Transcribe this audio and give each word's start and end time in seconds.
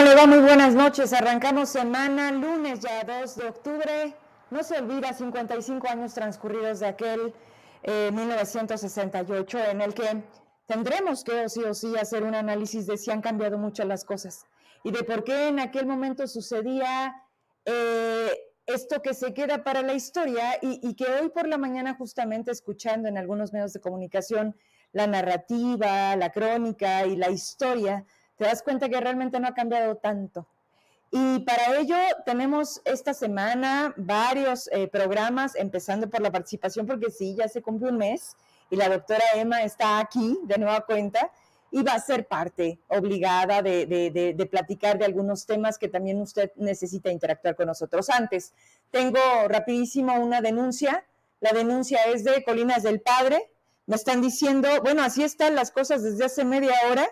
¿Cómo? 0.00 0.26
Muy 0.28 0.38
buenas 0.38 0.74
noches. 0.74 1.12
Arrancamos 1.12 1.68
semana, 1.68 2.32
lunes 2.32 2.80
ya 2.80 3.04
2 3.04 3.36
de 3.36 3.48
octubre. 3.48 4.14
No 4.50 4.62
se 4.62 4.78
olvida 4.78 5.12
55 5.12 5.88
años 5.88 6.14
transcurridos 6.14 6.80
de 6.80 6.86
aquel 6.86 7.34
1968 7.84 9.58
eh, 9.58 9.70
en 9.72 9.80
el 9.82 9.92
que 9.92 10.24
tendremos 10.66 11.22
que 11.22 11.50
sí 11.50 11.62
o 11.64 11.74
sí 11.74 11.98
hacer 11.98 12.22
un 12.22 12.34
análisis 12.34 12.86
de 12.86 12.96
si 12.96 13.10
han 13.10 13.20
cambiado 13.20 13.58
mucho 13.58 13.84
las 13.84 14.04
cosas 14.04 14.46
y 14.84 14.90
de 14.90 15.04
por 15.04 15.22
qué 15.22 15.48
en 15.48 15.60
aquel 15.60 15.86
momento 15.86 16.26
sucedía 16.26 17.22
eh, 17.66 18.32
esto 18.64 19.02
que 19.02 19.12
se 19.12 19.34
queda 19.34 19.64
para 19.64 19.82
la 19.82 19.92
historia 19.92 20.58
y, 20.62 20.94
que 20.94 21.04
hoy 21.04 21.28
por 21.28 21.46
la 21.46 21.58
mañana 21.58 21.94
justamente 21.94 22.50
escuchando 22.52 23.06
en 23.06 23.18
algunos 23.18 23.52
medios 23.52 23.74
de 23.74 23.80
comunicación 23.80 24.56
la 24.92 25.06
narrativa, 25.06 26.16
la 26.16 26.32
crónica 26.32 27.06
y 27.06 27.16
la 27.16 27.30
historia, 27.30 28.06
te 28.40 28.46
das 28.46 28.62
cuenta 28.62 28.88
que 28.88 28.98
realmente 28.98 29.38
no 29.38 29.48
ha 29.48 29.52
cambiado 29.52 29.96
tanto. 29.96 30.46
Y 31.10 31.40
para 31.40 31.76
ello 31.78 31.94
tenemos 32.24 32.80
esta 32.86 33.12
semana 33.12 33.92
varios 33.98 34.66
eh, 34.72 34.88
programas, 34.88 35.54
empezando 35.56 36.08
por 36.08 36.22
la 36.22 36.32
participación, 36.32 36.86
porque 36.86 37.10
sí, 37.10 37.34
ya 37.36 37.48
se 37.48 37.60
cumple 37.60 37.90
un 37.90 37.98
mes 37.98 38.34
y 38.70 38.76
la 38.76 38.88
doctora 38.88 39.22
Emma 39.34 39.62
está 39.62 39.98
aquí 39.98 40.38
de 40.44 40.56
nueva 40.56 40.86
cuenta 40.86 41.30
y 41.70 41.82
va 41.82 41.92
a 41.92 42.00
ser 42.00 42.28
parte 42.28 42.78
obligada 42.88 43.60
de, 43.60 43.84
de, 43.84 44.10
de, 44.10 44.46
platicar 44.46 44.96
de 44.96 45.04
algunos 45.04 45.44
temas 45.44 45.76
que 45.76 45.88
también 45.88 46.18
usted 46.18 46.50
necesita 46.56 47.10
interactuar 47.10 47.56
con 47.56 47.66
nosotros. 47.66 48.08
Antes, 48.08 48.54
tengo 48.90 49.20
rapidísimo 49.48 50.14
una 50.14 50.40
denuncia. 50.40 51.04
La 51.40 51.52
denuncia 51.52 52.04
es 52.04 52.24
de 52.24 52.42
Colinas 52.42 52.84
del 52.84 53.02
Padre. 53.02 53.50
Me 53.84 53.96
están 53.96 54.22
diciendo, 54.22 54.70
bueno, 54.82 55.02
así 55.02 55.24
están 55.24 55.54
las 55.54 55.70
cosas 55.70 56.02
desde 56.02 56.24
hace 56.24 56.46
media 56.46 56.72
hora 56.90 57.06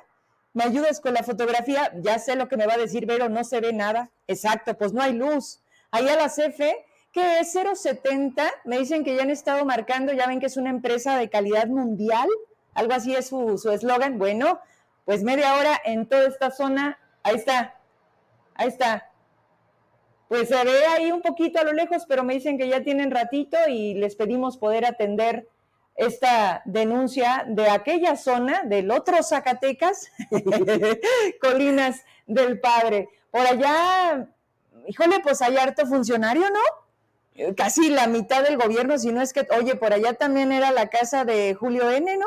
¿Me 0.52 0.64
ayudas 0.64 1.00
con 1.00 1.14
la 1.14 1.22
fotografía? 1.22 1.92
Ya 1.96 2.18
sé 2.18 2.36
lo 2.36 2.48
que 2.48 2.56
me 2.56 2.66
va 2.66 2.74
a 2.74 2.78
decir 2.78 3.06
pero 3.06 3.28
no 3.28 3.44
se 3.44 3.60
ve 3.60 3.72
nada. 3.72 4.10
Exacto, 4.26 4.76
pues 4.76 4.92
no 4.92 5.02
hay 5.02 5.12
luz. 5.12 5.60
Ahí 5.90 6.08
a 6.08 6.16
la 6.16 6.28
CFE, 6.28 6.84
que 7.12 7.40
es 7.40 7.52
070, 7.52 8.50
me 8.64 8.78
dicen 8.78 9.04
que 9.04 9.16
ya 9.16 9.22
han 9.22 9.30
estado 9.30 9.64
marcando, 9.64 10.12
ya 10.12 10.26
ven 10.26 10.40
que 10.40 10.46
es 10.46 10.56
una 10.56 10.70
empresa 10.70 11.16
de 11.16 11.30
calidad 11.30 11.66
mundial, 11.66 12.28
algo 12.74 12.92
así 12.92 13.14
es 13.14 13.28
su 13.28 13.70
eslogan. 13.72 14.18
bueno, 14.18 14.60
pues 15.04 15.22
media 15.22 15.54
hora 15.56 15.80
en 15.84 16.06
toda 16.06 16.28
esta 16.28 16.50
zona, 16.50 16.98
ahí 17.22 17.36
está, 17.36 17.80
ahí 18.54 18.68
está. 18.68 19.10
Pues 20.28 20.48
se 20.48 20.62
ve 20.62 20.86
ahí 20.86 21.10
un 21.10 21.22
poquito 21.22 21.58
a 21.58 21.64
lo 21.64 21.72
lejos, 21.72 22.04
pero 22.06 22.22
me 22.22 22.34
dicen 22.34 22.58
que 22.58 22.68
ya 22.68 22.82
tienen 22.82 23.10
ratito 23.10 23.56
y 23.66 23.94
les 23.94 24.16
pedimos 24.16 24.58
poder 24.58 24.84
atender 24.84 25.48
esta 25.98 26.62
denuncia 26.64 27.44
de 27.48 27.68
aquella 27.68 28.16
zona, 28.16 28.62
del 28.62 28.90
otro 28.92 29.20
Zacatecas, 29.20 30.12
Colinas 31.42 32.04
del 32.26 32.60
Padre. 32.60 33.08
Por 33.32 33.44
allá, 33.44 34.28
híjole, 34.86 35.18
pues 35.20 35.42
hay 35.42 35.56
harto 35.56 35.84
funcionario, 35.86 36.44
¿no? 36.50 37.54
Casi 37.56 37.90
la 37.90 38.06
mitad 38.06 38.44
del 38.44 38.56
gobierno, 38.56 38.96
si 38.96 39.10
no 39.10 39.20
es 39.20 39.32
que, 39.32 39.46
oye, 39.58 39.74
por 39.74 39.92
allá 39.92 40.14
también 40.14 40.52
era 40.52 40.70
la 40.70 40.88
casa 40.88 41.24
de 41.24 41.54
Julio 41.54 41.90
N., 41.90 42.16
¿no? 42.16 42.26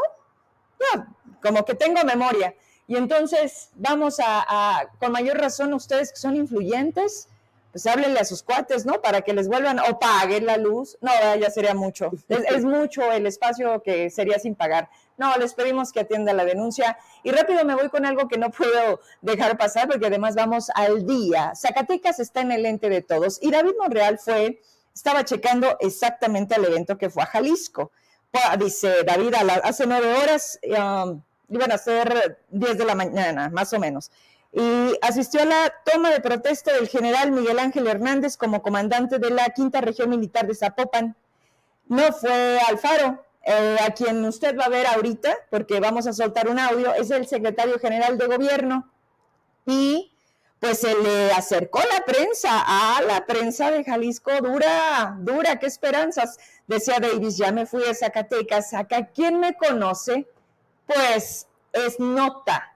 Como 1.41 1.63
que 1.63 1.73
tengo 1.73 2.03
memoria. 2.03 2.53
Y 2.87 2.97
entonces 2.97 3.69
vamos 3.75 4.19
a, 4.19 4.43
a, 4.47 4.87
con 4.99 5.13
mayor 5.13 5.37
razón, 5.37 5.73
ustedes 5.73 6.11
que 6.11 6.17
son 6.17 6.35
influyentes, 6.35 7.29
pues 7.71 7.87
háblenle 7.87 8.19
a 8.19 8.25
sus 8.25 8.43
cuates, 8.43 8.85
¿no? 8.85 9.01
Para 9.01 9.21
que 9.21 9.33
les 9.33 9.47
vuelvan 9.47 9.79
o 9.79 9.97
paguen 9.97 10.45
la 10.45 10.57
luz. 10.57 10.97
No, 11.01 11.11
ya 11.39 11.49
sería 11.49 11.73
mucho. 11.73 12.11
Es, 12.27 12.63
mucho 12.63 13.11
el 13.11 13.25
espacio 13.25 13.81
que 13.81 14.09
sería 14.09 14.39
sin 14.39 14.55
pagar. 14.55 14.89
No, 15.17 15.35
les 15.37 15.53
pedimos 15.53 15.91
que 15.91 16.01
atienda 16.01 16.33
la 16.33 16.43
denuncia. 16.43 16.97
Y 17.23 17.31
rápido 17.31 17.63
me 17.63 17.75
voy 17.75 17.89
con 17.89 18.05
algo 18.05 18.27
que 18.27 18.37
no 18.37 18.49
puedo 18.51 18.99
dejar 19.21 19.57
pasar 19.57 19.87
porque 19.87 20.07
además 20.07 20.35
vamos 20.35 20.69
al 20.75 21.05
día. 21.05 21.53
Zacatecas 21.55 22.19
está 22.19 22.41
en 22.41 22.51
el 22.51 22.65
ente 22.65 22.89
de 22.89 23.01
todos. 23.01 23.39
Y 23.41 23.51
David 23.51 23.73
Monreal 23.79 24.19
fue, 24.19 24.61
estaba 24.93 25.23
checando 25.23 25.77
exactamente 25.79 26.55
el 26.55 26.65
evento 26.65 26.97
que 26.97 27.09
fue 27.09 27.23
a 27.23 27.27
Jalisco. 27.27 27.91
dice 28.59 29.03
David, 29.05 29.33
hace 29.63 29.87
nueve 29.87 30.13
horas 30.13 30.59
um, 30.63 31.21
iban 31.49 31.71
a 31.71 31.77
ser 31.77 32.39
diez 32.49 32.77
de 32.77 32.85
la 32.85 32.95
mañana, 32.95 33.49
más 33.49 33.71
o 33.71 33.79
menos 33.79 34.11
y 34.53 34.97
asistió 35.01 35.41
a 35.41 35.45
la 35.45 35.73
toma 35.85 36.09
de 36.09 36.19
protesta 36.19 36.73
del 36.73 36.89
general 36.89 37.31
Miguel 37.31 37.59
Ángel 37.59 37.87
Hernández 37.87 38.35
como 38.35 38.61
comandante 38.61 39.17
de 39.17 39.29
la 39.29 39.49
quinta 39.49 39.79
región 39.79 40.09
militar 40.09 40.45
de 40.45 40.55
Zapopan. 40.55 41.15
No 41.87 42.11
fue 42.11 42.59
Alfaro, 42.67 43.23
eh, 43.43 43.77
a 43.81 43.91
quien 43.91 44.23
usted 44.25 44.57
va 44.57 44.65
a 44.65 44.69
ver 44.69 44.87
ahorita, 44.87 45.35
porque 45.49 45.79
vamos 45.79 46.05
a 46.05 46.13
soltar 46.13 46.49
un 46.49 46.59
audio, 46.59 46.93
es 46.93 47.11
el 47.11 47.27
secretario 47.27 47.79
general 47.79 48.17
de 48.17 48.27
gobierno. 48.27 48.91
Y 49.65 50.11
pues 50.59 50.79
se 50.79 50.95
le 50.95 51.31
acercó 51.31 51.79
la 51.79 52.05
prensa, 52.05 52.49
a 52.51 53.01
la 53.03 53.25
prensa 53.25 53.71
de 53.71 53.83
Jalisco, 53.83 54.31
dura, 54.41 55.15
dura, 55.19 55.59
qué 55.59 55.65
esperanzas. 55.65 56.37
Decía 56.67 56.99
Davis, 56.99 57.37
ya 57.37 57.51
me 57.51 57.65
fui 57.65 57.83
a 57.85 57.95
Zacatecas, 57.95 58.73
acá, 58.73 59.07
¿quién 59.07 59.39
me 59.39 59.55
conoce? 59.55 60.27
Pues 60.85 61.47
es 61.73 61.99
nota 61.99 62.70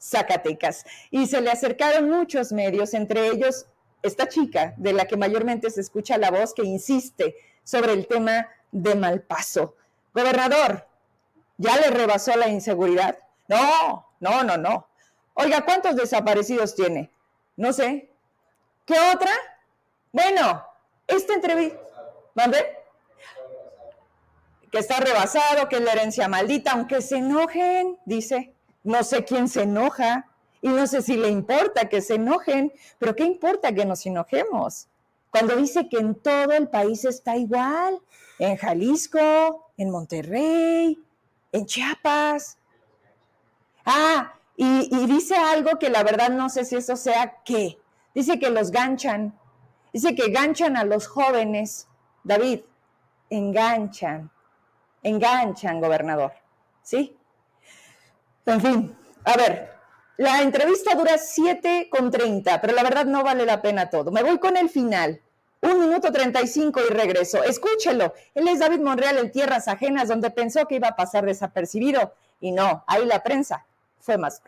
Zacatecas. 0.00 0.84
Y 1.10 1.26
se 1.26 1.40
le 1.40 1.50
acercaron 1.50 2.10
muchos 2.10 2.52
medios, 2.52 2.94
entre 2.94 3.28
ellos 3.28 3.66
esta 4.02 4.28
chica, 4.28 4.74
de 4.78 4.92
la 4.92 5.06
que 5.06 5.16
mayormente 5.16 5.70
se 5.70 5.80
escucha 5.80 6.16
la 6.16 6.30
voz, 6.30 6.54
que 6.54 6.64
insiste 6.64 7.36
sobre 7.64 7.92
el 7.92 8.06
tema 8.06 8.48
de 8.72 8.94
Malpaso. 8.94 9.76
Gobernador, 10.14 10.86
¿ya 11.58 11.76
le 11.76 11.90
rebasó 11.90 12.34
la 12.36 12.48
inseguridad? 12.48 13.18
No, 13.48 14.06
no, 14.20 14.42
no, 14.42 14.56
no. 14.56 14.86
Oiga, 15.34 15.64
¿cuántos 15.64 15.96
desaparecidos 15.96 16.74
tiene? 16.74 17.10
No 17.56 17.72
sé. 17.72 18.10
¿Qué 18.86 18.94
otra? 19.14 19.32
Bueno, 20.12 20.64
esta 21.06 21.34
entrevista. 21.34 21.78
¿Mande? 22.34 22.78
Que 24.70 24.78
está 24.78 24.98
rebasado, 24.98 25.68
que 25.68 25.76
es 25.76 25.82
la 25.82 25.92
herencia 25.92 26.28
maldita, 26.28 26.72
aunque 26.72 27.02
se 27.02 27.18
enojen, 27.18 27.98
dice. 28.04 28.54
No 28.82 29.02
sé 29.04 29.24
quién 29.24 29.48
se 29.48 29.62
enoja 29.62 30.26
y 30.62 30.68
no 30.68 30.86
sé 30.86 31.02
si 31.02 31.16
le 31.16 31.28
importa 31.28 31.88
que 31.88 32.00
se 32.00 32.14
enojen, 32.14 32.72
pero 32.98 33.14
¿qué 33.14 33.24
importa 33.24 33.72
que 33.72 33.84
nos 33.84 34.04
enojemos? 34.06 34.88
Cuando 35.30 35.56
dice 35.56 35.88
que 35.88 35.98
en 35.98 36.14
todo 36.14 36.52
el 36.52 36.68
país 36.68 37.04
está 37.04 37.36
igual, 37.36 38.00
en 38.38 38.56
Jalisco, 38.56 39.72
en 39.76 39.90
Monterrey, 39.90 40.98
en 41.52 41.66
Chiapas. 41.66 42.58
Ah, 43.84 44.34
y, 44.56 45.06
dice 45.06 45.36
algo 45.36 45.78
que 45.78 45.88
la 45.88 46.02
verdad 46.02 46.30
no 46.30 46.48
sé 46.48 46.64
si 46.64 46.76
eso 46.76 46.96
sea 46.96 47.42
qué. 47.44 47.78
Dice 48.14 48.38
que 48.38 48.50
los 48.50 48.70
ganchan, 48.70 49.38
dice 49.92 50.14
que 50.14 50.30
ganchan 50.30 50.76
a 50.76 50.84
los 50.84 51.06
jóvenes. 51.06 51.86
David, 52.24 52.60
enganchan, 53.30 54.30
enganchan, 55.02 55.80
gobernador. 55.80 56.32
¿Sí? 56.82 57.16
En 58.46 58.60
fin, 58.60 58.96
a 59.24 59.36
ver, 59.36 59.70
la 60.16 60.42
entrevista 60.42 60.94
dura 60.94 61.18
7 61.18 61.88
con 61.90 62.10
30, 62.10 62.60
pero 62.60 62.74
la 62.74 62.82
verdad 62.82 63.06
no 63.06 63.22
vale 63.22 63.46
la 63.46 63.62
pena 63.62 63.88
todo. 63.88 64.10
Me 64.10 64.22
voy 64.22 64.38
con 64.38 64.56
el 64.56 64.68
final. 64.68 65.20
Un 65.62 65.78
minuto 65.78 66.10
35 66.10 66.80
y 66.88 66.92
regreso. 66.92 67.42
Escúchelo. 67.44 68.14
Él 68.34 68.48
es 68.48 68.60
David 68.60 68.80
Monreal 68.80 69.18
en 69.18 69.30
Tierras 69.30 69.68
Ajenas, 69.68 70.08
donde 70.08 70.30
pensó 70.30 70.66
que 70.66 70.76
iba 70.76 70.88
a 70.88 70.96
pasar 70.96 71.26
desapercibido. 71.26 72.14
Y 72.40 72.52
no, 72.52 72.82
ahí 72.86 73.04
la 73.04 73.22
prensa 73.22 73.66
fue 74.00 74.16
más. 74.16 74.42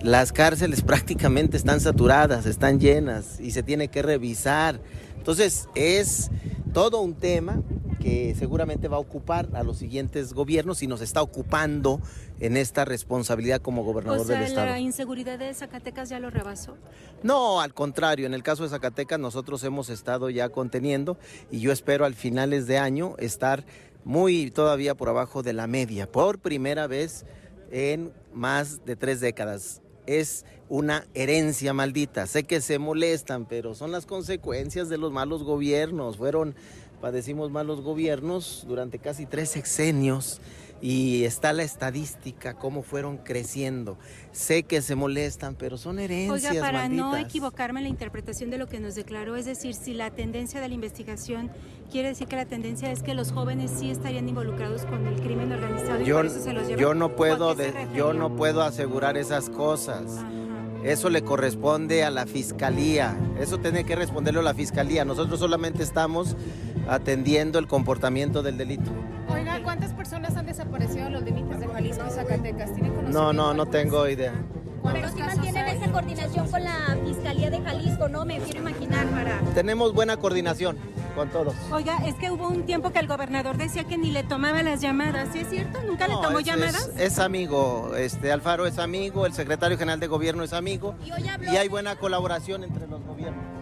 Las 0.00 0.32
cárceles 0.32 0.82
prácticamente 0.82 1.56
están 1.56 1.80
saturadas, 1.80 2.46
están 2.46 2.80
llenas 2.80 3.38
y 3.40 3.52
se 3.52 3.62
tiene 3.62 3.88
que 3.88 4.02
revisar. 4.02 4.80
Entonces 5.24 5.70
es 5.74 6.30
todo 6.74 7.00
un 7.00 7.14
tema 7.14 7.62
que 7.98 8.34
seguramente 8.38 8.88
va 8.88 8.98
a 8.98 9.00
ocupar 9.00 9.48
a 9.54 9.62
los 9.62 9.78
siguientes 9.78 10.34
gobiernos 10.34 10.82
y 10.82 10.86
nos 10.86 11.00
está 11.00 11.22
ocupando 11.22 11.98
en 12.40 12.58
esta 12.58 12.84
responsabilidad 12.84 13.62
como 13.62 13.84
gobernador 13.84 14.20
o 14.20 14.24
sea, 14.26 14.36
del 14.36 14.48
estado. 14.48 14.66
¿La 14.66 14.80
inseguridad 14.80 15.38
de 15.38 15.54
Zacatecas 15.54 16.10
ya 16.10 16.20
lo 16.20 16.28
rebasó? 16.28 16.76
No, 17.22 17.62
al 17.62 17.72
contrario, 17.72 18.26
en 18.26 18.34
el 18.34 18.42
caso 18.42 18.64
de 18.64 18.68
Zacatecas 18.68 19.18
nosotros 19.18 19.64
hemos 19.64 19.88
estado 19.88 20.28
ya 20.28 20.50
conteniendo 20.50 21.16
y 21.50 21.60
yo 21.60 21.72
espero 21.72 22.04
al 22.04 22.12
finales 22.12 22.66
de 22.66 22.76
año 22.76 23.14
estar 23.18 23.64
muy 24.04 24.50
todavía 24.50 24.94
por 24.94 25.08
abajo 25.08 25.42
de 25.42 25.54
la 25.54 25.66
media, 25.66 26.06
por 26.06 26.38
primera 26.38 26.86
vez 26.86 27.24
en 27.70 28.12
más 28.34 28.84
de 28.84 28.94
tres 28.94 29.20
décadas 29.20 29.80
es 30.06 30.44
una 30.68 31.06
herencia 31.14 31.72
maldita. 31.72 32.26
Sé 32.26 32.44
que 32.44 32.60
se 32.60 32.78
molestan, 32.78 33.46
pero 33.46 33.74
son 33.74 33.92
las 33.92 34.06
consecuencias 34.06 34.88
de 34.88 34.98
los 34.98 35.12
malos 35.12 35.42
gobiernos. 35.42 36.16
Fueron 36.16 36.54
padecimos 37.00 37.50
malos 37.50 37.82
gobiernos 37.82 38.64
durante 38.66 38.98
casi 38.98 39.26
tres 39.26 39.50
sexenios 39.50 40.40
y 40.86 41.24
está 41.24 41.54
la 41.54 41.62
estadística, 41.62 42.52
cómo 42.52 42.82
fueron 42.82 43.16
creciendo. 43.16 43.96
Sé 44.32 44.64
que 44.64 44.82
se 44.82 44.94
molestan, 44.94 45.54
pero 45.54 45.78
son 45.78 45.98
herencias. 45.98 46.52
Oiga, 46.52 46.60
para 46.60 46.80
malditas. 46.82 47.06
no 47.06 47.16
equivocarme 47.16 47.80
en 47.80 47.84
la 47.84 47.88
interpretación 47.88 48.50
de 48.50 48.58
lo 48.58 48.66
que 48.66 48.80
nos 48.80 48.94
declaró, 48.94 49.34
es 49.36 49.46
decir, 49.46 49.74
si 49.74 49.94
la 49.94 50.10
tendencia 50.10 50.60
de 50.60 50.68
la 50.68 50.74
investigación 50.74 51.50
quiere 51.90 52.08
decir 52.08 52.28
que 52.28 52.36
la 52.36 52.44
tendencia 52.44 52.92
es 52.92 53.02
que 53.02 53.14
los 53.14 53.32
jóvenes 53.32 53.70
sí 53.78 53.90
estarían 53.90 54.28
involucrados 54.28 54.82
con 54.84 55.06
el 55.06 55.14
crimen 55.22 55.50
organizado 55.52 56.02
y 56.02 56.04
yo, 56.04 56.16
por 56.16 56.26
eso 56.26 56.40
se 56.42 56.52
los 56.52 56.66
llevan. 56.66 56.80
yo 56.82 56.92
no 56.94 57.16
puedo, 57.16 57.46
¿O 57.46 57.50
a 57.52 57.56
qué 57.56 57.64
se 57.64 57.72
de- 57.72 57.96
yo 57.96 58.12
no 58.12 58.36
puedo 58.36 58.60
asegurar 58.62 59.16
esas 59.16 59.48
cosas. 59.48 60.18
Ajá. 60.18 60.30
eso 60.84 61.08
le 61.08 61.22
corresponde 61.22 62.04
a 62.04 62.10
la 62.10 62.26
fiscalía, 62.26 63.16
eso 63.40 63.56
tiene 63.56 63.84
que 63.84 63.96
responderlo 63.96 64.40
a 64.40 64.42
la 64.42 64.52
fiscalía. 64.52 65.06
Nosotros 65.06 65.40
solamente 65.40 65.82
estamos 65.82 66.36
atendiendo 66.86 67.58
el 67.58 67.66
comportamiento 67.68 68.42
del 68.42 68.58
delito. 68.58 68.90
Oiga, 69.32 69.62
No, 73.08 73.32
no, 73.32 73.54
no 73.54 73.66
tengo 73.66 74.08
idea. 74.08 74.34
Pero 74.92 75.08
si 75.08 75.22
mantienen 75.22 75.66
esa 75.66 75.90
coordinación 75.90 76.50
con 76.50 76.62
la 76.62 76.96
Fiscalía 77.04 77.50
de 77.50 77.60
Jalisco, 77.60 78.08
¿no? 78.08 78.24
Me 78.26 78.38
quiero 78.38 78.60
imaginar 78.60 79.06
para... 79.06 79.40
Tenemos 79.54 79.94
buena 79.94 80.18
coordinación 80.18 80.76
con 81.14 81.30
todos. 81.30 81.54
Oiga, 81.72 81.98
es 82.06 82.14
que 82.16 82.30
hubo 82.30 82.48
un 82.48 82.66
tiempo 82.66 82.90
que 82.90 82.98
el 82.98 83.06
gobernador 83.06 83.56
decía 83.56 83.84
que 83.84 83.96
ni 83.96 84.10
le 84.10 84.24
tomaba 84.24 84.62
las 84.62 84.80
llamadas, 84.80 85.28
¿sí 85.32 85.38
es 85.38 85.48
cierto? 85.48 85.82
¿Nunca 85.84 86.06
le 86.06 86.14
tomó 86.14 86.40
llamadas? 86.40 86.90
Es, 86.98 87.18
amigo, 87.18 87.92
este 87.96 88.30
Alfaro 88.30 88.66
es 88.66 88.78
amigo, 88.78 89.24
el 89.24 89.32
secretario 89.32 89.78
general 89.78 90.00
de 90.00 90.06
gobierno 90.06 90.42
es 90.42 90.52
amigo 90.52 90.96
y 91.50 91.56
hay 91.56 91.68
buena 91.68 91.96
colaboración 91.96 92.64
entre 92.64 92.86
los 92.86 93.02
gobiernos. 93.04 93.53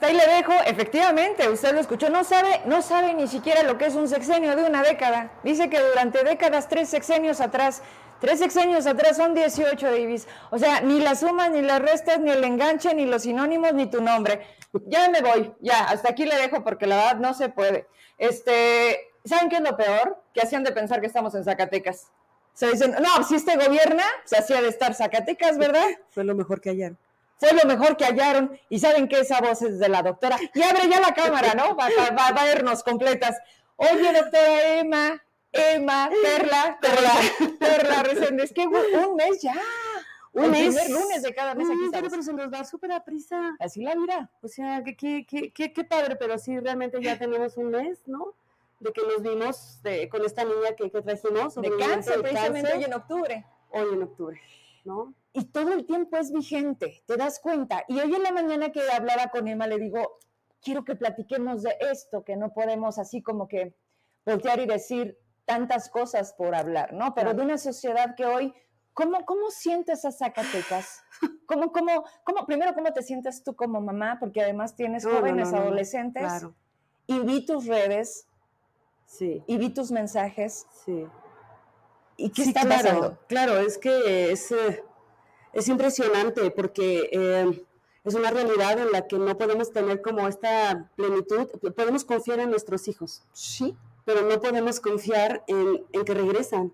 Hasta 0.00 0.12
ahí 0.12 0.16
le 0.16 0.34
dejo, 0.34 0.54
efectivamente, 0.64 1.46
usted 1.50 1.74
lo 1.74 1.80
escuchó, 1.80 2.08
no 2.08 2.24
sabe, 2.24 2.62
no 2.64 2.80
sabe 2.80 3.12
ni 3.12 3.28
siquiera 3.28 3.62
lo 3.64 3.76
que 3.76 3.84
es 3.84 3.94
un 3.94 4.08
sexenio 4.08 4.56
de 4.56 4.64
una 4.64 4.82
década. 4.82 5.30
Dice 5.44 5.68
que 5.68 5.78
durante 5.78 6.24
décadas, 6.24 6.70
tres 6.70 6.88
sexenios 6.88 7.42
atrás, 7.42 7.82
tres 8.18 8.38
sexenios 8.38 8.86
atrás 8.86 9.18
son 9.18 9.34
18 9.34 9.90
Davis. 9.90 10.26
O 10.50 10.58
sea, 10.58 10.80
ni 10.80 11.00
las 11.00 11.20
sumas, 11.20 11.50
ni 11.50 11.60
las 11.60 11.82
restas, 11.82 12.18
ni 12.18 12.30
el 12.30 12.42
enganche, 12.42 12.94
ni 12.94 13.04
los 13.04 13.24
sinónimos, 13.24 13.74
ni 13.74 13.90
tu 13.90 14.00
nombre. 14.00 14.40
Ya 14.86 15.10
me 15.10 15.20
voy, 15.20 15.52
ya, 15.60 15.84
hasta 15.84 16.12
aquí 16.12 16.24
le 16.24 16.36
dejo 16.36 16.64
porque 16.64 16.86
la 16.86 16.96
verdad 16.96 17.16
no 17.16 17.34
se 17.34 17.50
puede. 17.50 17.86
Este, 18.16 19.10
¿saben 19.26 19.50
qué 19.50 19.56
es 19.56 19.62
lo 19.62 19.76
peor? 19.76 20.16
Que 20.32 20.40
hacían 20.40 20.64
de 20.64 20.72
pensar 20.72 21.02
que 21.02 21.08
estamos 21.08 21.34
en 21.34 21.44
Zacatecas. 21.44 22.06
Se 22.54 22.70
dicen, 22.70 22.96
no, 23.02 23.22
si 23.22 23.34
este 23.34 23.54
gobierna, 23.54 24.04
se 24.24 24.38
hacía 24.38 24.62
de 24.62 24.68
estar 24.68 24.94
Zacatecas, 24.94 25.58
¿verdad? 25.58 25.88
Fue 26.08 26.24
lo 26.24 26.34
mejor 26.34 26.62
que 26.62 26.70
hallaron 26.70 26.98
fue 27.40 27.54
lo 27.54 27.64
mejor 27.66 27.96
que 27.96 28.04
hallaron 28.04 28.60
y 28.68 28.78
saben 28.78 29.08
que 29.08 29.20
esa 29.20 29.40
voz 29.40 29.62
es 29.62 29.78
de 29.78 29.88
la 29.88 30.02
doctora. 30.02 30.38
Y 30.54 30.62
abre 30.62 30.88
ya 30.90 31.00
la 31.00 31.14
cámara, 31.14 31.54
¿no? 31.54 31.74
Va, 31.74 31.86
a 31.86 32.44
vernos 32.44 32.82
completas. 32.82 33.38
Oye, 33.76 34.12
doctora 34.12 34.78
Emma, 34.78 35.24
Emma, 35.50 36.10
Perla, 36.22 36.78
Perla, 36.82 37.12
Perla 37.58 38.42
Es 38.42 38.52
que 38.52 38.66
un 38.66 39.16
mes 39.16 39.40
ya. 39.40 39.54
Un 40.34 40.50
mes. 40.50 40.74
primer 40.74 40.90
lunes 40.90 41.22
de 41.22 41.34
cada 41.34 41.54
mes 41.54 41.66
aquí. 41.68 41.88
Pero 41.90 42.22
se 42.22 42.32
nos 42.34 42.50
da 42.50 42.62
súper 42.62 42.92
a 42.92 43.02
prisa. 43.02 43.56
Así 43.58 43.82
la 43.82 43.94
vida. 43.94 44.30
O 44.42 44.48
sea, 44.48 44.82
qué 44.84 44.94
que, 44.94 45.50
que, 45.50 45.72
que, 45.72 45.84
padre, 45.84 46.16
pero 46.16 46.36
sí, 46.36 46.60
realmente 46.60 47.02
ya 47.02 47.18
tenemos 47.18 47.56
un 47.56 47.70
mes, 47.70 48.02
¿no? 48.06 48.34
De 48.80 48.92
que 48.92 49.00
nos 49.00 49.22
vimos 49.22 49.80
con 50.10 50.24
esta 50.26 50.44
niña 50.44 50.76
que, 50.76 50.90
que 50.90 51.00
trajimos. 51.00 51.54
De 51.54 51.74
cáncer, 51.78 52.20
precisamente 52.20 52.70
hoy 52.74 52.84
en 52.84 52.92
octubre. 52.92 53.46
Hoy 53.70 53.94
en 53.94 54.02
octubre, 54.02 54.40
¿no? 54.84 55.14
Y 55.32 55.44
todo 55.46 55.72
el 55.72 55.86
tiempo 55.86 56.16
es 56.16 56.32
vigente, 56.32 57.02
te 57.06 57.16
das 57.16 57.40
cuenta. 57.40 57.84
Y 57.88 58.00
hoy 58.00 58.14
en 58.14 58.22
la 58.22 58.32
mañana 58.32 58.72
que 58.72 58.82
hablaba 58.90 59.28
con 59.28 59.46
Emma 59.46 59.66
le 59.66 59.78
digo, 59.78 60.18
quiero 60.62 60.84
que 60.84 60.96
platiquemos 60.96 61.62
de 61.62 61.76
esto, 61.80 62.24
que 62.24 62.36
no 62.36 62.52
podemos 62.52 62.98
así 62.98 63.22
como 63.22 63.46
que 63.46 63.74
voltear 64.26 64.60
y 64.60 64.66
decir 64.66 65.18
tantas 65.44 65.88
cosas 65.88 66.32
por 66.34 66.54
hablar, 66.54 66.92
¿no? 66.92 67.14
Pero 67.14 67.34
de 67.34 67.42
una 67.42 67.58
sociedad 67.58 68.14
que 68.16 68.26
hoy, 68.26 68.52
¿cómo, 68.92 69.24
cómo 69.24 69.50
sientes 69.50 70.04
a 70.04 70.12
Zacatecas? 70.12 71.02
¿Cómo, 71.46 71.72
cómo, 71.72 72.04
cómo, 72.24 72.46
primero, 72.46 72.74
¿cómo 72.74 72.92
te 72.92 73.02
sientes 73.02 73.42
tú 73.42 73.56
como 73.56 73.80
mamá? 73.80 74.18
Porque 74.20 74.40
además 74.40 74.76
tienes 74.76 75.04
jóvenes, 75.04 75.52
adolescentes. 75.52 76.22
Claro. 76.22 76.54
Y 77.06 77.18
vi 77.20 77.44
tus 77.44 77.66
redes. 77.66 78.28
Sí. 79.04 79.42
Y 79.48 79.58
vi 79.58 79.70
tus 79.70 79.90
mensajes. 79.90 80.66
Sí. 80.84 81.06
¿Y 82.16 82.30
qué 82.30 82.42
está 82.42 82.62
pasando? 82.62 83.18
Claro, 83.26 83.58
es 83.58 83.78
que 83.78 84.30
es... 84.30 84.52
Eh, 84.52 84.84
es 85.52 85.68
impresionante 85.68 86.50
porque 86.50 87.08
eh, 87.12 87.64
es 88.04 88.14
una 88.14 88.30
realidad 88.30 88.78
en 88.78 88.92
la 88.92 89.06
que 89.06 89.18
no 89.18 89.36
podemos 89.36 89.72
tener 89.72 90.00
como 90.00 90.26
esta 90.28 90.90
plenitud, 90.96 91.48
podemos 91.74 92.04
confiar 92.04 92.40
en 92.40 92.50
nuestros 92.50 92.88
hijos, 92.88 93.22
sí, 93.32 93.76
pero 94.04 94.22
no 94.22 94.40
podemos 94.40 94.80
confiar 94.80 95.44
en, 95.46 95.84
que 96.04 96.14
regresan. 96.14 96.72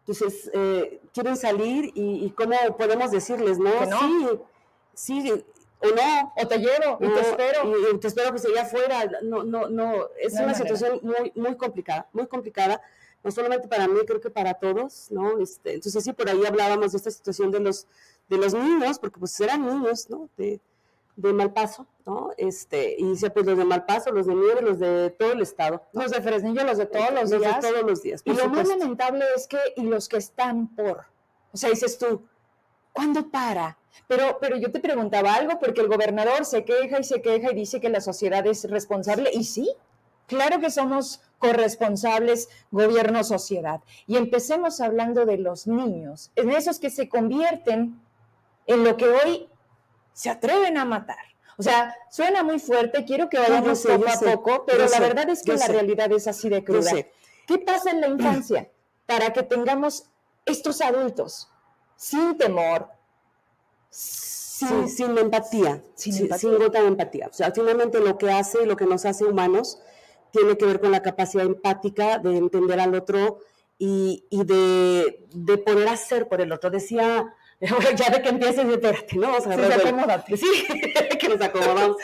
Entonces, 0.00 0.50
eh, 0.52 1.00
quieren 1.14 1.36
salir 1.36 1.92
y, 1.94 2.28
cómo 2.30 2.56
podemos 2.76 3.12
decirles, 3.12 3.58
¿no? 3.58 3.70
Sí, 4.94 5.22
sí, 5.22 5.44
o 5.82 5.86
no. 5.86 6.32
O 6.36 6.48
te 6.48 6.58
llevo 6.58 6.98
y 7.00 7.08
te 7.08 7.20
espero. 7.20 7.92
Y, 7.92 7.98
te 7.98 8.08
espero 8.08 8.30
pues 8.30 8.44
allá 8.44 8.62
afuera. 8.62 9.10
No, 9.22 9.44
no, 9.44 9.68
no. 9.68 10.08
Es 10.18 10.34
una 10.34 10.54
situación 10.54 11.00
muy, 11.02 11.32
muy 11.34 11.56
complicada, 11.56 12.08
muy 12.12 12.26
complicada 12.26 12.80
no 13.24 13.30
solamente 13.30 13.68
para 13.68 13.86
mí, 13.88 14.00
creo 14.06 14.20
que 14.20 14.30
para 14.30 14.54
todos, 14.54 15.10
¿no? 15.10 15.38
Este, 15.38 15.74
entonces 15.74 16.02
sí, 16.02 16.12
por 16.12 16.28
ahí 16.28 16.44
hablábamos 16.44 16.92
de 16.92 16.98
esta 16.98 17.10
situación 17.10 17.50
de 17.50 17.60
los 17.60 17.86
de 18.28 18.38
los 18.38 18.54
niños, 18.54 18.98
porque 18.98 19.20
pues 19.20 19.38
eran 19.40 19.64
niños, 19.66 20.08
¿no? 20.10 20.28
De, 20.36 20.60
de 21.16 21.32
Malpaso, 21.32 21.86
¿no? 22.06 22.30
Este, 22.36 22.96
y 22.98 23.04
dice, 23.04 23.30
pues 23.30 23.46
los 23.46 23.58
de 23.58 23.64
Malpaso, 23.64 24.10
los 24.10 24.26
de 24.26 24.34
Nieve, 24.34 24.62
los 24.62 24.78
de 24.78 25.10
todo 25.10 25.32
el 25.32 25.42
estado. 25.42 25.82
Los 25.92 26.10
de 26.10 26.22
Fresnillo, 26.22 26.64
los 26.64 26.78
de 26.78 26.86
todos 26.86 27.12
los, 27.12 27.30
días. 27.30 27.60
De 27.60 27.68
todos 27.68 27.82
los 27.82 28.02
días. 28.02 28.22
Y 28.24 28.32
lo 28.32 28.48
más 28.48 28.68
lamentable 28.68 29.24
es 29.36 29.46
que, 29.46 29.58
y 29.76 29.82
los 29.82 30.08
que 30.08 30.16
están 30.16 30.68
por, 30.74 31.04
o 31.52 31.56
sea, 31.56 31.70
dices 31.70 31.98
tú, 31.98 32.22
¿cuándo 32.92 33.30
para? 33.30 33.78
Pero, 34.08 34.38
pero 34.40 34.56
yo 34.56 34.72
te 34.72 34.80
preguntaba 34.80 35.34
algo, 35.34 35.58
porque 35.58 35.82
el 35.82 35.88
gobernador 35.88 36.46
se 36.46 36.64
queja 36.64 36.98
y 37.00 37.04
se 37.04 37.20
queja 37.20 37.52
y 37.52 37.54
dice 37.54 37.80
que 37.80 37.90
la 37.90 38.00
sociedad 38.00 38.46
es 38.46 38.68
responsable, 38.70 39.30
y 39.32 39.44
sí, 39.44 39.70
claro 40.26 40.60
que 40.60 40.70
somos 40.70 41.20
corresponsables 41.42 42.48
gobierno-sociedad. 42.70 43.80
Y 44.06 44.16
empecemos 44.16 44.80
hablando 44.80 45.26
de 45.26 45.38
los 45.38 45.66
niños, 45.66 46.30
en 46.36 46.52
esos 46.52 46.78
que 46.78 46.88
se 46.88 47.08
convierten 47.08 48.00
en 48.66 48.84
lo 48.84 48.96
que 48.96 49.08
hoy 49.08 49.48
se 50.12 50.30
atreven 50.30 50.78
a 50.78 50.84
matar. 50.84 51.32
O 51.58 51.62
sea, 51.62 51.94
suena 52.10 52.44
muy 52.44 52.60
fuerte, 52.60 53.04
quiero 53.04 53.28
que 53.28 53.38
vayamos 53.38 53.82
poco 53.82 54.08
a 54.08 54.34
poco, 54.34 54.64
pero 54.66 54.86
la 54.86 55.00
verdad 55.00 55.28
es 55.30 55.42
que 55.42 55.54
la 55.54 55.66
realidad 55.66 56.10
es 56.12 56.28
así 56.28 56.48
de 56.48 56.62
cruda. 56.64 56.92
¿Qué 57.46 57.58
pasa 57.58 57.90
en 57.90 58.00
la 58.00 58.06
infancia 58.16 58.70
para 59.06 59.32
que 59.32 59.42
tengamos 59.42 60.04
estos 60.46 60.80
adultos 60.80 61.48
sin 61.96 62.38
temor, 62.38 62.88
sin, 63.90 64.88
sin 64.88 65.18
empatía, 65.18 65.82
sin, 65.94 66.12
sin, 66.12 66.38
sin 66.38 66.56
gota 66.56 66.80
de 66.80 66.86
empatía? 66.86 67.26
O 67.28 67.32
sea, 67.32 67.50
finalmente 67.52 67.98
lo 67.98 68.16
que 68.16 68.30
hace, 68.30 68.64
lo 68.64 68.76
que 68.76 68.86
nos 68.86 69.04
hace 69.04 69.24
humanos, 69.24 69.80
tiene 70.32 70.56
que 70.56 70.66
ver 70.66 70.80
con 70.80 70.90
la 70.90 71.02
capacidad 71.02 71.44
empática 71.44 72.18
de 72.18 72.36
entender 72.36 72.80
al 72.80 72.94
otro 72.94 73.38
y, 73.78 74.24
y 74.30 74.44
de, 74.44 75.26
de 75.32 75.58
poder 75.58 75.88
hacer 75.88 76.28
por 76.28 76.40
el 76.40 76.52
otro. 76.52 76.70
Decía 76.70 77.34
ya 77.96 78.10
de 78.10 78.22
que 78.22 78.28
empieces, 78.28 78.64
espérate, 78.64 79.16
¿no? 79.16 79.36
O 79.36 79.40
sea, 79.40 79.56
sí, 79.56 79.88
acomódate. 79.88 80.36
Sí, 80.36 80.66
que 81.20 81.28
nos 81.28 81.40
acomodamos. 81.40 81.96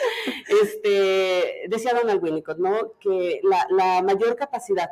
este, 0.63 1.65
decía 1.69 1.95
Donald 1.95 2.23
Winnicott, 2.23 2.59
¿no? 2.59 2.93
Que 3.01 3.41
la, 3.43 3.67
la, 3.71 4.03
mayor 4.03 4.37
capacidad 4.37 4.91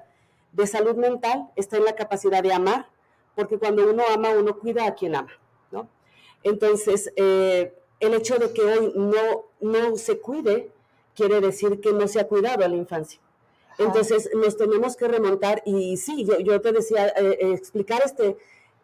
de 0.52 0.66
salud 0.66 0.97
mental 0.97 1.50
está 1.55 1.76
en 1.76 1.85
la 1.85 1.95
capacidad 1.95 2.43
de 2.43 2.52
amar, 2.52 2.88
porque 3.37 3.59
cuando 3.59 3.88
uno 3.88 4.02
ama, 4.12 4.31
uno 4.31 4.59
cuida 4.59 4.87
a 4.87 4.95
quien 4.95 5.14
ama, 5.14 5.33
¿no? 5.71 5.88
Entonces, 6.43 7.12
eh, 7.16 7.73
el 8.00 8.14
hecho 8.14 8.37
de 8.38 8.52
que 8.52 8.62
hoy 8.62 8.93
no, 8.97 9.45
no 9.61 9.97
se 9.97 10.19
cuide 10.19 10.71
quiere 11.14 11.40
decir 11.40 11.81
que 11.81 11.93
no 11.93 12.09
se 12.09 12.21
ha 12.21 12.26
cuidado 12.26 12.64
a 12.64 12.69
la 12.69 12.76
infancia. 12.76 13.21
Entonces, 13.78 14.30
nos 14.35 14.56
tenemos 14.56 14.97
que 14.97 15.06
remontar 15.09 15.62
y 15.66 15.97
sí, 15.97 16.25
yo, 16.25 16.38
yo 16.38 16.61
te 16.61 16.73
decía, 16.73 17.09
eh, 17.09 17.38
eh, 17.40 17.52
explicar 17.52 18.02
este 18.04 18.37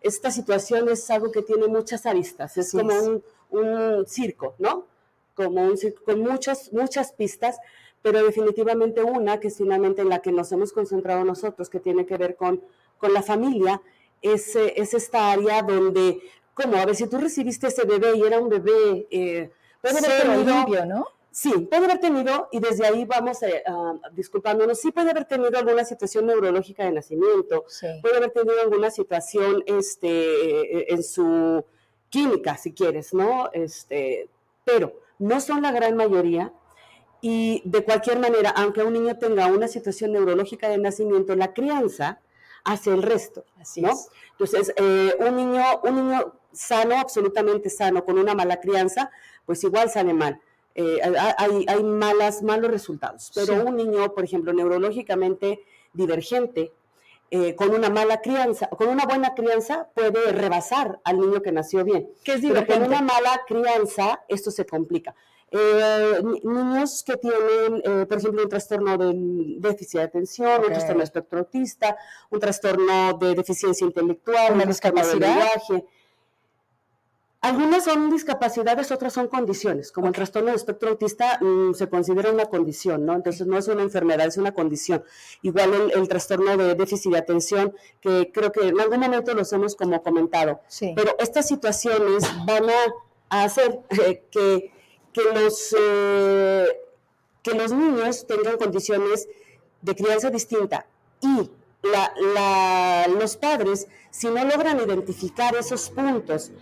esta 0.02 0.30
situación 0.30 0.88
es 0.88 1.08
algo 1.10 1.30
que 1.30 1.42
tiene 1.42 1.68
muchas 1.68 2.06
aristas, 2.06 2.56
es 2.56 2.72
como 2.72 3.22
Un, 3.50 4.06
circo, 4.06 4.54
¿no? 4.58 4.86
Como 5.34 5.62
un 5.62 5.76
circo 5.76 6.02
con 6.04 6.20
muchas, 6.20 6.72
muchas 6.72 7.12
pistas, 7.12 7.58
pero 8.00 8.24
definitivamente 8.24 9.02
una 9.02 9.38
que 9.40 9.48
es 9.48 9.58
finalmente 9.58 10.02
en 10.02 10.08
la 10.08 10.20
que 10.20 10.32
nos 10.32 10.50
hemos 10.52 10.72
concentrado 10.72 11.24
nosotros, 11.24 11.68
que 11.68 11.78
tiene 11.78 12.06
que 12.06 12.16
ver 12.16 12.36
con, 12.36 12.62
con 12.98 13.12
la 13.12 13.22
familia, 13.22 13.82
es, 14.22 14.56
es 14.56 14.94
esta 14.94 15.32
área 15.32 15.62
donde, 15.62 16.22
como, 16.54 16.76
a 16.76 16.86
ver, 16.86 16.96
si 16.96 17.06
tú 17.06 17.18
recibiste 17.18 17.66
ese 17.66 17.84
bebé 17.84 18.16
y 18.16 18.22
era 18.22 18.40
un 18.40 18.48
bebé... 18.48 19.06
Eh, 19.10 19.50
limpio, 20.44 20.86
¿no? 20.86 21.06
Sí, 21.32 21.50
puede 21.70 21.86
haber 21.86 21.98
tenido, 21.98 22.48
y 22.52 22.60
desde 22.60 22.86
ahí 22.86 23.06
vamos 23.06 23.42
eh, 23.42 23.64
disculpándonos, 24.12 24.78
sí 24.78 24.92
puede 24.92 25.12
haber 25.12 25.24
tenido 25.24 25.58
alguna 25.58 25.82
situación 25.82 26.26
neurológica 26.26 26.84
de 26.84 26.92
nacimiento, 26.92 27.64
puede 28.02 28.18
haber 28.18 28.32
tenido 28.32 28.60
alguna 28.60 28.90
situación 28.90 29.64
este, 29.64 30.92
en 30.92 31.02
su 31.02 31.64
química, 32.10 32.58
si 32.58 32.74
quieres, 32.74 33.14
¿no? 33.14 33.50
Este, 33.54 34.28
pero 34.62 35.00
no 35.18 35.40
son 35.40 35.62
la 35.62 35.72
gran 35.72 35.96
mayoría, 35.96 36.52
y 37.22 37.62
de 37.64 37.82
cualquier 37.82 38.18
manera, 38.18 38.50
aunque 38.50 38.82
un 38.82 38.92
niño 38.92 39.16
tenga 39.16 39.46
una 39.46 39.68
situación 39.68 40.12
neurológica 40.12 40.68
de 40.68 40.76
nacimiento, 40.76 41.34
la 41.34 41.54
crianza 41.54 42.20
hace 42.62 42.90
el 42.90 43.02
resto, 43.02 43.46
Así 43.58 43.80
¿no? 43.80 43.92
Entonces, 44.32 44.74
eh, 44.76 45.14
un, 45.18 45.34
niño, 45.36 45.62
un 45.82 45.94
niño 45.96 46.34
sano, 46.52 46.98
absolutamente 46.98 47.70
sano, 47.70 48.04
con 48.04 48.18
una 48.18 48.34
mala 48.34 48.60
crianza, 48.60 49.10
pues 49.46 49.64
igual 49.64 49.88
sale 49.88 50.12
mal 50.12 50.38
eh, 50.74 50.98
hay, 51.38 51.64
hay, 51.68 51.82
malas, 51.82 52.42
malos 52.42 52.70
resultados. 52.70 53.30
Pero 53.34 53.64
un 53.64 53.76
niño, 53.76 54.12
por 54.14 54.24
ejemplo, 54.24 54.52
neurológicamente 54.52 55.60
divergente, 55.92 56.72
eh, 57.30 57.54
con 57.54 57.70
una 57.70 57.88
mala 57.88 58.20
crianza, 58.20 58.68
con 58.68 58.88
una 58.88 59.04
buena 59.06 59.34
crianza 59.34 59.88
puede 59.94 60.32
rebasar 60.32 61.00
al 61.04 61.18
niño 61.18 61.40
que 61.42 61.52
nació 61.52 61.84
bien. 61.84 62.08
Que 62.24 62.32
es 62.34 62.40
Pero 62.42 62.54
con 62.54 62.64
divergente. 62.64 62.88
una 62.88 63.02
mala 63.02 63.40
crianza 63.46 64.20
esto 64.28 64.50
se 64.50 64.66
complica. 64.66 65.14
Eh, 65.54 66.20
ni- 66.24 66.40
niños 66.44 67.02
que 67.04 67.16
tienen, 67.18 67.82
eh, 67.84 68.06
por 68.06 68.16
ejemplo, 68.18 68.42
un 68.42 68.48
trastorno 68.48 68.96
del 68.96 69.60
déficit 69.60 69.98
de 70.00 70.04
atención, 70.04 70.60
un 70.62 70.66
trastorno 70.68 70.98
de 71.00 71.04
espectro 71.04 71.38
autista, 71.40 71.96
un 72.30 72.40
trastorno 72.40 73.12
de 73.18 73.34
deficiencia 73.34 73.84
intelectual, 73.86 74.54
Una 74.54 74.64
discapacidad. 74.64 75.18
lenguaje. 75.28 75.84
Algunas 77.42 77.82
son 77.84 78.08
discapacidades, 78.08 78.92
otras 78.92 79.12
son 79.12 79.26
condiciones. 79.26 79.90
Como 79.90 80.06
el 80.06 80.12
trastorno 80.12 80.50
de 80.50 80.56
espectro 80.56 80.90
autista 80.90 81.38
mm, 81.40 81.74
se 81.74 81.88
considera 81.88 82.30
una 82.30 82.46
condición, 82.46 83.04
¿no? 83.04 83.14
Entonces 83.14 83.46
no 83.48 83.58
es 83.58 83.66
una 83.66 83.82
enfermedad, 83.82 84.28
es 84.28 84.36
una 84.36 84.52
condición. 84.52 85.02
Igual 85.42 85.74
el, 85.74 85.92
el 85.92 86.08
trastorno 86.08 86.56
de 86.56 86.76
déficit 86.76 87.10
de 87.12 87.18
atención, 87.18 87.74
que 88.00 88.30
creo 88.32 88.52
que 88.52 88.68
en 88.68 88.80
algún 88.80 89.00
momento 89.00 89.34
los 89.34 89.52
hemos 89.52 89.74
como 89.74 90.00
comentado. 90.04 90.60
Sí. 90.68 90.92
Pero 90.94 91.16
estas 91.18 91.48
situaciones 91.48 92.22
van 92.46 92.70
a, 92.70 92.84
a 93.30 93.42
hacer 93.44 93.80
eh, 94.06 94.22
que, 94.30 94.70
que 95.12 95.22
los, 95.34 95.74
eh, 95.76 96.66
que 97.42 97.54
los 97.54 97.72
niños 97.72 98.24
tengan 98.26 98.56
condiciones 98.56 99.28
de 99.80 99.96
crianza 99.96 100.30
distinta 100.30 100.86
y 101.20 101.50
la- 101.82 102.12
la- 102.34 103.08
los 103.18 103.36
padres, 103.36 103.88
si 104.12 104.28
no 104.28 104.44
logran 104.44 104.78
identificar 104.78 105.56
esos 105.56 105.90
puntos 105.90 106.52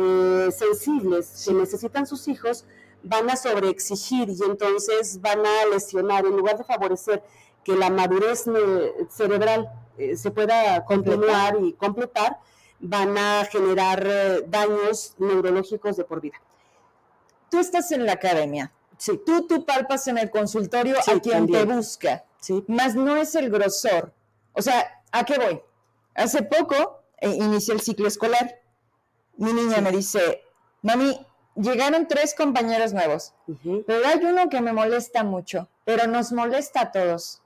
eh, 0.00 0.50
sensibles 0.52 1.44
que 1.46 1.52
necesitan 1.54 2.06
sus 2.06 2.26
hijos, 2.28 2.64
van 3.02 3.30
a 3.30 3.36
sobreexigir 3.36 4.28
y 4.30 4.42
entonces 4.44 5.20
van 5.20 5.44
a 5.46 5.66
lesionar, 5.72 6.24
en 6.26 6.36
lugar 6.36 6.58
de 6.58 6.64
favorecer 6.64 7.22
que 7.64 7.76
la 7.76 7.90
madurez 7.90 8.46
ne- 8.46 8.92
cerebral 9.10 9.70
eh, 9.98 10.16
se 10.16 10.30
pueda 10.30 10.84
continuar 10.84 11.56
y 11.62 11.72
completar, 11.74 12.38
van 12.78 13.16
a 13.18 13.44
generar 13.44 14.02
eh, 14.06 14.44
daños 14.48 15.14
neurológicos 15.18 15.96
de 15.96 16.04
por 16.04 16.20
vida. 16.20 16.36
Tú 17.50 17.58
estás 17.58 17.90
en 17.92 18.06
la 18.06 18.12
academia. 18.12 18.72
Sí, 18.96 19.20
Tú, 19.24 19.46
tú 19.46 19.64
palpas 19.64 20.06
en 20.08 20.18
el 20.18 20.30
consultorio 20.30 20.96
Sí, 21.02 21.10
a 21.10 21.20
quien 21.20 21.34
también. 21.46 21.68
te 21.68 21.74
busca. 21.74 22.24
sí. 22.38 22.62
Más 22.68 22.94
no 22.94 23.16
es 23.16 23.34
el 23.34 23.50
grosor. 23.50 24.12
O 24.52 24.62
sea, 24.62 25.02
¿a 25.10 25.24
qué 25.24 25.38
voy? 25.38 25.60
Hace 26.14 26.42
poco 26.42 27.00
eh, 27.18 27.30
inicié 27.30 27.74
el 27.74 27.80
ciclo 27.80 28.06
escolar. 28.08 28.59
Mi 29.40 29.52
niña 29.52 29.80
me 29.80 29.90
dice, 29.90 30.42
mami, 30.82 31.18
llegaron 31.56 32.06
tres 32.06 32.34
compañeros 32.34 32.92
nuevos, 32.92 33.32
pero 33.86 34.06
hay 34.06 34.24
uno 34.24 34.48
que 34.48 34.60
me 34.60 34.72
molesta 34.72 35.24
mucho, 35.24 35.68
pero 35.84 36.06
nos 36.06 36.30
molesta 36.32 36.82
a 36.82 36.92
todos. 36.92 37.42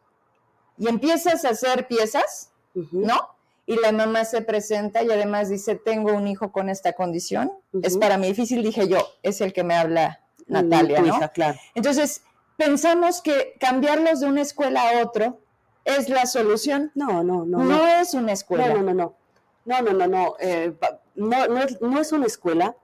Y 0.77 0.89
empiezas 0.89 1.45
a 1.45 1.51
hacer 1.51 1.87
piezas. 1.87 2.51
¿no? 2.91 3.29
Y 3.67 3.77
la 3.81 3.93
mamá 3.93 4.25
se 4.25 4.43
presenta 4.43 5.03
y 5.05 5.11
además 5.11 5.49
dice, 5.49 5.77
tengo 5.77 6.13
un 6.13 6.27
hijo 6.27 6.51
con 6.51 6.69
esta 6.69 6.93
condición. 6.95 7.53
Es 7.83 7.97
para 7.97 8.19
mí 8.19 8.27
difícil, 8.27 8.63
dije 8.65 8.89
yo, 8.89 8.99
es 9.23 9.41
el 9.41 9.53
que 9.53 9.63
me 9.63 9.75
habla 9.77 10.21
Natalia, 10.49 10.99
Tu 10.99 11.07
¿no? 11.07 11.17
hija, 11.17 11.29
claro. 11.29 11.59
Entonces, 11.77 12.23
pensamos 12.57 13.23
que 13.23 13.55
cambiarlos 13.61 14.19
de 14.21 14.27
una 14.27 14.43
escuela 14.43 14.83
a 14.91 15.03
otro 15.05 15.39
es 15.85 16.09
la 16.09 16.27
solución. 16.27 16.91
No, 16.97 17.23
no, 17.23 17.45
no. 17.47 17.59
No, 17.59 17.65
no. 17.65 17.87
es 17.87 18.13
una 18.15 18.33
escuela. 18.33 18.67
No, 18.69 18.75
no, 18.75 18.83
no, 18.83 18.95
no. 18.95 19.15
No, 19.67 19.81
no, 19.83 19.93
no, 19.93 20.07
no. 20.09 20.37
eh, 20.41 20.73
pa- 20.79 20.99
no, 21.15 21.47
no, 21.49 21.63
es, 21.63 21.81
no 21.81 22.01
es 22.01 22.13
una 22.13 22.27
escuela. 22.27 22.77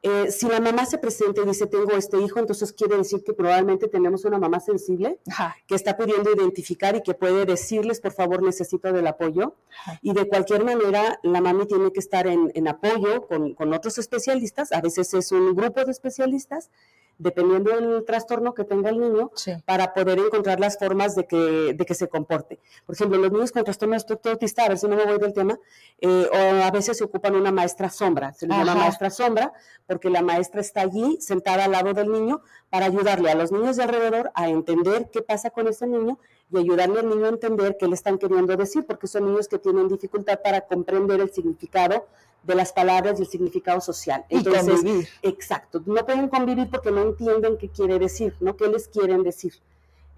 Eh, 0.00 0.30
si 0.30 0.46
la 0.46 0.60
mamá 0.60 0.86
se 0.86 0.96
presenta 0.96 1.42
y 1.42 1.44
dice 1.44 1.66
tengo 1.66 1.90
este 1.90 2.20
hijo, 2.20 2.38
entonces 2.38 2.72
quiere 2.72 2.96
decir 2.96 3.24
que 3.24 3.32
probablemente 3.32 3.88
tenemos 3.88 4.24
una 4.24 4.38
mamá 4.38 4.60
sensible 4.60 5.18
Ajá. 5.28 5.56
que 5.66 5.74
está 5.74 5.96
pudiendo 5.96 6.32
identificar 6.32 6.94
y 6.94 7.02
que 7.02 7.14
puede 7.14 7.44
decirles, 7.44 8.00
por 8.00 8.12
favor, 8.12 8.40
necesito 8.40 8.92
del 8.92 9.08
apoyo. 9.08 9.56
Ajá. 9.80 9.98
Y 10.00 10.12
de 10.12 10.28
cualquier 10.28 10.64
manera, 10.64 11.18
la 11.24 11.40
mami 11.40 11.66
tiene 11.66 11.92
que 11.92 11.98
estar 11.98 12.28
en, 12.28 12.52
en 12.54 12.68
apoyo 12.68 13.26
con, 13.26 13.54
con 13.54 13.74
otros 13.74 13.98
especialistas. 13.98 14.70
A 14.70 14.80
veces 14.80 15.14
es 15.14 15.32
un 15.32 15.56
grupo 15.56 15.84
de 15.84 15.90
especialistas, 15.90 16.70
dependiendo 17.18 17.70
del 17.78 18.04
trastorno 18.04 18.54
que 18.54 18.64
tenga 18.64 18.90
el 18.90 19.00
niño, 19.00 19.30
Sí. 19.34 19.52
para 19.66 19.92
poder 19.92 20.18
encontrar 20.18 20.60
las 20.60 20.78
formas 20.78 21.14
de 21.14 21.26
que, 21.26 21.74
de 21.74 21.84
que 21.84 21.94
se 21.94 22.08
comporte. 22.08 22.60
Por 22.86 22.94
ejemplo, 22.94 23.18
los 23.18 23.32
niños 23.32 23.52
con 23.52 23.64
trastorno 23.64 23.92
de 23.94 23.98
espectro 23.98 24.32
autista, 24.32 24.64
a 24.64 24.68
ver 24.68 24.78
si 24.78 24.86
no 24.88 24.96
me 24.96 25.04
voy 25.04 25.18
del 25.18 25.32
tema, 25.32 25.58
eh, 26.00 26.28
o 26.32 26.64
a 26.64 26.70
veces 26.70 26.96
se 26.98 27.04
ocupan 27.04 27.34
una 27.34 27.50
maestra 27.52 27.90
sombra, 27.90 28.32
se 28.32 28.46
le 28.46 28.54
llama 28.56 28.74
maestra 28.74 29.10
sombra, 29.10 29.52
porque 29.86 30.10
la 30.10 30.22
maestra 30.22 30.60
está 30.60 30.82
allí 30.82 31.18
sentada 31.20 31.64
al 31.64 31.72
lado 31.72 31.92
del 31.92 32.10
niño 32.10 32.40
para 32.70 32.86
ayudarle 32.86 33.30
a 33.30 33.34
los 33.34 33.50
niños 33.52 33.76
de 33.76 33.82
alrededor 33.82 34.30
a 34.34 34.48
entender 34.48 35.10
qué 35.10 35.22
pasa 35.22 35.50
con 35.50 35.66
ese 35.68 35.86
niño 35.86 36.18
y 36.50 36.58
ayudarle 36.58 37.00
al 37.00 37.08
niño 37.08 37.26
a 37.26 37.28
entender 37.28 37.76
qué 37.78 37.86
le 37.86 37.94
están 37.94 38.18
queriendo 38.18 38.56
decir, 38.56 38.84
porque 38.86 39.06
son 39.06 39.26
niños 39.26 39.48
que 39.48 39.58
tienen 39.58 39.88
dificultad 39.88 40.40
para 40.42 40.62
comprender 40.62 41.20
el 41.20 41.30
significado 41.30 42.06
de 42.42 42.54
las 42.54 42.72
palabras 42.72 43.18
y 43.18 43.22
el 43.22 43.28
significado 43.28 43.80
social. 43.80 44.24
Y 44.28 44.42
convivir. 44.42 45.08
Exacto, 45.22 45.82
no 45.84 46.06
pueden 46.06 46.28
convivir 46.28 46.68
porque 46.70 46.90
no 46.90 47.02
entienden 47.02 47.58
qué 47.58 47.68
quiere 47.68 47.98
decir, 47.98 48.34
¿no? 48.40 48.56
¿Qué 48.56 48.68
les 48.68 48.88
quieren 48.88 49.22
decir? 49.22 49.54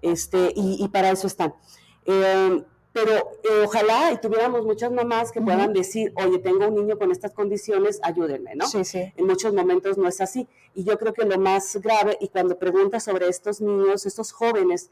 Este, 0.01 0.51
y, 0.55 0.83
y 0.83 0.87
para 0.87 1.11
eso 1.11 1.27
están. 1.27 1.53
Eh, 2.05 2.63
pero 2.93 3.13
eh, 3.13 3.63
ojalá 3.63 4.11
y 4.11 4.17
tuviéramos 4.17 4.65
muchas 4.65 4.91
mamás 4.91 5.31
que 5.31 5.39
puedan 5.39 5.71
decir, 5.71 6.11
oye, 6.15 6.39
tengo 6.39 6.67
un 6.67 6.75
niño 6.75 6.97
con 6.97 7.11
estas 7.11 7.31
condiciones, 7.31 8.01
ayúdenme, 8.03 8.55
¿no? 8.55 8.67
Sí, 8.67 8.83
sí. 8.83 9.13
En 9.15 9.27
muchos 9.27 9.53
momentos 9.53 9.97
no 9.97 10.09
es 10.09 10.19
así. 10.19 10.47
Y 10.73 10.83
yo 10.83 10.97
creo 10.97 11.13
que 11.13 11.23
lo 11.23 11.39
más 11.39 11.77
grave, 11.77 12.17
y 12.19 12.27
cuando 12.27 12.59
preguntas 12.59 13.05
sobre 13.05 13.29
estos 13.29 13.61
niños, 13.61 14.05
estos 14.05 14.33
jóvenes 14.33 14.89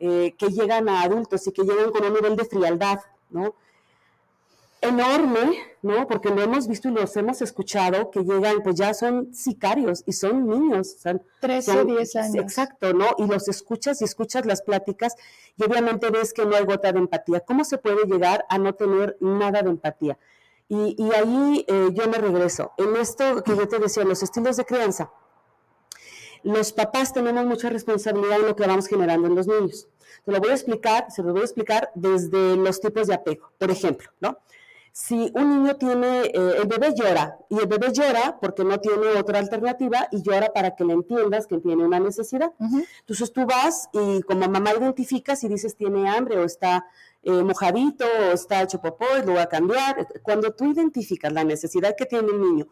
eh, 0.00 0.34
que 0.38 0.48
llegan 0.48 0.88
a 0.88 1.02
adultos 1.02 1.46
y 1.46 1.52
que 1.52 1.62
llegan 1.62 1.90
con 1.92 2.04
un 2.04 2.14
nivel 2.14 2.36
de 2.36 2.44
frialdad, 2.44 3.00
¿no? 3.30 3.54
enorme, 4.80 5.58
¿no? 5.82 6.08
Porque 6.08 6.28
lo 6.30 6.42
hemos 6.42 6.66
visto 6.66 6.88
y 6.88 6.90
los 6.92 7.16
hemos 7.16 7.40
escuchado 7.40 8.10
que 8.10 8.24
llegan, 8.24 8.62
pues 8.64 8.74
ya 8.74 8.92
son 8.94 9.32
sicarios 9.32 10.02
y 10.06 10.12
son 10.12 10.48
niños, 10.48 10.96
son 11.00 11.22
13, 11.40 11.72
son- 11.72 11.86
10 11.86 12.16
años. 12.16 12.34
Exacto, 12.42 12.92
¿no? 12.92 13.06
Y 13.18 13.26
los 13.26 13.46
escuchas 13.46 14.02
y 14.02 14.04
escuchas 14.04 14.44
las 14.44 14.60
pláticas 14.62 15.14
y 15.56 15.62
obviamente 15.64 16.10
ves 16.10 16.32
que 16.32 16.44
no 16.44 16.56
hay 16.56 16.64
gota 16.64 16.90
de 16.92 16.98
empatía. 16.98 17.38
¿Cómo 17.40 17.62
se 17.64 17.78
puede 17.78 18.04
llegar 18.06 18.44
a 18.48 18.58
no 18.58 18.74
tener 18.74 19.16
nada 19.20 19.62
de 19.62 19.70
empatía? 19.70 20.18
Y, 20.68 20.96
y 20.98 21.12
ahí 21.14 21.64
eh, 21.68 21.90
yo 21.92 22.08
me 22.08 22.18
regreso. 22.18 22.72
En 22.76 22.96
esto 22.96 23.44
que 23.44 23.54
yo 23.54 23.68
te 23.68 23.78
decía, 23.78 24.02
los 24.02 24.22
estilos 24.24 24.56
de 24.56 24.64
crianza, 24.64 25.12
los 26.44 26.72
papás 26.72 27.12
tenemos 27.12 27.44
mucha 27.46 27.68
responsabilidad 27.70 28.40
en 28.40 28.46
lo 28.46 28.56
que 28.56 28.66
vamos 28.66 28.86
generando 28.86 29.28
en 29.28 29.34
los 29.34 29.46
niños. 29.46 29.88
Te 30.24 30.32
lo 30.32 30.40
voy 30.40 30.50
a 30.50 30.54
explicar, 30.54 31.10
se 31.10 31.22
lo 31.22 31.32
voy 31.32 31.42
a 31.42 31.44
explicar 31.44 31.90
desde 31.94 32.56
los 32.56 32.80
tipos 32.80 33.08
de 33.08 33.14
apego. 33.14 33.50
Por 33.58 33.70
ejemplo, 33.70 34.10
¿no? 34.20 34.38
Si 34.94 35.32
un 35.34 35.48
niño 35.48 35.76
tiene, 35.76 36.24
eh, 36.26 36.56
el 36.60 36.68
bebé 36.68 36.92
llora, 36.94 37.38
y 37.48 37.58
el 37.58 37.66
bebé 37.66 37.92
llora 37.92 38.38
porque 38.38 38.62
no 38.62 38.78
tiene 38.78 39.06
otra 39.18 39.38
alternativa 39.38 40.06
y 40.10 40.20
llora 40.22 40.52
para 40.52 40.76
que 40.76 40.84
le 40.84 40.92
entiendas 40.92 41.46
que 41.46 41.56
tiene 41.58 41.82
una 41.82 41.98
necesidad. 41.98 42.52
Entonces 43.00 43.32
tú 43.32 43.46
vas 43.46 43.88
y 43.94 44.20
como 44.22 44.46
mamá 44.50 44.72
identificas 44.78 45.42
y 45.44 45.48
dices 45.48 45.76
tiene 45.76 46.10
hambre 46.10 46.36
o 46.36 46.44
está 46.44 46.84
eh, 47.22 47.30
mojadito 47.42 48.04
o 48.04 48.32
está 48.32 48.62
hecho 48.62 48.82
popó 48.82 49.06
y 49.18 49.24
lo 49.24 49.32
va 49.32 49.42
a 49.42 49.48
cambiar. 49.48 50.06
Cuando 50.22 50.52
tú 50.52 50.70
identificas 50.70 51.32
la 51.32 51.42
necesidad 51.42 51.96
que 51.96 52.04
tiene 52.04 52.28
el 52.30 52.40
niño, 52.42 52.68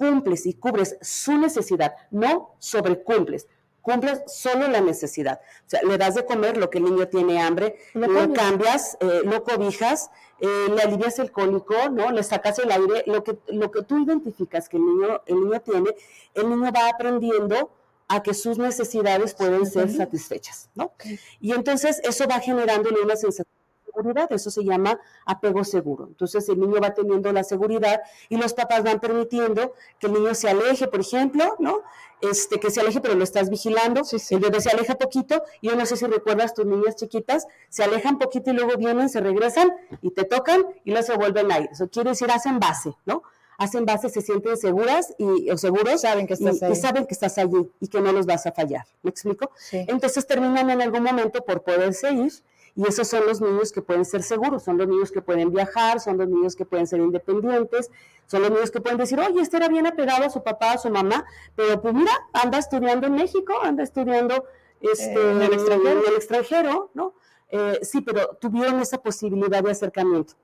cumples 0.00 0.46
y 0.46 0.54
cubres 0.54 0.96
su 1.02 1.36
necesidad, 1.36 1.92
no 2.10 2.54
sobrecumples, 2.58 3.46
cumples 3.82 4.22
solo 4.26 4.66
la 4.66 4.80
necesidad. 4.80 5.40
O 5.66 5.68
sea, 5.70 5.82
le 5.82 5.98
das 5.98 6.14
de 6.14 6.24
comer 6.24 6.56
lo 6.56 6.70
que 6.70 6.78
el 6.78 6.84
niño 6.84 7.06
tiene 7.08 7.42
hambre, 7.42 7.76
Lo 7.92 8.06
lo, 8.06 8.32
cambias. 8.32 8.96
eh, 9.00 9.20
lo 9.24 9.44
cobijas, 9.44 10.10
eh, 10.40 10.68
le 10.74 10.80
alivias 10.80 11.18
el 11.18 11.30
cólico, 11.30 11.74
¿no? 11.90 12.10
Le 12.12 12.22
sacas 12.22 12.58
el 12.60 12.70
aire, 12.72 13.04
lo 13.06 13.22
que, 13.22 13.36
lo 13.48 13.70
que 13.70 13.82
tú 13.82 14.02
identificas 14.02 14.70
que 14.70 14.78
el 14.78 14.86
niño, 14.86 15.20
el 15.26 15.34
niño 15.44 15.60
tiene, 15.60 15.90
el 16.32 16.48
niño 16.48 16.72
va 16.72 16.88
aprendiendo 16.88 17.70
a 18.08 18.22
que 18.22 18.32
sus 18.32 18.56
necesidades 18.56 19.34
pueden 19.34 19.66
ser 19.66 19.90
satisfechas, 19.90 20.70
¿no? 20.74 20.94
Y 21.40 21.52
entonces 21.52 22.00
eso 22.04 22.24
va 22.26 22.40
generándole 22.40 23.02
una 23.02 23.16
sensación 23.16 23.59
seguridad, 23.92 24.32
eso 24.32 24.50
se 24.50 24.64
llama 24.64 24.98
apego 25.26 25.64
seguro. 25.64 26.06
Entonces 26.08 26.48
el 26.48 26.60
niño 26.60 26.80
va 26.80 26.94
teniendo 26.94 27.32
la 27.32 27.44
seguridad 27.44 28.00
y 28.28 28.36
los 28.36 28.54
papás 28.54 28.82
van 28.82 29.00
permitiendo 29.00 29.74
que 29.98 30.06
el 30.06 30.14
niño 30.14 30.34
se 30.34 30.48
aleje, 30.48 30.86
por 30.88 31.00
ejemplo, 31.00 31.56
¿no? 31.58 31.80
Este, 32.20 32.60
que 32.60 32.70
se 32.70 32.80
aleje, 32.80 33.00
pero 33.00 33.14
lo 33.14 33.24
estás 33.24 33.48
vigilando. 33.48 34.04
Sí, 34.04 34.18
sí. 34.18 34.34
El 34.34 34.40
bebé 34.40 34.60
se 34.60 34.70
aleja 34.70 34.94
poquito. 34.96 35.42
y 35.60 35.68
Yo 35.68 35.76
no 35.76 35.86
sé 35.86 35.96
si 35.96 36.06
recuerdas 36.06 36.54
tus 36.54 36.66
niñas 36.66 36.96
chiquitas, 36.96 37.46
se 37.68 37.82
alejan 37.82 38.18
poquito 38.18 38.50
y 38.50 38.54
luego 38.54 38.76
vienen, 38.76 39.08
se 39.08 39.20
regresan 39.20 39.72
y 40.02 40.10
te 40.10 40.24
tocan 40.24 40.64
y 40.84 40.90
luego 40.90 41.06
se 41.06 41.16
vuelven 41.16 41.50
a 41.50 41.60
ir. 41.60 41.70
Eso 41.72 41.88
quiere 41.88 42.10
decir, 42.10 42.30
hacen 42.30 42.58
base, 42.58 42.94
¿no? 43.06 43.22
Hacen 43.56 43.84
base, 43.84 44.08
se 44.08 44.22
sienten 44.22 44.56
seguras 44.56 45.14
y, 45.18 45.50
o 45.50 45.56
seguros. 45.56 46.02
Saben 46.02 46.26
que 46.26 46.34
estás 46.34 46.60
y, 46.60 46.64
ahí. 46.64 46.72
y 46.72 46.76
saben 46.76 47.06
que 47.06 47.14
estás 47.14 47.38
allí 47.38 47.70
y 47.80 47.88
que 47.88 48.00
no 48.00 48.12
los 48.12 48.26
vas 48.26 48.46
a 48.46 48.52
fallar. 48.52 48.86
¿Me 49.02 49.10
explico? 49.10 49.50
Sí. 49.56 49.84
Entonces 49.88 50.26
terminan 50.26 50.68
en 50.70 50.82
algún 50.82 51.02
momento 51.02 51.42
por 51.44 51.62
poderse 51.62 52.12
ir 52.12 52.32
y 52.74 52.86
esos 52.86 53.08
son 53.08 53.26
los 53.26 53.40
niños 53.40 53.72
que 53.72 53.82
pueden 53.82 54.04
ser 54.04 54.22
seguros, 54.22 54.62
son 54.62 54.78
los 54.78 54.88
niños 54.88 55.10
que 55.10 55.22
pueden 55.22 55.50
viajar, 55.52 56.00
son 56.00 56.18
los 56.18 56.28
niños 56.28 56.56
que 56.56 56.64
pueden 56.64 56.86
ser 56.86 57.00
independientes, 57.00 57.90
son 58.26 58.42
los 58.42 58.50
niños 58.50 58.70
que 58.70 58.80
pueden 58.80 58.98
decir, 58.98 59.18
oye, 59.18 59.40
este 59.40 59.56
era 59.56 59.68
bien 59.68 59.86
apegado 59.86 60.24
a 60.24 60.30
su 60.30 60.42
papá, 60.42 60.72
a 60.72 60.78
su 60.78 60.90
mamá, 60.90 61.24
pero 61.56 61.80
pues 61.80 61.94
mira, 61.94 62.12
anda 62.32 62.58
estudiando 62.58 63.06
en 63.06 63.14
México, 63.14 63.54
anda 63.62 63.82
estudiando 63.82 64.44
este, 64.80 65.12
Eh, 65.12 65.32
en 65.32 65.42
el 65.42 65.52
extranjero. 65.52 66.00
en 66.00 66.08
el 66.08 66.14
extranjero, 66.14 66.90
¿no? 66.94 67.14
Eh, 67.50 67.80
sí, 67.82 68.00
pero 68.00 68.36
tuvieron 68.40 68.80
esa 68.80 69.02
posibilidad 69.02 69.62
de 69.62 69.70
acercamiento. 69.72 70.34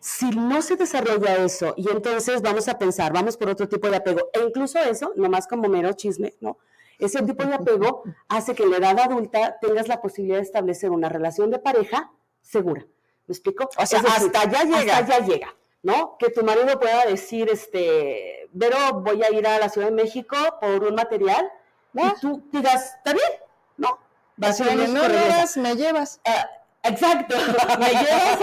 Si 0.00 0.28
no 0.30 0.60
se 0.60 0.76
desarrolla 0.76 1.36
eso, 1.36 1.72
y 1.76 1.88
entonces 1.88 2.42
vamos 2.42 2.68
a 2.68 2.76
pensar, 2.78 3.12
vamos 3.12 3.36
por 3.36 3.48
otro 3.48 3.66
tipo 3.68 3.88
de 3.88 3.96
apego, 3.96 4.28
e 4.34 4.40
incluso 4.42 4.78
eso, 4.78 5.12
nomás 5.16 5.46
como 5.46 5.68
mero 5.68 5.92
chisme, 5.92 6.34
¿no? 6.40 6.58
Ese 6.98 7.22
tipo 7.22 7.44
de 7.44 7.54
apego 7.54 8.02
hace 8.28 8.54
que 8.54 8.62
en 8.62 8.70
la 8.70 8.76
edad 8.78 8.98
adulta 9.00 9.56
tengas 9.60 9.88
la 9.88 10.00
posibilidad 10.00 10.38
de 10.38 10.44
establecer 10.44 10.90
una 10.90 11.08
relación 11.08 11.50
de 11.50 11.58
pareja 11.58 12.10
segura. 12.40 12.86
¿Me 13.26 13.32
explico? 13.32 13.68
O 13.76 13.86
sea, 13.86 14.00
hasta 14.00 14.40
allá 14.40 14.62
llega. 14.64 14.98
Hasta 14.98 15.14
allá 15.16 15.26
llega, 15.26 15.54
¿no? 15.82 16.16
Que 16.18 16.30
tu 16.30 16.44
marido 16.44 16.78
pueda 16.78 17.04
decir, 17.06 17.48
este, 17.50 18.48
Vero, 18.52 19.00
voy 19.00 19.22
a 19.22 19.30
ir 19.32 19.46
a 19.46 19.58
la 19.58 19.68
Ciudad 19.68 19.88
de 19.88 19.94
México 19.94 20.36
por 20.60 20.84
un 20.84 20.94
material, 20.94 21.50
Ah. 21.96 22.12
y 22.16 22.20
tú 22.20 22.42
digas, 22.52 22.94
está 22.96 23.12
bien, 23.12 23.30
¿no? 23.76 23.98
Vas 24.36 24.50
a 24.60 24.64
Ciudad 24.64 24.72
de 24.72 24.88
me 24.88 25.08
llevas, 25.08 25.56
me 25.56 25.76
llevas. 25.76 26.20
Ah, 26.24 26.48
exacto. 26.84 27.36
¿Me 27.78 27.90
llevas? 27.90 28.38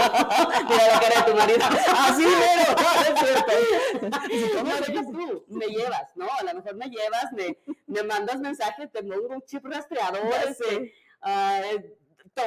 Mira 0.69 0.87
la 0.87 0.99
cara 0.99 1.25
de 1.25 1.31
tu 1.31 1.37
marido. 1.37 1.65
Así 1.97 2.25
mero, 2.25 2.75
es 3.07 3.19
cierto. 3.19 4.57
¿Cómo 4.57 4.75
dejas 4.75 5.05
tú? 5.07 5.45
Me 5.47 5.67
llevas, 5.67 6.15
¿no? 6.15 6.27
A 6.39 6.43
lo 6.43 6.53
mejor 6.55 6.75
me 6.75 6.89
llevas, 6.89 7.31
me, 7.33 7.57
me 7.87 8.03
mandas 8.03 8.39
mensaje, 8.39 8.87
te 8.87 9.03
pongo 9.03 9.35
un 9.35 9.41
chip 9.43 9.63
rastreador, 9.65 10.21
Ya 10.29 10.43
este, 10.43 10.93
eh, 11.25 11.95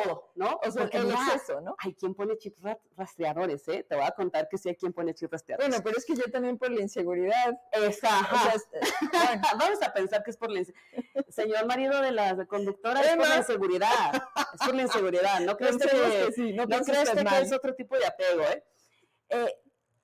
todo, 0.03 0.31
¿no? 0.35 0.61
O 0.67 0.71
sea, 0.71 0.85
el 0.85 1.09
ya- 1.09 1.15
exceso, 1.15 1.61
¿no? 1.61 1.75
Hay 1.79 1.95
quien 1.95 2.15
pone 2.15 2.37
chips 2.37 2.61
ra- 2.63 2.79
rastreadores, 2.97 3.67
¿eh? 3.69 3.85
Te 3.89 3.95
voy 3.95 4.05
a 4.05 4.11
contar 4.13 4.49
que 4.49 4.59
sí 4.59 4.69
hay 4.69 4.77
quien 4.77 4.93
pone 4.93 5.15
chips 5.15 5.33
rastreadores. 5.33 5.69
Bueno, 5.69 5.83
pero 5.85 5.99
es 5.99 6.05
que 6.05 6.15
yo 6.15 6.25
también 6.31 6.59
por 6.59 6.71
la 6.71 6.81
inseguridad. 6.81 7.59
Esa, 7.73 8.21
O 8.21 8.39
sea, 8.39 8.53
es- 8.55 8.69
bueno, 9.13 9.43
Vamos 9.59 9.83
a 9.83 9.93
pensar 9.93 10.23
que 10.23 10.31
es 10.31 10.37
por 10.37 10.51
la 10.51 10.61
inse- 10.61 10.75
Señor 11.29 11.67
marido 11.67 12.01
de 12.01 12.13
la 12.13 12.47
conductora, 12.47 13.01
es 13.01 13.17
por 13.17 13.29
la 13.29 13.37
inseguridad. 13.39 14.15
Es 14.55 14.67
por 14.67 14.75
la 14.75 14.83
inseguridad. 14.83 15.41
No 15.41 15.57
crees 15.57 15.77
que, 15.77 15.89
que 15.89 16.33
sí, 16.35 16.53
no 16.53 16.67
no 16.67 16.81
crees 16.81 17.11
que 17.11 17.39
es 17.43 17.53
otro 17.53 17.75
tipo 17.75 17.97
de 17.99 18.07
apego, 18.07 18.43
¿eh? 18.43 18.65
Eh, 19.31 19.55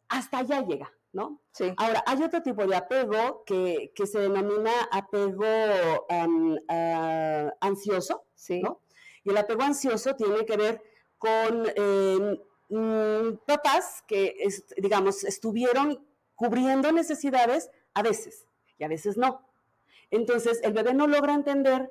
Hasta 0.09 0.39
allá 0.39 0.63
llega, 0.63 0.91
¿no? 1.13 1.41
sí. 1.53 1.73
Ahora, 1.77 2.03
hay 2.07 2.23
otro 2.23 2.43
tipo 2.43 2.67
de 2.67 2.75
apego 2.77 3.45
que, 3.45 3.93
que 3.95 4.07
se 4.07 4.19
denomina 4.21 4.73
apego 4.91 6.07
am, 6.09 6.59
ah, 6.69 7.53
ansioso, 7.61 8.25
Sí. 8.35 8.61
¿no? 8.61 8.81
Y 9.25 9.31
el 9.31 9.37
apego 9.37 9.63
ansioso 9.63 10.15
tiene 10.17 10.45
que 10.47 10.57
ver 10.57 10.83
con 11.19 11.67
eh, 11.77 12.41
mm, 12.71 13.37
papás 13.47 14.03
que, 14.07 14.35
es- 14.41 14.65
digamos, 14.77 15.25
estuvieron 15.25 16.05
cubriendo 16.35 16.91
necesidades 16.93 17.71
a 17.95 18.03
veces 18.03 18.47
y 18.79 18.85
a 18.85 18.89
veces 18.89 19.17
no. 19.17 19.47
Entonces, 20.11 20.61
el 20.63 20.73
bebé 20.73 20.95
no 20.95 21.07
logra 21.07 21.35
entender, 21.35 21.91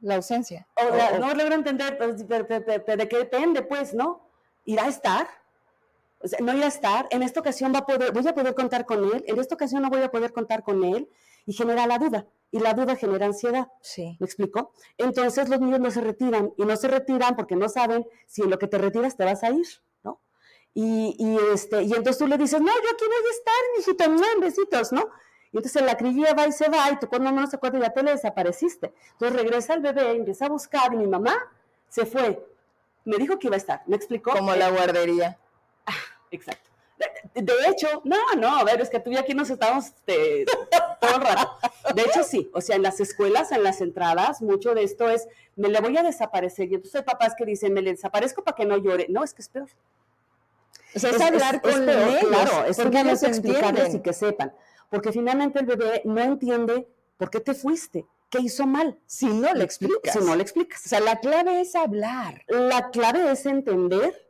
La 0.00 0.16
ausencia. 0.16 0.66
o, 0.76 0.82
O- 0.84 1.16
o- 1.16 1.18
no 1.18 1.34
logra 1.34 1.54
entender 1.54 1.98
pues, 1.98 2.26
de, 2.28 2.42
de- 2.44 2.60
de- 2.60 2.78
de- 2.78 2.96
de 2.96 3.08
qué 3.08 3.18
depende, 3.18 3.62
pues, 3.62 3.94
¿no? 3.94 4.28
¿Irá 4.64 4.84
a 4.84 4.88
estar? 4.88 5.26
O 6.20 6.28
sea, 6.28 6.38
no 6.40 6.54
irá 6.54 6.66
a 6.66 6.68
estar. 6.68 7.08
En 7.10 7.22
esta 7.22 7.40
ocasión 7.40 7.72
va 7.74 7.80
a 7.80 7.86
poder, 7.86 8.12
voy 8.12 8.26
a 8.26 8.34
poder 8.34 8.54
contar 8.54 8.84
con 8.86 9.04
él. 9.04 9.24
En 9.26 9.38
esta 9.38 9.54
ocasión 9.54 9.82
no 9.82 9.90
voy 9.90 10.02
a 10.02 10.10
poder 10.10 10.32
contar 10.32 10.62
con 10.62 10.82
él. 10.84 11.08
Y 11.46 11.52
genera 11.52 11.86
la 11.86 11.98
duda. 11.98 12.26
Y 12.56 12.58
la 12.58 12.72
duda 12.72 12.96
genera 12.96 13.26
ansiedad. 13.26 13.68
Sí. 13.82 14.16
¿Me 14.18 14.24
explico? 14.24 14.72
Entonces 14.96 15.50
los 15.50 15.60
niños 15.60 15.78
no 15.78 15.90
se 15.90 16.00
retiran 16.00 16.54
y 16.56 16.64
no 16.64 16.74
se 16.74 16.88
retiran 16.88 17.36
porque 17.36 17.54
no 17.54 17.68
saben 17.68 18.06
si 18.26 18.40
en 18.40 18.48
lo 18.48 18.58
que 18.58 18.66
te 18.66 18.78
retiras 18.78 19.14
te 19.14 19.26
vas 19.26 19.44
a 19.44 19.50
ir, 19.50 19.66
¿no? 20.02 20.22
Y, 20.72 21.14
y, 21.18 21.38
este, 21.52 21.82
y 21.82 21.92
entonces 21.92 22.16
tú 22.16 22.26
le 22.26 22.38
dices, 22.38 22.58
no, 22.58 22.68
yo 22.68 22.90
aquí 22.94 23.04
voy 23.04 23.14
a 23.14 23.30
estar, 23.30 23.54
mijito, 23.76 24.10
¡mua! 24.10 24.40
besitos, 24.40 24.90
¿no? 24.90 25.02
Y 25.52 25.58
entonces 25.58 25.82
la 25.82 25.98
crillilla 25.98 26.32
va 26.32 26.46
y 26.46 26.52
se 26.52 26.70
va 26.70 26.90
y 26.90 26.98
tú 26.98 27.08
cuando 27.08 27.30
menos 27.30 27.50
se 27.50 27.56
acuerda 27.56 27.78
ya 27.78 27.90
te 27.90 28.02
le 28.02 28.12
desapareciste. 28.12 28.94
Entonces 29.12 29.38
regresa 29.38 29.74
el 29.74 29.82
bebé, 29.82 30.12
empieza 30.12 30.46
a 30.46 30.48
buscar 30.48 30.94
y 30.94 30.96
mi 30.96 31.06
mamá 31.06 31.36
se 31.90 32.06
fue. 32.06 32.42
Me 33.04 33.18
dijo 33.18 33.38
que 33.38 33.48
iba 33.48 33.56
a 33.56 33.58
estar, 33.58 33.82
¿me 33.86 33.96
explicó? 33.96 34.32
Como 34.32 34.54
la 34.54 34.70
guardería. 34.70 35.38
Exacto. 36.30 36.65
De, 37.34 37.54
hecho, 37.68 38.00
no, 38.04 38.16
no, 38.38 38.56
a 38.56 38.64
ver, 38.64 38.80
es 38.80 38.88
que 38.88 38.98
tú 38.98 39.10
y 39.10 39.16
aquí 39.16 39.34
nos 39.34 39.50
estamos 39.50 39.86
este, 39.86 40.46
todo 41.00 41.16
el 41.16 41.20
rato. 41.20 41.52
De 41.94 42.02
hecho, 42.02 42.22
sí, 42.22 42.50
o 42.54 42.60
sea, 42.60 42.76
en 42.76 42.82
las 42.82 42.98
escuelas, 43.00 43.52
en 43.52 43.62
las 43.62 43.80
entradas, 43.80 44.40
mucho 44.40 44.74
de 44.74 44.84
esto 44.84 45.10
es, 45.10 45.28
me 45.54 45.68
le 45.68 45.80
voy 45.80 45.96
a 45.98 46.02
desaparecer. 46.02 46.70
Y 46.70 46.76
entonces 46.76 46.96
hay 46.96 47.02
papás 47.02 47.34
que 47.36 47.44
dicen, 47.44 47.74
me 47.74 47.82
le 47.82 47.90
desaparezco 47.90 48.42
para 48.42 48.56
que 48.56 48.64
no 48.64 48.78
llore. 48.78 49.06
No, 49.10 49.22
es 49.22 49.34
que 49.34 49.42
es 49.42 49.48
peor. 49.48 49.68
O 50.94 50.98
sea, 50.98 51.10
es, 51.10 51.20
hablar 51.20 51.60
con 51.60 51.84
peor, 51.84 52.08
ellos, 52.08 52.28
Claro, 52.28 52.64
es 52.64 52.76
porque 52.76 53.00
explicarles 53.00 53.94
y 53.94 54.00
que 54.00 54.14
sepan. 54.14 54.52
Porque 54.88 55.12
finalmente 55.12 55.60
el 55.60 55.66
bebé 55.66 56.02
no 56.04 56.22
entiende 56.22 56.88
por 57.18 57.28
qué 57.28 57.40
te 57.40 57.54
fuiste, 57.54 58.06
qué 58.30 58.38
hizo 58.40 58.66
mal. 58.66 58.98
Si 59.04 59.26
no 59.26 59.52
le 59.52 59.64
explicas. 59.64 60.14
Si 60.14 60.20
no 60.20 60.34
le 60.34 60.42
explicas. 60.42 60.86
O 60.86 60.88
sea, 60.88 61.00
la 61.00 61.20
clave 61.20 61.60
es 61.60 61.74
hablar. 61.74 62.44
La 62.48 62.90
clave 62.90 63.30
es 63.30 63.44
entender 63.44 64.26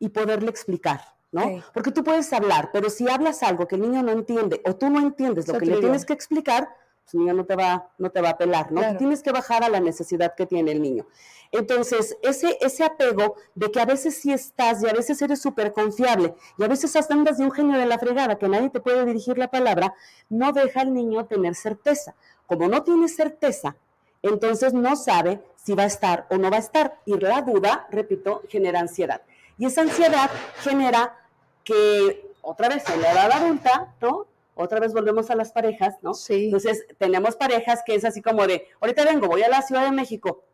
y 0.00 0.08
poderle 0.08 0.50
explicar, 0.50 1.00
¿no? 1.32 1.42
Sí. 1.42 1.62
Porque 1.72 1.90
tú 1.90 2.02
puedes 2.02 2.32
hablar, 2.32 2.70
pero 2.72 2.90
si 2.90 3.08
hablas 3.08 3.42
algo 3.42 3.66
que 3.66 3.76
el 3.76 3.82
niño 3.82 4.02
no 4.02 4.12
entiende 4.12 4.60
o 4.66 4.74
tú 4.76 4.90
no 4.90 5.00
entiendes 5.00 5.48
lo 5.48 5.58
que 5.58 5.66
le 5.66 5.78
tienes 5.78 6.04
que 6.04 6.12
explicar, 6.12 6.68
pues 7.04 7.14
el 7.14 7.20
niño 7.20 7.34
no 7.34 7.44
te 7.44 7.56
va, 7.56 7.90
no 7.98 8.10
te 8.10 8.20
va 8.20 8.28
a 8.28 8.32
apelar, 8.32 8.70
¿no? 8.72 8.80
Claro. 8.80 8.98
Tienes 8.98 9.22
que 9.22 9.32
bajar 9.32 9.64
a 9.64 9.68
la 9.68 9.80
necesidad 9.80 10.34
que 10.34 10.46
tiene 10.46 10.72
el 10.72 10.82
niño. 10.82 11.06
Entonces, 11.52 12.16
ese, 12.22 12.56
ese 12.60 12.84
apego 12.84 13.34
de 13.54 13.70
que 13.72 13.80
a 13.80 13.84
veces 13.84 14.16
sí 14.16 14.32
estás 14.32 14.82
y 14.82 14.88
a 14.88 14.92
veces 14.92 15.20
eres 15.20 15.40
súper 15.42 15.72
confiable 15.72 16.34
y 16.58 16.62
a 16.62 16.68
veces 16.68 16.94
hasta 16.94 17.14
andas 17.14 17.38
de 17.38 17.44
un 17.44 17.50
genio 17.50 17.78
de 17.78 17.86
la 17.86 17.98
fregada 17.98 18.38
que 18.38 18.48
nadie 18.48 18.70
te 18.70 18.80
puede 18.80 19.04
dirigir 19.04 19.36
la 19.36 19.50
palabra, 19.50 19.94
no 20.28 20.52
deja 20.52 20.82
al 20.82 20.94
niño 20.94 21.26
tener 21.26 21.56
certeza. 21.56 22.14
Como 22.46 22.68
no 22.68 22.82
tiene 22.84 23.08
certeza, 23.08 23.76
entonces 24.22 24.74
no 24.74 24.94
sabe 24.96 25.42
si 25.56 25.74
va 25.74 25.84
a 25.84 25.86
estar 25.86 26.26
o 26.30 26.36
no 26.36 26.50
va 26.50 26.56
a 26.56 26.60
estar. 26.60 27.00
Y 27.04 27.18
la 27.18 27.42
duda, 27.42 27.86
repito, 27.90 28.42
genera 28.48 28.80
ansiedad. 28.80 29.22
Y 29.58 29.66
esa 29.66 29.82
ansiedad 29.82 30.30
genera 30.62 31.19
que, 31.70 32.32
otra 32.42 32.68
vez, 32.68 32.88
en 32.88 33.00
la 33.02 33.12
edad 33.12 33.32
adulta, 33.32 33.94
¿no? 34.00 34.26
Otra 34.54 34.80
vez 34.80 34.92
volvemos 34.92 35.30
a 35.30 35.34
las 35.34 35.52
parejas, 35.52 35.96
¿no? 36.02 36.14
Sí. 36.14 36.46
Entonces, 36.46 36.84
tenemos 36.98 37.36
parejas 37.36 37.82
que 37.84 37.94
es 37.94 38.04
así 38.04 38.20
como 38.20 38.46
de, 38.46 38.66
ahorita 38.80 39.04
vengo, 39.04 39.28
voy 39.28 39.42
a 39.42 39.48
la 39.48 39.62
Ciudad 39.62 39.84
de 39.84 39.92
México, 39.92 40.44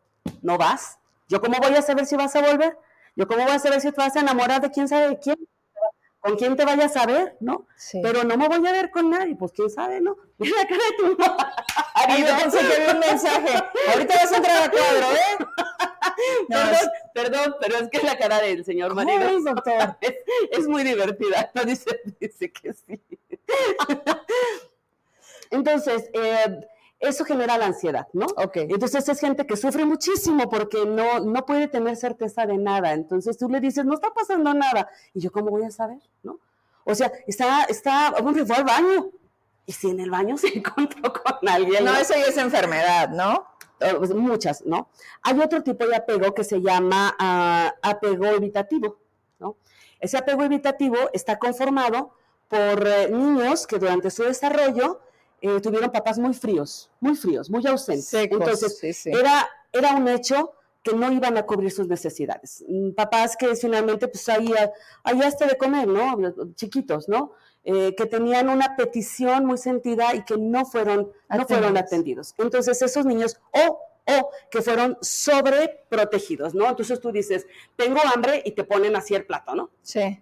¿no 0.41 0.57
vas? 0.57 0.99
¿Yo 1.27 1.41
cómo 1.41 1.57
voy 1.59 1.73
a 1.75 1.81
saber 1.81 2.05
si 2.05 2.15
vas 2.15 2.35
a 2.35 2.41
volver? 2.41 2.77
¿Yo 3.15 3.27
cómo 3.27 3.43
voy 3.43 3.51
a 3.51 3.59
saber 3.59 3.81
si 3.81 3.91
te 3.91 3.97
vas 3.97 4.15
a 4.15 4.19
enamorar 4.19 4.61
de 4.61 4.71
quién 4.71 4.87
sabe 4.87 5.09
de 5.09 5.19
quién? 5.19 5.37
¿Con 6.19 6.35
quién 6.35 6.55
te 6.55 6.65
vayas 6.65 6.95
a 6.95 7.05
ver, 7.05 7.35
no? 7.39 7.67
Sí. 7.75 7.99
Pero 8.01 8.23
no 8.23 8.37
me 8.37 8.47
voy 8.47 8.65
a 8.65 8.71
ver 8.71 8.91
con 8.91 9.09
nadie, 9.09 9.35
pues 9.35 9.51
quién 9.51 9.69
sabe, 9.69 9.99
¿no? 9.99 10.17
Mira 10.37 10.55
la 10.57 10.67
cara 10.67 10.83
de 10.83 10.97
tu 10.97 11.17
pensé 12.41 12.59
que 12.59 12.73
había 12.75 12.93
un 12.93 12.99
mensaje. 12.99 13.63
Ahorita 13.93 14.15
vas 14.15 14.31
a 14.31 14.37
entrar 14.37 14.63
a 14.63 14.71
cuadro, 14.71 15.11
¿eh? 15.11 15.45
No, 16.49 16.57
perdón, 16.57 16.73
es- 16.73 16.89
perdón, 17.13 17.55
pero 17.59 17.77
es 17.77 17.89
que 17.89 18.01
la 18.03 18.17
cara 18.17 18.39
del 18.41 18.63
señor 18.65 18.89
¿Cómo 18.89 19.03
marido 19.03 19.19
ves, 19.19 19.43
doctor? 19.43 19.97
es, 20.01 20.15
es 20.51 20.67
muy 20.67 20.83
divertida, 20.83 21.51
no 21.55 21.63
dice, 21.63 22.01
dice 22.19 22.51
que 22.51 22.73
sí. 22.73 23.01
Entonces, 25.49 26.09
eh, 26.13 26.59
eso 26.99 27.23
genera 27.25 27.57
la 27.57 27.67
ansiedad, 27.67 28.07
¿no? 28.13 28.25
Ok. 28.37 28.57
Entonces 28.57 29.07
es 29.07 29.19
gente 29.19 29.45
que 29.45 29.55
sufre 29.55 29.85
muchísimo 29.85 30.49
porque 30.49 30.85
no, 30.85 31.19
no 31.19 31.45
puede 31.45 31.67
tener 31.67 31.95
certeza 31.95 32.45
de 32.45 32.57
nada. 32.57 32.93
Entonces 32.93 33.37
tú 33.37 33.47
le 33.49 33.59
dices, 33.59 33.85
no 33.85 33.93
está 33.93 34.13
pasando 34.13 34.53
nada. 34.53 34.89
Y 35.13 35.21
yo, 35.21 35.31
¿cómo 35.31 35.51
voy 35.51 35.63
a 35.63 35.71
saber? 35.71 35.99
¿No? 36.23 36.39
O 36.83 36.95
sea, 36.95 37.11
está, 37.27 37.65
está, 37.65 38.15
bueno, 38.21 38.45
fue 38.45 38.55
al 38.55 38.63
baño. 38.63 39.11
Y 39.65 39.73
si 39.73 39.89
en 39.89 39.99
el 39.99 40.09
baño 40.09 40.37
se 40.37 40.47
encontró 40.57 41.13
con 41.13 41.47
alguien. 41.47 41.85
No, 41.85 41.95
eso 41.95 42.13
ya 42.15 42.25
es 42.25 42.37
enfermedad, 42.37 43.09
¿no? 43.09 43.45
Eh, 43.79 43.93
pues, 43.97 44.13
muchas, 44.13 44.65
¿no? 44.65 44.89
Hay 45.21 45.39
otro 45.39 45.61
tipo 45.61 45.85
de 45.85 45.95
apego 45.95 46.33
que 46.33 46.43
se 46.43 46.59
llama 46.59 47.15
ah, 47.19 47.75
apego 47.81 48.25
evitativo, 48.25 48.97
¿no? 49.39 49.57
Ese 49.99 50.17
apego 50.17 50.43
evitativo 50.43 50.97
está 51.13 51.37
conformado 51.37 52.11
por 52.47 52.87
eh, 52.87 53.09
niños 53.11 53.67
que 53.67 53.77
durante 53.77 54.09
su 54.09 54.23
desarrollo 54.23 55.01
eh, 55.41 55.61
tuvieron 55.61 55.91
papás 55.91 56.17
muy 56.17 56.33
fríos, 56.33 56.89
muy 56.99 57.15
fríos, 57.15 57.49
muy 57.49 57.65
ausentes. 57.67 58.07
Secos, 58.07 58.39
Entonces, 58.39 58.79
sí, 58.79 58.93
sí. 58.93 59.11
Era, 59.11 59.47
era 59.71 59.95
un 59.95 60.07
hecho 60.07 60.53
que 60.81 60.93
no 60.95 61.11
iban 61.11 61.37
a 61.37 61.45
cubrir 61.45 61.71
sus 61.71 61.87
necesidades. 61.87 62.63
Mm, 62.67 62.91
Papás 62.91 63.35
que 63.37 63.55
finalmente, 63.55 64.07
pues 64.07 64.27
ahí, 64.29 64.53
ahí 65.03 65.21
hasta 65.21 65.45
de 65.45 65.57
comer, 65.57 65.87
¿no? 65.87 66.17
Chiquitos, 66.55 67.09
¿no? 67.09 67.33
Eh, 67.69 67.95
que 67.97 68.05
tenían 68.05 68.47
una 68.47 68.77
petición 68.77 69.45
muy 69.45 69.57
sentida 69.57 70.15
y 70.15 70.23
que 70.23 70.37
no 70.37 70.63
fueron, 70.65 71.11
no 71.29 71.45
fueron 71.45 71.75
Atendidos. 71.75 71.83
atendidos. 71.87 72.35
Entonces, 72.37 72.81
esos 72.81 73.05
niños, 73.05 73.41
o, 73.51 73.81
o 74.05 74.29
que 74.49 74.61
fueron 74.61 74.97
sobreprotegidos, 75.01 76.53
¿no? 76.55 76.67
Entonces 76.69 76.99
tú 77.01 77.11
dices, 77.11 77.45
tengo 77.75 77.99
hambre 78.13 78.41
y 78.45 78.51
te 78.51 78.63
ponen 78.63 78.95
así 78.95 79.15
el 79.15 79.25
plato, 79.25 79.53
¿no? 79.53 79.69
Sí. 79.81 80.21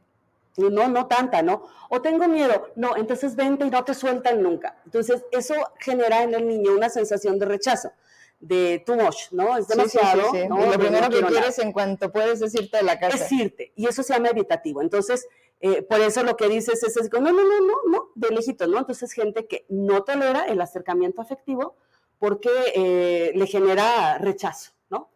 Y 0.57 0.63
no, 0.63 0.87
no 0.87 1.05
tanta, 1.07 1.41
¿no? 1.43 1.67
O 1.89 2.01
tengo 2.01 2.27
miedo, 2.27 2.71
no, 2.75 2.95
entonces 2.95 3.35
vente 3.35 3.65
y 3.65 3.69
no 3.69 3.83
te 3.83 3.93
sueltan 3.93 4.41
nunca. 4.41 4.77
Entonces, 4.85 5.23
eso 5.31 5.53
genera 5.79 6.23
en 6.23 6.33
el 6.33 6.47
niño 6.47 6.73
una 6.73 6.89
sensación 6.89 7.37
de 7.37 7.45
rechazo, 7.45 7.91
de 8.39 8.81
too 8.85 8.95
much, 8.95 9.31
¿no? 9.31 9.55
Es 9.57 9.65
Sí, 9.67 9.73
sí, 9.73 9.77
demasiado. 9.77 10.21
sí, 10.31 10.41
sí. 10.41 10.47
¿no? 10.47 10.57
Y 10.61 10.65
lo 10.65 10.71
No 10.71 10.79
primero 10.79 11.03
que 11.07 11.11
quiero 11.13 11.27
nada 11.29 11.41
quieres 11.41 11.59
en 11.59 11.71
cuanto 11.73 12.11
puedes 12.11 12.39
decirte 12.39 12.77
de 12.77 12.83
la 12.83 12.97
casa. 12.99 13.17
es 13.25 13.31
irte, 13.31 13.71
y 13.75 13.85
eso 13.87 14.01
se 14.01 14.13
llama 14.13 14.29
evitativo. 14.29 14.81
Entonces, 14.81 15.27
eh, 15.61 15.81
por 15.81 15.99
eso 16.01 16.23
lo 16.23 16.35
que 16.37 16.47
dices 16.47 16.83
es, 16.83 17.09
como, 17.09 17.31
no, 17.31 17.31
no, 17.31 17.43
no, 17.43 17.59
no, 17.59 17.75
no, 17.89 18.09
de 18.15 18.29
lejito, 18.29 18.67
¿no? 18.67 18.77
Entonces, 18.77 19.11
gente 19.13 19.47
que 19.47 19.65
no 19.69 20.03
tolera 20.03 20.45
el 20.45 20.61
acercamiento 20.61 21.21
afectivo 21.21 21.75
porque 22.19 22.49
eh, 22.75 23.31
le 23.35 23.47
genera 23.47 24.17
rechazo, 24.17 24.71
¿no? 24.89 25.09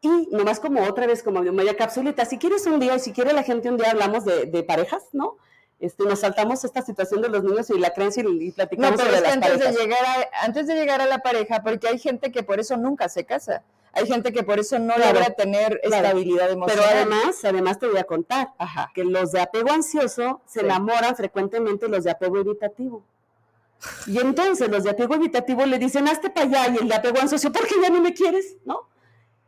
Y 0.00 0.28
nomás 0.30 0.60
como 0.60 0.82
otra 0.82 1.06
vez, 1.06 1.22
como 1.22 1.42
media 1.42 1.76
capsulita, 1.76 2.24
si 2.24 2.38
quieres 2.38 2.66
un 2.66 2.80
día, 2.80 2.96
y 2.96 3.00
si 3.00 3.12
quiere 3.12 3.32
la 3.32 3.42
gente 3.42 3.68
un 3.70 3.76
día 3.76 3.90
hablamos 3.90 4.24
de 4.24 4.64
parejas, 4.66 5.08
¿no? 5.12 5.38
Este, 5.84 6.04
nos 6.04 6.20
saltamos 6.20 6.64
esta 6.64 6.80
situación 6.82 7.20
de 7.20 7.28
los 7.28 7.44
niños 7.44 7.68
y 7.70 7.78
la 7.78 7.90
creencia 7.92 8.22
y, 8.22 8.26
y 8.26 8.48
No, 8.48 8.54
platicamos 8.54 8.90
pero 9.00 9.04
sobre 9.10 9.16
es 9.16 9.22
que 9.34 9.38
las 9.40 9.50
antes 9.50 9.58
de, 9.76 9.82
llegar 9.82 10.04
a, 10.04 10.44
antes 10.44 10.66
de 10.66 10.74
llegar 10.74 11.00
a 11.02 11.06
la 11.06 11.18
pareja, 11.18 11.62
porque 11.62 11.88
hay 11.88 11.98
gente 11.98 12.32
que 12.32 12.42
por 12.42 12.58
eso 12.58 12.76
nunca 12.76 13.08
se 13.08 13.24
casa. 13.24 13.62
Hay 13.92 14.06
gente 14.06 14.32
que 14.32 14.42
por 14.42 14.58
eso 14.58 14.78
no 14.78 14.94
Claro, 14.94 15.12
logra 15.20 15.34
tener 15.34 15.80
claro. 15.84 16.06
estabilidad 16.08 16.46
Pero 16.48 16.52
emocional. 16.54 16.88
además, 16.92 17.44
además 17.44 17.78
te 17.78 17.86
voy 17.86 17.98
a 17.98 18.04
contar 18.04 18.48
Ajá. 18.58 18.90
que 18.94 19.04
los 19.04 19.30
de 19.32 19.40
apego 19.40 19.70
ansioso 19.70 20.40
se 20.46 20.60
Sí. 20.60 20.66
enamoran 20.66 21.14
frecuentemente 21.16 21.86
los 21.88 22.02
de 22.04 22.10
apego 22.10 22.38
evitativo. 22.38 23.04
Y 24.06 24.18
entonces 24.18 24.68
los 24.70 24.84
de 24.84 24.90
apego 24.90 25.14
evitativo 25.14 25.66
le 25.66 25.78
dicen, 25.78 26.08
hazte 26.08 26.30
para 26.30 26.46
allá, 26.46 26.68
y 26.74 26.78
el 26.78 26.88
de 26.88 26.94
apego 26.94 27.20
ansioso, 27.20 27.52
¿por 27.52 27.66
qué 27.66 27.74
ya 27.82 27.90
no 27.90 28.00
me 28.00 28.14
quieres? 28.14 28.56
¿No? 28.64 28.88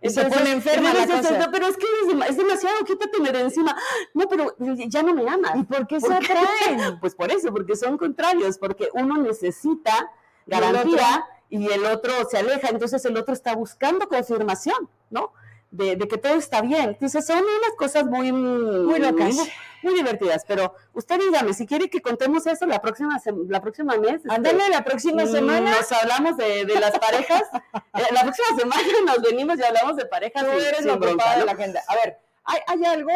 Y 0.02 0.11
se 0.11 0.24
pone 0.26 0.52
enferma 0.52 0.92
la 0.92 1.06
cosa. 1.06 1.38
"No, 1.38 1.50
pero 1.50 1.66
es 1.66 1.76
que 1.76 1.85
es, 1.87 2.30
es 2.30 2.37
demasiado, 2.37 2.85
quítateme 2.85 3.32
de 3.32 3.40
encima. 3.40 3.76
No, 4.14 4.28
pero 4.28 4.54
ya 4.59 5.02
no 5.02 5.14
me 5.14 5.28
amas. 5.28 5.56
¿Y 5.56 5.62
por 5.64 5.87
qué 5.87 6.00
se 6.00 6.12
atraen? 6.12 6.98
Pues 7.00 7.14
por 7.14 7.30
eso, 7.32 7.52
porque 7.52 7.74
son 7.76 7.96
contrarios, 7.96 8.59
porque 8.59 8.88
uno 8.92 9.16
necesita 9.16 10.11
garantía 10.46 11.24
y 11.48 11.70
el 11.70 11.85
otro 11.87 12.12
se 12.30 12.38
aleja, 12.38 12.68
entonces 12.68 13.04
el 13.04 13.16
otro 13.16 13.32
está 13.32 13.54
buscando 13.54 14.09
confirmación, 14.09 14.88
¿no? 15.11 15.32
De, 15.70 15.96
de 15.96 16.09
que 16.09 16.16
todo 16.16 16.35
está 16.35 16.62
bien. 16.62 16.90
Entonces 16.90 17.26
son 17.26 17.38
unas 17.38 17.72
cosas 17.76 18.05
muy, 18.07 18.33
muy 18.33 18.98
locas. 18.98 19.35
muy, 19.35 19.48
muy 19.83 19.94
divertidas, 19.94 20.44
pero 20.46 20.74
usted 20.94 21.18
dígame, 21.18 21.52
si 21.55 21.66
quiere 21.66 21.90
que 21.90 22.00
contemos 22.00 22.46
eso 22.46 22.66
la 22.66 22.81
próxima, 22.81 23.20
la 23.48 23.61
próxima 23.61 23.96
mes. 23.96 24.16
este, 24.16 24.33
Ándale, 24.33 24.68
la 24.70 24.85
próxima 24.85 25.24
mm, 25.24 25.29
semana. 25.29 25.70
Nos 25.70 25.92
hablamos 25.92 26.37
de, 26.37 26.64
de 26.64 26.81
las 26.81 26.98
parejas. 26.98 27.42
Eh, 27.96 28.02
la 28.12 28.20
próxima 28.20 28.48
semana 28.59 28.83
nos 29.07 29.22
venimos 29.22 29.59
y 29.59 29.62
hablamos 29.62 29.96
de 29.96 30.05
parejas. 30.05 30.44
Tú 30.44 30.50
eres 30.50 30.85
la 30.85 30.94
ocupada 30.94 31.38
de 31.38 31.46
la 31.46 31.52
agenda. 31.52 31.83
A 31.88 31.94
ver, 31.94 32.18
hay, 32.44 32.61
hay 32.66 32.85
algo, 32.85 33.11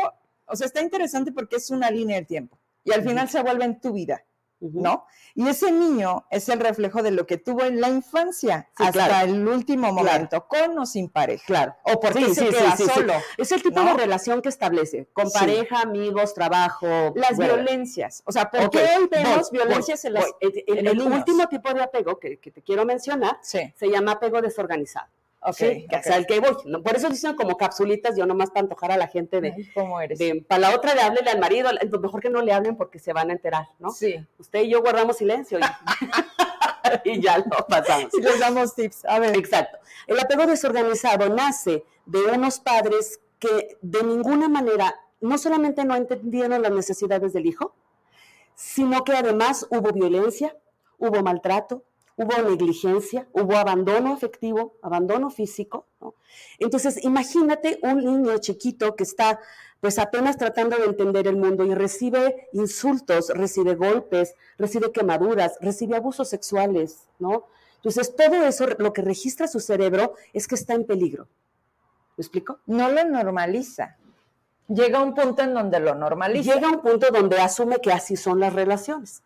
o 0.46 0.56
sea, 0.56 0.66
está 0.66 0.80
interesante 0.80 1.32
porque 1.32 1.56
es 1.56 1.70
una 1.70 1.90
línea 1.90 2.16
del 2.16 2.26
tiempo 2.26 2.58
y 2.84 2.92
al 2.92 3.02
final 3.02 3.28
se 3.28 3.42
vuelve 3.42 3.64
en 3.64 3.80
tu 3.80 3.92
vida, 3.92 4.24
¿no? 4.60 5.06
Y 5.34 5.48
ese 5.48 5.72
niño 5.72 6.26
es 6.30 6.48
el 6.48 6.60
reflejo 6.60 7.02
de 7.02 7.10
lo 7.10 7.26
que 7.26 7.38
tuvo 7.38 7.64
en 7.64 7.80
la 7.80 7.88
infancia 7.88 8.68
Sí, 8.76 8.84
hasta 8.84 9.06
claro. 9.06 9.30
el 9.32 9.48
último 9.48 9.92
momento, 9.92 10.46
con 10.46 10.78
o 10.78 10.86
sin 10.86 11.08
pareja. 11.08 11.44
Claro. 11.46 11.76
O 11.84 11.98
porque 12.00 12.26
Sí, 12.26 12.34
se 12.34 12.46
sí, 12.46 12.48
queda 12.50 12.76
solo. 12.76 13.14
Es 13.38 13.52
el 13.52 13.62
tipo 13.62 13.80
¿no? 13.80 13.86
de 13.86 13.94
relación 14.02 14.42
que 14.42 14.48
establece, 14.48 15.08
con 15.12 15.30
pareja, 15.30 15.80
amigos, 15.80 16.34
trabajo. 16.34 17.12
Las 17.14 17.36
bueno. 17.36 17.54
violencias. 17.54 18.22
O 18.26 18.32
sea, 18.32 18.50
¿por 18.50 18.64
Ok, 18.64 18.72
qué 18.72 18.78
hoy 18.98 19.08
vemos 19.10 19.50
voy, 19.50 19.58
violencias 19.60 20.02
voy, 20.02 20.08
en 20.08 20.14
las... 20.14 20.24
voy. 20.24 20.64
El, 20.66 20.86
en 20.88 21.00
último 21.00 21.48
tipo 21.48 21.72
de 21.72 21.82
apego 21.82 22.18
que, 22.18 22.38
que 22.38 22.50
te 22.50 22.62
quiero 22.62 22.84
mencionar 22.84 23.38
se 23.42 23.72
llama 23.90 24.12
apego 24.12 24.42
desorganizado. 24.42 25.08
Ok. 25.42 25.54
¿sí? 25.54 25.86
Ok. 25.88 25.92
es 25.98 26.10
al 26.10 26.26
que 26.26 26.40
voy. 26.40 26.56
¿no? 26.66 26.82
Por 26.82 26.96
eso 26.96 27.08
dicen 27.08 27.34
como 27.34 27.56
capsulitas, 27.56 28.16
yo 28.16 28.26
nomás 28.26 28.50
para 28.50 28.62
antojar 28.62 28.92
a 28.92 28.96
la 28.96 29.08
gente 29.08 29.40
de, 29.40 29.70
¿Cómo 29.74 30.00
eres? 30.00 30.18
de- 30.18 30.44
para 30.46 30.60
la 30.60 30.74
otra 30.74 30.94
de 30.94 31.00
háblele 31.00 31.30
al 31.30 31.40
marido, 31.40 31.68
al- 31.68 31.78
mejor 32.00 32.20
que 32.20 32.30
no 32.30 32.42
le 32.42 32.52
hablen 32.52 32.76
porque 32.76 32.98
se 32.98 33.12
van 33.12 33.30
a 33.30 33.32
enterar, 33.32 33.68
¿no? 33.78 33.90
Sí. 33.90 34.16
Usted 34.38 34.60
y 34.62 34.70
yo 34.70 34.80
guardamos 34.82 35.16
silencio 35.16 35.58
y, 35.58 35.62
y 37.04 37.20
ya 37.20 37.38
lo 37.38 37.66
pasamos. 37.68 38.12
Y 38.14 38.20
les 38.20 38.38
damos 38.40 38.74
tips. 38.74 39.04
A 39.04 39.18
ver. 39.18 39.36
Exacto. 39.36 39.78
El 40.06 40.18
apego 40.18 40.46
desorganizado 40.46 41.28
nace 41.28 41.84
de 42.06 42.18
unos 42.32 42.58
padres 42.60 43.20
que 43.38 43.78
de 43.80 44.02
ninguna 44.02 44.48
manera 44.48 44.94
no 45.20 45.38
solamente 45.38 45.84
no 45.84 45.96
entendieron 45.96 46.62
las 46.62 46.72
necesidades 46.72 47.32
del 47.32 47.46
hijo, 47.46 47.74
sino 48.54 49.04
que 49.04 49.12
además 49.12 49.66
hubo 49.70 49.92
violencia, 49.92 50.56
hubo 50.98 51.22
maltrato, 51.22 51.82
hubo 52.20 52.42
negligencia, 52.42 53.26
hubo 53.32 53.56
abandono 53.56 54.12
afectivo, 54.12 54.74
abandono 54.82 55.30
físico. 55.30 55.86
¿no? 56.02 56.14
Entonces, 56.58 57.02
imagínate 57.02 57.78
un 57.82 57.96
niño 58.04 58.36
chiquito 58.38 58.94
que 58.94 59.04
está 59.04 59.40
pues 59.80 59.98
apenas 59.98 60.36
tratando 60.36 60.76
de 60.76 60.84
entender 60.84 61.26
el 61.26 61.36
mundo 61.36 61.64
y 61.64 61.74
recibe 61.74 62.50
insultos, 62.52 63.30
recibe 63.30 63.74
golpes, 63.74 64.34
recibe 64.58 64.92
quemaduras, 64.92 65.56
recibe 65.62 65.96
abusos 65.96 66.28
sexuales, 66.28 67.08
¿no? 67.18 67.46
Entonces, 67.76 68.14
todo 68.14 68.44
eso 68.44 68.66
lo 68.78 68.92
que 68.92 69.00
registra 69.00 69.48
su 69.48 69.58
cerebro 69.58 70.12
es 70.34 70.46
que 70.46 70.56
está 70.56 70.74
en 70.74 70.84
peligro. 70.84 71.26
¿Me 72.18 72.22
explico? 72.22 72.58
No 72.66 72.90
lo 72.90 73.02
normaliza. 73.04 73.96
Llega 74.68 74.98
a 74.98 75.02
un 75.02 75.14
punto 75.14 75.40
en 75.40 75.54
donde 75.54 75.80
lo 75.80 75.94
normaliza. 75.94 76.52
Llega 76.52 76.68
a 76.68 76.72
un 76.72 76.82
punto 76.82 77.06
donde 77.10 77.38
asume 77.40 77.78
que 77.78 77.90
así 77.90 78.16
son 78.16 78.38
las 78.38 78.52
relaciones 78.52 79.22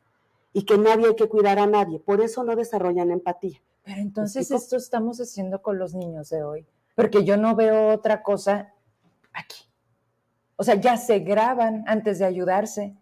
y 0.54 0.64
que 0.64 0.78
nadie 0.78 1.08
hay 1.08 1.16
que 1.16 1.28
cuidar 1.28 1.58
a 1.58 1.66
nadie. 1.66 1.98
Por 1.98 2.22
eso 2.22 2.44
no 2.44 2.56
desarrollan 2.56 3.10
empatía. 3.10 3.60
Pero 3.82 4.00
entonces 4.00 4.50
esto 4.50 4.76
estamos 4.76 5.20
haciendo 5.20 5.60
con 5.60 5.78
los 5.78 5.94
niños 5.94 6.30
de 6.30 6.42
hoy, 6.42 6.66
porque 6.94 7.24
yo 7.24 7.36
no 7.36 7.54
veo 7.54 7.88
otra 7.88 8.22
cosa 8.22 8.72
aquí. 9.34 9.64
O 10.56 10.64
sea, 10.64 10.76
ya 10.76 10.96
se 10.96 11.18
graban 11.18 11.84
antes 11.86 12.20
de 12.20 12.24
ayudarse, 12.24 12.94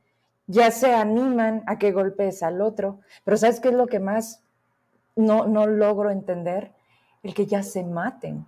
ya 0.49 0.73
se 0.73 0.93
animan 0.93 1.63
a 1.67 1.79
que 1.79 1.93
golpees 1.93 2.43
al 2.43 2.61
otro, 2.61 2.99
pero 3.23 3.37
¿sabes 3.37 3.61
qué 3.61 3.69
es 3.69 3.75
lo 3.75 3.87
que 3.87 4.01
más 4.01 4.43
no, 5.15 5.47
no 5.47 5.67
logro 5.67 6.11
entender? 6.11 6.73
El 7.23 7.35
que 7.35 7.47
ya 7.47 7.63
se 7.63 7.85
maten, 7.85 8.47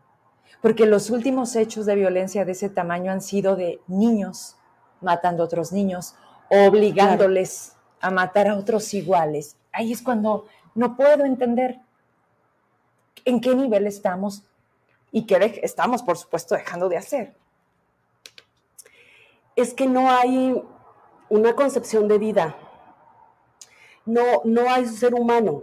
porque 0.61 0.87
los 0.87 1.11
últimos 1.11 1.55
hechos 1.55 1.87
de 1.87 1.95
violencia 1.95 2.45
de 2.45 2.53
ese 2.53 2.71
tamaño 2.71 3.13
han 3.13 3.21
sido 3.21 3.55
de 3.55 3.81
niños 3.87 4.57
matando 5.01 5.45
a 5.45 5.47
otros 5.47 5.71
niños, 5.71 6.17
obligándoles 6.49 7.74
a 8.05 8.11
matar 8.11 8.49
a 8.49 8.57
otros 8.57 8.93
iguales. 8.93 9.57
Ahí 9.73 9.91
es 9.93 10.03
cuando 10.03 10.47
no 10.75 10.95
puedo 10.95 11.25
entender 11.25 11.81
en 13.25 13.41
qué 13.41 13.55
nivel 13.55 13.87
estamos 13.87 14.43
y 15.11 15.27
qué 15.27 15.61
estamos, 15.63 16.03
por 16.03 16.19
supuesto, 16.19 16.55
dejando 16.55 16.91
de 16.91 16.99
hacer. 16.99 17.35
Es 19.57 19.73
que 19.73 19.87
no 19.87 20.11
hay 20.11 20.63
una 21.31 21.55
concepción 21.55 22.07
de 22.07 22.19
vida. 22.19 22.57
No, 24.05 24.43
no 24.45 24.69
hay 24.71 24.83
un 24.83 24.93
ser 24.93 25.15
humano. 25.15 25.63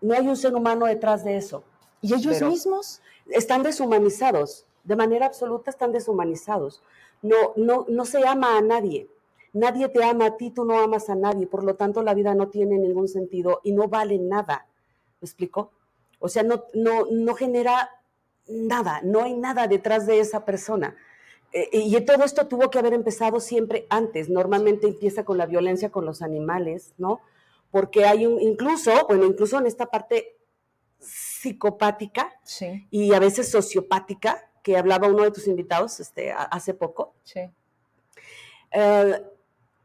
No 0.00 0.14
hay 0.14 0.28
un 0.28 0.36
ser 0.36 0.54
humano 0.54 0.86
detrás 0.86 1.24
de 1.24 1.36
eso. 1.36 1.64
¿Y 2.00 2.14
ellos 2.14 2.34
Pero- 2.38 2.50
mismos? 2.50 3.00
están 3.30 3.62
deshumanizados, 3.62 4.66
de 4.84 4.96
manera 4.96 5.26
absoluta 5.26 5.70
están 5.70 5.92
deshumanizados. 5.92 6.82
No, 7.22 7.36
no, 7.56 7.86
no 7.88 8.04
se 8.04 8.26
ama 8.26 8.56
a 8.56 8.60
nadie. 8.60 9.08
Nadie 9.54 9.88
te 9.90 10.02
ama 10.02 10.26
a 10.26 10.36
ti, 10.36 10.50
tú 10.50 10.64
no 10.64 10.78
amas 10.78 11.10
a 11.10 11.14
nadie, 11.14 11.46
por 11.46 11.62
lo 11.64 11.74
tanto 11.76 12.02
la 12.02 12.14
vida 12.14 12.34
no 12.34 12.48
tiene 12.48 12.78
ningún 12.78 13.08
sentido 13.08 13.60
y 13.62 13.72
no 13.72 13.88
vale 13.88 14.18
nada. 14.18 14.66
¿Me 15.20 15.26
explico? 15.26 15.72
O 16.18 16.28
sea, 16.28 16.42
no, 16.42 16.64
no, 16.74 17.06
no 17.10 17.34
genera 17.34 17.90
nada, 18.48 19.00
no 19.04 19.22
hay 19.22 19.34
nada 19.34 19.66
detrás 19.68 20.06
de 20.06 20.20
esa 20.20 20.44
persona. 20.44 20.96
Eh, 21.52 21.68
y 21.72 22.00
todo 22.04 22.24
esto 22.24 22.46
tuvo 22.48 22.70
que 22.70 22.78
haber 22.78 22.94
empezado 22.94 23.40
siempre 23.40 23.86
antes. 23.90 24.30
Normalmente 24.30 24.86
empieza 24.86 25.24
con 25.24 25.36
la 25.36 25.44
violencia 25.46 25.90
con 25.90 26.06
los 26.06 26.22
animales, 26.22 26.94
¿no? 26.96 27.20
Porque 27.70 28.04
hay 28.06 28.26
un, 28.26 28.40
incluso, 28.40 28.90
bueno, 29.06 29.24
incluso 29.26 29.58
en 29.58 29.66
esta 29.66 29.86
parte 29.86 30.36
psicopática, 30.98 32.32
Sí, 32.44 32.86
y 32.90 33.12
a 33.12 33.18
veces 33.18 33.50
sociopática, 33.50 34.48
que 34.62 34.76
hablaba 34.76 35.08
uno 35.08 35.24
de 35.24 35.30
tus 35.32 35.46
invitados 35.48 35.98
este, 36.00 36.30
a- 36.32 36.42
hace 36.44 36.72
poco. 36.74 37.14
sí. 37.24 37.40
Eh, 38.70 39.22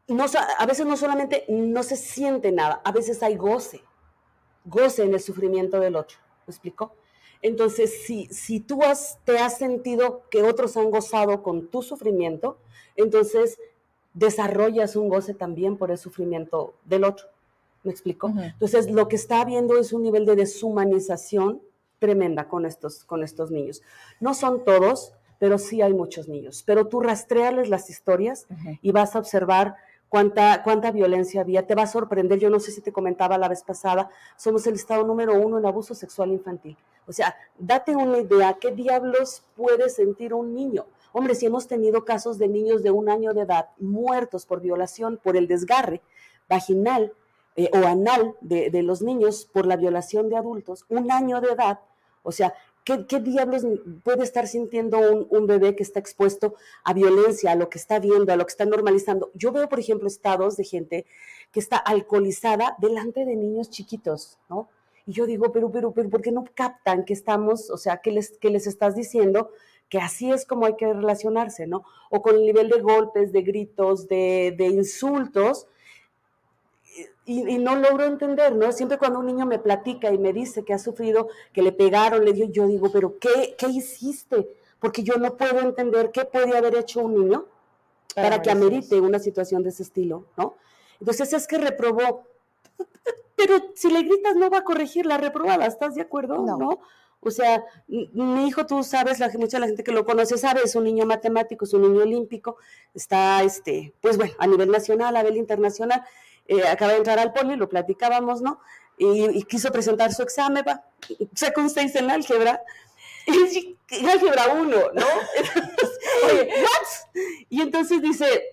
no, 0.07 0.25
a 0.57 0.65
veces 0.65 0.85
no 0.85 0.97
solamente 0.97 1.45
no 1.49 1.83
se 1.83 1.95
siente 1.95 2.51
nada, 2.51 2.81
a 2.83 2.91
veces 2.91 3.21
hay 3.23 3.35
goce, 3.35 3.83
goce 4.65 5.03
en 5.03 5.13
el 5.13 5.19
sufrimiento 5.19 5.79
del 5.79 5.95
otro. 5.95 6.17
¿Me 6.45 6.51
explico? 6.51 6.93
Entonces, 7.41 8.05
si, 8.05 8.27
si 8.27 8.59
tú 8.59 8.83
has, 8.83 9.19
te 9.25 9.37
has 9.37 9.57
sentido 9.57 10.23
que 10.29 10.43
otros 10.43 10.77
han 10.77 10.89
gozado 10.89 11.43
con 11.43 11.67
tu 11.67 11.81
sufrimiento, 11.81 12.57
entonces 12.95 13.59
desarrollas 14.13 14.95
un 14.95 15.09
goce 15.09 15.33
también 15.33 15.77
por 15.77 15.91
el 15.91 15.97
sufrimiento 15.97 16.73
del 16.85 17.03
otro. 17.03 17.27
¿Me 17.83 17.91
explico? 17.91 18.27
Ujú. 18.27 18.41
Entonces, 18.41 18.89
lo 18.89 19.07
que 19.07 19.15
está 19.15 19.41
habiendo 19.41 19.77
es 19.77 19.93
un 19.93 20.01
nivel 20.03 20.25
de 20.25 20.35
deshumanización 20.35 21.61
tremenda 21.99 22.47
con 22.47 22.65
estos, 22.65 23.03
con 23.03 23.23
estos 23.23 23.51
niños. 23.51 23.81
No 24.19 24.33
son 24.33 24.63
todos, 24.63 25.13
pero 25.39 25.57
sí 25.57 25.81
hay 25.81 25.93
muchos 25.93 26.27
niños. 26.27 26.63
Pero 26.65 26.87
tú 26.87 26.99
rastreales 26.99 27.69
las 27.69 27.89
historias 27.89 28.47
y 28.81 28.91
vas 28.91 29.15
a 29.15 29.19
observar 29.19 29.75
cuánta, 30.09 30.63
cuánta 30.63 30.91
violencia 30.91 31.41
había. 31.41 31.65
Te 31.65 31.75
va 31.75 31.83
a 31.83 31.87
sorprender. 31.87 32.39
Yo 32.39 32.49
no 32.49 32.59
sé 32.59 32.71
si 32.71 32.81
te 32.81 32.91
comentaba 32.91 33.37
la 33.37 33.49
vez 33.49 33.63
pasada, 33.63 34.09
somos 34.35 34.65
el 34.67 34.75
estado 34.75 35.03
número 35.03 35.33
uno 35.33 35.57
en 35.57 35.65
abuso 35.65 35.95
sexual 35.95 36.31
infantil. 36.31 36.77
O 37.07 37.13
sea, 37.13 37.35
date 37.57 37.95
una 37.95 38.19
idea, 38.19 38.57
¿qué 38.59 38.71
diablos 38.71 39.43
puede 39.55 39.89
sentir 39.89 40.33
un 40.33 40.53
niño? 40.53 40.85
Hombre, 41.13 41.35
si 41.35 41.45
hemos 41.45 41.67
tenido 41.67 42.03
casos 42.03 42.37
de 42.37 42.47
niños 42.49 42.83
de 42.83 42.91
un 42.91 43.09
año 43.09 43.33
de 43.33 43.41
edad 43.41 43.69
muertos 43.79 44.45
por 44.45 44.61
violación, 44.61 45.17
por 45.23 45.37
el 45.37 45.47
desgarre 45.47 46.01
vaginal 46.49 47.13
eh, 47.55 47.69
o 47.73 47.87
anal 47.87 48.35
de, 48.41 48.69
de 48.69 48.83
los 48.83 49.01
niños 49.01 49.49
por 49.51 49.65
la 49.65 49.77
violación 49.77 50.29
de 50.29 50.35
adultos, 50.35 50.85
un 50.89 51.11
año 51.11 51.39
de 51.39 51.53
edad, 51.53 51.79
o 52.23 52.31
sea, 52.33 52.53
¿qué, 53.07 53.19
diablos 53.19 53.63
puede 54.03 54.23
estar 54.23 54.47
sintiendo 54.47 54.99
un, 54.99 55.27
un 55.29 55.47
bebé 55.47 55.75
que 55.75 55.83
está 55.83 55.99
expuesto 55.99 56.55
a 56.83 56.93
violencia, 56.93 57.51
a 57.51 57.55
lo 57.55 57.69
que 57.69 57.77
está 57.77 57.99
viendo, 57.99 58.31
a 58.31 58.35
lo 58.35 58.45
que 58.45 58.51
está 58.51 58.65
normalizando? 58.65 59.31
Yo 59.33 59.51
veo, 59.51 59.67
por 59.67 59.79
ejemplo, 59.79 60.07
estados 60.07 60.57
de 60.57 60.63
gente 60.63 61.05
que 61.51 61.59
está 61.59 61.77
alcoholizada 61.77 62.75
delante 62.79 63.25
de 63.25 63.35
niños 63.35 63.69
chiquitos, 63.69 64.37
¿no? 64.49 64.69
Y 65.05 65.13
yo 65.13 65.25
digo, 65.25 65.51
pero, 65.51 65.71
pero, 65.71 65.91
pero, 65.91 66.09
¿por 66.09 66.21
qué 66.21 66.31
no 66.31 66.45
captan 66.53 67.05
que 67.05 67.13
estamos, 67.13 67.69
o 67.69 67.77
sea, 67.77 67.97
que 67.97 68.11
les, 68.11 68.37
que 68.37 68.49
les 68.49 68.67
estás 68.67 68.95
diciendo 68.95 69.51
que 69.89 69.99
así 69.99 70.31
es 70.31 70.45
como 70.45 70.65
hay 70.65 70.75
que 70.75 70.93
relacionarse, 70.93 71.65
¿no? 71.65 71.85
O 72.09 72.21
con 72.21 72.35
el 72.35 72.41
nivel 72.41 72.69
de 72.69 72.81
golpes, 72.81 73.31
de 73.31 73.41
gritos, 73.41 74.07
de, 74.07 74.53
de 74.57 74.67
insultos, 74.67 75.67
y, 77.27 77.55
y, 77.55 77.57
no 77.59 77.75
logro 77.75 78.05
entender, 78.05 78.55
¿no? 78.55 78.71
Siempre 78.71 78.97
cuando 78.97 79.19
un 79.19 79.27
niño 79.27 79.45
me 79.45 79.59
platica 79.59 80.11
y 80.11 80.17
me 80.17 80.33
dice 80.33 80.63
que 80.63 80.73
ha 80.73 80.79
sufrido, 80.79 81.27
que 81.53 81.61
le 81.61 81.71
pegaron, 81.71 82.23
le 82.25 82.33
dio, 82.33 82.45
yo 82.49 82.65
digo, 82.67 82.91
pero 82.91 83.19
¿qué, 83.19 83.55
qué 83.57 83.67
hiciste? 83.67 84.49
Porque 84.79 85.03
yo 85.03 85.15
no 85.15 85.35
puedo 85.35 85.59
entender 85.59 86.11
qué 86.11 86.25
puede 86.25 86.57
haber 86.57 86.75
hecho 86.75 87.01
un 87.01 87.15
niño 87.15 87.45
para, 88.15 88.29
para 88.29 88.41
que 88.41 88.49
amerite 88.49 88.99
una 88.99 89.19
situación 89.19 89.61
de 89.61 89.69
ese 89.69 89.83
estilo, 89.83 90.25
¿no? 90.37 90.55
Entonces 90.99 91.33
es 91.33 91.47
que 91.47 91.57
reprobó, 91.57 92.23
pero 93.35 93.55
si 93.75 93.91
le 93.91 94.03
gritas 94.03 94.35
no 94.35 94.49
va 94.49 94.59
a 94.59 94.63
corregir 94.63 95.05
la 95.05 95.17
reprobada, 95.17 95.65
¿estás 95.65 95.95
de 95.95 96.01
acuerdo? 96.01 96.37
No. 96.43 96.57
¿no? 96.57 96.79
O 97.19 97.31
sea, 97.31 97.63
mi 97.87 98.47
hijo, 98.47 98.65
tú 98.65 98.83
sabes, 98.83 99.19
la, 99.19 99.29
mucha 99.37 99.59
la 99.59 99.67
gente 99.67 99.83
que 99.83 99.91
lo 99.91 100.05
conoce 100.05 100.37
sabe, 100.37 100.61
es 100.63 100.75
un 100.75 100.83
niño 100.83 101.05
matemático, 101.05 101.65
es 101.65 101.73
un 101.73 101.81
niño 101.81 102.03
olímpico, 102.03 102.57
está, 102.93 103.43
este, 103.43 103.93
pues 104.01 104.17
bueno, 104.17 104.33
a 104.37 104.47
nivel 104.47 104.71
nacional, 104.71 105.15
a 105.15 105.23
nivel 105.23 105.37
internacional, 105.37 106.03
eh, 106.47 106.67
acaba 106.67 106.93
de 106.93 106.99
entrar 106.99 107.19
al 107.19 107.33
poli, 107.33 107.55
lo 107.55 107.69
platicábamos, 107.69 108.41
¿no? 108.41 108.59
Y, 108.97 109.37
y 109.37 109.43
quiso 109.43 109.71
presentar 109.71 110.11
su 110.13 110.23
examen, 110.23 110.63
va, 110.67 110.83
sacó 111.35 111.61
un 111.61 111.69
6 111.69 111.95
en 111.95 112.11
álgebra, 112.11 112.61
y, 113.27 113.77
álgebra 114.07 114.53
1, 114.53 114.69
¿no? 114.69 115.05
Oye, 116.25 116.49
¿what? 116.61 117.21
Y 117.49 117.61
entonces 117.61 118.01
dice, 118.01 118.43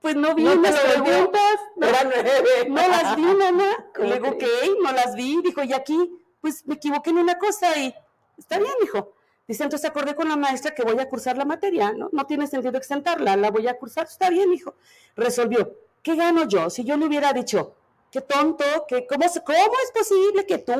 pues 0.00 0.14
no 0.14 0.34
vi 0.34 0.44
¿No 0.44 0.54
las 0.54 0.78
preguntas, 0.78 1.60
no, 1.76 1.90
las 1.90 3.16
vi, 3.16 3.22
mamá. 3.22 3.86
¿Cómo 3.94 4.08
Le 4.08 4.14
digo, 4.14 4.28
ok, 4.28 4.44
no 4.82 4.92
las 4.92 5.14
vi. 5.14 5.40
Dijo, 5.42 5.62
y 5.64 5.72
aquí, 5.72 6.10
pues 6.40 6.66
me 6.66 6.74
equivoqué 6.74 7.10
en 7.10 7.18
una 7.18 7.38
cosa 7.38 7.76
y 7.78 7.94
está 8.38 8.58
bien, 8.58 8.72
hijo. 8.84 9.14
Dice, 9.48 9.64
entonces 9.64 9.90
acordé 9.90 10.14
con 10.14 10.28
la 10.28 10.36
maestra 10.36 10.74
que 10.74 10.84
voy 10.84 10.98
a 11.00 11.08
cursar 11.08 11.36
la 11.36 11.44
materia, 11.44 11.92
¿no? 11.92 12.08
No 12.12 12.26
tiene 12.26 12.46
sentido 12.46 12.78
exentarla, 12.78 13.36
la 13.36 13.50
voy 13.50 13.66
a 13.66 13.76
cursar, 13.76 14.06
está 14.06 14.30
bien, 14.30 14.52
hijo. 14.52 14.74
Resolvió. 15.16 15.74
¿Qué 16.04 16.14
gano 16.16 16.46
yo? 16.46 16.68
Si 16.68 16.84
yo 16.84 16.98
le 16.98 17.06
hubiera 17.06 17.32
dicho, 17.32 17.74
qué 18.10 18.20
tonto, 18.20 18.64
que, 18.86 19.06
¿cómo, 19.06 19.24
¿cómo 19.44 19.74
es 19.84 19.90
posible 19.92 20.46
que 20.46 20.58
tú, 20.58 20.72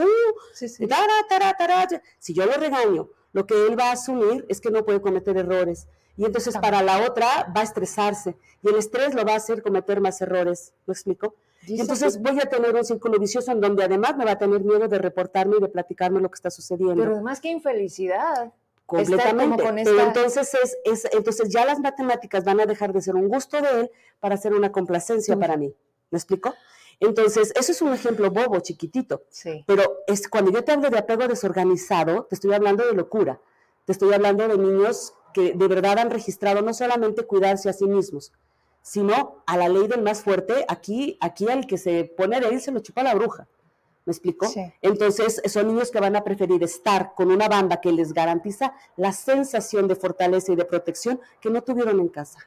Sí, 0.53 0.69
sí. 0.69 0.87
Si 2.19 2.35
yo 2.35 2.45
lo 2.45 2.53
regaño, 2.53 3.09
lo 3.33 3.47
que 3.47 3.67
él 3.67 3.79
va 3.79 3.89
a 3.89 3.93
asumir 3.93 4.45
es 4.51 4.61
que 4.61 4.71
no 4.71 4.85
puede 4.85 5.01
cometer 5.01 5.37
errores. 5.39 5.89
Y 6.19 6.27
entonces 6.27 6.57
para 6.59 6.83
la 6.83 7.07
otra 7.07 7.51
va 7.57 7.63
a 7.63 7.65
estresarse. 7.65 8.37
Y 8.63 8.69
el 8.69 8.77
estrés 8.77 9.15
lo 9.15 9.25
va 9.25 9.33
a 9.33 9.37
hacer 9.37 9.63
cometer 9.63 10.01
más 10.03 10.21
errores. 10.21 10.75
¿Me 10.87 10.93
explico? 10.93 11.35
Y 11.67 11.81
entonces 11.81 12.21
voy 12.21 12.39
a 12.39 12.49
tener 12.49 12.75
un 12.75 12.85
círculo 12.85 13.19
vicioso 13.19 13.51
en 13.51 13.63
donde 13.63 13.83
además 13.83 14.19
me 14.19 14.27
va 14.27 14.33
a 14.33 14.39
tener 14.39 14.63
miedo 14.63 14.87
de 14.87 14.99
reportarme 14.99 15.57
y 15.57 15.61
de 15.61 15.69
platicarme 15.69 16.21
lo 16.21 16.29
que 16.29 16.35
está 16.35 16.51
sucediendo. 16.51 17.03
Pero 17.03 17.15
además 17.15 17.41
qué 17.41 17.49
infelicidad. 17.49 18.53
Completamente. 18.87 19.62
Pero 19.85 20.01
entonces 20.01 20.53
es, 20.62 20.77
es- 20.85 21.09
entonces 21.12 21.49
ya 21.51 21.64
las 21.64 21.81
matemáticas 21.81 22.44
van 22.44 22.61
a 22.61 22.66
dejar 22.66 22.92
de 22.92 23.01
ser 23.03 23.14
un 23.16 23.29
gusto 23.29 23.61
de 23.61 23.81
él 23.81 23.90
para 24.20 24.37
ser 24.37 24.53
una 24.55 24.70
complacencia 24.73 25.37
Mm. 25.37 25.40
para 25.40 25.57
mí. 25.57 25.75
¿Me 26.11 26.18
explico? 26.18 26.55
Entonces, 27.01 27.53
eso 27.57 27.73
es 27.73 27.83
un 27.83 27.92
ejemplo 27.92 28.31
bobo, 28.31 28.61
chiquitito. 28.61 29.23
Sí. 29.29 29.64
Pero 29.66 29.83
es 30.07 30.29
cuando 30.29 30.53
yo 30.53 30.62
te 30.62 30.73
hablo 30.73 30.90
de 30.90 30.99
apego 30.99 31.27
desorganizado, 31.27 32.25
te 32.25 32.37
estoy 32.37 32.53
hablando 32.53 32.87
de 32.87 32.92
locura. 32.92 33.40
Te 33.85 33.92
estoy 33.92 34.12
hablando 34.12 34.47
de 34.47 34.57
niños 34.57 35.14
que 35.33 35.55
de 35.55 35.66
verdad 35.68 35.99
han 35.99 36.11
registrado 36.11 36.62
no 36.62 36.73
solamente 36.73 37.25
cuidarse 37.27 37.68
a 37.68 37.73
sí 37.73 37.87
mismos, 37.87 38.33
sino 38.81 39.42
a 39.47 39.57
la 39.57 39.68
ley 39.68 39.88
del 39.88 40.03
más 40.03 40.23
fuerte, 40.23 40.64
aquí, 40.68 41.18
aquí 41.20 41.49
al 41.51 41.66
que 41.66 41.79
se 41.79 42.05
pone 42.16 42.38
de 42.40 42.49
él 42.49 42.61
se 42.61 42.70
lo 42.70 42.79
chupa 42.81 43.03
la 43.03 43.14
bruja. 43.14 43.49
¿Me 44.07 44.12
explico? 44.12 44.47
Sí. 44.49 44.61
Entonces, 44.83 45.40
son 45.47 45.69
niños 45.69 45.90
que 45.90 45.99
van 45.99 46.14
a 46.14 46.23
preferir 46.25 46.62
estar 46.62 47.14
con 47.14 47.31
una 47.31 47.49
banda 47.49 47.81
que 47.81 47.90
les 47.90 48.12
garantiza 48.12 48.75
la 48.97 49.12
sensación 49.12 49.88
de 49.88 49.97
fortaleza 49.97 50.53
y 50.53 50.57
de 50.57 50.64
protección 50.67 51.21
que 51.40 51.49
no 51.51 51.62
tuvieron 51.62 52.01
en 52.01 52.09
casa. 52.09 52.38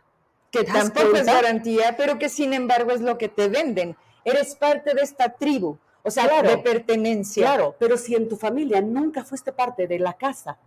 que 0.52 0.64
¿Te 0.64 0.72
das 0.72 0.94
tampoco 0.94 1.18
es 1.18 1.26
garantía, 1.26 1.96
pero 1.98 2.18
que 2.18 2.30
sin 2.30 2.54
embargo 2.54 2.92
es 2.92 3.02
lo 3.02 3.18
que 3.18 3.28
te 3.28 3.50
venden. 3.50 3.98
Eres 4.24 4.56
parte 4.56 4.94
de 4.94 5.02
esta 5.02 5.30
tribu, 5.30 5.78
o 6.04 6.10
sea, 6.12 6.26
Claro. 6.28 6.50
de 6.50 6.58
pertenencia. 6.60 7.48
Claro, 7.48 7.76
pero 7.78 7.98
si 7.98 8.16
en 8.16 8.30
tu 8.30 8.38
familia 8.38 8.80
nunca 8.82 9.26
fuiste 9.26 9.52
parte 9.52 9.88
de 9.88 10.00
la 10.00 10.14
casa 10.14 10.58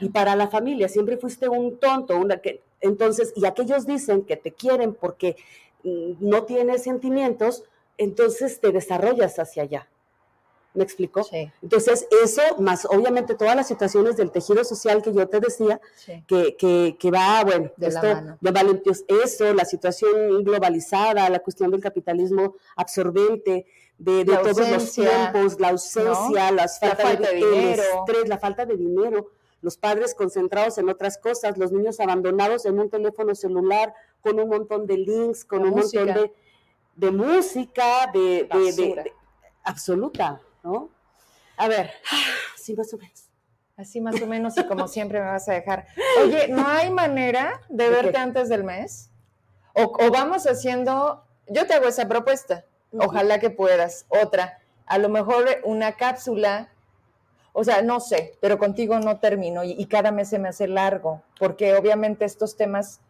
y 0.00 0.08
para 0.08 0.34
la 0.34 0.48
familia 0.48 0.88
siempre 0.88 1.18
fuiste 1.18 1.48
un 1.48 1.78
tonto, 1.78 2.16
una 2.16 2.38
que 2.38 2.62
entonces 2.80 3.32
y 3.36 3.46
aquellos 3.46 3.86
dicen 3.86 4.24
que 4.24 4.36
te 4.36 4.52
quieren 4.52 4.94
porque 4.94 5.36
mm, 5.84 6.14
no 6.18 6.42
tienes 6.44 6.82
sentimientos, 6.82 7.62
entonces 7.96 8.60
te 8.60 8.72
desarrollas 8.72 9.38
hacia 9.38 9.62
allá. 9.62 9.88
¿Me 10.78 10.84
explico? 10.84 11.24
Sí, 11.24 11.50
Entonces, 11.60 12.06
eso, 12.22 12.40
más 12.60 12.84
obviamente 12.84 13.34
todas 13.34 13.56
las 13.56 13.66
situaciones 13.66 14.16
del 14.16 14.30
tejido 14.30 14.62
social 14.62 15.02
que 15.02 15.12
yo 15.12 15.28
te 15.28 15.40
decía, 15.40 15.80
sí. 15.96 16.22
que, 16.28 16.54
que, 16.56 16.96
que 17.00 17.10
va, 17.10 17.42
bueno, 17.42 17.72
De 17.76 17.90
la 17.90 18.00
esto, 18.00 18.14
mano. 18.14 18.38
de 18.40 18.50
valentios- 18.52 19.04
eso, 19.24 19.52
la 19.54 19.64
situación 19.64 20.44
globalizada, 20.44 21.28
la 21.30 21.40
cuestión 21.40 21.72
del 21.72 21.80
capitalismo 21.80 22.54
absorbente, 22.76 23.66
de, 23.98 24.24
todos 24.24 24.70
los 24.70 24.92
tiempos, 24.92 25.58
la 25.58 25.70
ausencia, 25.70 26.52
las 26.52 26.78
La 26.80 26.88
falta, 26.90 27.02
falta 27.02 27.28
de 27.30 27.38
el 27.40 27.50
dinero. 27.50 27.82
estrés, 28.06 28.28
la 28.28 28.38
falta 28.38 28.64
de 28.64 28.76
dinero, 28.76 29.30
los 29.60 29.76
padres 29.76 30.14
concentrados 30.14 30.78
en 30.78 30.88
otras 30.88 31.18
cosas, 31.18 31.58
los 31.58 31.72
niños 31.72 31.98
abandonados 31.98 32.64
en 32.66 32.78
un 32.78 32.88
teléfono 32.88 33.34
celular 33.34 33.92
con 34.20 34.38
un 34.38 34.48
montón 34.48 34.86
de 34.86 34.96
links, 34.98 35.44
con 35.44 35.64
La 35.64 35.70
un 35.70 35.80
montón 35.80 36.06
de, 36.06 36.32
de 36.94 37.10
música, 37.10 38.08
de- 38.12 38.48
absoluta, 39.64 40.40
¿no? 40.68 40.90
A 41.56 41.66
ver, 41.68 41.90
Sí, 42.56 42.74
más 42.74 42.92
o 42.92 42.98
menos. 42.98 43.24
así 43.76 44.00
más 44.00 44.20
o 44.20 44.26
menos 44.26 44.56
y 44.58 44.64
como 44.66 44.86
siempre 44.88 45.20
me 45.20 45.26
vas 45.26 45.48
a 45.48 45.52
dejar. 45.54 45.86
Oye, 46.22 46.48
¿no 46.48 46.66
hay 46.66 46.90
manera 46.90 47.60
de 47.68 47.84
¿De 47.84 47.90
verte 47.90 48.12
qué? 48.12 48.18
antes 48.18 48.48
del 48.48 48.62
mes? 48.64 49.10
O, 49.74 49.84
o 49.84 50.10
vamos 50.10 50.46
haciendo, 50.46 51.24
yo 51.46 51.66
te 51.66 51.74
hago 51.74 51.86
esa 51.88 52.06
propuesta, 52.06 52.64
ojalá 52.92 53.38
que 53.40 53.50
puedas. 53.50 54.04
Otra, 54.08 54.58
a 54.86 54.98
lo 54.98 55.08
mejor 55.08 55.46
una 55.64 55.92
cápsula, 55.92 56.68
o 57.52 57.64
sea, 57.64 57.82
no 57.82 58.00
sé, 58.00 58.36
pero 58.40 58.58
contigo 58.58 58.98
no 59.00 59.18
termino 59.18 59.64
y, 59.64 59.72
y 59.72 59.86
cada 59.86 60.10
mes 60.12 60.28
se 60.28 60.38
me 60.38 60.48
hace 60.48 60.68
largo, 60.68 61.22
porque 61.38 61.74
obviamente 61.74 62.24
estos 62.24 62.56
temas, 62.56 63.00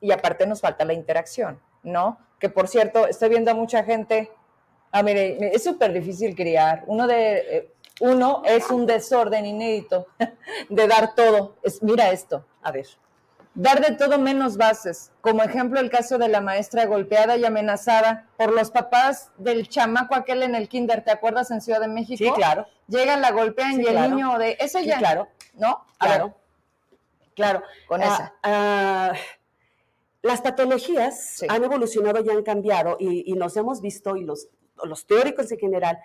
y 0.00 0.12
aparte 0.12 0.46
nos 0.46 0.60
falta 0.60 0.84
la 0.84 0.92
interacción, 0.92 1.58
¿no? 1.82 2.18
Que 2.38 2.48
por 2.48 2.68
cierto, 2.68 3.06
estoy 3.06 3.28
viendo 3.30 3.50
a 3.50 3.54
mucha 3.54 3.82
gente, 3.84 4.30
ah, 4.92 5.02
mire, 5.02 5.54
es 5.54 5.62
súper 5.64 5.92
difícil 5.92 6.34
criar. 6.34 6.84
Uno 6.86 7.06
de, 7.06 7.36
eh, 7.38 7.72
uno 8.00 8.42
es 8.44 8.70
un 8.70 8.86
desorden 8.86 9.46
inédito 9.46 10.06
de 10.68 10.86
dar 10.86 11.14
todo. 11.14 11.56
Es, 11.62 11.82
mira 11.82 12.10
esto, 12.10 12.44
A 12.62 12.70
ver. 12.72 12.86
dar 13.54 13.80
de 13.80 13.96
todo 13.96 14.18
menos 14.18 14.56
bases. 14.58 15.10
Como 15.22 15.42
ejemplo, 15.42 15.80
el 15.80 15.88
caso 15.90 16.18
de 16.18 16.28
la 16.28 16.40
maestra 16.42 16.84
golpeada 16.86 17.36
y 17.36 17.44
amenazada 17.44 18.26
por 18.36 18.52
los 18.52 18.70
papás 18.70 19.30
del 19.38 19.68
chamaco 19.68 20.14
aquel 20.14 20.42
en 20.42 20.54
el 20.54 20.68
kinder, 20.68 21.02
¿te 21.04 21.10
acuerdas 21.10 21.50
en 21.50 21.60
Ciudad 21.62 21.80
de 21.80 21.88
México? 21.88 22.22
Sí, 22.22 22.30
claro. 22.32 22.66
Llegan, 22.88 23.20
la 23.22 23.30
golpean 23.32 23.76
Sí, 23.76 23.82
y 23.82 23.86
el 23.86 23.92
claro. 23.92 24.10
niño 24.14 24.38
de, 24.38 24.56
eso 24.60 24.78
Sí, 24.78 24.86
ya, 24.86 24.98
claro. 24.98 25.28
¿no? 25.54 25.84
Claro. 25.98 26.34
Claro. 27.34 27.62
con 27.88 28.02
Ah, 28.02 28.06
esa. 28.06 28.34
ah, 28.42 29.12
las 30.22 30.40
patologías 30.40 31.36
Sí. 31.36 31.46
han 31.48 31.62
evolucionado 31.64 32.20
y 32.24 32.28
han 32.30 32.42
cambiado 32.42 32.96
y, 32.98 33.30
y 33.30 33.34
nos 33.34 33.56
hemos 33.56 33.80
visto, 33.80 34.16
y 34.16 34.24
los, 34.24 34.48
los 34.84 35.06
teóricos 35.06 35.50
en 35.52 35.58
general, 35.58 35.98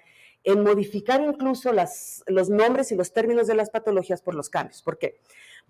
en 0.43 0.63
modificar 0.63 1.21
incluso 1.21 1.71
las, 1.71 2.23
los 2.27 2.49
nombres 2.49 2.91
y 2.91 2.95
los 2.95 3.13
términos 3.13 3.47
de 3.47 3.53
las 3.55 3.69
patologías 3.69 4.21
por 4.21 4.33
los 4.33 4.49
cambios. 4.49 4.81
¿Por 4.81 4.97
qué? 4.97 5.19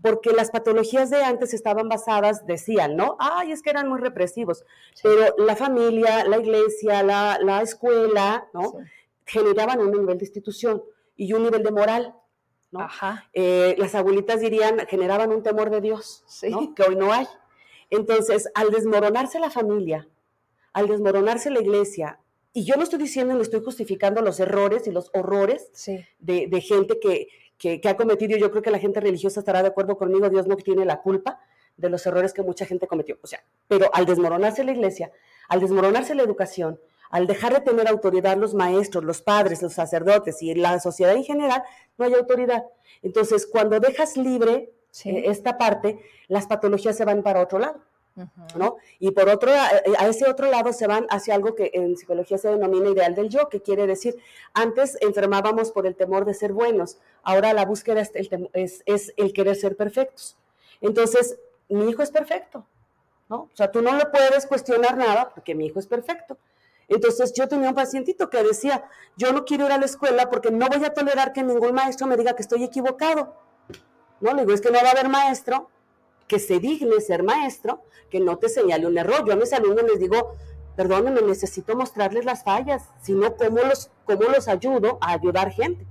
Porque 0.02 0.32
las 0.32 0.50
patologías 0.52 1.10
de 1.10 1.22
antes 1.24 1.54
estaban 1.54 1.90
basadas, 1.90 2.46
decían, 2.48 2.96
¿no? 2.96 3.18
Ay, 3.20 3.52
es 3.52 3.62
que 3.62 3.70
eran 3.70 3.90
muy 3.90 4.00
represivos, 4.00 4.64
pero 5.04 5.36
la 5.38 5.56
familia, 5.58 6.24
la 6.24 6.38
iglesia, 6.38 7.04
la, 7.04 7.38
la 7.42 7.62
escuela, 7.62 8.48
¿no? 8.54 8.62
Sí. 8.72 8.78
Generaban 9.26 9.80
un 9.82 9.92
nivel 9.92 10.18
de 10.18 10.24
institución 10.26 10.82
y 11.18 11.34
un 11.34 11.44
nivel 11.44 11.62
de 11.64 11.72
moral, 11.72 12.16
¿no? 12.72 12.80
Ajá. 12.80 13.30
eh, 13.34 13.76
las 13.78 13.94
abuelitas 13.96 14.40
dirían, 14.40 14.80
generaban 14.88 15.32
un 15.34 15.44
temor 15.44 15.70
de 15.70 15.82
Dios, 15.82 16.24
Sí. 16.28 16.50
¿no? 16.50 16.74
que 16.74 16.84
hoy 16.84 16.96
no 16.96 17.12
hay. 17.12 17.28
Entonces, 17.90 18.50
al 18.56 18.72
desmoronarse 18.72 19.38
la 19.40 19.50
familia, 19.50 20.08
al 20.72 20.88
desmoronarse 20.88 21.50
la 21.50 21.60
iglesia, 21.60 22.21
y 22.54 22.66
yo 22.66 22.76
no 22.76 22.84
estoy 22.84 23.00
diciendo 23.00 23.34
ni 23.34 23.42
estoy 23.42 23.62
justificando 23.64 24.22
los 24.22 24.40
errores 24.40 24.88
y 24.88 24.92
los 24.92 25.10
horrores 25.14 25.70
Sí. 25.74 26.04
de, 26.20 26.48
de 26.48 26.62
gente 26.62 27.00
que, 27.00 27.28
que, 27.58 27.80
que 27.82 27.90
ha 27.90 27.96
cometido, 27.98 28.38
yo 28.38 28.52
creo 28.52 28.62
que 28.62 28.72
la 28.72 28.80
gente 28.80 29.00
religiosa 29.00 29.40
estará 29.40 29.62
de 29.62 29.70
acuerdo 29.70 29.98
conmigo, 29.98 30.30
Dios 30.30 30.48
no 30.48 30.56
tiene 30.58 30.86
la 30.86 31.02
culpa 31.02 31.40
de 31.78 31.90
los 31.90 32.06
errores 32.06 32.34
que 32.34 32.42
mucha 32.44 32.66
gente 32.66 32.88
cometió. 32.88 33.18
O 33.22 33.28
sea, 33.28 33.44
pero 33.68 33.90
al 33.94 34.06
desmoronarse 34.06 34.64
la 34.64 34.72
iglesia, 34.72 35.12
al 35.48 35.60
desmoronarse 35.62 36.14
la 36.16 36.24
educación, 36.24 36.80
al 37.10 37.28
dejar 37.28 37.54
de 37.54 37.62
tener 37.62 37.88
autoridad 37.88 38.38
los 38.38 38.54
maestros, 38.54 39.04
los 39.04 39.22
padres, 39.22 39.62
los 39.62 39.74
sacerdotes 39.74 40.42
y 40.42 40.54
la 40.56 40.80
sociedad 40.80 41.14
en 41.16 41.24
general, 41.24 41.62
no 41.98 42.06
hay 42.06 42.14
autoridad. 42.14 42.64
Entonces, 43.02 43.46
cuando 43.48 43.80
dejas 43.80 44.18
libre 44.18 44.72
Sí. 44.92 45.10
eh, 45.10 45.24
esta 45.28 45.58
parte, 45.58 46.00
las 46.28 46.48
patologías 46.48 46.98
se 46.98 47.06
van 47.06 47.24
para 47.24 47.42
otro 47.42 47.60
lado. 47.60 47.82
¿No? 48.56 48.78
Y 49.00 49.12
por 49.12 49.30
otro, 49.30 49.52
a, 49.52 49.69
a 50.00 50.08
ese 50.08 50.28
otro 50.28 50.50
lado 50.50 50.74
se 50.74 50.88
van 50.88 51.08
hacia 51.10 51.36
algo 51.36 51.56
que 51.56 51.71
en 51.74 51.95
psicología 51.97 52.38
se 52.38 52.50
denomina 52.50 52.89
ideal 52.89 53.15
del 53.15 53.30
yo, 53.30 53.50
que 53.50 53.62
quiere 53.62 53.88
decir, 53.88 54.17
antes 54.54 54.97
enfermábamos 55.02 55.71
por 55.71 55.88
el 55.88 55.95
temor 55.95 56.26
de 56.26 56.34
ser 56.34 56.54
buenos, 56.54 56.97
ahora 57.24 57.54
la 57.54 57.65
búsqueda 57.65 58.02
es 58.02 58.12
el, 58.13 58.50
es, 58.54 58.84
es 58.86 59.13
el 59.17 59.34
querer 59.34 59.56
ser 59.56 59.76
perfectos. 59.76 60.38
Entonces, 60.82 61.38
mi 61.69 61.89
hijo 61.89 62.04
es 62.04 62.12
perfecto, 62.12 62.65
¿no? 63.30 63.43
O 63.43 63.56
sea, 63.56 63.71
tú 63.71 63.82
no 63.82 63.95
le 63.95 64.06
puedes 64.06 64.45
cuestionar 64.45 64.97
nada 64.97 65.32
porque 65.34 65.56
mi 65.56 65.67
hijo 65.67 65.80
es 65.80 65.88
perfecto. 65.88 66.38
Entonces 66.88 67.32
yo 67.32 67.47
tenía 67.47 67.69
un 67.69 67.76
pacientito 67.76 68.30
que 68.30 68.43
decía, 68.43 68.84
yo 69.15 69.32
no 69.32 69.45
quiero 69.45 69.65
ir 69.65 69.71
a 69.71 69.78
la 69.78 69.86
escuela 69.86 70.30
porque 70.30 70.52
no 70.52 70.67
voy 70.67 70.84
a 70.84 70.93
tolerar 70.93 71.32
que 71.32 71.41
ningún 71.41 71.74
maestro 71.74 72.06
me 72.06 72.17
diga 72.17 72.36
que 72.36 72.41
estoy 72.41 72.65
equivocado. 72.65 73.34
No, 74.19 74.34
le 74.34 74.41
digo, 74.41 74.54
es 74.54 74.60
que 74.60 74.71
no 74.71 74.80
va 74.82 74.89
a 74.89 74.91
haber 74.91 75.08
maestro 75.08 75.69
que 76.32 76.39
se 76.39 76.62
digne 76.62 77.02
ser 77.02 77.24
maestro, 77.24 77.84
que 78.10 78.22
no 78.22 78.38
te 78.38 78.48
señale 78.48 78.88
un 78.88 78.98
error. 78.98 79.28
Yo 79.28 79.34
a 79.34 79.36
mis 79.36 79.52
alumnos 79.52 79.84
les 79.84 80.00
digo, 80.00 80.38
perdónenme, 80.78 81.22
necesito 81.22 81.76
mostrarles 81.76 82.24
las 82.24 82.46
fallas, 82.46 82.84
sino 83.02 83.36
cómo 83.36 83.58
los, 83.63 83.91
cómo 84.06 84.24
los 84.34 84.48
ayudo 84.48 84.98
a 85.02 85.12
ayudar 85.12 85.52
gente. 85.52 85.86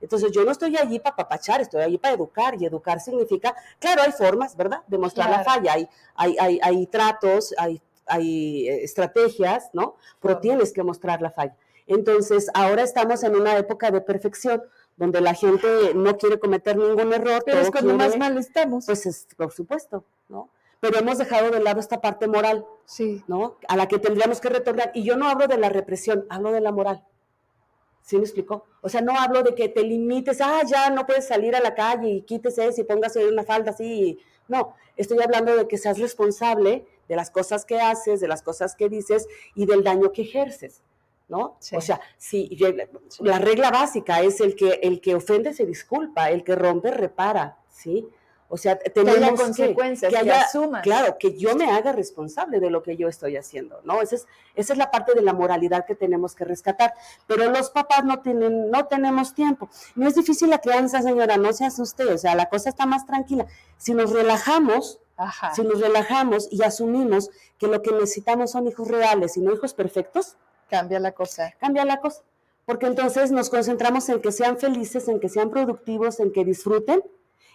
Entonces 0.00 0.30
yo 0.30 0.44
no 0.44 0.52
estoy 0.52 0.76
allí 0.76 1.00
para 1.00 1.16
papachar, 1.16 1.60
estoy 1.60 1.82
allí 1.82 1.98
para 1.98 2.14
educar 2.14 2.54
y 2.56 2.66
educar 2.66 3.00
significa, 3.00 3.52
claro, 3.80 4.02
hay 4.02 4.12
formas, 4.12 4.56
¿verdad? 4.56 4.84
De 4.86 4.96
mostrar 4.96 5.28
la 5.28 5.42
falla, 5.42 5.72
hay, 5.72 5.88
hay, 6.14 6.36
hay, 6.38 6.60
hay 6.62 6.86
tratos, 6.86 7.52
hay, 7.58 7.82
hay 8.06 8.68
eh, 8.68 8.84
estrategias, 8.84 9.70
¿no? 9.72 9.96
Pero 10.20 10.38
tienes 10.38 10.72
que 10.72 10.84
mostrar 10.84 11.20
la 11.20 11.32
falla. 11.32 11.56
Entonces 11.88 12.48
ahora 12.54 12.84
estamos 12.84 13.24
en 13.24 13.34
una 13.34 13.58
época 13.58 13.90
de 13.90 14.00
perfección 14.00 14.62
donde 14.96 15.20
la 15.20 15.34
gente 15.34 15.94
no 15.94 16.16
quiere 16.18 16.38
cometer 16.38 16.76
ningún 16.76 17.12
error. 17.12 17.42
Pero 17.44 17.60
es 17.60 17.70
cuando 17.70 17.94
más 17.94 18.18
mal 18.18 18.36
estamos. 18.38 18.86
Pues 18.86 19.06
es, 19.06 19.26
por 19.36 19.52
supuesto, 19.52 20.04
¿no? 20.28 20.50
Pero 20.80 20.98
hemos 20.98 21.18
dejado 21.18 21.50
de 21.50 21.60
lado 21.60 21.78
esta 21.78 22.00
parte 22.00 22.26
moral, 22.26 22.64
sí. 22.86 23.22
¿no? 23.28 23.58
A 23.68 23.76
la 23.76 23.86
que 23.86 23.98
tendríamos 23.98 24.40
que 24.40 24.48
retornar. 24.48 24.90
Y 24.94 25.02
yo 25.02 25.16
no 25.16 25.28
hablo 25.28 25.46
de 25.46 25.58
la 25.58 25.68
represión, 25.68 26.26
hablo 26.30 26.52
de 26.52 26.60
la 26.60 26.72
moral. 26.72 27.04
¿Sí 28.02 28.16
me 28.16 28.22
explicó? 28.22 28.64
O 28.80 28.88
sea, 28.88 29.02
no 29.02 29.12
hablo 29.18 29.42
de 29.42 29.54
que 29.54 29.68
te 29.68 29.82
limites, 29.82 30.40
ah, 30.40 30.62
ya 30.66 30.90
no 30.90 31.06
puedes 31.06 31.28
salir 31.28 31.54
a 31.54 31.60
la 31.60 31.74
calle 31.74 32.08
y 32.08 32.22
quítese 32.22 32.66
eso 32.66 32.80
y 32.80 32.84
póngase 32.84 33.26
una 33.28 33.44
falda 33.44 33.70
así. 33.72 34.18
No, 34.48 34.74
estoy 34.96 35.18
hablando 35.22 35.54
de 35.54 35.68
que 35.68 35.78
seas 35.78 35.98
responsable 35.98 36.86
de 37.08 37.16
las 37.16 37.30
cosas 37.30 37.64
que 37.64 37.78
haces, 37.80 38.20
de 38.20 38.28
las 38.28 38.42
cosas 38.42 38.74
que 38.74 38.88
dices 38.88 39.28
y 39.54 39.66
del 39.66 39.84
daño 39.84 40.12
que 40.12 40.22
ejerces, 40.22 40.82
¿no? 41.30 41.56
Sí. 41.60 41.76
O 41.76 41.80
sea, 41.80 41.98
si 42.18 42.58
la 43.20 43.38
regla 43.38 43.70
básica 43.70 44.20
es 44.20 44.40
el 44.42 44.54
que 44.54 44.80
el 44.82 45.00
que 45.00 45.14
ofende 45.14 45.54
se 45.54 45.64
disculpa, 45.64 46.28
el 46.30 46.44
que 46.44 46.54
rompe 46.56 46.90
repara, 46.90 47.56
¿sí? 47.70 48.06
O 48.52 48.56
sea, 48.56 48.76
tenemos 48.76 49.16
haya 49.18 49.34
consecuencias, 49.36 50.10
que 50.12 50.18
haya- 50.18 50.40
asumas. 50.40 50.82
Claro, 50.82 51.16
que 51.20 51.38
yo 51.38 51.54
me 51.54 51.70
haga 51.70 51.92
responsable 51.92 52.58
de 52.58 52.68
lo 52.68 52.82
que 52.82 52.96
yo 52.96 53.06
estoy 53.06 53.36
haciendo, 53.36 53.80
¿no? 53.84 54.02
Esa 54.02 54.16
es, 54.16 54.26
esa 54.56 54.72
es 54.72 54.76
la 54.80 54.90
parte 54.90 55.14
de 55.14 55.22
la 55.22 55.32
moralidad 55.32 55.86
que 55.86 55.94
tenemos 55.94 56.34
que 56.34 56.44
rescatar. 56.44 56.92
Pero 57.28 57.48
los 57.48 57.70
papás 57.70 58.04
no 58.04 58.22
tienen, 58.22 58.68
no 58.68 58.86
tenemos 58.86 59.34
tiempo. 59.34 59.70
No 59.94 60.08
es 60.08 60.16
difícil 60.16 60.50
la 60.50 60.58
crianza, 60.58 61.00
señora, 61.00 61.36
no 61.36 61.52
se 61.52 61.64
asuste, 61.64 62.04
o 62.06 62.18
sea, 62.18 62.34
la 62.34 62.48
cosa 62.48 62.70
está 62.70 62.86
más 62.86 63.06
tranquila. 63.06 63.46
Si 63.76 63.94
nos 63.94 64.10
relajamos, 64.10 64.98
Ajá. 65.16 65.54
si 65.54 65.62
nos 65.62 65.80
relajamos 65.80 66.48
y 66.50 66.64
asumimos 66.64 67.30
que 67.56 67.68
lo 67.68 67.82
que 67.82 67.92
necesitamos 67.92 68.50
son 68.50 68.66
hijos 68.66 68.88
reales 68.88 69.36
y 69.36 69.42
no 69.42 69.52
hijos 69.54 69.74
perfectos, 69.74 70.36
Cambia 70.70 71.00
la 71.00 71.12
cosa. 71.12 71.52
cambia 71.58 71.84
la 71.84 72.00
cosa. 72.00 72.22
Porque 72.64 72.86
entonces 72.86 73.32
nos 73.32 73.50
concentramos 73.50 74.08
en 74.08 74.20
que 74.20 74.32
sean 74.32 74.56
felices, 74.56 75.08
en 75.08 75.18
que 75.18 75.28
sean 75.28 75.50
productivos, 75.50 76.20
en 76.20 76.32
que 76.32 76.44
disfruten 76.44 77.02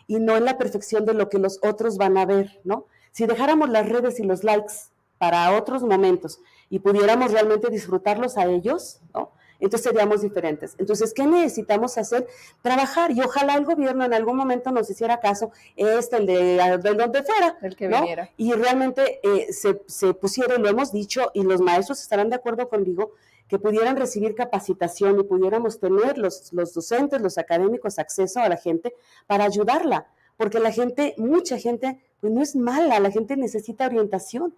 y 0.08 0.20
no 0.20 0.36
en 0.36 0.46
la 0.46 0.58
perfección 0.58 1.06
de 1.06 1.14
lo 1.14 1.30
que 1.30 1.40
los 1.40 1.60
otros 1.64 1.98
van 1.98 2.18
a 2.18 2.26
ver, 2.26 2.60
¿no? 2.64 2.86
Si 3.12 3.26
dejáramos 3.26 3.70
las 3.70 3.88
redes 3.88 4.20
y 4.20 4.24
los 4.24 4.44
likes 4.44 4.74
para 5.18 5.58
otros 5.58 5.84
momentos 5.84 6.40
y 6.70 6.80
pudiéramos 6.80 7.32
realmente 7.32 7.70
disfrutarlos 7.70 8.38
a 8.38 8.46
ellos, 8.46 9.00
¿no? 9.14 9.32
Entonces 9.60 9.84
seríamos 9.90 10.22
diferentes. 10.22 10.76
Entonces, 10.78 11.14
¿qué 11.14 11.26
necesitamos 11.26 11.98
hacer? 11.98 12.28
Trabajar 12.62 13.12
y 13.12 13.22
ojalá 13.22 13.56
el 13.56 13.66
gobierno 13.66 14.04
en 14.04 14.14
algún 14.14 14.38
momento 14.38 14.72
nos 14.72 14.90
hiciera 14.90 15.20
caso, 15.20 15.52
este, 15.76 16.18
el 16.18 16.26
de, 16.26 16.78
de 16.82 16.94
donde 16.94 17.24
fuera, 17.24 17.58
El 17.62 17.76
que 17.76 17.88
¿no? 17.88 18.02
viniera. 18.02 18.30
y 18.38 18.54
realmente 18.54 19.20
eh, 19.24 19.52
se, 19.54 19.82
se 19.88 20.14
pusiera, 20.14 20.56
y 20.56 20.60
lo 20.60 20.70
hemos 20.70 20.92
dicho, 20.92 21.32
y 21.34 21.44
los 21.44 21.62
maestros 21.62 22.02
estarán 22.02 22.30
de 22.30 22.36
acuerdo 22.36 22.68
conmigo, 22.70 23.12
que 23.48 23.60
pudieran 23.60 23.96
recibir 23.96 24.34
capacitación 24.36 25.20
y 25.20 25.24
pudiéramos 25.24 25.80
tener 25.80 26.18
los, 26.18 26.52
los 26.52 26.74
docentes, 26.74 27.22
los 27.22 27.38
académicos, 27.38 28.00
acceso 28.00 28.40
a 28.40 28.50
la 28.50 28.58
gente 28.58 28.94
para 29.28 29.44
ayudarla, 29.46 30.08
porque 30.38 30.60
la 30.60 30.72
gente, 30.72 31.14
mucha 31.18 31.58
gente, 31.58 32.00
pues 32.22 32.34
no 32.34 32.42
es 32.42 32.56
mala, 32.56 33.00
la 33.00 33.12
gente 33.12 33.38
necesita 33.38 33.86
orientación. 33.86 34.56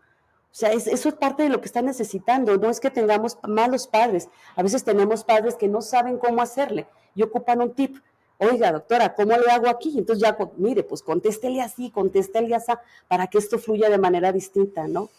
O 0.52 0.56
sea, 0.60 0.72
es- 0.72 0.88
eso 0.88 1.10
es 1.10 1.16
parte 1.16 1.44
de 1.44 1.50
lo 1.50 1.60
que 1.62 1.68
está 1.68 1.82
necesitando, 1.82 2.58
no 2.58 2.70
es 2.70 2.80
que 2.80 2.90
tengamos 2.90 3.38
malos 3.48 3.88
padres, 3.88 4.28
a 4.56 4.64
veces 4.64 4.84
tenemos 4.84 5.24
padres 5.24 5.56
que 5.56 5.68
no 5.68 5.82
saben 5.82 6.18
cómo 6.18 6.42
hacerle 6.42 6.88
y 7.16 7.22
ocupan 7.24 7.62
un 7.62 7.74
tip. 7.74 7.98
Oiga, 8.40 8.72
doctora, 8.72 9.14
¿cómo 9.16 9.36
le 9.38 9.52
hago 9.52 9.68
aquí? 9.68 9.98
Entonces 9.98 10.24
ya, 10.24 10.38
mire, 10.58 10.84
pues 10.84 11.02
contéstele 11.02 11.62
así, 11.62 11.90
contéstele 11.92 12.54
así, 12.56 12.72
para 13.08 13.28
que 13.28 13.40
esto 13.40 13.58
fluya 13.60 13.90
de 13.90 13.98
manera 13.98 14.32
distinta, 14.32 14.88
¿no? 14.88 15.10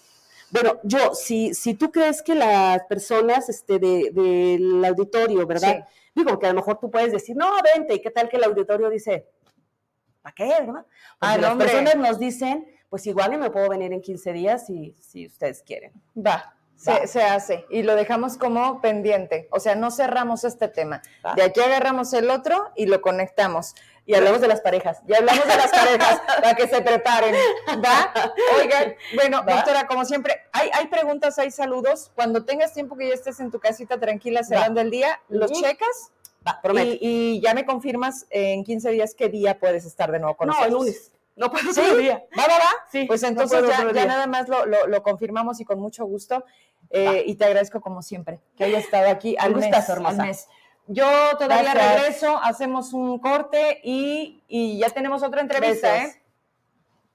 Bueno, 0.51 0.79
yo, 0.83 1.15
si, 1.15 1.53
si 1.53 1.75
tú 1.75 1.91
crees 1.93 2.23
que 2.23 2.35
las 2.35 2.83
personas 2.85 3.49
este, 3.49 3.79
de- 3.79 4.11
del 4.13 4.85
auditorio, 4.85 5.47
¿verdad? 5.47 5.87
Digo, 6.15 6.39
que 6.39 6.47
a 6.47 6.51
lo 6.51 6.55
mejor 6.57 6.79
tú 6.81 6.91
puedes 6.91 7.13
decir, 7.13 7.37
no, 7.37 7.51
vente, 7.75 7.95
¿y 7.95 8.01
qué 8.01 8.11
tal 8.11 8.29
que 8.29 8.37
el 8.39 8.45
auditorio 8.45 8.89
dice, 8.89 9.27
¿para 10.23 10.35
qué, 10.35 10.47
verdad? 10.47 10.87
Pues 10.87 10.87
Ah, 11.21 11.39
las 11.39 11.53
hombre. 11.53 11.69
personas 11.69 11.97
nos 11.97 12.19
dicen, 12.19 12.67
pues 12.89 13.07
igual 13.07 13.35
y 13.35 13.37
me 13.37 13.51
puedo 13.51 13.69
venir 13.69 13.93
en 13.93 14.01
15 14.01 14.33
días 14.33 14.67
si, 14.67 14.95
si 15.01 15.27
ustedes 15.27 15.63
quieren. 15.63 15.93
Va. 16.17 16.55
Se, 16.77 17.09
se 17.09 17.23
hace 17.25 17.65
y 17.71 17.83
lo 17.83 17.97
dejamos 17.97 18.37
como 18.39 18.81
pendiente, 18.81 19.49
o 19.51 19.59
sea, 19.59 19.75
no 19.75 19.91
cerramos 19.91 20.45
este 20.45 20.69
tema. 20.69 21.03
Va. 21.27 21.35
De 21.35 21.43
aquí 21.43 21.59
agarramos 21.61 22.13
el 22.13 22.31
otro 22.31 22.71
y 22.77 22.87
lo 22.87 23.01
conectamos. 23.01 23.75
Y 24.07 24.15
hablamos 24.15 24.41
de 24.41 24.49
las 24.49 24.61
parejas, 24.63 25.03
y 25.07 25.13
hablamos 25.13 25.45
de 25.47 25.57
las 25.57 25.71
parejas 25.71 26.23
para 26.41 26.55
que 26.55 26.67
se 26.69 26.81
preparen, 26.81 27.35
¿va? 27.85 28.11
Oigan, 28.59 28.95
bueno, 29.17 29.45
Va. 29.47 29.57
doctora, 29.57 29.87
como 29.87 30.05
siempre, 30.07 30.35
hay, 30.53 30.71
hay 30.73 30.87
preguntas, 30.87 31.39
hay 31.39 31.51
saludos. 31.51 32.11
Cuando 32.15 32.45
tengas 32.47 32.73
tiempo 32.73 32.97
que 32.97 33.09
ya 33.09 33.15
estés 33.15 33.39
en 33.41 33.51
tu 33.51 33.59
casita 33.61 33.99
tranquila 34.01 34.43
cerrando 34.45 34.81
el 34.81 34.91
día, 34.91 35.21
los 35.29 35.53
checas 35.53 36.13
Va, 36.47 36.61
prometo. 36.63 36.93
y, 36.93 36.99
y 37.37 37.41
ya 37.43 37.53
me 37.55 37.67
confirmas 37.67 38.25
en 38.31 38.65
15 38.65 38.91
días 38.93 39.15
qué 39.15 39.29
día 39.29 39.59
puedes 39.59 39.85
estar 39.85 40.11
de 40.13 40.21
nuevo 40.21 40.37
con 40.37 40.47
no, 40.47 40.55
nosotros. 40.55 40.73
el 40.73 40.79
lunes. 40.87 41.13
No 41.39 41.51
puedo 41.51 41.73
¿Sí? 41.73 41.81
día. 41.99 42.25
¿Va, 42.39 42.43
va, 42.49 42.59
va? 42.59 42.71
Sí, 42.91 43.05
Pues 43.07 43.23
entonces 43.23 43.63
ya, 43.95 44.05
nada 44.07 44.27
más 44.27 44.49
lo, 44.49 44.67
lo- 44.67 44.87
lo 44.87 45.03
confirmamos 45.03 45.61
y 45.61 45.65
con 45.65 45.79
mucho 45.81 46.05
gusto. 46.05 46.45
Eh, 46.91 47.23
y 47.27 47.35
te 47.37 47.45
agradezco 47.45 47.81
como 47.81 48.03
siempre 48.03 48.41
que 48.57 48.65
hayas 48.65 48.85
estado 48.85 49.09
aquí 49.11 49.37
al 49.39 49.55
mes, 49.55 49.67
gustazo, 49.67 50.07
al 50.07 50.17
mes. 50.17 50.49
Yo 50.87 51.07
todavía 51.39 51.75
regreso, 51.75 52.39
hacemos 52.43 52.93
un 52.95 53.19
corte 53.19 53.81
y, 53.85 54.43
y 54.49 54.79
ya 54.79 54.89
tenemos 54.91 55.23
otra 55.23 55.41
entrevista, 55.43 55.93
Besos. 55.93 56.15
¿eh? 56.15 56.23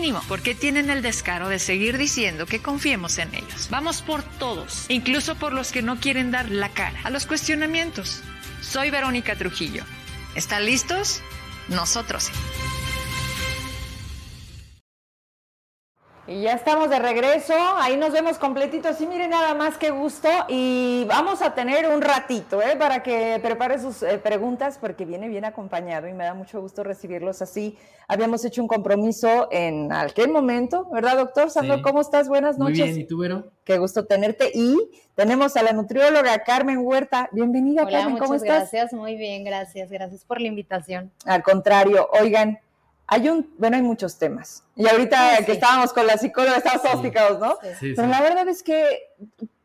mínimo, 0.00 0.22
porque 0.28 0.54
tienen 0.54 0.88
el 0.88 1.02
descaro 1.02 1.48
de 1.48 1.58
seguir 1.58 1.98
diciendo 1.98 2.46
que 2.46 2.62
confiemos 2.62 3.18
en 3.18 3.34
ellos. 3.34 3.68
Vamos 3.70 4.00
por 4.00 4.22
todos, 4.22 4.86
incluso 4.88 5.34
por 5.34 5.52
los 5.52 5.72
que 5.72 5.82
no 5.82 6.00
quieren 6.00 6.30
dar 6.30 6.50
la 6.50 6.70
cara 6.70 6.98
a 7.04 7.10
los 7.10 7.26
cuestionamientos. 7.26 8.22
Soy 8.62 8.90
Verónica 8.90 9.36
Trujillo. 9.36 9.84
¿Están 10.34 10.64
listos? 10.64 11.20
Nosotros 11.68 12.24
sí. 12.24 12.32
Y 16.30 16.42
ya 16.42 16.52
estamos 16.52 16.88
de 16.90 17.00
regreso, 17.00 17.54
ahí 17.78 17.96
nos 17.96 18.12
vemos 18.12 18.38
completitos 18.38 19.00
y 19.00 19.06
miren 19.08 19.30
nada 19.30 19.52
más 19.52 19.76
qué 19.76 19.90
gusto 19.90 20.28
y 20.46 21.04
vamos 21.08 21.42
a 21.42 21.56
tener 21.56 21.88
un 21.88 22.00
ratito 22.00 22.62
¿eh? 22.62 22.76
para 22.78 23.02
que 23.02 23.40
prepare 23.42 23.80
sus 23.80 24.04
eh, 24.04 24.16
preguntas 24.16 24.78
porque 24.80 25.04
viene 25.04 25.28
bien 25.28 25.44
acompañado 25.44 26.06
y 26.06 26.12
me 26.12 26.22
da 26.22 26.34
mucho 26.34 26.60
gusto 26.60 26.84
recibirlos 26.84 27.42
así. 27.42 27.76
Habíamos 28.06 28.44
hecho 28.44 28.62
un 28.62 28.68
compromiso 28.68 29.48
en 29.50 29.92
aquel 29.92 30.30
momento, 30.30 30.88
¿verdad 30.92 31.16
doctor? 31.16 31.50
Sandro, 31.50 31.82
¿cómo 31.82 32.00
estás? 32.00 32.28
Buenas 32.28 32.58
noches. 32.58 32.78
Muy 32.78 32.88
bien, 32.90 33.00
¿y 33.00 33.06
tú, 33.08 33.18
Vero? 33.18 33.50
Qué 33.64 33.78
gusto 33.78 34.06
tenerte 34.06 34.52
y 34.54 34.76
tenemos 35.16 35.56
a 35.56 35.64
la 35.64 35.72
nutrióloga 35.72 36.44
Carmen 36.44 36.78
Huerta. 36.78 37.28
Bienvenida 37.32 37.82
Hola, 37.82 38.02
Carmen, 38.02 38.18
¿cómo 38.18 38.34
muchas 38.34 38.44
estás? 38.44 38.70
Gracias, 38.70 38.92
muy 38.92 39.16
bien, 39.16 39.42
gracias, 39.42 39.90
gracias 39.90 40.24
por 40.24 40.40
la 40.40 40.46
invitación. 40.46 41.10
Al 41.24 41.42
contrario, 41.42 42.08
oigan, 42.20 42.60
hay 43.12 43.28
un, 43.28 43.52
bueno, 43.58 43.76
hay 43.76 43.82
muchos 43.82 44.18
temas. 44.18 44.62
Y 44.76 44.86
ahorita 44.88 45.36
Sí, 45.38 45.44
que 45.44 45.52
sí. 45.52 45.58
estábamos 45.58 45.92
con 45.92 46.06
la 46.06 46.16
psicóloga, 46.16 46.56
estábamos 46.58 47.02
picados, 47.02 47.38
¿no? 47.40 47.58
Pero 47.60 47.76
sí. 47.78 47.94
la 47.96 48.20
verdad 48.22 48.48
es 48.48 48.62
que 48.62 48.84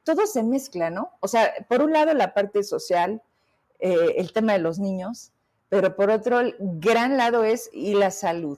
todo 0.04 0.26
se 0.28 0.43
mezcla, 0.43 0.89
¿no? 0.89 1.12
O 1.20 1.28
sea, 1.28 1.54
por 1.70 1.82
un 1.82 1.93
lado 1.93 2.14
la 2.14 2.34
parte 2.34 2.64
social, 2.64 3.22
eh, 3.80 4.16
el 4.18 4.34
tema 4.34 4.54
de 4.54 4.60
los 4.60 4.80
niños, 4.80 5.32
pero 5.70 5.96
por 5.96 6.10
otro 6.10 6.39
el 6.39 6.56
gran 6.60 7.18
lado 7.18 7.43
es 7.43 7.70
y 7.72 7.93
la 7.93 8.12
salud. 8.12 8.58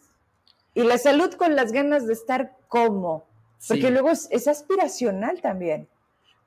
Y 0.73 0.83
la 0.83 0.97
salud 0.97 1.33
con 1.33 1.55
las 1.55 1.71
ganas 1.71 2.07
de 2.07 2.13
estar 2.13 2.55
como, 2.67 3.25
porque 3.67 3.87
Sí. 3.87 3.91
luego 3.91 4.09
es, 4.09 4.27
es 4.31 4.47
aspiracional 4.47 5.41
también. 5.41 5.87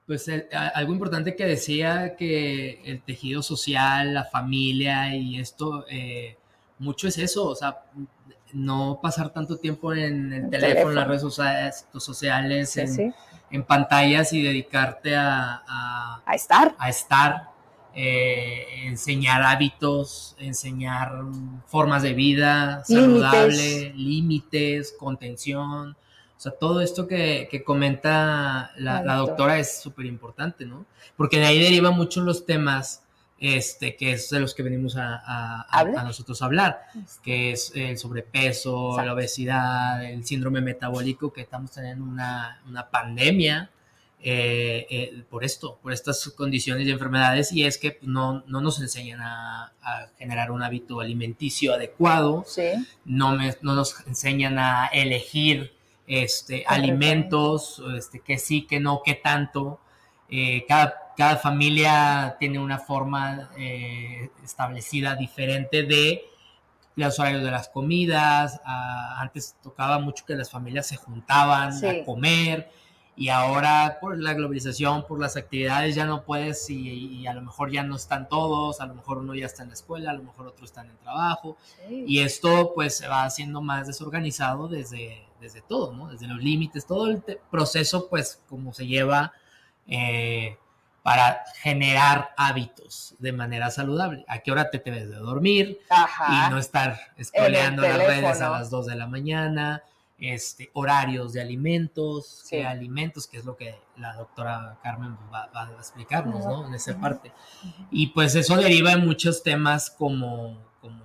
Pues 0.07 0.29
a- 0.29 0.69
algo 0.75 0.93
importante 0.93 1.37
que 1.37 1.45
decía 1.45 2.17
que 2.17 2.81
el 2.85 3.03
tejido 3.03 3.43
social, 3.43 4.15
la 4.15 4.25
familia 4.25 5.15
y 5.15 5.39
esto, 5.39 5.85
eh, 5.91 6.37
mucho 6.79 7.09
es 7.09 7.19
eso, 7.19 7.47
o 7.49 7.55
sea, 7.55 7.83
no 8.53 8.99
pasar 9.03 9.31
tanto 9.31 9.57
tiempo 9.59 9.93
en 9.95 10.33
el 10.33 10.45
El 10.45 10.51
teléfono, 10.51 10.91
en 10.91 10.95
las 10.97 11.05
teléfono. 11.05 11.05
redes 11.05 11.21
sociales, 11.23 11.87
sociales 11.99 12.71
Sí, 12.71 12.81
en, 12.81 12.95
sí. 12.95 13.13
en 13.51 13.65
pantallas 13.65 14.33
y 14.33 14.43
dedicarte 14.43 15.17
a, 15.17 15.63
a- 15.67 16.23
A 16.27 16.35
estar. 16.35 16.75
a 16.79 16.89
estar, 16.89 17.51
eh, 17.95 18.65
enseñar 18.85 19.43
hábitos, 19.43 20.37
enseñar 20.39 21.13
formas 21.67 22.03
de 22.03 22.15
vida 22.15 22.83
saludable, 22.85 23.93
límites, 23.95 24.95
contención. 24.99 25.97
O 26.37 26.43
sea, 26.43 26.53
todo 26.53 26.81
esto 26.81 27.07
que, 27.07 27.49
que 27.51 27.63
comenta 27.63 28.71
la, 28.77 29.03
doctora. 29.17 29.59
es 29.59 29.81
súper 29.83 30.07
importante, 30.07 30.65
¿no? 30.65 30.87
Porque 31.17 31.39
de 31.39 31.47
ahí 31.47 31.61
derivan 31.61 31.95
muchos 31.95 32.25
los 32.25 32.47
temas 32.47 33.03
este, 33.41 33.97
que 33.97 34.13
es 34.13 34.29
de 34.31 34.39
los 34.39 34.55
que 34.55 34.63
venimos 34.63 34.97
a, 34.97 35.15
a- 35.17 35.63
a- 35.63 35.67
¿Habla? 35.81 36.03
a 36.03 36.05
nosotros 36.05 36.43
a 36.43 36.45
hablar, 36.45 36.83
que 37.23 37.53
es 37.53 37.73
el 37.75 37.97
sobrepeso, 37.99 38.91
Exacto. 38.91 39.07
la 39.07 39.15
obesidad, 39.15 40.05
el 40.05 40.25
síndrome 40.27 40.61
metabólico, 40.61 41.33
que 41.33 41.41
estamos 41.41 41.71
teniendo 41.71 42.05
una, 42.05 42.61
una 42.69 42.91
pandemia 42.91 43.71
eh, 44.23 44.87
eh, 44.91 45.25
por 45.31 45.45
esto, 45.45 45.79
por 45.83 45.95
estas 45.95 46.29
condiciones 46.37 46.87
y 46.87 46.91
enfermedades, 46.91 47.53
y 47.53 47.65
es 47.65 47.79
que 47.79 47.99
no, 48.03 48.45
no 48.47 48.61
nos 48.61 48.79
enseñan 48.79 49.21
a, 49.23 49.73
generar 50.19 50.51
un 50.51 50.63
hábito 50.63 51.01
alimenticio 51.01 51.73
adecuado, 51.73 52.45
Sí. 52.47 52.69
no, 53.07 53.35
me- 53.35 53.57
no 53.63 53.75
nos 53.75 54.07
enseñan 54.07 54.59
a 54.59 54.89
elegir 54.93 55.73
este, 56.07 56.65
alimentos, 56.67 57.83
este, 57.97 58.21
que 58.21 58.37
sí, 58.39 58.67
que 58.67 58.79
no, 58.81 59.01
que 59.03 59.15
tanto. 59.15 59.81
Eh, 60.31 60.65
cada, 60.69 61.13
cada 61.17 61.37
familia 61.37 62.37
tiene 62.39 62.59
una 62.59 62.79
forma 62.79 63.51
eh, 63.59 64.31
establecida 64.45 65.17
diferente 65.17 65.83
de 65.83 66.23
los 66.97 67.19
horarios 67.19 67.43
de 67.43 67.51
las 67.51 67.69
comidas. 67.69 68.61
Ah, 68.65 69.17
antes 69.21 69.57
tocaba 69.63 69.99
mucho 69.99 70.25
que 70.27 70.35
las 70.37 70.51
familias 70.51 70.87
se 70.87 70.97
juntaban 70.97 71.73
Sí. 71.73 71.87
a 71.87 72.05
comer 72.05 72.71
y 73.17 73.29
ahora 73.29 73.99
por 74.01 74.19
la 74.19 74.33
globalización, 74.35 75.07
por 75.07 75.21
las 75.21 75.37
actividades 75.37 75.95
ya 75.95 76.07
no 76.07 76.23
puedes 76.23 76.71
y, 76.71 76.89
y 77.19 77.27
a 77.27 77.35
lo 77.35 77.43
mejor 77.43 77.71
ya 77.71 77.83
no 77.83 77.97
están 77.97 78.29
todos, 78.29 78.81
a 78.81 78.87
lo 78.87 78.95
mejor 78.95 79.19
uno 79.19 79.35
ya 79.35 79.47
está 79.47 79.63
en 79.63 79.69
la 79.69 79.75
escuela, 79.75 80.11
a 80.11 80.15
lo 80.15 80.23
mejor 80.23 80.47
otro 80.47 80.65
está 80.65 80.83
en 80.83 80.91
el 80.91 80.97
trabajo. 80.99 81.57
Y 81.91 82.21
esto 82.21 82.73
pues 82.75 82.97
se 82.99 83.09
va 83.09 83.25
haciendo 83.25 83.61
más 83.61 83.87
desorganizado 83.89 84.69
desde, 84.69 85.27
desde 85.41 85.61
todo, 85.61 85.93
¿no? 85.93 86.09
Desde 86.09 86.29
los 86.29 86.43
límites, 86.43 86.87
todo 86.87 87.09
el 87.09 87.23
proceso 87.51 88.09
pues 88.09 88.41
como 88.49 88.73
se 88.73 88.87
lleva 88.87 89.33
eh, 89.87 90.57
para 91.03 91.45
generar 91.63 92.31
hábitos 92.37 93.15
de 93.19 93.33
manera 93.33 93.71
saludable. 93.71 94.25
¿A 94.29 94.41
qué 94.41 94.53
hora 94.53 94.71
te 94.71 94.79
debes 94.79 95.09
de 95.09 95.17
dormir? 95.17 95.79
Ajá. 95.89 96.49
Y 96.49 96.51
no 96.51 96.59
estar 96.59 96.99
scrolleando 97.23 97.83
las 97.83 97.99
redes 97.99 98.41
a 98.41 98.51
las 98.51 98.71
2 98.71 98.87
de 98.87 98.97
la 98.97 99.07
mañana, 99.07 99.83
este, 100.19 100.71
horarios 100.75 101.33
de 101.33 101.41
alimentos, 101.41 102.43
Sí. 102.45 102.57
qué 102.57 102.67
alimentos, 102.67 103.27
que 103.27 103.39
es 103.39 103.47
lo 103.47 103.57
que 103.57 103.75
la 103.97 104.15
doctora 104.15 104.79
Carmen 104.83 105.17
va, 105.33 105.47
va 105.55 105.69
a 105.69 105.73
explicarnos, 105.73 106.45
¿no? 106.45 106.67
En 106.67 106.75
esa 106.75 106.99
parte. 107.01 107.33
Y 107.91 108.09
pues 108.09 108.35
eso 108.35 108.57
deriva 108.57 108.93
en 108.93 109.07
muchos 109.07 109.43
temas 109.43 109.91
como, 109.91 110.59
como 110.83 111.03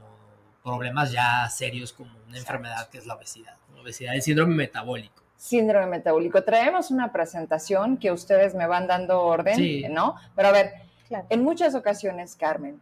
problemas 0.61 1.11
ya 1.13 1.49
serios 1.49 1.93
como 1.93 2.11
una 2.27 2.37
enfermedad 2.37 2.89
que 2.89 2.97
es 2.97 3.05
la 3.05 3.15
obesidad, 3.15 3.55
obesidad 3.79 4.13
y 4.15 4.21
síndrome 4.21 4.55
metabólico. 4.55 5.23
Síndrome 5.37 5.85
metabólico. 5.87 6.43
Traemos 6.43 6.91
una 6.91 7.11
presentación 7.11 7.97
que 7.97 8.11
ustedes 8.11 8.55
me 8.55 8.67
van 8.67 8.87
dando 8.87 9.21
orden, 9.21 9.55
Sí. 9.55 9.85
¿no? 9.89 10.15
Pero 10.35 10.47
a 10.49 10.51
ver, 10.51 10.71
Claro. 11.07 11.25
en 11.29 11.43
muchas 11.43 11.75
ocasiones, 11.75 12.35
Carmen, 12.35 12.79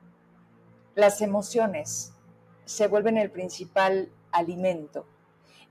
las 0.95 1.21
emociones 1.21 2.13
se 2.65 2.87
vuelven 2.87 3.17
el 3.17 3.31
principal 3.31 4.09
alimento. 4.31 5.05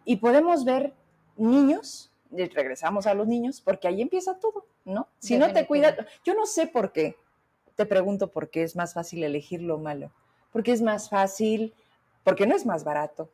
Y 0.05 0.16
podemos 0.16 0.64
ver 0.64 0.93
niños, 1.37 2.12
y 2.30 2.45
regresamos 2.47 3.07
a 3.07 3.14
los 3.14 3.26
niños, 3.26 3.61
porque 3.61 3.89
ahí 3.89 4.03
empieza 4.03 4.39
todo, 4.39 4.66
¿no? 4.85 5.09
Si 5.18 5.39
no 5.39 5.53
te 5.53 5.66
cuidas, 5.66 5.97
yo 6.24 6.35
no 6.35 6.47
sé 6.47 6.66
por 6.66 6.93
qué, 6.93 7.16
te 7.76 7.87
pregunto 7.87 8.30
por 8.30 8.51
qué 8.51 8.62
es 8.64 8.76
más 8.76 8.95
fácil 8.95 9.22
elegir 9.24 9.62
lo 9.62 9.78
malo. 9.78 10.11
Porque 10.53 10.72
es 10.72 10.83
más 10.83 11.09
fácil, 11.09 11.72
porque 12.24 12.47
no 12.47 12.55
es 12.55 12.66
más 12.66 12.85
barato. 12.85 13.30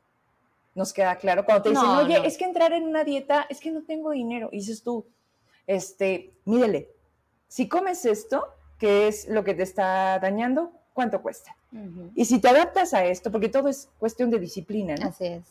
Nos 0.78 0.92
queda 0.92 1.16
claro 1.16 1.44
cuando 1.44 1.64
te 1.64 1.70
dicen, 1.70 1.84
No, 1.84 1.98
oye, 1.98 2.18
no. 2.20 2.24
es 2.24 2.38
que 2.38 2.44
entrar 2.44 2.72
en 2.72 2.84
una 2.84 3.02
dieta, 3.02 3.46
es 3.50 3.58
que 3.58 3.72
no 3.72 3.82
tengo 3.82 4.12
dinero. 4.12 4.48
Y 4.52 4.58
dices 4.58 4.84
tú, 4.84 5.04
este, 5.66 6.32
mídele, 6.44 6.88
si 7.48 7.68
comes 7.68 8.04
esto, 8.04 8.46
que 8.78 9.08
es 9.08 9.26
lo 9.28 9.42
que 9.42 9.54
te 9.54 9.64
está 9.64 10.18
dañando, 10.20 10.70
¿cuánto 10.94 11.20
cuesta? 11.20 11.56
Y 12.14 12.24
si 12.26 12.40
te 12.40 12.48
adaptas 12.48 12.94
a 12.94 13.04
esto, 13.04 13.30
porque 13.32 13.48
todo 13.48 13.68
es 13.68 13.90
cuestión 13.98 14.30
de 14.30 14.38
disciplina, 14.38 14.94
¿no? 14.94 15.08
Así 15.08 15.26
es. 15.26 15.42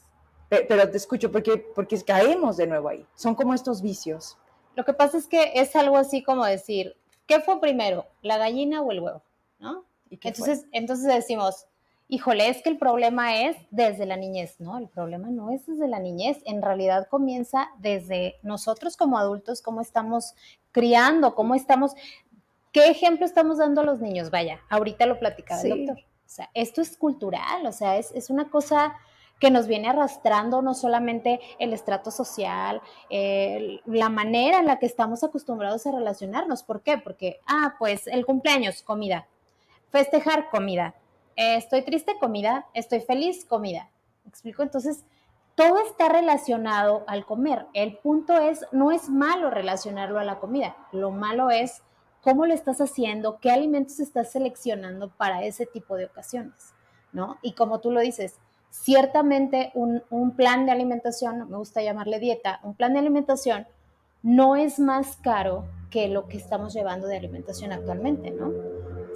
Pe- 0.50 0.66
Pero 0.68 0.90
te 0.90 0.96
escucho, 0.96 1.30
porque, 1.32 1.58
porque 1.76 2.02
caemos 2.02 2.56
de 2.58 2.68
nuevo 2.68 2.88
ahí. 2.88 3.06
Son 3.14 3.36
como 3.36 3.54
estos 3.54 3.82
vicios. 3.82 4.38
Lo 4.76 4.86
que 4.86 4.94
pasa 4.94 5.18
es 5.18 5.28
que 5.28 5.52
es 5.56 5.76
algo 5.76 5.98
así 5.98 6.24
como 6.24 6.46
decir, 6.46 6.96
¿qué 7.26 7.42
fue 7.42 7.60
primero, 7.60 8.06
la 8.22 8.38
gallina 8.38 8.82
o 8.82 8.92
el 8.92 9.02
huevo? 9.02 9.22
¿No? 9.60 9.84
¿Y 10.10 10.16
qué 10.18 10.34
fue? 10.34 10.48
Entonces, 10.48 10.70
entonces 10.72 11.06
decimos, 11.14 11.66
híjole, 12.10 12.50
es 12.50 12.62
que 12.62 12.70
el 12.70 12.78
problema 12.78 13.42
es 13.42 13.58
desde 13.70 14.06
la 14.06 14.16
niñez, 14.16 14.60
¿no? 14.60 14.78
El 14.78 14.88
problema 14.88 15.30
no 15.30 15.52
es 15.52 15.66
desde 15.66 15.88
la 15.88 16.00
niñez, 16.00 16.40
en 16.46 16.62
realidad 16.62 17.08
comienza 17.10 17.70
desde 17.80 18.36
nosotros 18.44 18.96
como 18.96 19.18
adultos, 19.18 19.62
cómo 19.62 19.82
estamos 19.82 20.34
criando, 20.72 21.36
cómo 21.36 21.56
estamos, 21.56 21.94
qué 22.72 22.88
ejemplo 22.90 23.26
estamos 23.26 23.58
dando 23.58 23.82
a 23.82 23.84
los 23.84 24.00
niños. 24.00 24.32
Vaya, 24.32 24.62
ahorita 24.70 25.06
lo 25.06 25.20
platicaba 25.20 25.62
Sí. 25.62 25.72
el 25.72 25.86
doctor. 25.86 26.04
O 26.06 26.30
sea, 26.30 26.50
esto 26.54 26.82
es 26.82 26.98
cultural, 26.98 27.66
o 27.66 27.72
sea, 27.72 27.98
es, 27.98 28.12
es 28.12 28.30
una 28.30 28.50
cosa 28.50 28.96
que 29.40 29.52
nos 29.52 29.68
viene 29.68 29.88
arrastrando 29.88 30.62
no 30.62 30.74
solamente 30.74 31.40
el 31.60 31.72
estrato 31.72 32.10
social, 32.12 32.82
la 33.10 34.10
manera 34.10 34.60
en 34.60 34.66
la 34.66 34.80
que 34.80 34.88
estamos 34.88 35.24
acostumbrados 35.24 35.86
a 35.86 35.92
relacionarnos. 35.92 36.64
¿Por 36.64 36.82
qué? 36.82 36.98
Porque, 36.98 37.40
ah, 37.46 37.76
pues 37.78 38.08
el 38.08 38.26
cumpleaños, 38.26 38.82
comida. 38.82 39.28
Festejar, 39.92 40.50
comida. 40.50 40.96
Estoy 41.38 41.84
triste, 41.84 42.18
comida. 42.20 42.66
Estoy 42.74 43.00
feliz, 43.00 43.46
comida. 43.46 43.90
¿Me 44.26 44.30
explico? 44.30 44.64
Entonces, 44.64 45.06
todo 45.56 45.80
está 45.80 46.10
relacionado 46.10 47.04
al 47.08 47.26
comer. 47.26 47.66
El 47.74 47.98
punto 47.98 48.38
es, 48.38 48.66
no 48.72 48.92
es 48.92 49.10
malo 49.10 49.50
relacionarlo 49.50 50.20
a 50.20 50.24
la 50.24 50.40
comida, 50.40 50.76
lo 50.92 51.10
malo 51.10 51.50
es 51.50 51.82
cómo 52.22 52.46
lo 52.46 52.54
estás 52.54 52.80
haciendo, 52.80 53.40
qué 53.40 53.50
alimentos 53.50 54.00
estás 54.00 54.32
seleccionando 54.32 55.10
para 55.10 55.44
ese 55.44 55.66
tipo 55.66 55.96
de 55.96 56.06
ocasiones, 56.06 56.74
¿no? 57.12 57.38
Y 57.42 57.54
como 57.54 57.80
tú 57.80 57.92
lo 57.92 58.02
dices, 58.02 58.36
ciertamente 58.70 59.72
un 59.74 60.36
plan 60.36 60.68
de 60.68 60.74
alimentación, 60.74 61.50
me 61.50 61.58
gusta 61.58 61.82
llamarle 61.82 62.20
dieta, 62.20 62.60
un 62.62 62.76
plan 62.76 62.94
de 62.94 63.00
alimentación 63.00 63.66
no 64.22 64.56
es 64.56 64.78
más 64.78 65.18
caro 65.18 65.66
que 65.90 66.08
lo 66.08 66.28
que 66.28 66.38
estamos 66.38 66.74
llevando 66.74 67.08
de 67.08 67.18
alimentación 67.18 67.72
actualmente, 67.72 68.30
¿no? 68.32 68.52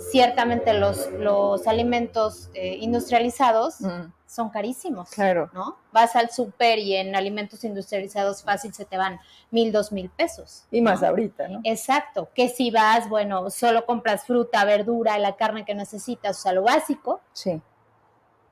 Ciertamente 0.09 0.73
los, 0.73 1.11
los 1.13 1.67
alimentos 1.67 2.49
eh, 2.53 2.77
industrializados 2.79 3.79
Mm, 3.81 4.11
son 4.25 4.49
carísimos, 4.49 5.09
claro. 5.11 5.49
¿no? 5.53 5.77
Vas 5.91 6.15
al 6.15 6.29
súper 6.31 6.79
y 6.79 6.95
en 6.95 7.15
alimentos 7.15 7.63
industrializados 7.63 8.43
fácil 8.43 8.73
se 8.73 8.85
te 8.85 8.97
van 8.97 9.19
mil, 9.51 9.71
dos 9.71 9.91
mil 9.91 10.09
pesos. 10.09 10.65
Y 10.71 10.81
más 10.81 11.01
¿no? 11.01 11.07
ahorita, 11.09 11.47
¿no? 11.49 11.59
Exacto, 11.63 12.29
que 12.33 12.49
si 12.49 12.71
vas, 12.71 13.07
bueno, 13.09 13.49
solo 13.49 13.85
compras 13.85 14.25
fruta, 14.25 14.63
verdura, 14.65 15.17
la 15.19 15.35
carne 15.35 15.65
que 15.65 15.75
necesitas, 15.75 16.37
o 16.39 16.41
sea, 16.41 16.53
lo 16.53 16.63
básico, 16.63 17.21
Sí. 17.33 17.61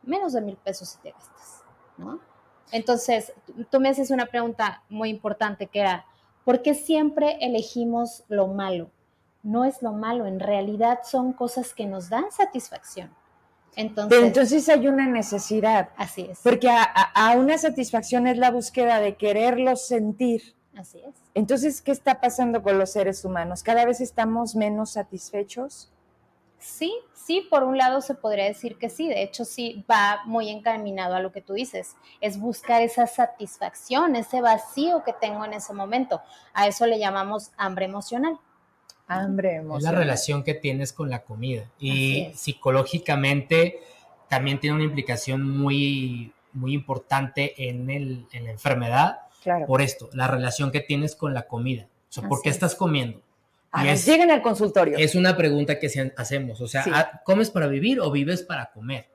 menos 0.03 0.33
de 0.33 0.41
mil 0.41 0.57
pesos 0.57 0.89
si 0.89 0.97
te 0.99 1.11
gastas, 1.11 1.63
¿no? 1.97 2.19
Entonces, 2.71 3.33
tú- 3.45 3.63
tú 3.69 3.79
me 3.79 3.89
haces 3.89 4.11
una 4.11 4.27
pregunta 4.27 4.83
muy 4.89 5.09
importante 5.09 5.67
que 5.67 5.79
era, 5.79 6.05
¿por 6.45 6.61
qué 6.61 6.73
siempre 6.75 7.37
elegimos 7.41 8.23
lo 8.27 8.47
malo? 8.47 8.91
No 9.43 9.63
es 9.65 9.81
lo 9.81 9.93
malo, 9.93 10.25
en 10.25 10.39
realidad 10.39 10.99
son 11.03 11.33
cosas 11.33 11.73
que 11.73 11.85
nos 11.85 12.09
dan 12.09 12.31
satisfacción. 12.31 13.13
Entonces, 13.75 14.09
Pero 14.17 14.27
entonces 14.27 14.67
hay 14.67 14.87
una 14.87 15.05
necesidad, 15.07 15.89
así 15.95 16.27
es, 16.29 16.39
porque 16.43 16.69
a, 16.69 16.83
a- 16.83 17.31
a 17.31 17.37
una 17.37 17.57
satisfacción 17.57 18.27
es 18.27 18.37
la 18.37 18.51
búsqueda 18.51 18.99
de 18.99 19.15
quererlo 19.15 19.75
sentir. 19.75 20.55
así 20.75 20.99
es. 20.99 21.15
Entonces, 21.33 21.81
¿qué 21.81 21.91
está 21.91 22.19
pasando 22.19 22.61
con 22.63 22.77
los 22.77 22.91
seres 22.91 23.23
humanos? 23.23 23.63
¿Cada 23.63 23.85
vez 23.85 24.01
estamos 24.01 24.55
menos 24.55 24.91
satisfechos? 24.93 25.91
Sí, 26.57 26.93
sí, 27.13 27.47
por 27.49 27.63
un 27.63 27.77
lado 27.77 28.01
se 28.01 28.15
podría 28.15 28.43
decir 28.43 28.77
que 28.77 28.89
sí, 28.89 29.07
de 29.07 29.23
hecho 29.23 29.45
sí 29.45 29.85
va 29.89 30.21
muy 30.25 30.49
encaminado 30.49 31.15
a 31.15 31.21
lo 31.21 31.31
que 31.31 31.39
tú 31.41 31.53
dices, 31.53 31.95
es 32.19 32.37
buscar 32.37 32.81
esa 32.81 33.07
satisfacción, 33.07 34.17
ese 34.17 34.41
vacío 34.41 35.03
que 35.05 35.13
tengo 35.13 35.45
en 35.45 35.53
ese 35.53 35.73
momento. 35.73 36.21
A 36.53 36.67
eso 36.67 36.85
le 36.85 36.99
llamamos 36.99 37.51
hambre 37.55 37.85
emocional. 37.85 38.37
Hambre, 39.09 39.61
Es 39.77 39.83
la 39.83 39.91
relación 39.91 40.43
que 40.43 40.53
tienes 40.53 40.93
con 40.93 41.09
la 41.09 41.23
comida. 41.23 41.65
Y 41.79 42.29
psicológicamente 42.35 43.79
también 44.29 44.59
tiene 44.59 44.75
una 44.75 44.85
implicación 44.85 45.41
muy, 45.57 46.31
muy 46.53 46.73
importante 46.73 47.67
en, 47.69 47.89
el, 47.89 48.25
en 48.31 48.45
la 48.45 48.51
enfermedad 48.51 49.19
Claro. 49.41 49.65
por 49.67 49.81
esto, 49.81 50.09
la 50.13 50.27
relación 50.27 50.69
que 50.71 50.81
tienes 50.81 51.15
con 51.15 51.33
la 51.33 51.47
comida. 51.47 51.83
O 52.09 52.11
sea, 52.11 52.27
¿por 52.27 52.41
qué 52.41 52.49
es. 52.49 52.55
estás 52.55 52.75
comiendo? 52.75 53.21
A 53.71 53.83
ver, 53.83 53.93
es- 53.93 54.05
lleguen 54.05 54.31
al 54.31 54.41
consultorio. 54.41 54.97
Es 54.97 55.15
una 55.15 55.37
pregunta 55.37 55.79
que 55.79 55.87
hacemos. 56.17 56.59
O 56.61 56.67
sea, 56.67 56.83
Sí. 56.83 56.91
¿ah, 56.93 57.21
¿comes 57.23 57.49
para 57.49 57.67
vivir 57.67 57.99
o 58.01 58.11
vives 58.11 58.43
para 58.43 58.71
comer? 58.71 59.07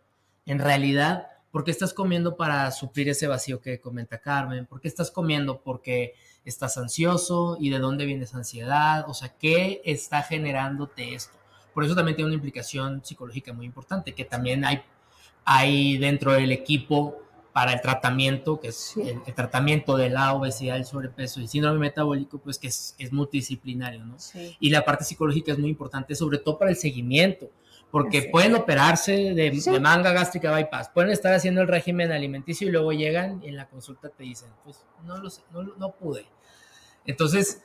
En 0.46 0.58
realidad, 0.60 1.28
¿por 1.50 1.62
qué 1.62 1.70
estás 1.70 1.92
comiendo 1.92 2.36
para 2.36 2.70
suplir 2.70 3.08
ese 3.10 3.26
vacío 3.26 3.60
que 3.60 3.80
comenta 3.80 4.18
Carmen? 4.18 4.64
¿Por 4.66 4.80
qué 4.80 4.88
estás 4.88 5.10
comiendo 5.10 5.60
porque 5.60 6.14
estás 6.44 6.76
ansioso? 6.78 7.56
¿Y 7.60 7.70
de 7.70 7.78
dónde 7.78 8.04
viene 8.04 8.24
esa 8.24 8.36
ansiedad? 8.38 9.04
O 9.08 9.14
sea, 9.14 9.28
¿qué 9.38 9.80
está 9.84 10.22
generándote 10.22 11.14
esto? 11.14 11.34
Por 11.72 11.84
eso 11.84 11.94
también 11.94 12.14
tiene 12.16 12.26
una 12.28 12.34
implicación 12.36 13.04
psicológica 13.04 13.52
muy 13.52 13.66
importante, 13.66 14.14
que 14.14 14.24
también 14.24 14.64
hay, 14.64 14.82
hay 15.44 15.98
dentro 15.98 16.32
del 16.32 16.52
equipo 16.52 17.18
para 17.52 17.72
el 17.72 17.80
tratamiento, 17.80 18.58
que 18.60 18.68
es 18.68 18.76
Sí. 18.76 19.00
el, 19.02 19.20
el 19.26 19.34
tratamiento 19.34 19.96
de 19.96 20.10
la 20.10 20.34
obesidad, 20.34 20.76
el 20.76 20.84
sobrepeso 20.84 21.40
y 21.40 21.46
síndrome 21.46 21.78
metabólico, 21.78 22.38
pues 22.38 22.58
que 22.58 22.66
es, 22.66 22.96
es 22.98 23.12
multidisciplinario, 23.12 24.04
¿no? 24.04 24.18
Sí. 24.18 24.56
Y 24.58 24.70
la 24.70 24.84
parte 24.84 25.04
psicológica 25.04 25.52
es 25.52 25.58
muy 25.58 25.70
importante, 25.70 26.14
sobre 26.16 26.38
todo 26.38 26.58
para 26.58 26.70
el 26.72 26.76
seguimiento, 26.76 27.48
porque 28.02 28.18
es. 28.18 28.26
pueden 28.26 28.54
operarse 28.54 29.12
de, 29.34 29.54
Sí. 29.60 29.70
de 29.70 29.80
manga 29.80 30.12
gástrica 30.12 30.50
bypass, 30.54 30.88
pueden 30.90 31.10
estar 31.10 31.32
haciendo 31.32 31.62
el 31.62 31.68
régimen 31.68 32.10
alimenticio 32.12 32.68
y 32.68 32.70
luego 32.70 32.92
llegan 32.92 33.40
y 33.42 33.48
en 33.48 33.56
la 33.56 33.68
consulta 33.68 34.08
te 34.08 34.24
dicen, 34.24 34.50
pues 34.64 34.84
no 35.04 35.16
lo 35.18 35.30
sé, 35.30 35.42
no, 35.52 35.62
no 35.62 35.92
pude. 35.92 36.26
Entonces, 37.06 37.62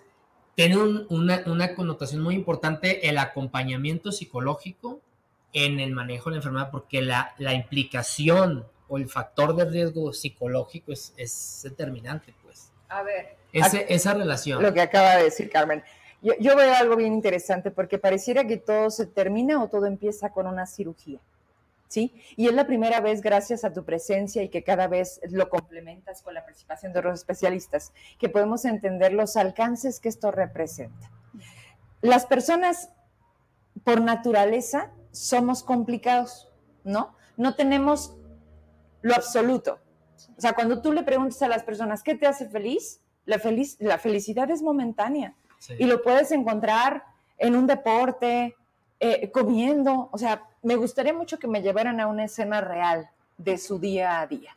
tiene 0.55 0.77
un- 0.77 1.05
una, 1.09 1.41
una 1.47 1.73
connotación 1.75 2.21
muy 2.21 2.35
importante 2.35 3.07
el 3.09 3.17
acompañamiento 3.17 4.11
psicológico 4.11 5.01
en 5.53 5.79
el 5.79 5.91
manejo 5.93 6.29
de 6.29 6.35
la 6.35 6.37
enfermedad, 6.37 6.69
porque 6.71 7.01
la, 7.01 7.33
la 7.37 7.53
implicación 7.53 8.65
o 8.87 8.97
el 8.97 9.07
factor 9.09 9.55
de 9.55 9.65
riesgo 9.65 10.13
psicológico 10.13 10.91
es, 10.91 11.13
es 11.17 11.61
determinante, 11.63 12.33
pues. 12.43 12.71
A 12.89 13.03
ver, 13.03 13.37
Ese- 13.53 13.85
esa 13.89 14.13
relación. 14.13 14.61
lo 14.61 14.73
que 14.73 14.81
acaba 14.81 15.15
de 15.17 15.23
decir 15.25 15.49
Carmen. 15.49 15.83
Yo, 16.21 16.55
veo 16.55 16.73
algo 16.73 16.97
bien 16.97 17.13
interesante 17.13 17.71
porque 17.71 17.97
pareciera 17.97 18.45
que 18.45 18.57
todo 18.57 18.89
se 18.89 19.05
termina 19.05 19.63
o 19.63 19.69
todo 19.69 19.85
empieza 19.85 20.31
con 20.31 20.47
una 20.47 20.65
cirugía. 20.65 21.19
¿Sí? 21.87 22.13
Y 22.35 22.47
es 22.47 22.53
la 22.53 22.67
primera 22.67 22.99
vez, 22.99 23.21
gracias 23.21 23.63
a 23.63 23.73
tu 23.73 23.83
presencia 23.83 24.43
y 24.43 24.49
que 24.49 24.63
cada 24.63 24.87
vez 24.87 25.19
lo 25.31 25.49
complementas 25.49 26.21
con 26.21 26.35
la 26.35 26.45
participación 26.45 26.93
de 26.93 27.01
los 27.01 27.15
especialistas, 27.15 27.93
que 28.19 28.29
podemos 28.29 28.63
entender 28.65 29.11
los 29.11 29.35
alcances 29.37 29.99
que 29.99 30.09
esto 30.09 30.29
representa. 30.29 31.09
Las 32.01 32.27
personas, 32.27 32.91
por 33.83 34.01
naturaleza, 34.01 34.91
somos 35.09 35.63
complicados, 35.63 36.51
¿no? 36.83 37.15
No 37.37 37.55
tenemos 37.55 38.15
lo 39.01 39.15
absoluto. 39.15 39.79
O 40.37 40.41
sea, 40.41 40.53
cuando 40.53 40.83
tú 40.83 40.93
le 40.93 41.01
preguntas 41.01 41.41
a 41.41 41.47
las 41.47 41.63
personas, 41.63 42.03
¿qué 42.03 42.13
te 42.13 42.27
hace 42.27 42.47
feliz, 42.47 43.01
la 43.25 43.97
felicidad 43.97 44.51
es 44.51 44.61
momentánea 44.61 45.35
Sí. 45.59 45.75
y 45.77 45.85
lo 45.85 46.01
puedes 46.01 46.31
encontrar 46.31 47.03
en 47.37 47.55
un 47.55 47.67
deporte, 47.67 48.55
eh, 48.99 49.29
comiendo. 49.31 50.09
O 50.11 50.17
sea, 50.17 50.43
me 50.63 50.75
gustaría 50.75 51.13
mucho 51.13 51.37
que 51.37 51.47
me 51.47 51.61
llevaran 51.61 51.99
a 51.99 52.07
una 52.07 52.25
escena 52.25 52.61
real 52.61 53.09
de 53.37 53.57
su 53.57 53.79
día 53.79 54.19
a 54.19 54.27
día. 54.27 54.55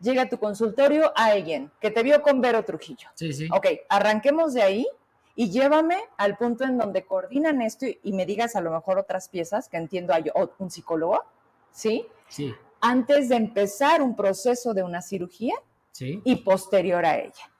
Llega 0.00 0.22
a 0.22 0.28
tu 0.28 0.38
consultorio 0.38 1.12
alguien 1.16 1.70
que 1.80 1.90
te 1.90 2.02
vio 2.02 2.20
con 2.20 2.40
Vero 2.40 2.64
Trujillo. 2.64 3.08
Sí, 3.14 3.32
sí. 3.32 3.48
Ok, 3.52 3.66
arranquemos 3.88 4.54
de 4.54 4.62
ahí 4.62 4.86
y 5.34 5.50
llévame 5.50 5.96
al 6.16 6.36
punto 6.36 6.64
en 6.64 6.78
donde 6.78 7.04
coordinan 7.04 7.62
esto 7.62 7.86
y, 7.86 7.98
y 8.02 8.12
me 8.12 8.26
digas 8.26 8.54
a 8.54 8.60
lo 8.60 8.70
mejor 8.70 8.98
otras 8.98 9.28
piezas 9.28 9.68
que 9.68 9.76
entiendo 9.76 10.12
hay 10.12 10.24
un 10.58 10.70
psicólogo, 10.70 11.24
¿sí? 11.72 12.06
Sí, 12.28 12.54
Antes 12.80 13.28
de 13.28 13.36
empezar 13.36 14.02
un 14.02 14.14
proceso 14.14 14.74
de 14.74 14.82
una 14.82 15.00
cirugía 15.00 15.54
sí. 15.90 16.20
y 16.24 16.36
posterior 16.36 17.04
a 17.04 17.18
ella. 17.18 17.50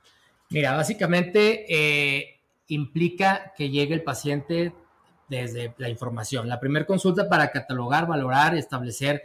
Mira, 0.50 0.76
básicamente 0.76 1.64
eh, 1.68 2.33
implica 2.68 3.52
que 3.56 3.70
llegue 3.70 3.94
el 3.94 4.02
paciente 4.02 4.74
desde 5.28 5.74
la 5.78 5.88
información. 5.88 6.48
La 6.48 6.60
primera 6.60 6.86
consulta 6.86 7.28
para 7.28 7.50
catalogar, 7.50 8.06
valorar, 8.06 8.54
establecer 8.54 9.22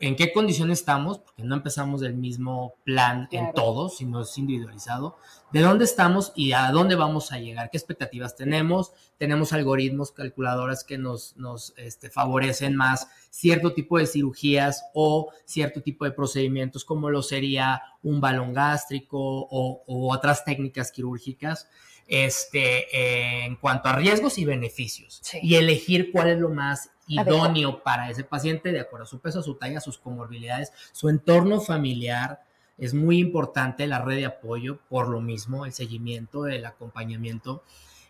en 0.00 0.14
qué 0.14 0.32
condición 0.32 0.70
estamos, 0.70 1.18
porque 1.18 1.42
no 1.42 1.56
empezamos 1.56 2.00
del 2.00 2.14
mismo 2.14 2.74
plan 2.84 3.28
en 3.32 3.52
todos, 3.52 3.96
sino 3.96 4.20
es 4.20 4.38
individualizado, 4.38 5.16
de 5.52 5.60
dónde 5.60 5.84
estamos 5.84 6.32
y 6.36 6.52
a 6.52 6.70
dónde 6.70 6.94
vamos 6.94 7.32
a 7.32 7.38
llegar, 7.38 7.70
qué 7.70 7.78
expectativas 7.78 8.36
tenemos, 8.36 8.92
tenemos 9.16 9.52
algoritmos, 9.52 10.12
calculadoras 10.12 10.84
que 10.84 10.98
nos, 10.98 11.36
nos 11.36 11.74
este, 11.76 12.10
favorecen 12.10 12.76
más 12.76 13.08
cierto 13.30 13.72
tipo 13.72 13.98
de 13.98 14.06
cirugías 14.06 14.84
o 14.94 15.32
cierto 15.44 15.82
tipo 15.82 16.04
de 16.04 16.12
procedimientos, 16.12 16.84
como 16.84 17.10
lo 17.10 17.22
sería 17.22 17.82
un 18.02 18.20
balón 18.20 18.52
gástrico 18.52 19.18
o, 19.18 19.82
o 19.84 20.14
otras 20.14 20.44
técnicas 20.44 20.92
quirúrgicas, 20.92 21.68
este, 22.08 22.88
eh, 22.96 23.44
en 23.44 23.56
cuanto 23.56 23.88
a 23.88 23.92
riesgos 23.92 24.38
y 24.38 24.44
beneficios, 24.46 25.20
Sí. 25.22 25.38
y 25.42 25.54
elegir 25.56 26.10
cuál 26.10 26.30
es 26.30 26.38
lo 26.38 26.48
más 26.48 26.90
idóneo 27.06 27.82
para 27.82 28.10
ese 28.10 28.24
paciente 28.24 28.72
de 28.72 28.80
acuerdo 28.80 29.04
a 29.04 29.08
su 29.08 29.20
peso, 29.20 29.42
su 29.42 29.54
talla, 29.54 29.80
sus 29.80 29.98
comorbilidades, 29.98 30.72
su 30.92 31.08
entorno 31.08 31.60
familiar. 31.60 32.40
Es 32.78 32.94
muy 32.94 33.18
importante 33.18 33.86
la 33.86 34.00
red 34.00 34.16
de 34.16 34.26
apoyo, 34.26 34.78
por 34.88 35.08
lo 35.08 35.20
mismo, 35.20 35.64
el 35.66 35.72
seguimiento, 35.72 36.46
el 36.46 36.64
acompañamiento, 36.64 37.62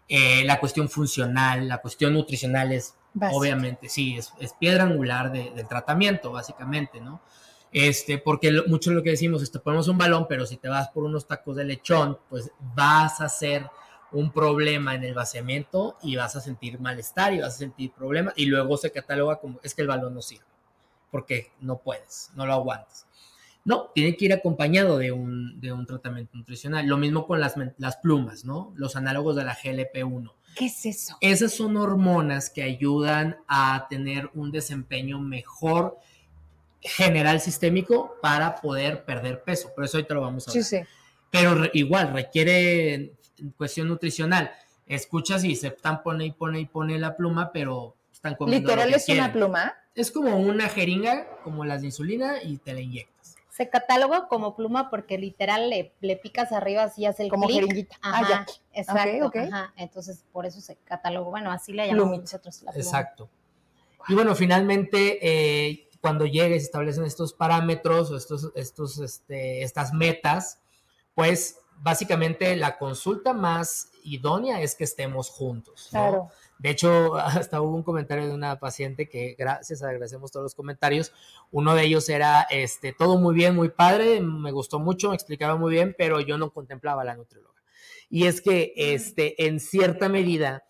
eh, 0.09 0.43
la 0.45 0.59
cuestión 0.61 0.89
funcional, 0.89 1.69
la 1.69 1.79
cuestión 1.79 2.13
nutricional 2.15 2.73
es 2.73 2.95
Básico. 3.15 3.39
obviamente, 3.41 3.89
sí, 3.89 4.17
es, 4.17 4.33
es 4.41 4.53
piedra 4.55 4.85
angular 4.85 5.33
de- 5.33 5.51
del 5.51 5.67
tratamiento, 5.69 6.31
básicamente, 6.33 7.01
¿no? 7.01 7.21
Este, 7.73 8.17
porque 8.19 8.51
lo- 8.51 8.67
mucho 8.67 8.91
lo 8.91 9.03
que 9.03 9.11
decimos 9.11 9.43
es 9.43 9.51
te 9.53 9.59
ponemos 9.59 9.89
un 9.89 9.99
balón, 9.99 10.27
pero 10.29 10.47
si 10.47 10.57
te 10.57 10.69
vas 10.69 10.89
por 10.89 11.05
unos 11.05 11.27
tacos 11.27 11.57
de 11.57 11.65
lechón, 11.65 12.19
pues 12.31 12.51
vas 12.75 13.21
a 13.21 13.27
hacer 13.27 13.67
un 14.13 14.33
problema 14.33 14.95
en 14.95 15.05
el 15.05 15.15
vaciamiento 15.15 15.97
y 16.03 16.17
vas 16.17 16.37
a 16.37 16.41
sentir 16.41 16.81
malestar 16.81 17.33
y 17.33 17.41
vas 17.41 17.55
a 17.55 17.59
sentir 17.59 17.93
problemas 17.93 18.35
y 18.37 18.47
luego 18.47 18.77
se 18.77 18.91
cataloga 18.91 19.37
como 19.37 19.61
es 19.63 19.75
que 19.75 19.83
el 19.83 19.89
balón 19.89 20.15
no 20.15 20.23
sirve, 20.23 20.47
porque 21.11 21.53
no 21.61 21.79
puedes, 21.79 22.31
no 22.35 22.47
lo 22.47 22.55
aguantas. 22.55 23.07
No, 23.65 23.91
tiene 23.95 24.17
que 24.17 24.25
ir 24.25 24.33
acompañado 24.33 24.97
de 24.97 25.13
un, 25.13 25.61
de 25.61 25.73
un 25.73 25.85
tratamiento 25.85 26.39
nutricional. 26.39 26.87
Lo 26.87 26.97
mismo 26.97 27.27
con 27.27 27.39
las, 27.39 27.55
las 27.77 27.99
plumas, 27.99 28.47
¿no? 28.47 28.73
Los 28.77 28.97
análogos 28.97 29.37
de 29.37 29.45
la 29.45 29.55
GLP-1. 29.55 30.33
¿Qué 30.57 30.67
es 30.67 30.87
eso? 30.87 31.19
Esas 31.21 31.53
son 31.53 31.77
hormonas 31.77 32.49
que 32.49 32.63
ayudan 32.63 33.37
a 33.47 33.87
tener 33.91 34.31
un 34.33 34.53
desempeño 34.53 35.19
mejor 35.21 35.99
general 36.81 37.43
sistémico 37.43 38.17
para 38.23 38.57
poder 38.57 39.05
perder 39.05 39.43
peso. 39.43 39.71
Por 39.75 39.85
eso 39.85 39.99
hoy 39.99 40.05
te 40.05 40.15
lo 40.15 40.23
vamos 40.23 40.49
a 40.49 40.53
ver. 40.53 40.65
Sí, 40.65 40.79
sí. 40.79 40.83
Pero 41.31 41.67
igual 41.75 42.15
requiere 42.15 43.18
cuestión 43.57 43.89
nutricional. 43.89 44.51
Escuchas 44.87 45.45
y 45.45 45.55
se 45.57 45.69
están 45.69 46.03
pone 46.03 46.25
y 46.27 46.33
pone 46.33 46.61
y 46.61 46.67
pone 46.67 46.99
la 46.99 47.17
pluma, 47.17 47.53
pero 47.53 47.95
están 48.13 48.35
comiendo 48.37 48.69
Literal 48.69 48.91
lo 48.91 48.97
que 48.97 49.03
es 49.03 49.09
una 49.09 49.33
pluma. 49.33 49.75
Es 49.95 50.11
como 50.11 50.37
una 50.39 50.69
jeringa, 50.69 51.27
como 51.45 51.65
las 51.65 51.81
de 51.81 51.89
insulina, 51.89 52.43
y 52.43 52.57
te 52.59 52.73
la 52.73 52.81
inyectas. 52.81 53.37
Se 53.51 53.69
cataloga 53.69 54.29
como 54.29 54.55
pluma 54.55 54.89
porque 54.89 55.19
literal 55.19 55.69
le, 55.69 55.93
le 56.01 56.17
picas 56.17 56.53
arriba 56.53 56.85
así 56.85 57.05
hace 57.07 57.25
el 57.25 57.29
Como 57.29 57.47
clic. 57.49 57.61
jeringuita. 57.63 57.97
Ah, 58.03 58.21
Ajá, 58.21 58.29
ya. 58.29 58.47
exacto. 58.81 59.33
Ajá. 59.53 59.73
Entonces, 59.77 60.25
por 60.33 60.47
eso 60.47 60.61
se 60.61 60.77
catalogó. 60.85 61.31
Bueno, 61.31 61.51
así 61.51 61.73
le 61.73 61.89
llamamos 61.89 62.21
nosotros 62.21 62.63
la 62.63 62.71
pluma. 62.73 62.85
Exacto. 62.85 63.29
Y 64.07 64.15
bueno, 64.15 64.37
finalmente, 64.37 65.19
eh, 65.21 65.89
cuando 66.01 66.25
llegues, 66.25 66.63
establecen 66.63 67.05
estos 67.05 67.33
parámetros 67.33 68.13
o 68.13 68.17
estos, 68.17 68.53
estos, 68.55 69.01
este, 69.01 69.63
estas 69.65 69.93
metas, 69.93 70.61
pues 71.17 71.59
básicamente 71.81 72.55
la 72.57 72.79
consulta 72.79 73.33
más 73.33 73.91
idónea 74.05 74.61
es 74.61 74.75
que 74.75 74.85
estemos 74.85 75.31
juntos. 75.31 75.89
¿no? 75.93 76.01
Claro. 76.01 76.29
De 76.59 76.71
hecho, 76.71 77.17
hasta 77.17 77.61
hubo 77.61 77.75
un 77.75 77.83
comentario 77.83 78.27
de 78.27 78.35
una 78.35 78.59
paciente 78.59 79.09
que 79.09 79.35
gracias, 79.39 79.83
agradecemos 79.83 80.31
todos 80.31 80.45
los 80.45 80.55
comentarios. 80.55 81.13
Uno 81.51 81.75
de 81.75 81.85
ellos 81.85 82.09
era, 82.09 82.43
este, 82.51 82.93
todo 82.93 83.19
muy 83.19 83.35
bien, 83.35 83.55
muy 83.55 83.69
padre, 83.69 84.21
me 84.21 84.53
gustó 84.53 84.79
mucho, 84.79 85.11
me 85.11 85.15
explicaba 85.15 85.57
muy 85.57 85.73
bien, 85.73 85.95
pero 85.97 86.21
yo 86.21 86.39
no 86.39 86.53
contemplaba 86.53 87.03
a 87.03 87.05
la 87.05 87.17
nutrióloga. 87.17 87.63
Y 88.11 88.27
es 88.27 88.41
que, 88.41 88.73
este, 88.77 89.47
en 89.47 89.61
cierta 89.61 90.09
medida, 90.09 90.65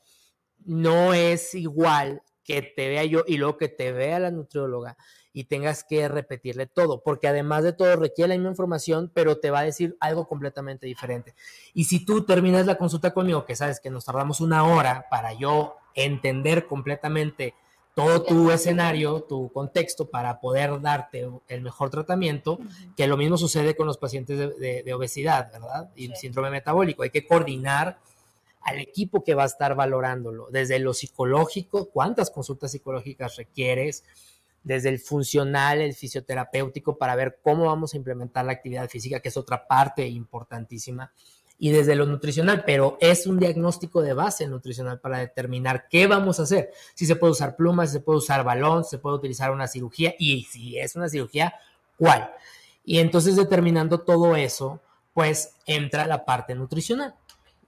no 0.65 1.15
es 1.15 1.55
igual 1.55 2.23
que 2.45 2.63
te 2.63 2.89
vea 2.89 3.05
yo 3.05 3.25
y 3.27 3.37
luego 3.37 3.59
que 3.59 3.69
te 3.69 3.93
vea 3.93 4.19
la 4.19 4.31
nutrióloga 4.31 4.97
y 5.39 5.45
tengas 5.45 5.85
que 5.85 6.09
repetirle 6.09 6.67
todo, 6.67 7.01
porque 7.01 7.29
además 7.29 7.63
de 7.63 7.73
todo 7.73 7.95
requiere 7.95 8.31
la 8.31 8.35
misma 8.35 8.51
información, 8.51 9.09
pero 9.15 9.39
te 9.39 9.51
va 9.53 9.61
a 9.61 9.63
decir 9.63 9.97
algo 10.01 10.27
completamente 10.27 10.87
diferente. 10.89 11.33
Y 11.75 11.85
si 11.85 12.05
tú 12.05 12.25
terminas 12.25 12.67
la 12.67 12.77
consulta 12.77 13.15
conmigo, 13.15 13.47
que 13.47 13.55
sabes 13.55 13.79
que 13.79 13.89
nos 13.89 14.05
tardamos 14.05 14.41
una 14.41 14.65
hora 14.65 15.07
para 15.09 15.33
yo 15.35 15.77
entender 15.95 16.67
completamente 16.67 17.55
todo 17.95 18.23
tu 18.25 18.51
escenario, 18.51 19.23
tu 19.23 19.51
contexto, 19.53 20.09
para 20.11 20.41
poder 20.41 20.81
darte 20.81 21.29
el 21.47 21.61
mejor 21.63 21.91
tratamiento, 21.91 22.59
que 22.97 23.07
lo 23.07 23.17
mismo 23.17 23.37
sucede 23.39 23.77
con 23.77 23.87
los 23.87 23.97
pacientes 23.99 24.39
de, 24.39 24.49
de- 24.55 24.83
de 24.83 24.95
obesidad, 24.95 25.53
¿verdad? 25.53 25.91
Y 25.95 26.09
síndrome 26.17 26.51
metabólico. 26.51 27.05
Hay 27.05 27.11
que 27.11 27.27
coordinar 27.27 27.99
al 28.63 28.79
equipo 28.81 29.23
que 29.23 29.35
va 29.35 29.45
a 29.45 29.47
estar 29.47 29.77
valorándolo, 29.77 30.49
desde 30.51 30.81
lo 30.81 30.95
psicológico, 30.95 31.91
cuántas 31.91 32.31
consultas 32.31 32.73
psicológicas 32.73 33.37
requieres, 33.37 34.05
desde 34.63 34.89
el 34.89 34.99
funcional, 34.99 35.81
el 35.81 35.95
fisioterapéutico, 35.95 36.99
para 36.99 37.15
ver 37.15 37.39
cómo 37.43 37.67
vamos 37.67 37.95
a 37.95 37.97
implementar 37.97 38.45
la 38.45 38.53
actividad 38.53 38.89
física, 38.89 39.21
que 39.21 39.29
es 39.29 39.37
otra 39.37 39.67
parte 39.67 40.07
importantísima, 40.07 41.13
y 41.59 41.71
desde 41.71 41.97
lo 41.97 42.07
nutricional, 42.07 42.63
pero 42.65 42.97
es 43.01 43.27
un 43.27 43.39
diagnóstico 43.39 44.01
de 44.01 44.13
base 44.13 44.47
nutricional 44.47 45.01
para 45.01 45.19
determinar 45.19 45.89
qué 45.89 46.07
vamos 46.07 46.39
a 46.39 46.45
hacer, 46.45 46.71
si 46.95 47.05
se 47.05 47.17
puede 47.17 47.33
usar 47.33 47.57
plumas, 47.57 47.91
si 47.91 47.95
se 47.95 48.01
puede 48.01 48.19
usar 48.19 48.45
balón, 48.45 48.85
si 48.85 48.91
se 48.91 48.99
puede 48.99 49.17
utilizar 49.17 49.51
una 49.51 49.67
cirugía, 49.67 50.15
y 50.19 50.45
si 50.45 50.79
es 50.79 50.95
una 50.95 51.09
cirugía, 51.09 51.55
¿cuál? 51.97 52.31
Y 52.85 53.01
entonces 53.01 53.37
determinando 53.37 54.01
todo 54.01 54.37
eso, 54.37 54.81
pues 55.13 55.57
entra 55.67 56.07
la 56.07 56.25
parte 56.25 56.55
nutricional. 56.55 57.15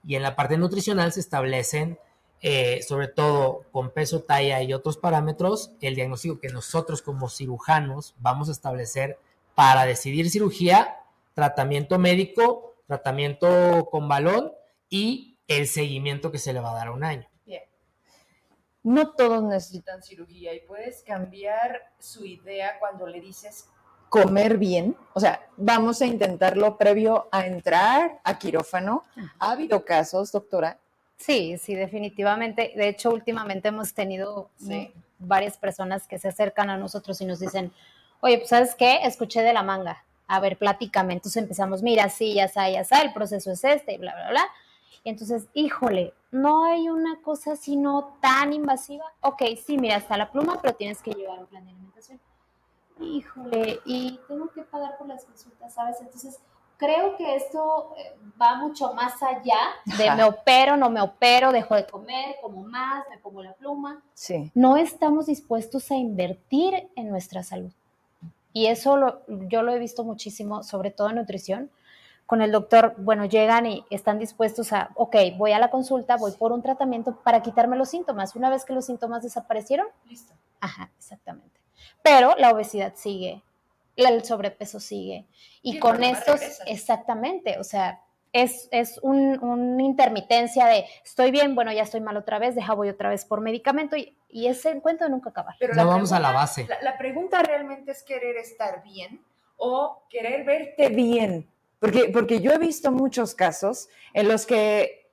Y 0.03 0.15
en 0.15 0.23
la 0.23 0.35
parte 0.35 0.57
nutricional 0.57 1.11
se 1.11 1.19
establecen, 1.19 1.99
eh, 2.41 2.81
sobre 2.81 3.07
todo 3.07 3.65
con 3.71 3.91
peso, 3.91 4.21
talla 4.21 4.61
y 4.63 4.73
otros 4.73 4.97
parámetros, 4.97 5.71
el 5.81 5.95
diagnóstico 5.95 6.39
que 6.39 6.49
nosotros 6.49 7.01
como 7.01 7.29
cirujanos 7.29 8.15
vamos 8.19 8.49
a 8.49 8.51
establecer 8.51 9.19
para 9.55 9.85
decidir 9.85 10.29
cirugía, 10.29 10.97
tratamiento 11.33 11.99
médico, 11.99 12.75
tratamiento 12.87 13.87
con 13.91 14.07
balón 14.07 14.51
y 14.89 15.37
el 15.47 15.67
seguimiento 15.67 16.31
que 16.31 16.39
se 16.39 16.53
le 16.53 16.59
va 16.59 16.71
a 16.71 16.75
dar 16.75 16.87
a 16.87 16.91
un 16.91 17.03
año. 17.03 17.27
No 18.83 19.11
todos 19.11 19.43
necesitan 19.43 20.01
cirugía 20.01 20.55
y 20.55 20.61
puedes 20.61 21.03
cambiar 21.03 21.93
su 21.99 22.25
idea 22.25 22.79
cuando 22.79 23.05
le 23.05 23.21
dices 23.21 23.67
comer 24.09 24.57
bien. 24.57 24.97
O 25.13 25.19
sea, 25.19 25.47
vamos 25.55 26.01
a 26.01 26.07
intentarlo 26.07 26.77
previo 26.77 27.29
a 27.31 27.45
entrar 27.45 28.19
a 28.23 28.39
quirófano. 28.39 29.05
Ha 29.37 29.51
habido 29.51 29.85
casos, 29.85 30.31
doctora. 30.31 30.79
Sí, 31.21 31.57
sí, 31.57 31.75
definitivamente. 31.75 32.73
De 32.75 32.87
hecho, 32.87 33.11
últimamente 33.11 33.67
hemos 33.67 33.93
tenido 33.93 34.49
Sí. 34.57 34.91
varias 35.19 35.57
personas 35.57 36.07
que 36.07 36.17
se 36.17 36.27
acercan 36.27 36.69
a 36.71 36.77
nosotros 36.77 37.21
y 37.21 37.25
nos 37.25 37.39
dicen, 37.39 37.71
oye, 38.21 38.37
pues 38.39 38.49
¿sabes 38.49 38.73
qué? 38.75 38.99
Escuché 39.03 39.43
de 39.43 39.53
la 39.53 39.61
manga. 39.61 40.03
A 40.27 40.39
ver, 40.39 40.57
platícame. 40.57 41.13
Entonces 41.13 41.41
empezamos, 41.41 41.83
mira, 41.83 42.09
sí, 42.09 42.33
ya 42.33 42.45
está, 42.45 42.69
ya 42.69 42.81
está, 42.81 43.01
el 43.01 43.13
proceso 43.13 43.51
es 43.51 43.63
este, 43.63 43.93
y 43.93 43.97
bla, 43.97 44.13
bla, 44.15 44.29
bla. 44.29 44.43
Y 45.03 45.09
entonces, 45.09 45.47
híjole, 45.53 46.13
no 46.31 46.65
hay 46.65 46.89
una 46.89 47.21
cosa 47.21 47.53
así 47.53 47.75
no 47.75 48.17
tan 48.21 48.53
invasiva. 48.53 49.05
Ok, 49.21 49.43
sí, 49.63 49.77
mira, 49.77 49.97
está 49.97 50.17
la 50.17 50.31
pluma, 50.31 50.59
pero 50.61 50.73
tienes 50.75 51.01
que 51.01 51.11
llevar 51.11 51.39
un 51.39 51.47
plan 51.47 51.63
de 51.65 51.71
alimentación. 51.71 52.19
Híjole, 52.99 53.79
y 53.85 54.19
tengo 54.27 54.49
que 54.51 54.61
pagar 54.63 54.97
por 54.97 55.07
las 55.07 55.25
consultas, 55.25 55.73
¿sabes? 55.73 55.97
Entonces, 56.01 56.39
creo 56.81 57.15
que 57.15 57.35
esto 57.35 57.93
eh, 57.95 58.15
va 58.41 58.55
mucho 58.55 58.91
más 58.93 59.21
allá 59.21 59.59
de 59.97 60.07
Ajá. 60.09 60.15
me 60.15 60.23
opero, 60.23 60.75
no 60.77 60.89
me 60.89 60.99
opero, 60.99 61.51
dejo 61.51 61.75
de 61.75 61.85
comer, 61.85 62.37
como 62.41 62.63
más, 62.63 63.05
me 63.09 63.19
pongo 63.19 63.43
la 63.43 63.53
pluma. 63.53 64.01
Sí. 64.15 64.51
No 64.55 64.77
estamos 64.77 65.27
dispuestos 65.27 65.91
a 65.91 65.95
invertir 65.95 66.89
en 66.95 67.09
nuestra 67.09 67.43
salud. 67.43 67.71
Y 68.51 68.65
eso 68.65 68.97
lo- 68.97 69.21
yo 69.27 69.61
lo 69.61 69.71
he 69.71 69.77
visto 69.79 70.03
muchísimo, 70.03 70.63
sobre 70.63 70.89
todo 70.89 71.09
en 71.11 71.17
nutrición. 71.17 71.69
Con 72.25 72.41
el 72.41 72.51
doctor, 72.51 72.95
bueno, 72.97 73.25
llegan 73.25 73.65
y 73.67 73.85
están 73.91 74.17
dispuestos 74.17 74.73
a, 74.73 74.89
ok, 74.95 75.15
voy 75.37 75.51
a 75.51 75.59
la 75.59 75.69
consulta, 75.69 76.17
voy 76.17 76.31
por 76.31 76.51
un 76.51 76.61
tratamiento 76.63 77.15
para 77.23 77.41
quitarme 77.43 77.77
los 77.77 77.89
síntomas. 77.89 78.35
Una 78.35 78.49
vez 78.49 78.65
que 78.65 78.73
los 78.73 78.85
síntomas 78.85 79.21
desaparecieron, 79.21 79.85
Listo. 80.09 80.33
Ajá, 80.59 80.89
exactamente. 80.97 81.59
Pero 82.01 82.33
la 82.37 82.49
obesidad 82.51 82.93
sigue, 82.95 83.43
el 84.09 84.23
sobrepeso 84.23 84.79
sigue. 84.79 85.25
Y 85.61 85.79
con 85.79 86.03
estos, 86.03 86.39
regresa. 86.39 86.63
exactamente, 86.65 87.59
o 87.59 87.63
sea, 87.63 88.01
es, 88.33 88.69
es 88.71 88.97
un- 89.03 89.43
una 89.43 89.83
intermitencia 89.83 90.65
de 90.65 90.85
estoy 91.03 91.31
bien, 91.31 91.53
bueno, 91.53 91.71
ya 91.73 91.83
estoy 91.83 91.99
mal 92.01 92.15
otra 92.17 92.39
vez, 92.39 92.55
deja 92.55 92.73
voy 92.73 92.87
otra 92.89 93.09
vez 93.09 93.25
por 93.25 93.41
medicamento 93.41 93.97
y, 93.97 94.15
y 94.29 94.47
ese 94.47 94.69
encuentro 94.71 95.09
nunca 95.09 95.31
acabar. 95.31 95.55
Pero 95.59 95.73
No 95.75 95.85
vamos 95.85 96.11
a 96.13 96.19
la 96.19 96.31
base. 96.31 96.65
La, 96.67 96.81
la 96.81 96.97
pregunta 96.97 97.43
realmente 97.43 97.91
es 97.91 98.03
querer 98.03 98.37
estar 98.37 98.83
bien 98.83 99.21
o 99.57 100.03
querer 100.09 100.45
verte 100.45 100.89
bien. 100.89 101.47
Porque, 101.79 102.09
porque 102.13 102.39
yo 102.41 102.51
he 102.51 102.57
visto 102.57 102.91
muchos 102.91 103.35
casos 103.35 103.89
en 104.13 104.27
los 104.29 104.45
que, 104.45 105.09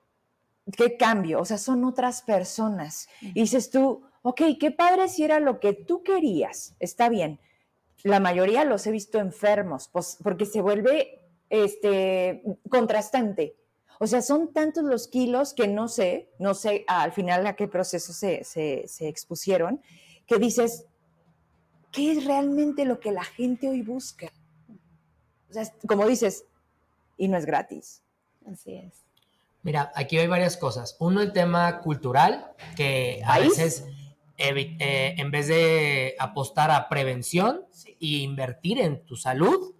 ¿qué 0.76 0.96
cambio? 0.96 1.40
O 1.40 1.44
sea, 1.44 1.58
son 1.58 1.84
otras 1.84 2.22
personas. 2.22 3.08
Y 3.20 3.32
dices 3.40 3.70
tú, 3.70 4.02
ok, 4.22 4.42
qué 4.60 4.70
padre 4.70 5.08
si 5.08 5.24
era 5.24 5.40
lo 5.40 5.60
que 5.60 5.72
tú 5.72 6.02
querías, 6.02 6.74
está 6.78 7.08
bien. 7.08 7.40
La 8.04 8.20
mayoría 8.20 8.64
los 8.64 8.86
he 8.86 8.90
visto 8.90 9.18
enfermos, 9.18 9.88
pues, 9.88 10.18
porque 10.22 10.46
se 10.46 10.60
vuelve 10.60 11.20
este, 11.50 12.42
contrastante. 12.70 13.56
O 14.00 14.06
sea, 14.06 14.22
son 14.22 14.52
tantos 14.52 14.84
los 14.84 15.08
kilos 15.08 15.54
que 15.54 15.66
no 15.66 15.88
sé, 15.88 16.30
no 16.38 16.54
sé 16.54 16.84
al 16.86 17.12
final 17.12 17.46
a 17.46 17.56
qué 17.56 17.66
proceso 17.66 18.12
se, 18.12 18.44
se, 18.44 18.84
se 18.86 19.08
expusieron, 19.08 19.82
que 20.26 20.38
dices, 20.38 20.86
¿qué 21.90 22.12
es 22.12 22.24
realmente 22.24 22.84
lo 22.84 23.00
que 23.00 23.10
la 23.10 23.24
gente 23.24 23.68
hoy 23.68 23.82
busca? 23.82 24.30
O 25.50 25.52
sea, 25.52 25.64
como 25.88 26.06
dices, 26.06 26.44
y 27.16 27.26
no 27.28 27.36
es 27.36 27.44
gratis. 27.44 28.02
Así 28.50 28.76
es. 28.76 29.04
Mira, 29.62 29.92
aquí 29.94 30.16
hay 30.16 30.28
varias 30.28 30.56
cosas. 30.56 30.96
Uno, 31.00 31.20
el 31.20 31.32
tema 31.32 31.80
cultural, 31.80 32.52
que 32.76 33.20
a 33.24 33.34
¿País? 33.34 33.50
veces 33.50 33.84
eh, 34.38 35.14
en 35.18 35.30
vez 35.30 35.48
de 35.48 36.14
apostar 36.18 36.70
a 36.70 36.88
prevención 36.88 37.66
e 37.84 38.06
invertir 38.06 38.80
en 38.80 39.04
tu 39.04 39.16
salud, 39.16 39.74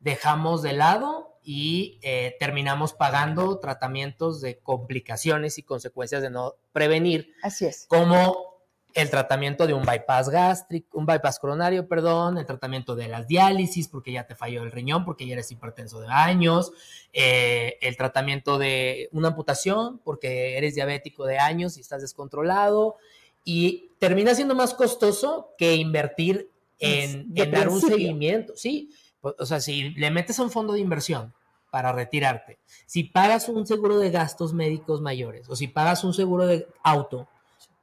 dejamos 0.00 0.62
de 0.62 0.72
lado 0.72 1.38
y 1.42 1.98
eh, 2.02 2.36
terminamos 2.38 2.94
pagando 2.94 3.58
tratamientos 3.58 4.40
de 4.40 4.58
complicaciones 4.58 5.58
y 5.58 5.62
consecuencias 5.62 6.22
de 6.22 6.30
no 6.30 6.54
prevenir, 6.72 7.34
Así 7.42 7.66
es. 7.66 7.86
como 7.88 8.54
el 8.94 9.10
tratamiento 9.10 9.66
de 9.66 9.74
un 9.74 9.82
bypass 9.82 10.28
gástrico, 10.28 10.96
un 10.96 11.04
bypass 11.04 11.40
coronario, 11.40 11.88
perdón, 11.88 12.38
el 12.38 12.46
tratamiento 12.46 12.94
de 12.94 13.08
las 13.08 13.26
diálisis 13.26 13.88
porque 13.88 14.12
ya 14.12 14.26
te 14.26 14.36
falló 14.36 14.62
el 14.62 14.70
riñón, 14.70 15.04
porque 15.04 15.26
ya 15.26 15.32
eres 15.34 15.50
hipertenso 15.50 16.00
de 16.00 16.08
años, 16.08 16.72
eh, 17.12 17.76
el 17.82 17.96
tratamiento 17.96 18.56
de 18.56 19.08
una 19.10 19.28
amputación 19.28 20.00
porque 20.04 20.56
eres 20.56 20.76
diabético 20.76 21.26
de 21.26 21.38
años 21.38 21.76
y 21.76 21.80
estás 21.80 22.02
descontrolado 22.02 22.96
y 23.44 23.90
termina 24.04 24.34
siendo 24.34 24.54
más 24.54 24.74
costoso 24.74 25.54
que 25.56 25.76
invertir 25.76 26.50
en, 26.78 27.32
dar 27.50 27.70
un 27.70 27.80
seguimiento, 27.80 28.54
sí, 28.54 28.90
pues, 29.22 29.34
o 29.38 29.46
sea, 29.46 29.60
si 29.60 29.90
le 29.90 30.10
metes 30.10 30.38
a 30.38 30.42
un 30.42 30.50
fondo 30.50 30.74
de 30.74 30.80
inversión 30.80 31.32
para 31.70 31.90
retirarte, 31.90 32.58
si 32.84 33.04
pagas 33.04 33.48
un 33.48 33.66
seguro 33.66 33.98
de 33.98 34.10
gastos 34.10 34.52
médicos 34.52 35.00
mayores 35.00 35.48
o 35.48 35.56
si 35.56 35.68
pagas 35.68 36.04
un 36.04 36.12
seguro 36.12 36.46
de 36.46 36.66
auto, 36.82 37.28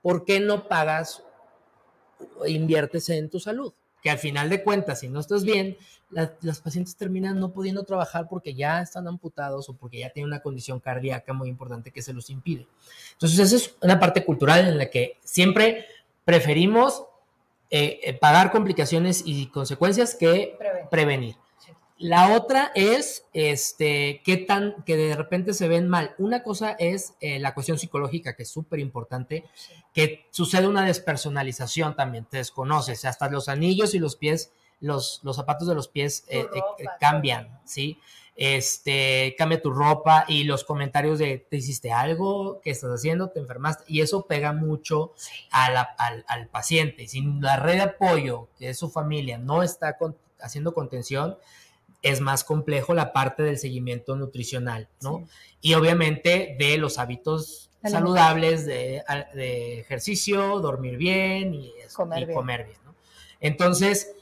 ¿por 0.03 0.23
qué 0.23 0.39
no 0.39 0.67
pagas 0.67 1.23
o 2.37 2.45
inviertes 2.45 3.09
en 3.09 3.27
tu 3.27 3.39
salud? 3.39 3.73
que 4.01 4.09
al 4.09 4.17
final 4.17 4.49
de 4.49 4.63
cuentas, 4.63 4.99
si 4.99 5.09
no 5.09 5.19
estás 5.19 5.43
bien, 5.43 5.77
las 6.09 6.59
pacientes 6.59 6.95
terminan 6.95 7.39
no 7.39 7.53
pudiendo 7.53 7.83
trabajar 7.83 8.27
porque 8.27 8.53
ya 8.53 8.81
están 8.81 9.07
amputados 9.07 9.69
o 9.69 9.73
porque 9.73 9.99
ya 9.99 10.09
tienen 10.09 10.27
una 10.27 10.41
condición 10.41 10.79
cardíaca 10.79 11.33
muy 11.33 11.47
importante 11.49 11.91
que 11.91 12.01
se 12.01 12.11
los 12.11 12.29
impide. 12.29 12.67
Entonces, 13.13 13.39
esa 13.39 13.55
es 13.55 13.75
una 13.81 13.99
parte 13.99 14.25
cultural 14.25 14.67
en 14.67 14.77
la 14.77 14.89
que 14.89 15.19
siempre 15.23 15.85
preferimos 16.25 17.03
eh, 17.69 17.99
eh, 18.03 18.13
pagar 18.13 18.51
complicaciones 18.51 19.23
y 19.25 19.47
consecuencias 19.47 20.15
que 20.15 20.57
prevenir. 20.89 21.35
La 22.01 22.35
otra 22.35 22.71
es 22.73 23.25
este, 23.31 24.23
qué 24.25 24.37
tan 24.37 24.81
que 24.87 24.97
de 24.97 25.15
repente 25.15 25.53
se 25.53 25.67
ven 25.67 25.87
mal. 25.87 26.15
Una 26.17 26.41
cosa 26.41 26.71
es 26.79 27.13
eh, 27.21 27.37
la 27.37 27.53
cuestión 27.53 27.77
psicológica, 27.77 28.35
que 28.35 28.41
es 28.41 28.49
súper 28.49 28.79
importante, 28.79 29.45
que 29.93 30.25
sucede 30.31 30.67
una 30.67 30.83
despersonalización 30.83 31.95
también, 31.95 32.25
te 32.25 32.37
desconoces, 32.37 33.05
hasta 33.05 33.29
los 33.29 33.49
anillos 33.49 33.93
y 33.93 33.99
los 33.99 34.15
pies, 34.15 34.51
los, 34.79 35.19
los 35.21 35.35
zapatos 35.35 35.67
de 35.67 35.75
los 35.75 35.89
pies 35.89 36.25
eh, 36.27 36.47
cambian, 36.99 37.59
¿sí? 37.65 37.99
Este, 38.43 39.35
cambia 39.37 39.61
tu 39.61 39.69
ropa 39.69 40.25
y 40.27 40.45
los 40.45 40.63
comentarios 40.63 41.19
de 41.19 41.45
te 41.47 41.57
hiciste 41.57 41.91
algo, 41.91 42.59
qué 42.63 42.71
estás 42.71 42.89
haciendo, 42.89 43.29
te 43.29 43.39
enfermaste, 43.39 43.83
y 43.85 44.01
eso 44.01 44.25
pega 44.25 44.51
mucho 44.51 45.13
al, 45.51 45.77
al, 46.27 46.47
paciente. 46.47 47.07
Si 47.07 47.21
la 47.39 47.57
red 47.57 47.73
de 47.73 47.81
apoyo, 47.81 48.47
que 48.57 48.69
es 48.69 48.79
su 48.79 48.89
familia, 48.89 49.37
no 49.37 49.61
está 49.61 49.95
haciendo 50.39 50.73
contención, 50.73 51.37
es 52.01 52.19
más 52.19 52.43
complejo 52.43 52.95
la 52.95 53.13
parte 53.13 53.43
del 53.43 53.59
seguimiento 53.59 54.15
nutricional, 54.15 54.87
¿no? 55.01 55.27
Y 55.61 55.75
obviamente 55.75 56.55
de 56.57 56.79
los 56.79 56.97
hábitos 56.97 57.69
saludables 57.83 58.65
de, 58.65 59.03
ejercicio, 59.81 60.59
dormir 60.61 60.97
bien 60.97 61.53
y, 61.53 61.73
comer, 61.93 62.65
bien. 62.65 62.77
¿no? 62.85 62.95
Entonces, 63.39 64.15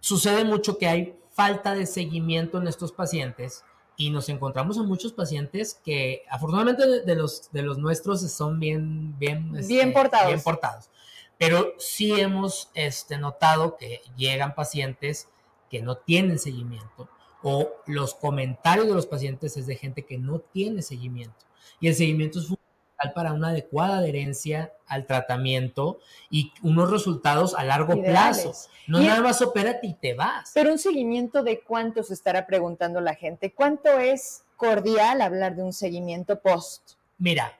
sucede 0.00 0.44
mucho 0.44 0.76
que 0.76 0.88
hay 0.88 1.16
falta 1.36 1.74
de 1.74 1.84
seguimiento 1.84 2.58
en 2.58 2.66
estos 2.66 2.92
pacientes 2.92 3.62
y 3.98 4.08
nos 4.10 4.30
encontramos 4.30 4.78
a 4.78 4.82
muchos 4.82 5.12
pacientes 5.12 5.78
que 5.84 6.22
afortunadamente 6.30 7.02
de, 7.04 7.14
los, 7.14 7.52
de 7.52 7.62
los 7.62 7.76
nuestros 7.76 8.20
son 8.32 8.58
bien, 8.58 9.18
bien, 9.18 9.52
bien, 9.52 9.88
este, 9.88 9.92
portados. 9.92 10.28
bien 10.28 10.42
portados. 10.42 10.90
Pero 11.38 11.74
sí 11.78 12.18
hemos 12.18 12.70
este, 12.72 13.18
notado 13.18 13.76
que 13.76 14.00
llegan 14.16 14.54
pacientes 14.54 15.28
que 15.70 15.82
no 15.82 15.98
tienen 15.98 16.38
seguimiento 16.38 17.08
o 17.42 17.70
los 17.86 18.14
comentarios 18.14 18.86
de 18.86 18.94
los 18.94 19.06
pacientes 19.06 19.58
es 19.58 19.66
de 19.66 19.76
gente 19.76 20.06
que 20.06 20.16
no 20.16 20.38
tiene 20.38 20.80
seguimiento. 20.80 21.44
Y 21.80 21.88
el 21.88 21.94
seguimiento 21.94 22.38
es 22.38 22.46
fundamental 22.46 22.65
para 23.14 23.32
una 23.32 23.48
adecuada 23.48 23.98
adherencia 23.98 24.72
al 24.86 25.06
tratamiento 25.06 25.98
y 26.30 26.52
unos 26.62 26.90
resultados 26.90 27.54
a 27.54 27.64
largo 27.64 28.00
plazo. 28.02 28.52
No 28.86 29.00
nada 29.00 29.20
más 29.20 29.42
opérate 29.42 29.86
y 29.86 29.94
te 29.94 30.14
vas. 30.14 30.52
Pero 30.54 30.72
un 30.72 30.78
seguimiento 30.78 31.42
de 31.42 31.60
cuánto 31.60 32.02
se 32.02 32.14
estará 32.14 32.46
preguntando 32.46 33.00
la 33.00 33.14
gente. 33.14 33.52
¿Cuánto 33.52 33.98
es 33.98 34.44
cordial 34.56 35.20
hablar 35.20 35.56
de 35.56 35.62
un 35.62 35.72
seguimiento 35.72 36.40
post? 36.40 36.92
Mira, 37.18 37.52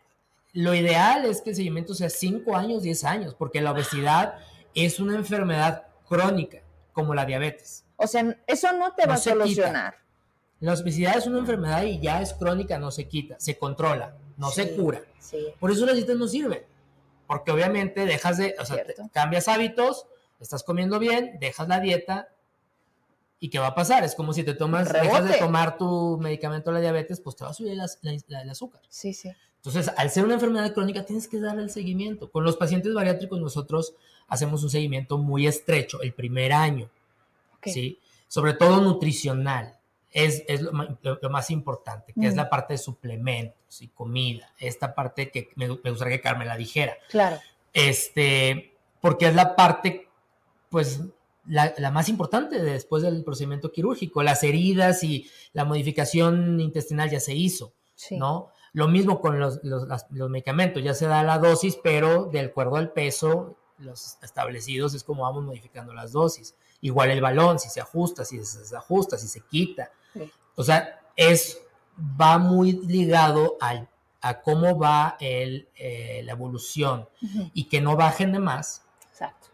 lo 0.52 0.74
ideal 0.74 1.24
es 1.24 1.42
que 1.42 1.50
el 1.50 1.56
seguimiento 1.56 1.94
sea 1.94 2.08
5 2.08 2.56
años, 2.56 2.82
10 2.82 3.04
años, 3.04 3.34
porque 3.34 3.60
la 3.60 3.72
obesidad 3.72 4.36
es 4.74 5.00
una 5.00 5.16
enfermedad 5.16 5.84
crónica, 6.08 6.58
como 6.92 7.14
la 7.14 7.26
diabetes. 7.26 7.84
O 7.96 8.06
sea, 8.06 8.38
eso 8.46 8.72
no 8.72 8.92
te 8.94 9.06
va 9.06 9.14
a 9.14 9.18
solucionar. 9.18 9.96
La 10.60 10.72
obesidad 10.72 11.18
es 11.18 11.26
una 11.26 11.40
enfermedad 11.40 11.82
y 11.82 12.00
ya 12.00 12.22
es 12.22 12.32
crónica, 12.32 12.78
no 12.78 12.90
se 12.90 13.06
quita, 13.06 13.36
se 13.38 13.58
controla, 13.58 14.16
no 14.36 14.50
se 14.50 14.74
cura. 14.74 15.02
Por 15.58 15.70
eso 15.70 15.86
las 15.86 15.96
dietas 15.96 16.16
no 16.16 16.28
sirven. 16.28 16.64
Porque 17.26 17.50
obviamente 17.50 18.06
dejas 18.06 18.38
de, 18.38 18.54
o 18.58 18.64
sea, 18.64 18.84
cambias 19.12 19.48
hábitos, 19.48 20.06
estás 20.38 20.62
comiendo 20.62 20.98
bien, 20.98 21.38
dejas 21.40 21.68
la 21.68 21.80
dieta 21.80 22.28
¿Y 23.38 23.50
qué 23.50 23.58
va 23.58 23.68
a 23.68 23.74
pasar? 23.74 24.02
Es 24.02 24.14
como 24.14 24.32
si 24.32 24.42
te 24.44 24.54
tomas, 24.54 24.90
dejas 24.90 25.28
de 25.28 25.38
tomar 25.38 25.76
tu 25.76 26.18
medicamento 26.18 26.70
de 26.70 26.74
la 26.74 26.80
diabetes, 26.80 27.20
pues 27.20 27.36
te 27.36 27.44
va 27.44 27.50
a 27.50 27.54
subir 27.54 27.72
el 27.72 28.50
azúcar. 28.50 28.80
Sí, 28.88 29.12
sí. 29.12 29.30
Entonces, 29.56 29.92
al 29.96 30.10
ser 30.10 30.24
una 30.24 30.34
enfermedad 30.34 30.72
crónica, 30.72 31.04
tienes 31.04 31.28
que 31.28 31.40
darle 31.40 31.62
el 31.62 31.70
seguimiento. 31.70 32.30
Con 32.30 32.44
los 32.44 32.56
pacientes 32.56 32.94
bariátricos, 32.94 33.40
nosotros 33.40 33.94
hacemos 34.28 34.62
un 34.62 34.70
seguimiento 34.70 35.18
muy 35.18 35.46
estrecho 35.46 36.00
el 36.02 36.14
primer 36.14 36.52
año. 36.52 36.88
¿sí? 37.64 37.98
Sobre 38.28 38.54
todo 38.54 38.80
nutricional. 38.80 39.76
Es, 40.10 40.44
lo, 40.62 40.72
más 41.30 41.50
importante, 41.50 42.14
que 42.18 42.26
es 42.26 42.36
la 42.36 42.48
parte 42.48 42.74
de 42.74 42.78
suplementos 42.78 43.82
y 43.82 43.88
comida. 43.88 44.50
Esta 44.58 44.94
parte 44.94 45.30
que 45.30 45.50
me, 45.56 45.68
gustaría 45.68 46.16
que 46.16 46.22
Carmen 46.22 46.48
la 46.48 46.56
dijera. 46.56 46.96
Claro. 47.10 47.38
Este, 47.74 48.74
porque 49.00 49.26
es 49.26 49.34
la 49.34 49.54
parte, 49.54 50.08
pues, 50.70 51.02
la, 51.46 51.90
más 51.90 52.08
importante 52.08 52.62
después 52.62 53.02
del 53.02 53.24
procedimiento 53.24 53.70
quirúrgico. 53.72 54.22
Las 54.22 54.42
heridas 54.42 55.02
y 55.04 55.30
la 55.52 55.64
modificación 55.64 56.60
intestinal 56.60 57.10
ya 57.10 57.20
se 57.20 57.34
hizo, 57.34 57.74
¿no? 58.12 58.50
Lo 58.72 58.88
mismo 58.88 59.20
con 59.20 59.38
los, 59.38 59.60
los, 59.62 59.86
los, 60.10 60.30
medicamentos, 60.30 60.82
ya 60.82 60.92
se 60.92 61.06
da 61.06 61.22
la 61.22 61.38
dosis, 61.38 61.78
pero 61.82 62.26
de 62.26 62.40
acuerdo 62.40 62.76
al 62.76 62.92
peso, 62.92 63.56
los 63.78 64.18
establecidos 64.22 64.94
es 64.94 65.02
como 65.02 65.22
vamos 65.22 65.44
modificando 65.44 65.94
las 65.94 66.12
dosis. 66.12 66.54
Igual 66.80 67.10
el 67.10 67.20
balón, 67.20 67.58
si 67.58 67.68
se 67.68 67.80
ajusta, 67.80 68.24
si 68.24 68.44
se 68.44 68.60
desajusta, 68.60 69.18
si 69.18 69.28
se 69.28 69.40
quita. 69.40 69.90
O 70.54 70.62
sea, 70.62 71.00
es, 71.16 71.60
va 71.98 72.38
muy 72.38 72.72
ligado 72.72 73.56
al, 73.60 73.88
a 74.20 74.40
cómo 74.40 74.78
va 74.78 75.16
el, 75.20 75.68
eh, 75.76 76.22
la 76.24 76.32
evolución 76.32 77.08
y 77.54 77.68
que 77.68 77.80
no 77.80 77.96
bajen 77.96 78.32
de 78.32 78.38
más. 78.38 78.84
Exacto. 79.10 79.48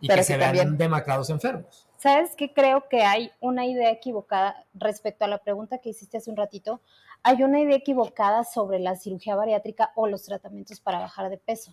Y 0.00 0.08
que, 0.08 0.24
se 0.24 0.36
vean 0.36 0.76
demacrados 0.76 1.30
enfermos. 1.30 1.86
¿Sabes 1.96 2.30
qué? 2.36 2.52
Creo 2.52 2.88
que 2.88 3.02
hay 3.02 3.30
una 3.38 3.64
idea 3.64 3.90
equivocada 3.90 4.64
respecto 4.74 5.24
a 5.24 5.28
la 5.28 5.38
pregunta 5.38 5.78
que 5.78 5.90
hiciste 5.90 6.16
hace 6.16 6.30
un 6.30 6.36
ratito. 6.36 6.80
Hay 7.22 7.44
una 7.44 7.60
idea 7.60 7.76
equivocada 7.76 8.42
sobre 8.42 8.80
la 8.80 8.96
cirugía 8.96 9.36
bariátrica 9.36 9.92
o 9.94 10.08
los 10.08 10.24
tratamientos 10.24 10.80
para 10.80 10.98
bajar 10.98 11.30
de 11.30 11.38
peso 11.38 11.72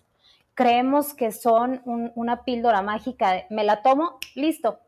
creemos 0.60 1.14
que 1.14 1.32
son 1.32 1.80
una 1.86 2.44
píldora 2.44 2.82
mágica 2.82 3.32
de 3.32 3.46
me 3.48 3.64
la 3.64 3.80
tomo, 3.80 4.18
listo, 4.34 4.78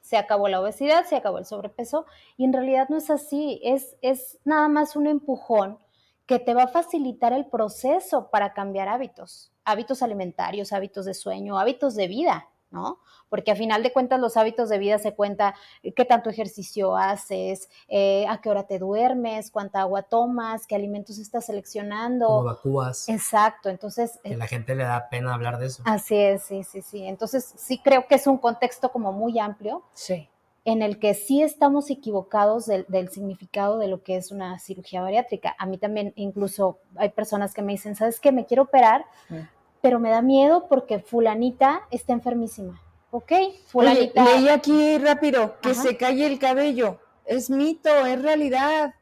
se 0.00 0.16
acabó 0.16 0.48
la 0.48 0.62
obesidad, 0.62 1.04
se 1.04 1.14
acabó 1.14 1.36
el 1.36 1.44
sobrepeso, 1.44 2.06
y 2.38 2.46
en 2.46 2.54
realidad 2.54 2.88
no 2.88 2.96
es 2.96 3.10
así, 3.10 3.60
es, 3.62 3.98
es 4.00 4.38
nada 4.46 4.68
más 4.68 4.96
un 4.96 5.06
empujón 5.06 5.78
que 6.24 6.38
te 6.38 6.54
va 6.54 6.62
a 6.62 6.68
facilitar 6.68 7.34
el 7.34 7.44
proceso 7.44 8.30
para 8.30 8.54
cambiar 8.54 8.88
hábitos, 8.88 9.52
hábitos 9.62 10.02
alimentarios, 10.02 10.72
hábitos 10.72 11.04
de 11.04 11.12
sueño, 11.12 11.58
hábitos 11.58 11.96
de 11.96 12.08
vida. 12.08 12.48
¿No? 12.70 12.98
Porque 13.28 13.50
a 13.50 13.56
final 13.56 13.82
de 13.82 13.92
cuentas 13.92 14.20
los 14.20 14.36
hábitos 14.36 14.68
de 14.68 14.78
vida 14.78 14.98
se 14.98 15.14
cuenta 15.14 15.54
eh, 15.82 15.92
qué 15.92 16.04
tanto 16.04 16.30
ejercicio 16.30 16.96
haces, 16.96 17.68
eh, 17.88 18.26
a 18.28 18.40
qué 18.40 18.48
hora 18.48 18.66
te 18.66 18.78
duermes, 18.78 19.50
cuánta 19.50 19.80
agua 19.80 20.02
tomas, 20.02 20.66
qué 20.66 20.74
alimentos 20.74 21.18
estás 21.18 21.46
seleccionando. 21.46 22.26
Cómo 22.26 22.44
vacúas. 22.44 23.08
Exacto, 23.08 23.68
entonces... 23.68 24.18
Que 24.22 24.34
a 24.34 24.36
la 24.36 24.46
gente 24.46 24.74
le 24.74 24.84
da 24.84 25.08
pena 25.08 25.34
hablar 25.34 25.58
de 25.58 25.66
eso. 25.66 25.82
Así 25.86 26.16
es, 26.16 26.42
sí, 26.42 26.64
sí, 26.64 26.82
sí. 26.82 27.04
Entonces 27.04 27.52
sí 27.56 27.80
creo 27.82 28.06
que 28.06 28.16
es 28.16 28.26
un 28.26 28.38
contexto 28.38 28.90
como 28.90 29.12
muy 29.12 29.38
amplio. 29.38 29.82
Sí. 29.92 30.28
En 30.64 30.82
el 30.82 30.98
que 30.98 31.14
sí 31.14 31.42
estamos 31.42 31.88
equivocados 31.88 32.66
del, 32.66 33.08
significado 33.10 33.78
de 33.78 33.88
lo 33.88 34.02
que 34.02 34.16
es 34.16 34.30
una 34.30 34.58
cirugía 34.58 35.00
bariátrica. 35.00 35.56
A 35.58 35.64
mí 35.64 35.78
también 35.78 36.12
incluso 36.16 36.80
hay 36.96 37.08
personas 37.08 37.54
que 37.54 37.62
me 37.62 37.72
dicen, 37.72 37.96
¿sabes 37.96 38.20
qué? 38.20 38.30
Me 38.30 38.44
quiero 38.44 38.64
operar, 38.64 39.06
mm 39.30 39.59
pero 39.82 39.98
me 39.98 40.10
da 40.10 40.22
miedo 40.22 40.66
porque 40.68 40.98
fulanita 41.00 41.82
está 41.90 42.12
enfermísima. 42.12 42.80
¿Ok? 43.10 43.32
Fulanita. 43.66 44.24
leí 44.24 44.48
aquí 44.48 44.98
rápido 44.98 45.58
que 45.60 45.74
se 45.74 45.96
cae 45.96 46.26
el 46.26 46.38
cabello. 46.38 47.00
Es 47.24 47.50
mito, 47.50 48.06
es 48.06 48.22
realidad. 48.22 48.94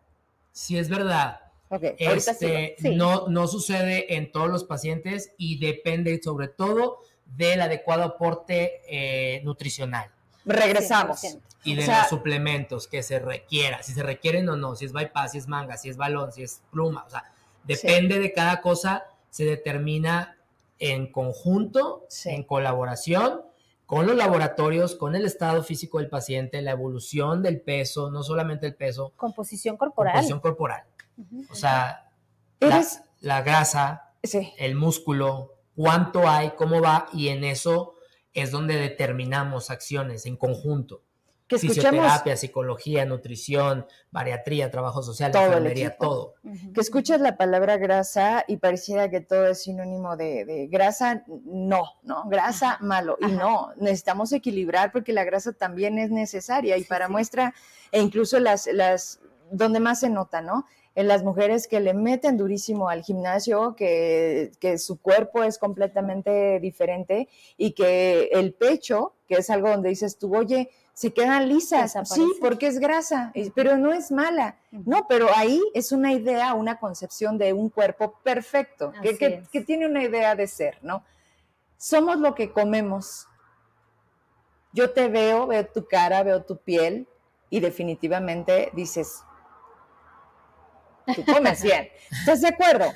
Sí, 0.52 0.78
es 0.78 0.88
verdad. 0.88 1.40
Okay, 1.70 1.94
este, 1.98 2.76
no, 2.94 3.28
no 3.28 3.46
sucede 3.46 4.16
en 4.16 4.32
todos 4.32 4.48
los 4.48 4.64
pacientes 4.64 5.32
y 5.36 5.58
depende 5.58 6.18
sobre 6.22 6.48
todo 6.48 7.00
del 7.26 7.60
adecuado 7.60 8.04
aporte 8.04 8.80
eh, 8.88 9.42
nutricional. 9.44 10.10
Regresamos. 10.46 11.20
Y 11.64 11.74
de 11.74 11.86
los 11.86 12.08
suplementos 12.08 12.88
que 12.88 13.02
se 13.02 13.18
requiera, 13.18 13.82
si 13.82 13.92
se 13.92 14.02
requieren 14.02 14.48
o 14.48 14.56
no, 14.56 14.74
si 14.76 14.86
es 14.86 14.92
bypass, 14.92 15.32
si 15.32 15.38
es 15.38 15.48
manga, 15.48 15.76
si 15.76 15.90
es 15.90 15.98
balón, 15.98 16.32
si 16.32 16.42
es 16.42 16.62
pluma, 16.70 17.04
o 17.06 17.10
sea, 17.10 17.24
depende 17.64 18.18
de 18.18 18.32
cada 18.32 18.62
cosa, 18.62 19.04
se 19.28 19.44
determina 19.44 20.37
en 20.78 21.10
conjunto, 21.10 22.06
en 22.24 22.44
colaboración 22.44 23.42
con 23.88 24.06
los 24.06 24.16
laboratorios, 24.16 24.94
con 24.96 25.16
el 25.16 25.24
estado 25.24 25.62
físico 25.62 25.98
del 25.98 26.10
paciente, 26.10 26.60
la 26.60 26.72
evolución 26.72 27.42
del 27.42 27.62
peso, 27.62 28.10
no 28.10 28.22
solamente 28.22 28.66
el 28.66 28.74
peso. 28.74 29.14
Composición 29.16 29.78
corporal. 29.78 30.12
Composición 30.12 30.40
corporal. 30.40 30.82
O 31.50 31.54
sea, 31.54 32.10
la, 33.20 33.40
grasa, 33.40 34.12
el 34.58 34.74
músculo, 34.74 35.54
cuánto 35.74 36.28
hay, 36.28 36.50
cómo 36.50 36.82
va, 36.82 37.06
y 37.14 37.28
en 37.28 37.44
eso 37.44 37.94
es 38.34 38.50
donde 38.50 38.76
determinamos 38.76 39.70
acciones 39.70 40.26
en 40.26 40.36
conjunto. 40.36 41.02
Que 41.48 41.56
escuchemos 41.56 41.84
fisioterapia, 41.90 42.36
psicología, 42.36 43.04
nutrición, 43.06 43.86
bariatría, 44.10 44.70
trabajo 44.70 45.02
social, 45.02 45.32
Todo 45.32 45.42
el 45.44 45.48
enfermería, 45.48 45.88
equipo. 45.88 46.04
todo. 46.06 46.34
que 46.74 46.80
escuchas 46.80 47.20
la 47.20 47.36
palabra 47.36 47.78
grasa 47.78 48.44
y 48.46 48.58
pareciera 48.58 49.08
que 49.08 49.20
todo 49.20 49.46
es 49.48 49.62
sinónimo 49.62 50.16
de, 50.16 50.44
de 50.44 50.66
grasa, 50.66 51.24
no, 51.44 51.82
¿no? 52.02 52.28
Grasa, 52.28 52.78
malo. 52.80 53.16
Y 53.20 53.26
no, 53.32 53.72
necesitamos 53.78 54.30
equilibrar 54.32 54.92
porque 54.92 55.12
la 55.12 55.24
grasa 55.24 55.52
también 55.54 55.98
es 55.98 56.10
necesaria. 56.10 56.76
Y 56.76 56.84
para 56.84 57.08
muestra, 57.08 57.54
e 57.90 58.00
incluso 58.00 58.38
las, 58.38 58.66
las, 58.72 59.20
donde 59.50 59.80
más 59.80 60.00
se 60.00 60.10
nota, 60.10 60.42
¿no? 60.42 60.66
En 60.94 61.06
las 61.08 61.22
mujeres 61.22 61.68
que 61.68 61.78
le 61.80 61.94
meten 61.94 62.36
durísimo 62.36 62.88
al 62.88 63.02
gimnasio, 63.02 63.76
que, 63.76 64.50
que 64.58 64.78
su 64.78 65.00
cuerpo 65.00 65.44
es 65.44 65.56
completamente 65.56 66.58
diferente 66.60 67.28
y 67.56 67.70
que 67.70 68.30
el 68.32 68.52
pecho, 68.52 69.14
que 69.28 69.36
es 69.36 69.48
algo 69.48 69.70
donde 69.70 69.90
dices 69.90 70.18
tú, 70.18 70.36
oye, 70.36 70.70
se 70.98 71.12
quedan 71.12 71.48
lisas, 71.48 71.94
sí, 72.12 72.26
porque 72.40 72.66
es 72.66 72.80
grasa, 72.80 73.32
pero 73.54 73.76
no 73.76 73.92
es 73.92 74.10
mala. 74.10 74.56
No, 74.72 75.06
pero 75.08 75.28
ahí 75.32 75.62
es 75.72 75.92
una 75.92 76.12
idea, 76.12 76.54
una 76.54 76.80
concepción 76.80 77.38
de 77.38 77.52
un 77.52 77.70
cuerpo 77.70 78.18
perfecto, 78.24 78.92
que, 79.00 79.60
tiene 79.64 79.86
una 79.86 80.02
idea 80.02 80.34
de 80.34 80.48
ser, 80.48 80.76
¿no? 80.82 81.04
Somos 81.76 82.18
lo 82.18 82.34
que 82.34 82.50
comemos. 82.50 83.28
Yo 84.72 84.90
te 84.90 85.06
veo, 85.06 85.46
veo 85.46 85.64
tu 85.68 85.86
cara, 85.86 86.24
veo 86.24 86.42
tu 86.42 86.56
piel 86.56 87.06
y 87.48 87.60
definitivamente 87.60 88.72
dices, 88.72 89.22
tú 91.14 91.24
comes 91.24 91.62
bien. 91.62 91.90
¿Estás 92.10 92.40
de 92.40 92.48
acuerdo? 92.48 92.86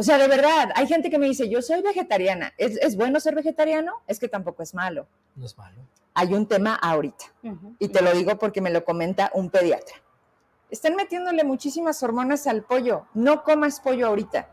O 0.00 0.02
sea, 0.02 0.18
de 0.18 0.26
verdad, 0.26 0.72
hay 0.74 0.88
gente 0.88 1.10
que 1.10 1.18
me 1.18 1.26
dice, 1.26 1.48
yo 1.48 1.62
soy 1.62 1.80
vegetariana. 1.80 2.54
¿Es, 2.58 2.76
es 2.78 2.96
bueno 2.96 3.20
ser 3.20 3.36
vegetariano? 3.36 4.02
Es 4.08 4.18
que 4.18 4.26
tampoco 4.26 4.64
es 4.64 4.74
malo. 4.74 5.06
No 5.34 5.46
es 5.46 5.56
malo. 5.56 5.82
Hay 6.14 6.34
un 6.34 6.46
tema 6.46 6.74
ahorita. 6.74 7.24
Y 7.78 7.88
te 7.88 8.02
lo 8.02 8.12
digo 8.12 8.36
porque 8.38 8.60
me 8.60 8.70
lo 8.70 8.84
comenta 8.84 9.30
un 9.34 9.48
pediatra. 9.50 9.96
Están 10.70 10.94
metiéndole 10.94 11.44
muchísimas 11.44 12.02
hormonas 12.02 12.46
al 12.46 12.62
pollo. 12.62 13.06
No 13.14 13.42
comas 13.44 13.80
pollo 13.80 14.06
ahorita. 14.08 14.48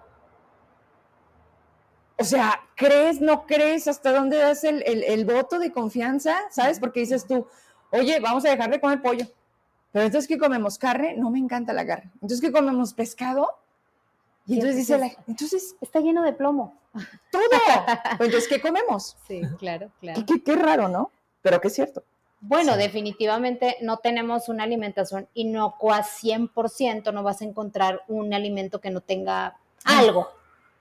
O 2.17 2.23
sea, 2.25 2.59
¿crees, 2.75 3.21
no 3.21 3.45
crees? 3.45 3.87
¿Hasta 3.87 4.11
dónde 4.11 4.37
das 4.37 4.63
el, 4.65 4.83
el- 4.85 5.03
el 5.03 5.25
voto 5.25 5.57
de 5.59 5.71
confianza? 5.71 6.35
¿Sabes? 6.51 6.79
Porque 6.79 6.99
dices 7.01 7.25
tú, 7.25 7.47
oye, 7.91 8.19
vamos 8.19 8.43
a 8.45 8.49
dejar 8.49 8.69
de 8.69 8.81
comer 8.81 9.01
pollo. 9.01 9.25
Pero 9.91 10.05
entonces, 10.05 10.27
¿qué 10.27 10.37
comemos? 10.37 10.77
¿Carne? 10.77 11.15
No 11.17 11.29
me 11.31 11.39
encanta 11.39 11.71
la 11.73 11.85
carne. 11.85 12.11
Entonces, 12.15 12.41
¿qué 12.41 12.51
comemos? 12.51 12.93
¿Pescado? 12.93 13.47
Y 14.49 14.55
entonces 14.55 14.75
dice 14.77 14.97
la 14.97 15.05
entonces- 15.07 15.27
entonces, 15.27 15.75
Está 15.81 15.99
lleno 15.99 16.23
de 16.23 16.33
plomo. 16.33 16.75
todo. 17.31 17.41
Entonces, 18.13 18.47
¿qué 18.47 18.59
comemos? 18.59 19.15
Sí, 19.27 19.41
claro, 19.59 19.89
claro. 20.01 20.19
Qué, 20.25 20.33
qué- 20.35 20.43
qué 20.43 20.55
raro, 20.55 20.87
¿no? 20.87 21.11
Pero 21.41 21.61
que 21.61 21.67
es 21.67 21.75
cierto. 21.75 22.03
Bueno, 22.41 22.73
Sí. 22.73 22.79
definitivamente 22.79 23.77
no 23.81 23.97
tenemos 23.97 24.49
una 24.49 24.63
alimentación 24.63 25.27
inocua 25.33 26.03
100%, 26.03 27.11
no 27.13 27.21
vas 27.21 27.41
a 27.41 27.45
encontrar 27.45 28.01
un 28.07 28.33
alimento 28.33 28.79
que 28.81 28.89
no 28.91 29.01
tenga 29.01 29.57
algo, 29.83 30.29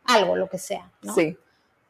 algo, 0.05 0.37
lo 0.37 0.49
que 0.49 0.59
sea, 0.59 0.91
¿no? 1.03 1.15
Sí. 1.15 1.37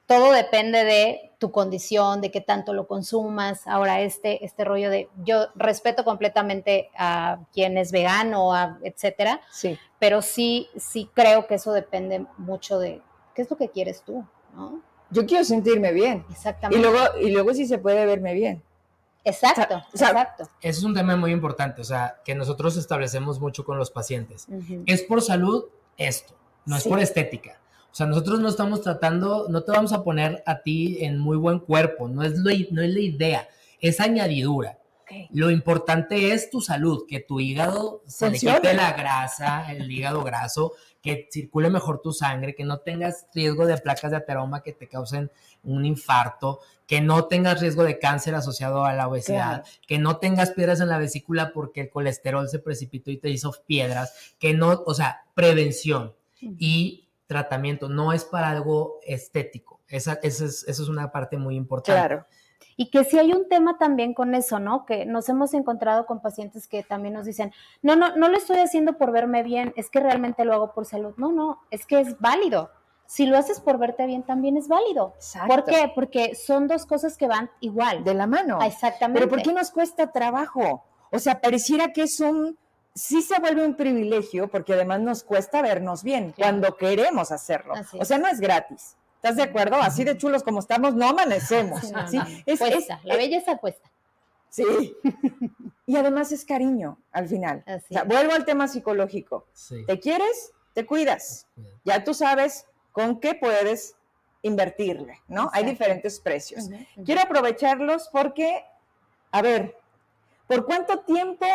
Todo 0.07 0.33
depende 0.33 0.85
de 0.85 1.28
tu 1.39 1.53
condición, 1.53 2.20
de 2.20 2.30
qué 2.30 2.41
tanto 2.41 2.72
lo 2.72 2.86
consumas. 2.89 3.66
Ahora, 3.66 4.01
este, 4.01 4.45
este 4.45 4.64
rollo 4.64 4.91
de, 4.91 5.09
yo 5.24 5.47
respeto 5.55 6.05
completamente 6.05 6.91
a 6.97 7.39
quien 7.53 7.78
es 7.78 7.93
vegano, 7.93 8.53
a, 8.55 8.78
etcétera, 8.82 9.41
Sí. 9.51 9.78
pero 10.01 10.20
sí, 10.20 10.68
sí 10.76 11.09
creo 11.14 11.47
que 11.47 11.55
eso 11.55 11.72
depende 11.72 12.26
mucho 12.39 12.78
de 12.80 13.01
qué 13.34 13.43
es 13.43 13.51
lo 13.51 13.57
que 13.57 13.68
quieres 13.68 14.03
tú, 14.03 14.24
¿no? 14.55 14.80
Yo 15.11 15.24
quiero 15.26 15.45
sentirme 15.45 15.93
bien. 15.93 16.24
Y 16.28 16.32
Exactamente. 16.32 16.82
luego, 16.82 17.18
y 17.20 17.30
luego 17.30 17.55
si 17.55 17.66
se 17.66 17.78
puede 17.78 18.05
verme 18.05 18.34
bien. 18.34 18.62
exacto, 19.24 19.82
o 19.93 19.97
sea, 19.97 20.09
exacto. 20.09 20.45
Ese 20.61 20.78
es 20.78 20.84
un 20.84 20.95
tema 20.95 21.14
muy 21.16 21.30
importante, 21.32 21.80
o 21.82 21.84
sea, 21.84 22.16
que 22.24 22.34
nosotros 22.34 22.76
establecemos 22.76 23.39
mucho 23.41 23.64
con 23.64 23.78
los 23.78 23.91
pacientes. 23.91 24.47
Es 24.86 25.03
por 25.03 25.22
salud 25.22 25.66
esto, 25.99 26.34
no 26.66 26.76
es 26.76 26.82
Sí. 26.82 26.89
por 26.89 26.99
estética. 27.01 27.59
O 27.99 28.01
sea, 28.01 28.07
nosotros 28.07 28.39
no 28.39 28.49
estamos 28.49 28.81
tratando, 28.83 29.47
no 29.49 29.65
te 29.65 29.73
vamos 29.73 29.93
a 29.93 30.05
poner 30.05 30.41
a 30.47 30.63
ti 30.63 30.99
en 31.01 31.19
muy 31.19 31.37
buen 31.37 31.59
cuerpo, 31.59 32.07
no 32.07 32.23
es, 32.23 32.39
lo, 32.39 32.45
no 32.71 32.81
es 32.81 32.95
la 32.95 33.01
idea, 33.01 33.49
es 33.81 33.99
añadidura. 33.99 34.79
Lo 35.31 35.51
importante 35.51 36.31
es 36.33 36.49
tu 36.49 36.61
salud, 36.61 37.07
que 37.09 37.19
tu 37.19 37.41
hígado 37.41 38.05
se 38.07 38.31
le 38.31 38.39
quite 38.39 38.73
la 38.75 38.93
grasa, 38.93 39.73
el 39.73 39.91
hígado 39.91 40.23
graso, 40.23 40.75
que 41.03 41.27
circule 41.33 41.71
mejor 41.71 42.01
tu 42.01 42.13
sangre, 42.13 42.55
que 42.55 42.63
no 42.63 42.79
tengas 42.79 43.27
riesgo 43.35 43.67
de 43.67 43.77
placas 43.79 44.13
de 44.13 44.19
ateroma 44.19 44.63
que 44.63 44.75
te 44.75 44.87
causen 44.87 45.33
un 45.65 45.85
infarto, 45.85 46.61
que 46.87 47.01
no 47.01 47.25
tengas 47.25 47.61
riesgo 47.61 47.83
de 47.83 47.99
cáncer 47.99 48.37
asociado 48.37 48.85
a 48.85 48.93
la 48.93 49.09
obesidad, 49.09 49.63
Claro. 49.63 49.79
que 49.89 49.99
no 49.99 50.19
tengas 50.19 50.53
piedras 50.53 50.81
en 50.81 50.89
la 50.89 50.99
vesícula 50.99 51.51
porque 51.53 51.81
el 51.81 51.91
colesterol 51.91 52.49
se 52.49 52.61
precipitó 52.61 53.11
y 53.11 53.17
te 53.17 53.29
hizo 53.29 53.53
piedras, 53.67 54.37
que 54.39 54.55
no, 54.55 54.85
o 54.87 54.95
sea, 54.95 55.25
prevención 55.35 56.15
y 56.41 57.08
tratamiento, 57.29 57.89
no 57.89 58.12
es 58.12 58.24
para 58.24 58.51
algo 58.51 58.99
estético. 59.03 59.81
Esa, 59.87 60.14
esa 60.22 60.47
es, 60.47 60.64
esa 60.66 60.83
es 60.83 60.89
una 60.89 61.12
parte 61.12 61.37
muy 61.37 61.55
importante. 61.55 62.01
Claro. 62.01 62.26
Y 62.76 62.91
que 62.91 63.05
sí 63.05 63.18
hay 63.18 63.33
un 63.33 63.49
tema 63.49 63.76
también 63.79 64.14
con 64.14 64.35
eso, 64.35 64.59
¿no? 64.59 64.87
Que 64.87 65.05
nos 65.05 65.29
hemos 65.29 65.53
encontrado 65.55 66.07
con 66.07 66.20
pacientes 66.20 66.66
que 66.66 66.83
también 66.83 67.14
nos 67.14 67.26
dicen, 67.26 67.53
no, 67.83 67.97
no, 67.97 68.16
no 68.16 68.29
lo 68.29 68.37
estoy 68.37 68.59
haciendo 68.59 68.99
por 68.99 69.12
verme 69.12 69.43
bien, 69.43 69.72
es 69.76 69.91
que 69.91 70.01
realmente 70.01 70.45
lo 70.45 70.55
hago 70.55 70.72
por 70.72 70.87
salud. 70.87 71.14
No, 71.16 71.31
no, 71.33 71.61
es 71.70 71.87
que 71.87 72.01
es 72.01 72.18
válido. 72.18 72.70
Si 73.07 73.26
lo 73.26 73.39
haces 73.39 73.61
por 73.61 73.79
verte 73.79 74.07
bien, 74.07 74.22
también 74.22 74.57
es 74.57 74.68
válido. 74.68 75.14
Exacto. 75.16 75.49
¿Por 75.49 75.64
qué? 75.64 75.93
Porque 75.95 76.35
son 76.35 76.68
dos 76.68 76.87
cosas 76.87 77.16
que 77.16 77.26
van 77.26 77.51
igual. 77.61 78.05
De 78.05 78.14
la 78.14 78.26
mano. 78.26 78.61
Exactamente. 78.62 79.20
Pero 79.20 79.31
¿por 79.31 79.43
qué 79.43 79.53
nos 79.53 79.70
cuesta 79.70 80.12
trabajo? 80.12 80.85
O 81.11 81.18
sea, 81.18 81.41
pareciera 81.41 81.93
que 81.93 82.03
es 82.03 82.20
un, 82.20 82.59
sí 82.99 83.23
se 83.23 83.39
vuelve 83.41 83.65
un 83.65 83.75
privilegio 83.77 84.49
porque 84.49 84.75
además 84.75 85.01
nos 85.01 85.23
cuesta 85.23 85.63
vernos 85.63 86.03
bien 86.03 86.33
Claro. 86.33 86.53
cuando 86.61 86.77
queremos 86.77 87.31
hacerlo. 87.33 87.75
Así 87.75 87.99
O 88.01 88.05
sea, 88.05 88.19
no 88.19 88.27
es 88.29 88.41
gratis. 88.41 88.97
¿Estás 89.17 89.37
de 89.37 89.43
acuerdo? 89.43 89.77
Así 89.77 90.05
de 90.05 90.17
chulos 90.17 90.43
como 90.45 90.61
estamos, 90.61 90.95
no 90.95 91.09
amanecemos. 91.09 91.81
Sí, 91.81 91.93
no, 91.93 92.09
¿sí? 92.09 92.17
no, 92.19 92.25
no. 92.25 92.31
Es- 92.47 92.59
cuesta, 92.61 92.95
es- 92.95 93.05
la 93.05 93.17
belleza 93.17 93.57
cuesta. 93.59 93.91
Sí. 94.51 94.65
y 95.87 95.97
además 95.97 96.33
es 96.33 96.45
cariño 96.45 96.99
al 97.13 97.29
final. 97.29 97.63
Así 97.67 97.85
O 97.91 97.93
sea, 97.95 98.03
es. 98.03 98.09
vuelvo 98.09 98.33
al 98.33 98.45
tema 98.45 98.67
psicológico. 98.69 99.47
Sí. 99.53 99.85
¿Te 99.87 99.99
quieres? 100.01 100.53
Te 100.73 100.87
cuidas. 100.87 101.47
Ya 101.85 102.05
tú 102.05 102.15
sabes 102.15 102.67
con 102.93 103.21
qué 103.21 103.35
puedes 103.35 103.95
invertirle, 104.43 105.21
¿no? 105.29 105.51
Hay 105.53 105.65
diferentes 105.65 106.21
precios. 106.21 106.69
Quiero 107.05 107.21
aprovecharlos 107.21 108.09
porque, 108.13 108.65
a 109.33 109.43
ver, 109.43 109.77
¿por 110.47 110.65
cuánto 110.65 111.01
tiempo 111.01 111.47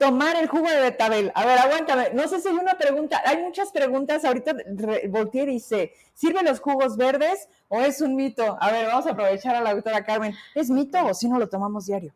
tomar 0.00 0.34
el 0.36 0.48
jugo 0.48 0.66
de 0.68 0.80
betabel? 0.80 1.30
A 1.34 1.44
ver, 1.44 1.58
aguántame. 1.58 2.10
No 2.14 2.26
sé 2.26 2.40
si 2.40 2.48
hay 2.48 2.54
una 2.54 2.78
pregunta. 2.78 3.20
Hay 3.26 3.36
muchas 3.42 3.70
preguntas. 3.70 4.24
Ahorita 4.24 4.56
y 4.56 5.46
dice, 5.46 5.92
¿sirven 6.14 6.46
los 6.46 6.58
jugos 6.58 6.96
verdes 6.96 7.50
o 7.68 7.80
es 7.80 8.00
un 8.00 8.16
mito? 8.16 8.56
A 8.60 8.72
ver, 8.72 8.86
vamos 8.86 9.06
a 9.06 9.10
aprovechar 9.10 9.54
a 9.54 9.60
la 9.60 9.74
doctora 9.74 10.02
Carmen. 10.02 10.34
¿Es 10.54 10.70
mito 10.70 11.04
o 11.04 11.12
si 11.12 11.28
no 11.28 11.38
lo 11.38 11.50
tomamos 11.50 11.84
diario? 11.84 12.14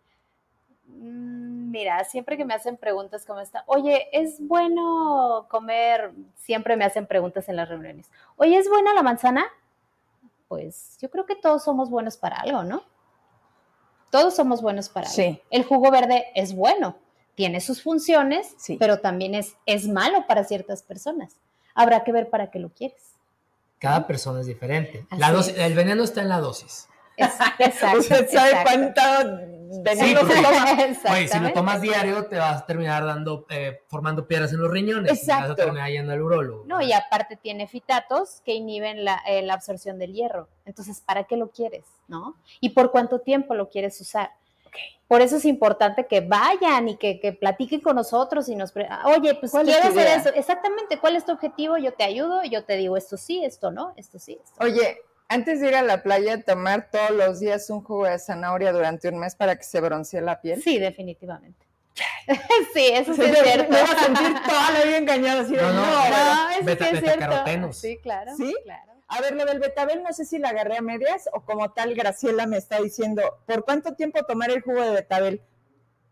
Mm, 0.87 1.45
Mira, 1.74 2.05
siempre 2.05 2.37
que 2.37 2.45
me 2.45 2.55
hacen 2.55 2.76
preguntas 2.76 3.26
como 3.26 3.41
esta, 3.41 3.64
oye, 3.66 4.09
¿es 4.12 4.37
bueno 4.47 5.47
comer? 5.51 6.12
Siempre 6.37 6.76
me 6.76 6.85
hacen 6.85 7.05
preguntas 7.05 7.49
en 7.49 7.57
las 7.57 7.68
reuniones. 7.68 8.11
Oye, 8.37 8.57
¿es 8.57 8.68
buena 8.68 8.95
la 8.95 9.03
manzana? 9.03 9.45
Pues 10.47 10.97
yo 11.01 11.11
creo 11.11 11.26
que 11.26 11.35
todos 11.35 11.64
somos 11.64 11.91
buenos 11.91 12.16
para 12.16 12.37
algo, 12.37 12.62
¿no? 12.62 12.85
Todos 14.11 14.37
somos 14.37 14.62
buenos 14.62 14.89
para 14.89 15.09
algo. 15.09 15.16
Sí. 15.16 15.43
El 15.51 15.64
jugo 15.64 15.91
verde 15.91 16.26
es 16.37 16.55
bueno, 16.55 16.97
tiene 17.35 17.61
sus 17.61 17.82
funciones, 17.82 18.55
Sí. 18.59 18.76
pero 18.78 19.01
también 19.01 19.35
es, 19.35 19.55
es 19.66 19.89
malo 19.89 20.26
para 20.26 20.45
ciertas 20.45 20.82
personas. 20.82 21.37
Habrá 21.74 22.05
que 22.05 22.12
ver 22.12 22.30
para 22.30 22.51
qué 22.51 22.59
lo 22.59 22.68
quieres. 22.70 23.03
Cada 23.78 24.07
persona 24.07 24.41
es 24.41 24.47
diferente. 24.47 25.07
La 25.18 25.32
dosis- 25.32 25.51
es. 25.53 25.59
el 25.59 25.74
veneno 25.74 26.05
está 26.05 26.22
en 26.22 26.28
la 26.28 26.41
dosis. 26.41 26.89
Es- 27.16 27.32
exacto, 27.59 27.99
¿Usted 27.99 28.28
sabe 28.30 28.51
exacto. 28.51 28.70
cuánto 28.70 29.01
Sí, 29.74 29.80
veneno 29.82 30.20
porque- 30.20 30.35
se 30.37 30.43
toma? 30.43 31.12
Oye, 31.16 31.28
si 31.28 31.39
lo 31.41 31.53
tomas 31.53 31.80
diario, 31.80 32.26
te 32.26 32.37
vas 32.37 32.62
a 32.62 32.66
terminar 32.66 33.05
dando, 33.05 33.45
eh, 33.51 33.80
formando 33.89 34.26
piedras 34.26 34.53
en 34.53 34.61
los 34.61 34.70
riñones. 34.70 35.11
y 35.11 35.14
Vas 35.14 35.22
Exacto. 35.22 35.53
a 35.53 35.57
terminar 35.57 35.91
yendo 35.91 36.12
al 36.12 36.22
urólogo. 36.22 36.64
No, 36.66 36.80
y 36.80 36.93
aparte 36.93 37.37
tiene 37.37 37.66
fitatos 37.66 38.41
que 38.45 38.55
inhiben 38.55 39.05
la, 39.05 39.20
eh, 39.26 39.43
la 39.43 39.55
absorción 39.55 39.99
del 39.99 40.12
hierro. 40.12 40.49
Entonces, 40.64 41.01
¿para 41.01 41.24
qué 41.24 41.37
lo 41.37 41.51
quieres? 41.51 41.85
¿No? 42.09 42.37
¿Y 42.61 42.70
por 42.70 42.91
cuánto 42.93 43.18
tiempo 43.20 43.55
lo 43.55 43.68
quieres 43.68 44.01
usar? 44.01 44.30
Por 45.09 45.20
eso 45.20 45.37
es 45.37 45.45
importante 45.45 46.07
que 46.07 46.20
vayan 46.22 46.89
y 46.89 46.97
que, 46.97 47.20
que 47.20 47.33
platiquen 47.33 47.81
con 47.81 47.97
nosotros 47.97 48.49
y 48.49 48.57
nos... 48.57 48.72
pre- 48.72 48.89
Oye, 49.05 49.35
pues 49.35 49.53
¿Cuál 49.53 49.68
es 49.68 49.77
quiero 49.77 49.91
hacer 49.91 50.18
eso. 50.20 50.31
Exactamente, 50.35 50.99
¿cuál 50.99 51.16
es 51.16 51.25
tu 51.25 51.33
objetivo? 51.33 51.77
Yo 51.77 51.93
te 51.93 52.05
ayudo, 52.05 52.43
yo 52.45 52.64
te 52.64 52.77
digo 52.77 52.97
esto 52.97 53.16
sí, 53.16 53.45
esto 53.45 53.70
no, 53.70 53.93
esto 53.97 54.18
sí, 54.18 54.39
esto. 54.43 54.64
Oye, 54.64 54.99
antes 55.29 55.61
de 55.61 55.68
ir 55.68 55.77
a 55.77 55.83
la 55.83 56.03
playa, 56.03 56.43
tomar 56.43 56.91
todos 56.91 57.11
los 57.11 57.41
días 57.41 57.68
un 57.70 57.83
jugo 57.83 58.07
de 58.07 58.18
zanahoria 58.18 58.72
durante 58.72 59.09
un 59.09 59.18
mes 59.18 59.35
para 59.35 59.57
que 59.57 59.64
se 59.64 59.81
broncee 59.81 60.20
la 60.20 60.41
piel. 60.41 60.62
Sí, 60.62 60.79
definitivamente. 60.79 61.66
sí, 62.75 62.89
eso 62.93 63.14
sí 63.14 63.22
Sí, 63.22 63.31
es 63.31 63.39
cierto. 63.39 63.70
Me 63.72 63.83
voy 63.83 63.91
a 63.91 63.99
sentir 63.99 64.43
toda 64.47 64.70
la 64.72 64.85
vida 64.85 64.97
engañada 64.97 65.41
así 65.43 65.55
de 65.55 65.62
No, 65.62 65.72
no, 65.72 65.83
no, 65.83 65.87
No, 65.87 66.51
eso 66.51 66.64
sí 66.64 66.85
es 66.93 67.01
cierto. 67.01 67.72
Sí, 67.72 67.99
claro. 68.03 68.33
¿Sí? 68.37 68.55
claro. 68.64 68.93
A 69.17 69.21
ver, 69.21 69.37
lo 69.37 69.45
del 69.45 69.61
betabel, 69.61 70.03
no 70.03 70.12
sé 70.12 70.25
si 70.25 70.39
la 70.39 70.49
agarré 70.49 70.77
a 70.77 70.83
medias 70.83 71.29
o 71.33 71.43
como 71.43 71.71
tal 71.71 71.95
Graciela 71.95 72.47
me 72.47 72.57
está 72.57 72.81
diciendo, 72.81 73.23
¿por 73.47 73.65
cuánto 73.65 73.95
tiempo 73.95 74.25
tomar 74.25 74.51
el 74.51 74.61
jugo 74.61 74.81
de 74.81 74.91
betabel? 74.91 75.41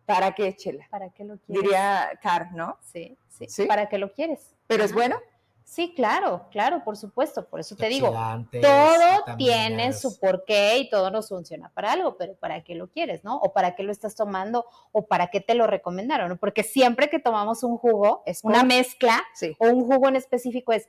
¿Para 0.06 0.36
qué, 0.36 0.54
Chela? 0.54 0.86
¿Para 0.88 1.10
qué 1.10 1.24
lo 1.24 1.36
quieres? 1.38 1.62
Diría 1.64 2.10
Car, 2.22 2.52
¿no? 2.52 2.78
Sí, 2.92 3.16
sí, 3.28 3.46
¿Sí? 3.48 3.66
¿Para 3.66 3.88
qué 3.88 3.98
lo 3.98 4.12
quieres? 4.12 4.54
¿Pero 4.68 4.84
es 4.84 4.92
bueno? 4.92 5.16
Sí, 5.64 5.94
claro, 5.96 6.46
claro, 6.52 6.84
por 6.84 6.96
supuesto. 6.96 7.48
Por 7.48 7.58
eso 7.58 7.74
te 7.74 7.88
digo, 7.88 8.12
todo 8.60 9.36
tiene 9.36 9.92
su 9.94 10.20
porqué 10.20 10.78
y 10.78 10.90
todo 10.90 11.10
nos 11.10 11.28
funciona 11.28 11.70
para 11.70 11.92
algo, 11.92 12.16
pero 12.16 12.34
¿para 12.34 12.62
qué 12.62 12.74
lo 12.76 12.88
quieres, 12.88 13.24
no? 13.24 13.36
O 13.38 13.52
para 13.52 13.74
qué 13.74 13.82
lo 13.82 13.90
estás 13.90 14.14
tomando 14.14 14.66
o 14.92 15.06
para 15.06 15.28
qué 15.28 15.40
te 15.40 15.54
lo 15.54 15.66
recomendaron, 15.66 16.28
¿no? 16.28 16.36
Porque 16.36 16.62
siempre 16.62 17.08
que 17.10 17.18
tomamos 17.18 17.62
un 17.64 17.78
jugo, 17.78 18.22
Es 18.26 18.44
una 18.44 18.62
mezcla 18.62 19.22
Sí. 19.34 19.56
o 19.58 19.66
un 19.68 19.86
jugo 19.86 20.08
en 20.08 20.16
específico 20.16 20.72
es 20.72 20.88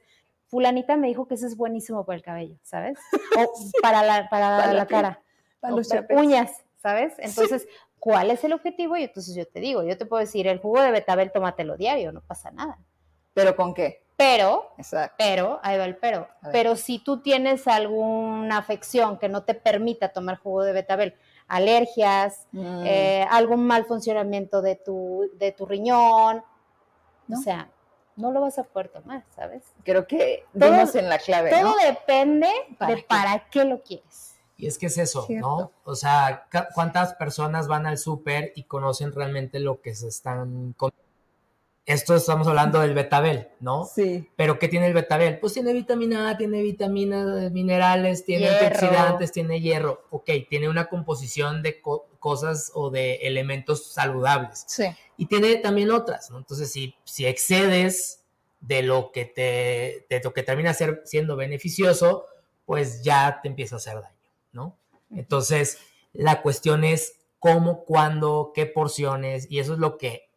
fulanita 0.53 0.95
me 0.97 1.07
dijo 1.07 1.27
que 1.27 1.33
eso 1.33 1.47
es 1.47 1.57
buenísimo 1.57 2.05
para 2.05 2.17
el 2.17 2.21
cabello, 2.23 2.55
¿sabes? 2.61 2.99
O 3.49 3.81
para 3.81 4.03
la, 4.03 4.29
para 4.29 4.57
Para 4.57 4.73
la 4.73 4.85
cara, 4.85 5.19
Para 5.59 5.73
o 5.73 5.77
los 5.77 5.87
para 5.87 6.05
uñas, 6.11 6.51
¿sabes? 6.81 7.13
Entonces, 7.17 7.67
¿cuál 7.99 8.29
es 8.29 8.43
el 8.43 8.53
objetivo? 8.53 8.95
Y 8.95 9.03
entonces 9.03 9.33
yo 9.35 9.47
te 9.47 9.59
digo, 9.59 9.81
yo 9.81 9.97
te 9.97 10.05
puedo 10.05 10.19
decir, 10.19 10.45
el 10.47 10.59
jugo 10.59 10.79
de 10.79 10.91
betabel 10.91 11.31
tómatelo 11.31 11.75
diario, 11.75 12.11
no 12.11 12.21
pasa 12.21 12.51
nada. 12.51 12.77
¿Pero 13.33 13.55
con 13.55 13.73
qué? 13.73 14.03
Pero 14.15 14.69
Exacto. 14.77 15.15
pero, 15.17 15.59
ahí 15.63 15.79
va 15.79 15.85
el 15.85 15.97
pero. 15.97 16.27
Pero 16.51 16.75
si 16.75 16.99
tú 16.99 17.21
tienes 17.21 17.67
alguna 17.67 18.59
afección 18.59 19.17
que 19.17 19.27
no 19.27 19.43
te 19.43 19.55
permita 19.55 20.09
tomar 20.09 20.37
jugo 20.37 20.61
de 20.63 20.71
betabel, 20.73 21.15
alergias, 21.47 22.47
Mm. 22.51 22.83
eh, 22.85 23.27
algún 23.31 23.65
mal 23.65 23.85
funcionamiento 23.85 24.61
de 24.61 24.75
tu, 24.75 25.31
de 25.33 25.51
tu 25.51 25.65
riñón, 25.65 26.43
¿No? 27.27 27.39
o 27.39 27.41
sea, 27.41 27.69
no 28.15 28.31
lo 28.31 28.41
vas 28.41 28.57
a 28.59 28.63
poder 28.63 28.89
tomar, 28.89 29.23
¿sabes? 29.35 29.63
Creo 29.83 30.05
que 30.07 30.45
todo- 30.57 30.71
dimos 30.71 30.95
en 30.95 31.09
la 31.09 31.17
clave, 31.19 31.49
Todo 31.49 31.61
¿no? 31.61 31.75
depende 31.83 32.49
¿Para 32.77 32.95
de 32.95 33.01
qué? 33.01 33.07
para 33.07 33.49
qué 33.49 33.65
lo 33.65 33.81
quieres. 33.81 34.35
Y 34.55 34.67
es 34.67 34.77
que 34.77 34.85
es 34.85 34.97
eso, 34.97 35.23
Cierto. 35.23 35.47
¿no? 35.47 35.71
O 35.83 35.95
sea, 35.95 36.47
¿cuántas 36.75 37.15
personas 37.15 37.67
van 37.67 37.85
al 37.87 37.97
súper 37.97 38.53
y 38.55 38.63
conocen 38.63 39.11
realmente 39.11 39.59
lo 39.59 39.81
que 39.81 39.95
se 39.95 40.07
están 40.07 40.73
comiendo? 40.77 41.02
Esto 41.85 42.15
estamos 42.15 42.47
hablando 42.47 42.79
del 42.79 42.93
betabel, 42.93 43.49
¿no? 43.59 43.83
Sí. 43.83 44.29
Pero 44.37 44.57
¿qué 44.57 44.69
tiene 44.69 44.87
el 44.87 44.93
betabel? 44.93 45.39
Pues 45.39 45.51
tiene 45.53 45.73
vitamina 45.73 46.29
A, 46.29 46.37
tiene 46.37 46.61
vitaminas, 46.61 47.51
minerales, 47.51 48.23
tiene 48.23 48.45
Hierro. 48.45 48.65
antioxidantes, 48.67 49.31
tiene 49.33 49.59
hierro. 49.59 50.05
Ok, 50.09 50.29
tiene 50.49 50.69
una 50.69 50.85
composición 50.87 51.61
de 51.61 51.81
co- 51.81 52.07
cosas 52.19 52.71
o 52.73 52.89
de 52.89 53.15
elementos 53.23 53.91
saludables. 53.91 54.63
Sí. 54.67 54.85
Y 55.17 55.25
tiene 55.25 55.57
también 55.57 55.91
otras, 55.91 56.31
¿no? 56.31 56.37
Entonces, 56.37 56.71
si, 56.71 56.95
si 57.03 57.25
excedes 57.25 58.23
de 58.61 58.81
lo 58.81 59.11
que 59.11 59.25
te, 59.25 60.05
de 60.09 60.21
lo 60.23 60.33
que 60.33 60.43
termina 60.43 60.73
ser, 60.73 61.01
siendo 61.03 61.35
beneficioso, 61.35 62.27
pues 62.65 63.03
ya 63.03 63.39
te 63.41 63.49
empieza 63.49 63.75
a 63.75 63.79
hacer 63.79 63.95
daño, 63.95 64.15
¿no? 64.53 64.77
Entonces, 65.13 65.79
la 66.13 66.41
cuestión 66.41 66.85
es 66.85 67.17
cómo, 67.39 67.83
cuándo, 67.83 68.53
qué 68.55 68.65
porciones, 68.65 69.47
y 69.51 69.59
eso 69.59 69.73
es 69.73 69.79
lo 69.79 69.97
que 69.97 70.29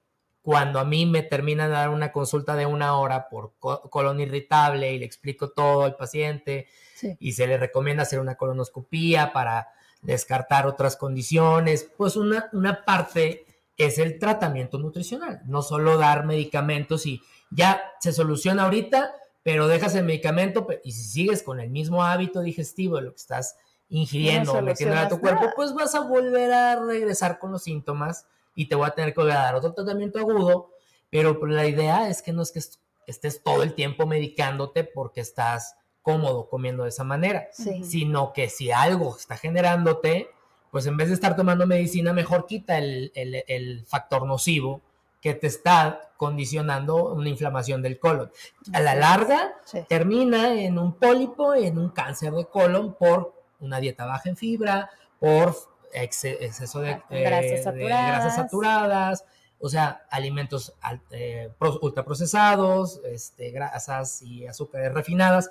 cuando 0.47 0.79
a 0.79 0.85
mí 0.85 1.07
me 1.07 1.25
terminan 1.25 1.71
de 1.71 1.75
dar 1.75 1.89
una 1.91 2.13
consulta 2.13 2.55
de 2.55 2.67
una 2.67 2.97
hora 2.97 3.29
por 3.29 3.55
co- 3.59 3.83
colon 3.91 4.21
irritable 4.21 4.93
y 4.93 4.99
le 5.01 5.05
explico 5.05 5.51
todo 5.51 5.83
al 5.83 5.97
paciente 5.97 6.69
Sí. 6.95 7.17
y 7.19 7.33
se 7.33 7.49
le 7.49 7.59
recomienda 7.59 8.05
hacer 8.05 8.21
una 8.21 8.37
colonoscopía 8.37 9.33
para 9.33 9.67
descartar 10.03 10.69
otras 10.69 10.95
condiciones, 10.95 11.91
pues 11.97 12.15
una, 12.15 12.49
una 12.53 12.85
parte 12.85 13.45
es 13.77 13.99
el 13.99 14.21
tratamiento 14.21 14.79
nutricional, 14.79 15.41
no 15.47 15.63
solo 15.63 15.99
dar 15.99 16.25
medicamentos 16.25 17.07
y 17.07 17.21
ya 17.51 17.83
se 17.99 18.13
soluciona 18.13 18.63
ahorita, 18.67 19.15
pero 19.43 19.67
dejas 19.67 19.97
el 19.97 20.05
medicamento 20.05 20.69
y 20.85 20.93
si 20.93 21.03
sigues 21.03 21.43
con 21.43 21.59
el 21.59 21.71
mismo 21.71 22.05
hábito 22.05 22.41
digestivo 22.41 22.97
de 22.99 23.03
lo 23.03 23.11
que 23.11 23.17
estás 23.21 23.57
ingiriendo 23.89 24.53
No 24.53 24.61
o 24.61 24.63
metiendo 24.63 24.97
a 24.97 25.09
tu 25.09 25.19
cuerpo, 25.19 25.41
nada. 25.41 25.55
pues 25.57 25.75
vas 25.75 25.97
a 25.97 26.01
volver 26.03 26.53
a 26.53 26.77
regresar 26.87 27.41
con 27.41 27.51
los 27.51 27.65
síntomas 27.65 28.27
y 28.57 28.67
te 28.67 28.75
voy 28.75 28.89
a 28.89 28.91
tener 28.91 29.15
que 29.15 29.25
dar 29.25 29.55
otro 29.55 29.73
tratamiento 29.73 30.19
agudo, 30.19 30.71
pero 31.11 31.39
pues, 31.39 31.53
la 31.53 31.67
idea 31.67 32.09
es 32.09 32.23
que 32.23 32.33
no 32.33 32.43
es 32.43 32.51
que 32.51 32.59
est- 32.59 32.81
estés 33.07 33.41
todo 33.45 33.63
el 33.63 33.75
tiempo 33.75 34.05
medicándote 34.07 34.83
porque 34.83 35.21
estás 35.21 35.77
cómodo 36.03 36.49
comiendo 36.49 36.83
de 36.83 36.89
esa 36.89 37.05
manera, 37.05 37.49
Sí. 37.53 37.85
sino 37.85 38.33
que 38.33 38.49
si 38.49 38.73
algo 38.73 39.17
está 39.17 39.37
generándote, 39.37 40.29
pues 40.73 40.87
en 40.87 40.97
vez 40.97 41.09
de 41.09 41.15
estar 41.15 41.37
tomando 41.37 41.67
medicina, 41.67 42.13
mejor 42.13 42.47
quita 42.47 42.79
el, 42.79 43.13
el- 43.15 43.45
el 43.47 43.87
factor 43.87 44.27
nocivo 44.27 44.81
que 45.21 45.35
te 45.35 45.47
está 45.49 46.11
condicionando 46.17 47.13
una 47.13 47.29
inflamación 47.29 47.83
del 47.83 47.99
colon. 47.99 48.31
A 48.73 48.81
la 48.81 48.95
larga, 48.95 49.55
Sí. 49.65 49.81
termina 49.89 50.55
en 50.55 50.79
un 50.79 50.95
pólipo, 50.95 51.55
en 51.55 51.79
un 51.79 51.91
cáncer 51.91 52.33
de 52.33 52.47
colon 52.47 52.95
por 52.95 53.35
una 53.61 53.81
dieta 53.81 54.05
baja 54.07 54.29
en 54.29 54.37
fibra, 54.37 54.91
por 55.19 55.57
exce- 56.03 56.37
exceso 56.41 56.81
de, 56.81 57.01
Grasas 57.11 57.45
eh, 57.45 57.51
de 57.57 57.63
saturadas. 57.63 58.07
grasas 58.07 58.35
saturadas, 58.37 59.25
o 59.59 59.69
sea, 59.69 60.03
alimentos 60.11 60.75
al- 60.81 61.01
eh, 61.11 61.51
pro- 61.59 61.79
ultraprocesados, 61.83 63.01
este, 63.05 63.51
grasas 63.51 64.23
y 64.23 64.47
azúcares 64.47 64.93
refinadas, 64.93 65.51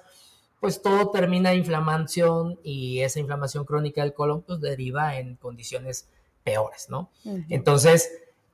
pues 0.60 0.82
todo 0.82 1.12
termina 1.12 1.52
en 1.52 1.60
inflamación 1.60 2.60
y 2.64 3.02
esa 3.02 3.20
inflamación 3.20 3.66
crónica 3.66 4.02
del 4.02 4.14
colon 4.14 4.42
pues 4.42 4.62
deriva 4.62 5.18
en 5.18 5.36
condiciones 5.36 6.08
peores, 6.44 6.88
¿no? 6.90 7.10
Entonces, 7.50 8.10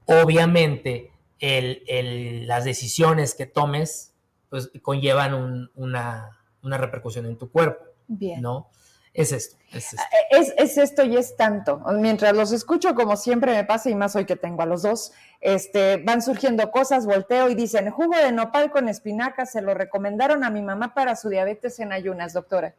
obviamente, 0.06 1.12
el- 1.40 1.84
el- 1.88 2.48
las 2.48 2.64
decisiones 2.66 3.34
que 3.36 3.46
tomes 3.46 4.14
pues 4.50 4.70
conllevan 4.82 5.34
un- 5.34 5.72
una, 5.76 6.38
una 6.62 6.78
repercusión 6.78 7.26
en 7.26 7.38
tu 7.38 7.50
cuerpo, 7.50 7.86
Bien. 8.08 8.42
¿no? 8.42 8.70
Es 9.14 9.34
esto, 9.34 9.58
es 9.72 9.94
esto. 9.94 10.04
Es, 10.30 10.54
es 10.58 10.78
esto 10.78 11.04
y 11.04 11.18
es 11.18 11.36
tanto. 11.36 11.80
Mientras 12.00 12.34
los 12.34 12.54
escucho, 12.54 12.96
como 12.96 13.18
siempre 13.18 13.54
me 13.54 13.66
pasa, 13.66 13.90
y 13.90 13.96
más 13.96 14.16
hoy 14.16 14.26
que 14.26 14.38
tengo 14.38 14.62
a 14.62 14.66
los 14.66 14.84
dos, 14.84 15.12
este, 15.42 15.98
van 15.98 16.22
surgiendo 16.22 16.72
cosas, 16.72 17.06
volteo 17.06 17.50
y 17.50 17.56
dicen, 17.56 17.90
jugo 17.92 18.16
de 18.16 18.32
nopal 18.32 18.72
con 18.72 18.88
espinaca, 18.88 19.46
se 19.46 19.62
lo 19.62 19.74
recomendaron 19.74 20.46
a 20.46 20.50
mi 20.50 20.62
mamá 20.62 20.94
para 20.94 21.18
su 21.18 21.28
diabetes 21.28 21.80
en 21.80 21.92
ayunas, 21.92 22.34
doctora. 22.34 22.74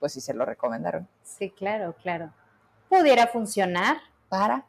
Pues 0.00 0.12
sí, 0.12 0.20
se 0.20 0.34
lo 0.34 0.44
recomendaron. 0.44 1.06
Sí, 1.22 1.50
claro, 1.50 1.94
claro. 2.02 2.32
Pudiera 2.88 3.28
funcionar. 3.28 3.98
¿Para? 4.28 4.66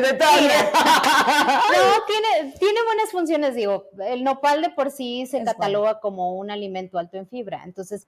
Detalle. 0.00 0.42
mira. 0.42 0.72
No, 1.72 2.04
tiene, 2.06 2.52
tiene 2.58 2.82
buenas 2.84 3.10
funciones, 3.10 3.54
digo. 3.54 3.86
El 4.06 4.24
nopal 4.24 4.62
de 4.62 4.70
por 4.70 4.90
sí 4.90 5.26
se 5.26 5.38
Es 5.38 5.44
cataloga 5.44 6.00
como 6.00 6.34
un 6.36 6.50
alimento 6.50 6.98
alto 6.98 7.16
en 7.16 7.26
fibra. 7.26 7.62
Entonces, 7.64 8.06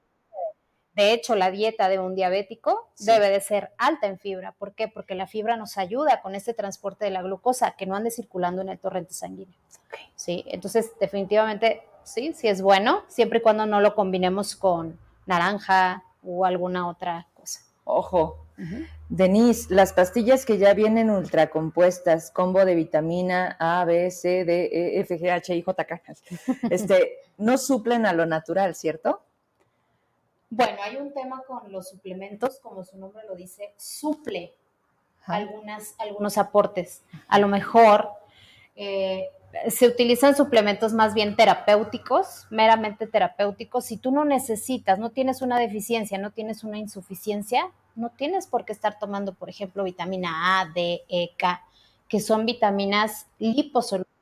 de 0.95 1.12
hecho, 1.12 1.35
la 1.35 1.51
dieta 1.51 1.89
de 1.89 1.99
un 1.99 2.14
diabético 2.14 2.89
Sí. 2.95 3.07
debe 3.07 3.28
de 3.30 3.41
ser 3.41 3.72
alta 3.78 4.07
en 4.07 4.18
fibra. 4.18 4.53
¿Por 4.53 4.74
qué? 4.74 4.87
Porque 4.89 5.14
la 5.14 5.26
fibra 5.26 5.57
nos 5.57 5.76
ayuda 5.78 6.20
con 6.22 6.35
este 6.35 6.55
transporte 6.55 7.05
de 7.05 7.11
la 7.11 7.22
glucosa 7.22 7.72
que 7.72 7.87
no 7.87 7.97
ande 7.97 8.11
circulando 8.11 8.62
en 8.62 8.68
el 8.68 8.78
torrente 8.78 9.12
sanguíneo. 9.14 9.55
Sí, 10.14 10.45
entonces 10.49 10.93
definitivamente 11.01 11.82
sí, 12.05 12.32
sí 12.35 12.49
es 12.49 12.62
bueno, 12.62 13.03
siempre 13.09 13.39
y 13.39 13.43
cuando 13.43 13.66
no 13.66 13.80
lo 13.80 13.95
combinemos 13.95 14.55
con 14.57 14.99
naranja 15.26 16.05
o 16.24 16.45
alguna 16.45 16.89
otra 16.89 17.26
cosa. 17.35 17.61
Ojo. 17.85 18.44
Denise, 19.09 19.75
las 19.75 19.93
pastillas 19.93 20.45
que 20.45 20.59
ya 20.59 20.75
vienen 20.75 21.11
ultracompuestas, 21.11 22.31
combo 22.31 22.65
de 22.65 22.75
vitamina 22.75 23.57
A, 23.59 23.85
B, 23.85 24.11
C, 24.11 24.45
D, 24.45 24.71
E, 24.73 25.01
F, 25.01 25.19
G, 25.19 25.31
H, 25.31 25.55
I, 25.55 25.63
J, 25.63 25.85
K, 25.85 26.03
este, 26.71 27.19
no 27.39 27.59
suplen 27.59 28.07
a 28.07 28.13
lo 28.13 28.27
natural, 28.27 28.75
¿cierto? 28.75 29.23
Bueno, 30.51 30.79
hay 30.83 30.97
un 30.97 31.13
tema 31.13 31.43
con 31.47 31.73
los 31.73 31.89
suplementos, 31.89 32.61
como 32.61 32.85
su 32.85 32.97
nombre 32.97 33.25
lo 33.29 33.35
dice, 33.35 33.75
suple 33.77 34.55
algunas, 35.27 35.95
algunos 35.99 36.39
aportes. 36.39 37.03
A 37.27 37.41
lo 37.41 37.49
mejor 37.49 38.09
eh, 38.77 39.31
se 39.69 39.89
utilizan 39.89 40.37
suplementos 40.37 40.93
más 40.93 41.15
bien 41.15 41.37
terapéuticos, 41.37 42.47
meramente 42.51 43.07
terapéuticos. 43.07 43.87
Si 43.87 43.97
tú 43.97 44.11
no 44.11 44.25
necesitas, 44.25 44.99
no 44.99 45.11
tienes 45.11 45.43
una 45.43 45.59
deficiencia, 45.59 46.19
no 46.19 46.31
tienes 46.31 46.63
una 46.65 46.79
insuficiencia, 46.79 47.71
no 47.97 48.11
tienes 48.11 48.47
por 48.47 48.65
qué 48.65 48.73
estar 48.73 48.99
tomando, 48.99 49.35
por 49.35 49.49
ejemplo, 49.49 49.85
vitamina 49.85 50.61
A, 50.61 50.67
D, 50.67 51.03
E, 51.09 51.31
K, 51.37 51.63
que 52.09 52.21
son 52.21 52.47
vitaminas 52.47 53.27
liposolubles 53.39 54.13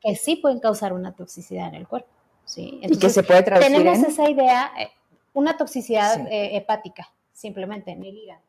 que 0.00 0.14
sí 0.14 0.36
pueden 0.36 0.60
causar 0.60 0.92
una 0.92 1.12
toxicidad 1.12 1.68
en 1.68 1.74
el 1.74 1.88
cuerpo. 1.88 2.08
¿sí? 2.44 2.78
y 2.82 2.98
que 2.98 3.10
se 3.10 3.24
puede 3.24 3.42
traducir 3.42 3.72
tenemos 3.72 3.98
en... 3.98 4.04
esa 4.04 4.30
idea, 4.30 4.70
eh, 4.78 4.90
una 5.34 5.56
toxicidad 5.56 6.14
Sí. 6.14 6.22
eh, 6.30 6.56
hepática, 6.56 7.10
simplemente 7.32 7.90
en 7.90 8.04
el 8.04 8.16
hígado. 8.16 8.40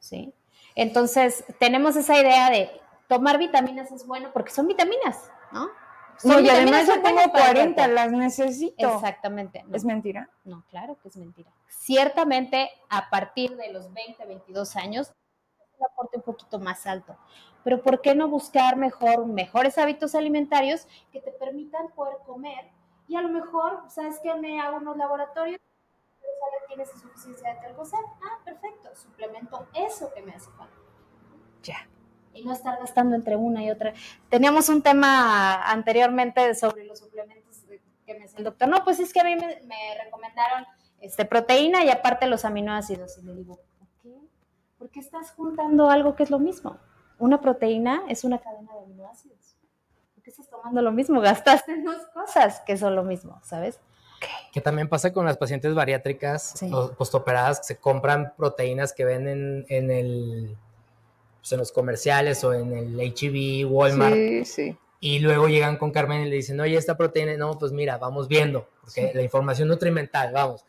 ¿sí? 0.00 0.32
Entonces, 0.74 1.44
tenemos 1.60 1.94
esa 1.96 2.18
idea 2.20 2.50
de 2.50 2.70
tomar 3.08 3.38
vitaminas 3.38 3.90
es 3.92 4.06
bueno 4.06 4.30
porque 4.32 4.50
son 4.50 4.66
vitaminas, 4.66 5.30
¿no? 5.52 5.68
No, 6.24 6.40
y 6.40 6.48
además 6.48 6.86
yo 6.86 7.00
tengo 7.00 7.20
para 7.32 7.50
el 7.50 7.54
40, 7.54 7.74
cuerpo. 7.74 7.94
las 7.94 8.12
necesito. 8.12 8.94
Exactamente. 8.94 9.62
No, 9.66 9.76
¿Es 9.76 9.84
mentira? 9.84 10.28
no, 10.44 10.64
claro 10.70 10.98
que 11.00 11.08
es 11.08 11.16
mentira. 11.16 11.50
Ciertamente, 11.68 12.70
a 12.88 13.08
partir 13.08 13.56
de 13.56 13.72
los 13.72 13.92
20, 13.92 14.24
22 14.26 14.76
años, 14.76 15.12
un 15.78 15.86
aporte 15.86 16.16
un 16.16 16.22
poquito 16.22 16.58
más 16.58 16.86
alto. 16.86 17.16
Pero 17.64 17.82
¿por 17.82 18.00
qué 18.00 18.14
no 18.14 18.28
buscar 18.28 18.76
mejor, 18.76 19.26
mejores 19.26 19.78
hábitos 19.78 20.14
alimentarios 20.14 20.86
que 21.12 21.20
te 21.20 21.30
permitan 21.30 21.88
poder 21.90 22.16
comer? 22.26 22.70
Y 23.06 23.16
a 23.16 23.22
lo 23.22 23.28
mejor, 23.28 23.84
¿sabes 23.88 24.18
qué? 24.22 24.34
Me 24.34 24.60
hago 24.60 24.78
unos 24.78 24.96
laboratorios, 24.96 25.60
pero 26.20 26.32
sale 26.40 26.66
tienes 26.68 26.94
insuficiencia 26.94 27.54
de 27.54 27.74
cosa. 27.74 27.96
Ah, 28.22 28.38
perfecto. 28.44 28.88
perfecto, 28.88 28.96
suplemento 28.96 29.66
eso 29.74 30.12
que 30.14 30.22
me 30.22 30.32
hace 30.32 30.50
falta. 30.50 30.76
Ya. 31.62 31.88
Y 32.38 32.44
no 32.44 32.52
estar 32.52 32.78
gastando 32.78 33.16
entre 33.16 33.36
una 33.36 33.64
y 33.64 33.70
otra. 33.70 33.92
Teníamos 34.28 34.68
un 34.68 34.82
tema 34.82 35.62
anteriormente 35.70 36.54
sobre 36.54 36.84
los 36.84 36.98
suplementos 36.98 37.56
que 38.06 38.14
me 38.14 38.20
decía 38.20 38.38
el 38.38 38.44
doctor. 38.44 38.68
No, 38.68 38.84
pues 38.84 39.00
es 39.00 39.12
que 39.12 39.20
a 39.20 39.24
mí 39.24 39.34
me, 39.36 39.60
me 39.66 40.04
recomendaron 40.04 40.64
este, 41.00 41.24
proteína 41.24 41.84
y 41.84 41.90
aparte 41.90 42.26
los 42.26 42.44
aminoácidos. 42.44 43.18
Y 43.18 43.22
le 43.22 43.34
digo, 43.34 43.60
¿por 43.78 43.88
qué? 44.02 44.14
¿Por 44.78 44.90
qué 44.90 45.00
estás 45.00 45.32
juntando 45.32 45.90
algo 45.90 46.14
que 46.16 46.22
es 46.22 46.30
lo 46.30 46.38
mismo? 46.38 46.78
Una 47.18 47.40
proteína 47.40 48.02
es 48.08 48.24
una 48.24 48.38
cadena 48.38 48.72
de 48.74 48.80
aminoácidos. 48.84 49.56
¿Por 50.14 50.22
qué 50.22 50.30
estás 50.30 50.48
tomando 50.48 50.80
lo 50.82 50.92
mismo? 50.92 51.20
Gastaste 51.20 51.82
dos 51.82 52.06
cosas 52.14 52.60
que 52.60 52.76
son 52.76 52.94
lo 52.94 53.02
mismo, 53.02 53.40
¿sabes? 53.42 53.80
Que 54.52 54.60
también 54.60 54.88
pasa 54.88 55.12
con 55.12 55.24
las 55.26 55.36
pacientes 55.36 55.74
bariátricas 55.74 56.54
Sí. 56.56 56.70
postoperadas 56.96 57.60
que 57.60 57.66
se 57.66 57.76
compran 57.76 58.34
proteínas 58.36 58.92
que 58.92 59.04
ven 59.04 59.28
en, 59.28 59.66
en 59.68 59.90
el 59.90 60.56
pues, 61.40 61.52
en 61.52 61.58
los 61.58 61.72
comerciales 61.72 62.42
o 62.44 62.52
en 62.54 62.72
el 62.72 63.00
HEB, 63.00 63.70
Walmart, 63.70 64.14
Sí, 64.14 64.44
sí. 64.44 64.76
y 65.00 65.18
luego 65.20 65.48
llegan 65.48 65.76
con 65.76 65.90
Carmen 65.90 66.22
y 66.26 66.28
le 66.30 66.36
dicen, 66.36 66.60
oye, 66.60 66.76
esta 66.76 66.96
proteína, 66.96 67.36
no, 67.36 67.58
pues 67.58 67.72
mira, 67.72 67.98
vamos 67.98 68.28
viendo, 68.28 68.68
porque 68.80 69.12
la 69.14 69.22
información 69.22 69.68
nutrimental, 69.68 70.32
vamos, 70.32 70.64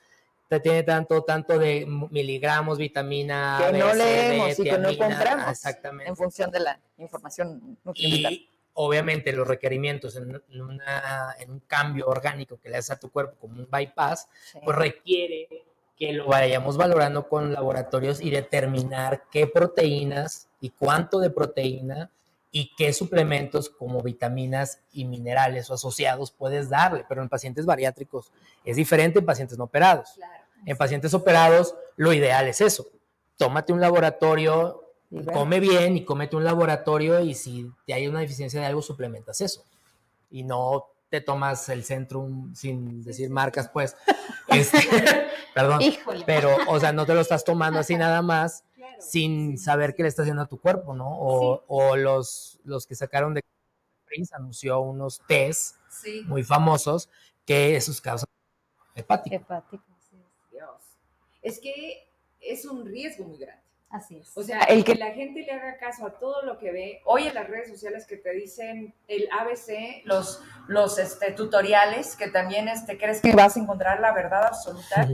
te 0.47 0.59
tiene 0.59 0.82
tanto, 0.84 1.22
tanto 1.24 1.59
de 1.59 1.86
miligramos, 2.09 2.78
vitamina 2.80 3.57
Que 3.63 3.72
B, 3.72 3.80
no 3.80 3.89
C, 3.91 3.97
D, 3.97 4.03
leemos 4.03 4.59
y 4.59 4.63
que 4.63 4.72
no 4.78 4.89
tiamina, 4.89 5.05
compramos. 5.07 5.49
Exactamente. 5.51 6.09
En 6.09 6.15
función 6.15 6.49
de 6.51 6.59
la 6.59 6.80
información 6.97 7.78
nutrimental. 7.84 8.34
Y 8.34 8.49
obviamente 8.74 9.32
los 9.34 9.47
requerimientos 9.47 10.15
en, 10.15 10.41
en 10.49 10.61
una- 10.61 11.36
en 11.39 11.51
un 11.51 11.59
cambio 11.67 12.07
orgánico 12.07 12.59
que 12.59 12.70
le 12.70 12.78
haces 12.78 12.91
a 12.91 12.99
tu 12.99 13.11
cuerpo 13.11 13.36
como 13.39 13.59
un 13.59 13.67
bypass, 13.70 14.28
Sí. 14.51 14.59
pues 14.63 14.76
requiere 14.78 15.47
que 16.00 16.14
lo 16.14 16.28
vayamos 16.28 16.78
valorando 16.78 17.28
con 17.28 17.52
laboratorios 17.52 18.22
y 18.22 18.30
determinar 18.30 19.26
qué 19.30 19.47
proteínas 19.47 20.47
y 20.62 20.70
cuánto 20.70 21.20
de 21.20 21.30
proteína 21.30 22.10
y 22.52 22.74
qué 22.78 22.93
suplementos 22.93 23.70
como 23.70 24.02
vitaminas 24.02 24.80
y 24.93 25.04
minerales 25.04 25.70
o 25.70 25.74
asociados 25.74 26.32
puedes 26.32 26.70
darle. 26.70 27.06
Pero 27.08 27.22
en 27.22 27.28
pacientes 27.28 27.66
bariátricos 27.66 28.32
es 28.64 28.78
diferente 28.78 29.20
en 29.20 29.26
pacientes 29.26 29.58
no 29.58 29.66
operados. 29.66 30.18
En 30.66 30.78
pacientes 30.78 31.14
operados 31.14 31.76
lo 31.97 32.14
ideal 32.14 32.47
es 32.47 32.62
eso. 32.62 32.88
Tómate 33.36 33.74
un 33.74 33.82
laboratorio, 33.82 34.82
come 35.34 35.60
bien 35.60 35.97
y 35.97 36.06
cómete 36.06 36.38
un 36.38 36.45
laboratorio 36.45 37.20
y 37.20 37.36
si 37.36 37.70
te 37.86 37.93
hay 37.93 38.08
una 38.08 38.22
deficiencia 38.22 38.62
de 38.62 38.68
algo, 38.68 38.82
suplementas 38.82 39.41
eso. 39.41 39.66
Y 40.32 40.43
no 40.43 40.88
te 41.10 41.22
tomas 41.22 41.68
el 41.70 41.84
Centrum 41.84 42.53
sin 42.55 43.03
decir 43.03 43.30
marcas, 43.30 43.70
pues. 43.70 43.95
Este, 44.47 44.78
perdón. 45.55 45.82
Híjole. 45.82 46.24
Pero, 46.26 46.55
o 46.68 46.80
sea, 46.80 46.91
no 46.93 47.05
te 47.05 47.14
lo 47.14 47.22
estás 47.22 47.43
tomando 47.43 47.80
así 47.80 47.95
nada 47.97 48.22
más 48.22 48.64
sin 48.99 49.57
saber 49.57 49.95
qué 49.95 50.03
le 50.03 50.10
está 50.10 50.24
haciendo 50.24 50.41
a 50.41 50.47
tu 50.47 50.60
cuerpo, 50.60 50.93
¿no? 50.93 51.07
O, 51.10 51.64
o 51.68 51.95
los, 51.95 52.60
los 52.66 52.86
que 52.86 52.95
sacaron 52.95 53.34
de 53.34 53.41
Prince 54.05 54.36
anunció 54.36 54.80
unos 54.82 55.22
test 55.28 55.76
Sí. 55.89 56.24
muy 56.28 56.43
famosos 56.43 57.10
que 57.45 57.76
esos 57.76 57.99
causan 57.99 58.28
hepático. 58.95 59.36
Hepático, 59.36 59.84
sí. 60.10 60.18
Dios. 60.51 60.70
Es 61.41 61.60
que 61.60 62.07
es 62.39 62.66
un 62.66 62.86
riesgo 62.86 63.26
muy 63.26 63.38
grande. 63.38 63.64
Así 63.92 64.18
es. 64.18 64.38
O 64.38 64.44
sea, 64.44 64.60
el 64.66 64.84
que 64.84 64.94
la 64.96 65.12
gente 65.12 65.42
le 65.42 65.52
haga 65.52 65.78
caso 65.78 66.06
a 66.06 66.12
todo 66.20 66.44
lo 66.44 66.60
que 66.60 66.72
ve, 66.72 67.02
hoy 67.06 67.26
en 67.28 67.34
las 67.34 67.48
redes 67.48 67.70
sociales 67.70 68.06
que 68.06 68.18
te 68.18 68.32
dicen 68.34 68.94
el 69.08 69.28
ABC, 69.32 70.04
los, 70.06 70.44
los 70.68 71.00
este, 71.00 71.32
tutoriales, 71.32 72.16
que 72.16 72.28
también 72.30 72.68
este, 72.68 72.98
crees 73.00 73.20
que 73.20 73.34
vas 73.36 73.58
a 73.58 73.60
encontrar 73.60 74.00
la 74.00 74.12
verdad 74.14 74.46
absoluta, 74.46 75.08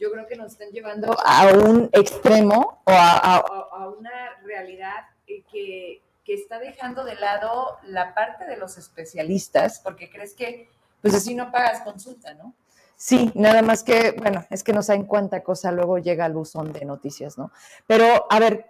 yo 0.00 0.10
creo 0.10 0.26
que 0.26 0.34
nos 0.36 0.52
están 0.52 0.70
llevando 0.70 1.16
a, 1.24 1.46
un 1.46 1.88
extremo 1.92 2.82
o 2.84 2.90
a, 2.90 3.12
a- 3.16 3.36
a- 3.36 3.68
a 3.84 3.88
una 3.90 4.36
realidad 4.44 5.06
eh, 5.28 5.42
que, 5.50 6.02
que 6.24 6.34
está 6.34 6.58
dejando 6.58 7.04
de 7.04 7.14
lado 7.14 7.78
la 7.84 8.12
parte 8.12 8.44
de 8.44 8.56
los 8.56 8.76
especialistas, 8.76 9.78
porque 9.80 10.10
crees 10.10 10.34
que 10.34 10.68
pues 11.00 11.14
así 11.14 11.34
no 11.36 11.52
pagas 11.52 11.82
consulta, 11.82 12.34
¿no? 12.34 12.52
Sí, 12.96 13.30
nada 13.34 13.60
más 13.62 13.82
que, 13.82 14.12
bueno, 14.18 14.44
es 14.50 14.64
que 14.64 14.72
no 14.72 14.82
saben 14.82 15.04
cuánta 15.04 15.42
cosa 15.42 15.70
luego 15.72 15.98
llega 15.98 16.24
al 16.24 16.32
buzón 16.32 16.72
de 16.72 16.84
noticias, 16.84 17.36
¿no? 17.38 17.52
Pero, 17.86 18.26
a 18.30 18.38
ver, 18.40 18.66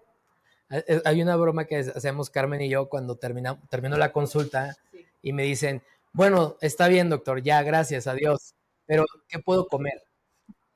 Eh, 0.71 0.85
eh, 0.89 1.03
Hay 1.07 1.23
una 1.23 1.37
broma 1.37 1.67
que 1.67 1.77
hacemos 1.79 2.31
Carmen 2.31 2.61
y 2.63 2.69
yo 2.71 2.89
cuando 2.89 3.17
termina, 3.17 3.61
termino 3.71 3.97
la 3.99 4.13
consulta 4.13 4.77
y 5.23 5.33
me 5.33 5.45
dicen, 5.45 5.83
bueno, 6.13 6.57
está 6.61 6.89
bien, 6.89 7.11
doctor, 7.11 7.43
ya, 7.43 7.63
gracias, 7.63 8.07
adiós, 8.09 8.55
pero 8.87 9.05
¿qué 9.29 9.39
puedo 9.41 9.69
comer? 9.69 10.05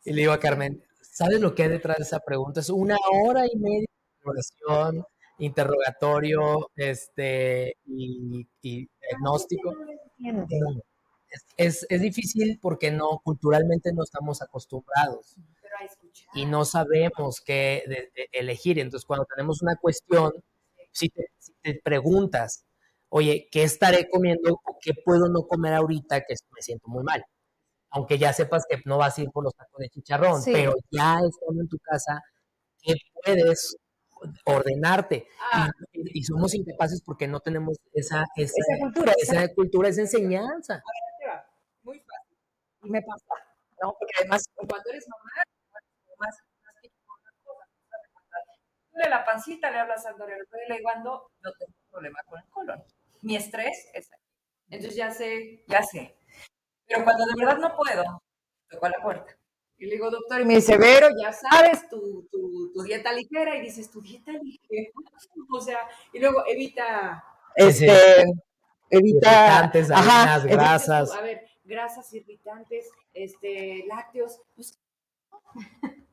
Y 0.05 0.13
le 0.13 0.23
digo 0.23 0.33
a 0.33 0.41
Carmen, 0.41 0.83
¿sabes 1.03 1.41
lo 1.41 1.55
que 1.55 1.65
hay 1.65 1.71
detrás 1.71 1.99
de 1.99 2.05
esa 2.05 2.21
pregunta? 2.21 2.61
Es 2.61 2.71
una 2.71 2.97
hora 3.25 3.47
y 3.47 3.57
media 3.59 3.87
de 4.25 4.31
oración, 4.31 5.05
interrogatorio, 5.39 6.71
este, 6.77 7.75
y, 7.87 8.47
y 8.63 8.89
diagnóstico. 9.03 9.73
No, 10.19 10.47
Es, 11.57 11.87
es- 11.89 12.01
difícil 12.01 12.59
porque 12.61 12.91
no, 12.91 13.21
culturalmente 13.25 13.93
no 13.93 14.03
estamos 14.03 14.43
acostumbrados 14.43 15.37
Pero 15.63 15.75
a 15.81 15.85
escuchar. 15.85 16.29
y 16.35 16.47
no 16.47 16.65
sabemos 16.65 17.41
qué 17.45 17.85
de- 17.87 18.11
de 18.15 18.29
elegir. 18.33 18.79
Entonces, 18.79 19.07
cuando 19.07 19.27
tenemos 19.27 19.63
una 19.63 19.77
cuestión, 19.77 20.33
si 20.93 21.09
te, 21.09 21.27
si 21.39 21.53
te 21.63 21.81
preguntas, 21.83 22.65
oye, 23.11 23.49
¿qué 23.53 23.63
estaré 23.63 24.09
comiendo 24.09 24.55
o 24.65 24.79
qué 24.81 24.93
puedo 25.05 25.29
no 25.29 25.47
comer 25.47 25.75
ahorita 25.75 26.23
que 26.23 26.35
me 26.55 26.63
siento 26.63 26.89
muy 26.89 27.05
mal? 27.05 27.25
Aunque 27.91 28.19
ya 28.19 28.33
sepas 28.33 28.65
que 28.69 28.81
no 28.85 28.99
vas 28.99 29.19
a 29.19 29.23
ir 29.23 29.31
por 29.31 29.45
los 29.45 29.55
tacos 29.55 29.79
de 29.79 29.89
chicharrón, 29.89 30.43
Sí. 30.43 30.53
pero 30.53 30.75
ya 30.91 31.15
estando 31.29 31.63
en 31.63 31.69
tu 31.69 31.79
casa, 31.79 32.23
¿qué 32.83 32.95
puedes 33.25 33.77
ordenarte? 34.45 35.27
Ah. 35.53 35.71
Y, 35.93 36.21
y 36.21 36.23
somos 36.25 36.55
incapaces 36.55 37.03
porque 37.03 37.27
no 37.29 37.41
tenemos 37.41 37.77
esa, 37.93 38.25
esa, 38.37 38.53
esa 38.57 38.79
cultura, 38.81 39.13
esa- 39.21 39.45
esa 39.45 39.55
cultura, 39.55 39.89
esa 39.89 40.01
enseñanza. 40.03 40.83
Y 42.83 42.91
me 42.91 43.03
pasa, 43.03 43.25
¿no? 43.83 43.95
Porque 43.99 44.13
además, 44.21 44.45
Cuando 44.55 44.91
eres 44.91 45.07
mamá, 45.09 45.43
más, 46.19 46.37
más 46.65 46.75
que 46.83 46.89
una 46.89 47.33
cosa, 47.45 47.67
de 48.93 49.09
la 49.09 49.25
pancita 49.25 49.71
le 49.71 49.79
hablas 49.79 50.05
al 50.07 50.17
pero 50.17 50.29
le 50.69 50.77
digo, 50.77 50.91
ando, 50.91 51.31
no 51.43 51.51
tengo 51.59 51.73
problema 51.91 52.19
con 52.27 52.39
el 52.41 52.47
colon. 52.51 52.85
Mi 53.23 53.37
estrés 53.37 53.89
es 53.95 54.13
aquí. 54.13 54.23
Entonces 54.71 54.97
ya 54.97 55.11
sé, 55.11 55.65
ya 55.67 55.83
sé. 55.83 56.17
Pero 56.87 57.05
cuando 57.05 57.25
de 57.27 57.35
verdad 57.45 57.59
no 57.59 57.77
puedo, 57.77 58.05
toco 58.69 58.87
a 58.87 58.91
la 58.91 59.03
puerta. 59.03 59.37
Y 59.79 59.87
le 59.87 59.93
digo, 59.93 60.11
doctor, 60.11 60.41
y 60.41 60.45
me 60.45 60.57
dice, 60.57 60.77
Vero, 60.77 61.09
ya 61.23 61.33
sabes, 61.33 61.89
tu, 61.89 62.29
tu, 62.31 62.73
tu 62.73 62.83
dieta 62.83 63.13
ligera. 63.13 63.57
Y 63.57 63.63
dices, 63.63 63.91
tu 63.91 64.01
dieta 64.01 64.33
ligera. 64.33 64.91
O 65.53 65.61
sea, 65.61 65.81
y 66.13 66.21
luego 66.21 66.45
evita 66.47 67.25
este, 67.57 68.25
evita, 68.91 69.65
ajá, 69.65 70.23
harinas, 70.35 70.45
evita- 70.45 70.53
grasas. 70.57 71.13
A 71.13 71.21
ver, 71.23 71.45
grasas 71.71 72.13
irritantes, 72.13 72.91
este, 73.15 73.85
lácteos, 73.87 74.43
pues, 74.55 74.79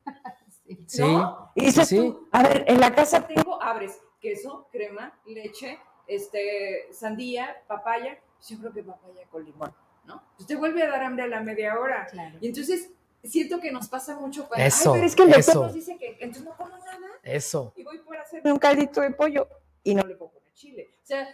Sí, 0.86 1.02
¿no? 1.02 1.50
Y 1.54 1.66
dices 1.66 1.88
sí, 1.88 1.96
tú, 1.96 2.28
a 2.30 2.42
ver, 2.42 2.64
en 2.66 2.80
la 2.80 2.94
casa 2.94 3.26
tengo, 3.26 3.62
abres 3.62 4.00
queso, 4.20 4.68
crema, 4.70 5.18
leche, 5.26 5.78
este, 6.06 6.88
sandía, 6.92 7.62
papaya, 7.66 8.18
yo 8.46 8.58
creo 8.58 8.72
que 8.72 8.82
papaya 8.82 9.26
con 9.30 9.44
limón, 9.44 9.74
¿no? 10.04 10.22
Pues 10.36 10.46
te 10.46 10.56
vuelve 10.56 10.82
a 10.82 10.90
dar 10.90 11.02
hambre 11.02 11.24
a 11.24 11.28
la 11.28 11.40
media 11.40 11.78
hora. 11.78 12.06
Claro. 12.10 12.36
Y 12.40 12.48
entonces 12.48 12.90
siento 13.22 13.60
que 13.60 13.70
nos 13.72 13.88
pasa 13.88 14.18
mucho 14.18 14.46
cuando, 14.46 14.66
Eso, 14.66 14.92
ay, 14.92 14.96
pero 14.96 15.06
es 15.06 15.16
que 15.16 15.22
el 15.22 15.30
doctor 15.30 15.50
eso. 15.50 15.62
nos 15.64 15.74
dice 15.74 15.98
que 15.98 16.16
entonces 16.20 16.44
no 16.44 16.56
como 16.56 16.76
nada 16.76 17.08
Eso. 17.22 17.72
y 17.76 17.84
voy 17.84 17.98
por 17.98 18.16
hacerme 18.16 18.52
un 18.52 18.58
caldito 18.58 19.00
de 19.00 19.10
pollo 19.10 19.48
y 19.82 19.94
no 19.94 20.06
le 20.06 20.16
poner 20.16 20.52
chile. 20.54 20.90
O 21.02 21.06
sea, 21.06 21.28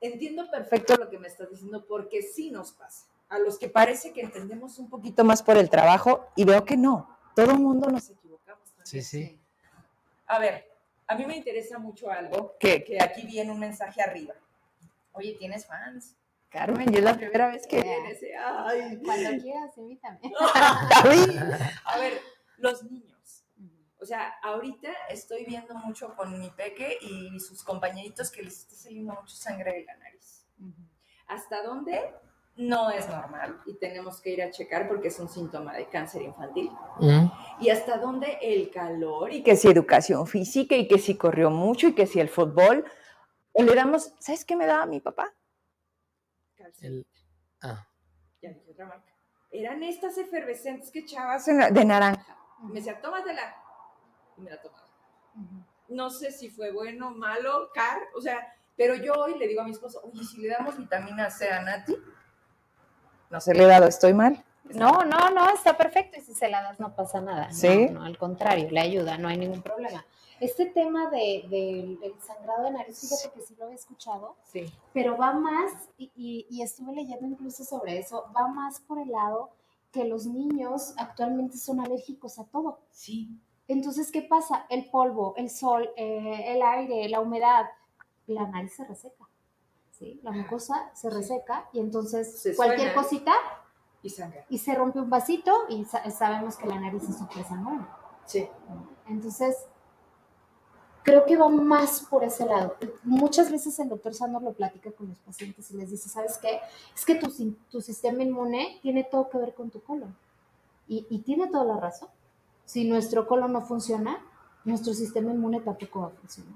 entiendo 0.00 0.50
perfecto 0.50 0.96
lo 0.96 1.08
que 1.08 1.18
me 1.18 1.28
estás 1.28 1.50
diciendo 1.50 1.84
porque 1.86 2.22
sí 2.22 2.50
nos 2.50 2.72
pasa. 2.72 3.06
A 3.32 3.38
los 3.38 3.58
que 3.58 3.70
parece 3.70 4.12
que 4.12 4.20
entendemos 4.20 4.78
un 4.78 4.90
poquito 4.90 5.24
más 5.24 5.42
por 5.42 5.56
el 5.56 5.70
trabajo 5.70 6.28
y 6.36 6.44
veo 6.44 6.66
que 6.66 6.76
no. 6.76 7.16
Todo 7.34 7.52
el 7.52 7.58
mundo 7.58 7.88
nos 7.88 8.10
equivocamos 8.10 8.68
también. 8.68 8.86
Sí, 8.86 9.02
sí. 9.02 9.40
A 10.26 10.38
ver, 10.38 10.68
a 11.06 11.14
mí 11.14 11.24
me 11.24 11.36
interesa 11.36 11.78
mucho 11.78 12.10
algo 12.10 12.56
que, 12.60 12.84
que 12.84 13.02
aquí 13.02 13.26
viene 13.26 13.50
un 13.50 13.58
mensaje 13.58 14.02
arriba. 14.02 14.34
Oye, 15.12 15.34
¿tienes 15.38 15.66
fans? 15.66 16.14
Carmen, 16.50 16.90
yo 16.92 16.98
es 16.98 17.04
la 17.04 17.16
primera 17.16 17.48
vez 17.48 17.66
que 17.66 17.78
ay. 18.38 19.00
Cuando 19.02 19.42
quieras, 19.42 19.78
invítame. 19.78 20.20
A 21.86 21.98
ver, 21.98 22.20
los 22.58 22.82
niños. 22.82 23.46
O 23.98 24.04
sea, 24.04 24.34
ahorita 24.42 24.90
estoy 25.08 25.46
viendo 25.46 25.74
mucho 25.74 26.14
con 26.14 26.38
mi 26.38 26.50
peque 26.50 26.98
y 27.00 27.40
sus 27.40 27.62
compañeritos 27.62 28.30
que 28.30 28.42
les 28.42 28.58
está 28.58 28.74
saliendo 28.74 29.14
mucho 29.14 29.34
sangre 29.34 29.72
de 29.72 29.84
la 29.84 29.96
nariz. 29.96 30.44
¿Hasta 31.28 31.62
dónde? 31.62 32.12
No 32.56 32.90
es 32.90 33.08
normal 33.08 33.60
y 33.66 33.74
tenemos 33.74 34.20
que 34.20 34.30
ir 34.30 34.42
a 34.42 34.50
checar 34.50 34.86
porque 34.86 35.08
es 35.08 35.18
un 35.18 35.28
síntoma 35.28 35.72
de 35.72 35.88
cáncer 35.88 36.22
infantil. 36.22 36.70
Mm. 37.00 37.26
¿Y 37.60 37.70
hasta 37.70 37.96
dónde 37.98 38.38
el 38.42 38.70
calor? 38.70 39.32
y 39.32 39.42
que 39.42 39.56
si 39.56 39.68
educación 39.68 40.26
física 40.26 40.74
y 40.76 40.86
que 40.86 40.98
si 40.98 41.16
corrió 41.16 41.48
mucho 41.50 41.88
y 41.88 41.94
que 41.94 42.06
si 42.06 42.20
el 42.20 42.28
fútbol. 42.28 42.84
O 43.52 43.62
le 43.62 43.74
damos, 43.74 44.12
¿sabes 44.18 44.44
qué 44.44 44.56
me 44.56 44.66
daba 44.66 44.86
mi 44.86 45.00
papá? 45.00 45.32
El- 46.80 47.06
ah, 47.62 47.86
Ya 48.40 48.50
dije 48.50 48.70
otra 48.70 48.86
marca. 48.86 49.12
Eran 49.50 49.82
estas 49.82 50.16
efervescentes 50.18 50.90
que 50.90 51.00
echabas 51.00 51.44
De 51.46 51.84
naranja. 51.84 52.36
Me 52.62 52.74
decía, 52.74 53.00
tómatela. 53.00 53.54
y 54.38 54.42
me 54.42 54.50
la 54.50 54.60
tomaba. 54.62 54.88
No 55.88 56.08
sé 56.10 56.30
si 56.32 56.48
fue 56.48 56.72
bueno, 56.72 57.10
malo, 57.10 57.70
car, 57.74 57.98
o 58.16 58.20
sea, 58.20 58.38
pero 58.76 58.94
yo 58.94 59.12
hoy 59.14 59.38
le 59.38 59.46
digo 59.48 59.60
a 59.60 59.64
mi 59.64 59.72
esposo, 59.72 60.00
oye, 60.04 60.22
si 60.24 60.40
le 60.40 60.48
damos 60.48 60.78
vitamina 60.78 61.28
C 61.30 61.50
a 61.50 61.60
Nati, 61.62 61.94
no 63.32 63.40
se 63.40 63.54
le 63.54 63.64
he 63.64 63.66
dado, 63.66 63.86
estoy 63.88 64.14
mal. 64.14 64.42
No, 64.74 65.04
no, 65.04 65.30
no, 65.30 65.48
está 65.50 65.76
perfecto. 65.76 66.18
Y 66.18 66.22
si 66.22 66.34
se 66.34 66.48
la 66.48 66.62
das 66.62 66.78
no 66.78 66.94
pasa 66.94 67.20
nada. 67.20 67.50
Sí. 67.52 67.88
No, 67.90 68.04
al 68.04 68.16
contrario, 68.16 68.68
le 68.70 68.80
ayuda, 68.80 69.18
no 69.18 69.28
hay 69.28 69.38
ningún 69.38 69.62
problema. 69.62 70.04
Este 70.40 70.66
tema 70.66 71.08
de, 71.10 71.44
del 71.48 72.00
del 72.00 72.14
sangrado 72.20 72.64
de 72.64 72.70
nariz, 72.72 73.00
fíjate 73.00 73.30
que 73.38 73.46
sí 73.46 73.54
lo 73.58 73.68
he 73.68 73.74
escuchado, 73.74 74.36
Sí. 74.44 74.72
pero 74.92 75.16
va 75.16 75.32
más, 75.32 75.72
y, 75.96 76.10
y- 76.16 76.46
y 76.50 76.62
estuve 76.62 76.92
leyendo 76.94 77.26
incluso 77.26 77.64
sobre 77.64 77.98
eso, 77.98 78.24
va 78.36 78.48
más 78.48 78.80
por 78.80 78.98
el 78.98 79.10
lado 79.10 79.50
que 79.92 80.04
los 80.04 80.26
niños 80.26 80.94
actualmente 80.96 81.56
son 81.58 81.80
alérgicos 81.80 82.38
a 82.38 82.44
todo. 82.44 82.80
Sí. 82.90 83.30
Entonces, 83.68 84.10
¿qué 84.10 84.22
pasa? 84.22 84.66
El 84.68 84.90
polvo, 84.90 85.34
el 85.36 85.48
sol, 85.48 85.90
eh, 85.96 86.44
el 86.48 86.60
aire, 86.62 87.08
la 87.08 87.20
humedad, 87.20 87.66
la 88.26 88.46
nariz 88.48 88.74
se 88.74 88.84
reseca. 88.84 89.28
¿Sí? 90.02 90.20
La 90.22 90.32
mucosa 90.32 90.90
se 90.94 91.08
reseca 91.10 91.68
y 91.72 91.78
entonces 91.80 92.40
Se 92.40 92.56
cualquier 92.56 92.92
cosita 92.94 93.32
Y 94.02 94.10
sangra. 94.10 94.44
y 94.48 94.58
se 94.58 94.74
rompe 94.74 94.98
un 95.00 95.08
vasito 95.10 95.52
y 95.68 95.84
sa- 95.84 96.10
sabemos 96.10 96.56
que 96.56 96.66
la 96.66 96.80
nariz 96.80 97.04
es 97.08 97.16
presa 97.32 97.54
nueva. 97.56 97.98
Sí. 98.26 98.48
Entonces, 99.08 99.56
creo 101.04 101.24
que 101.26 101.36
va 101.36 101.48
más 101.48 102.00
por 102.10 102.24
ese 102.24 102.46
lado. 102.46 102.76
Muchas 103.04 103.50
veces 103.50 103.78
el 103.78 103.88
doctor 103.88 104.14
Sandor 104.14 104.42
lo 104.42 104.52
platica 104.52 104.90
con 104.92 105.08
los 105.08 105.18
pacientes 105.20 105.70
y 105.70 105.76
les 105.76 105.90
dice, 105.90 106.08
¿sabes 106.08 106.38
qué? 106.38 106.60
Es 106.94 107.04
que 107.04 107.14
tu, 107.16 107.28
tu 107.70 107.80
sistema 107.80 108.22
inmune 108.22 108.78
tiene 108.82 109.04
todo 109.04 109.28
que 109.28 109.38
ver 109.38 109.54
con 109.54 109.70
tu 109.70 109.80
colon. 109.82 110.16
Y, 110.88 111.06
y 111.10 111.18
tiene 111.20 111.46
toda 111.48 111.64
la 111.64 111.76
razón. 111.78 112.08
Si 112.64 112.88
nuestro 112.88 113.26
colon 113.26 113.52
no 113.52 113.60
funciona, 113.62 114.18
nuestro 114.64 114.94
sistema 114.94 115.30
inmune 115.32 115.60
tampoco 115.60 116.00
va 116.02 116.06
a 116.08 116.10
funcionar. 116.10 116.54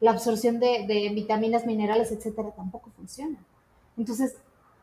La 0.00 0.10
absorción 0.10 0.60
de, 0.60 0.84
de 0.86 1.08
vitaminas, 1.14 1.64
minerales, 1.66 2.12
etcétera, 2.12 2.50
tampoco 2.54 2.90
funciona. 2.96 3.38
Entonces, 3.96 4.36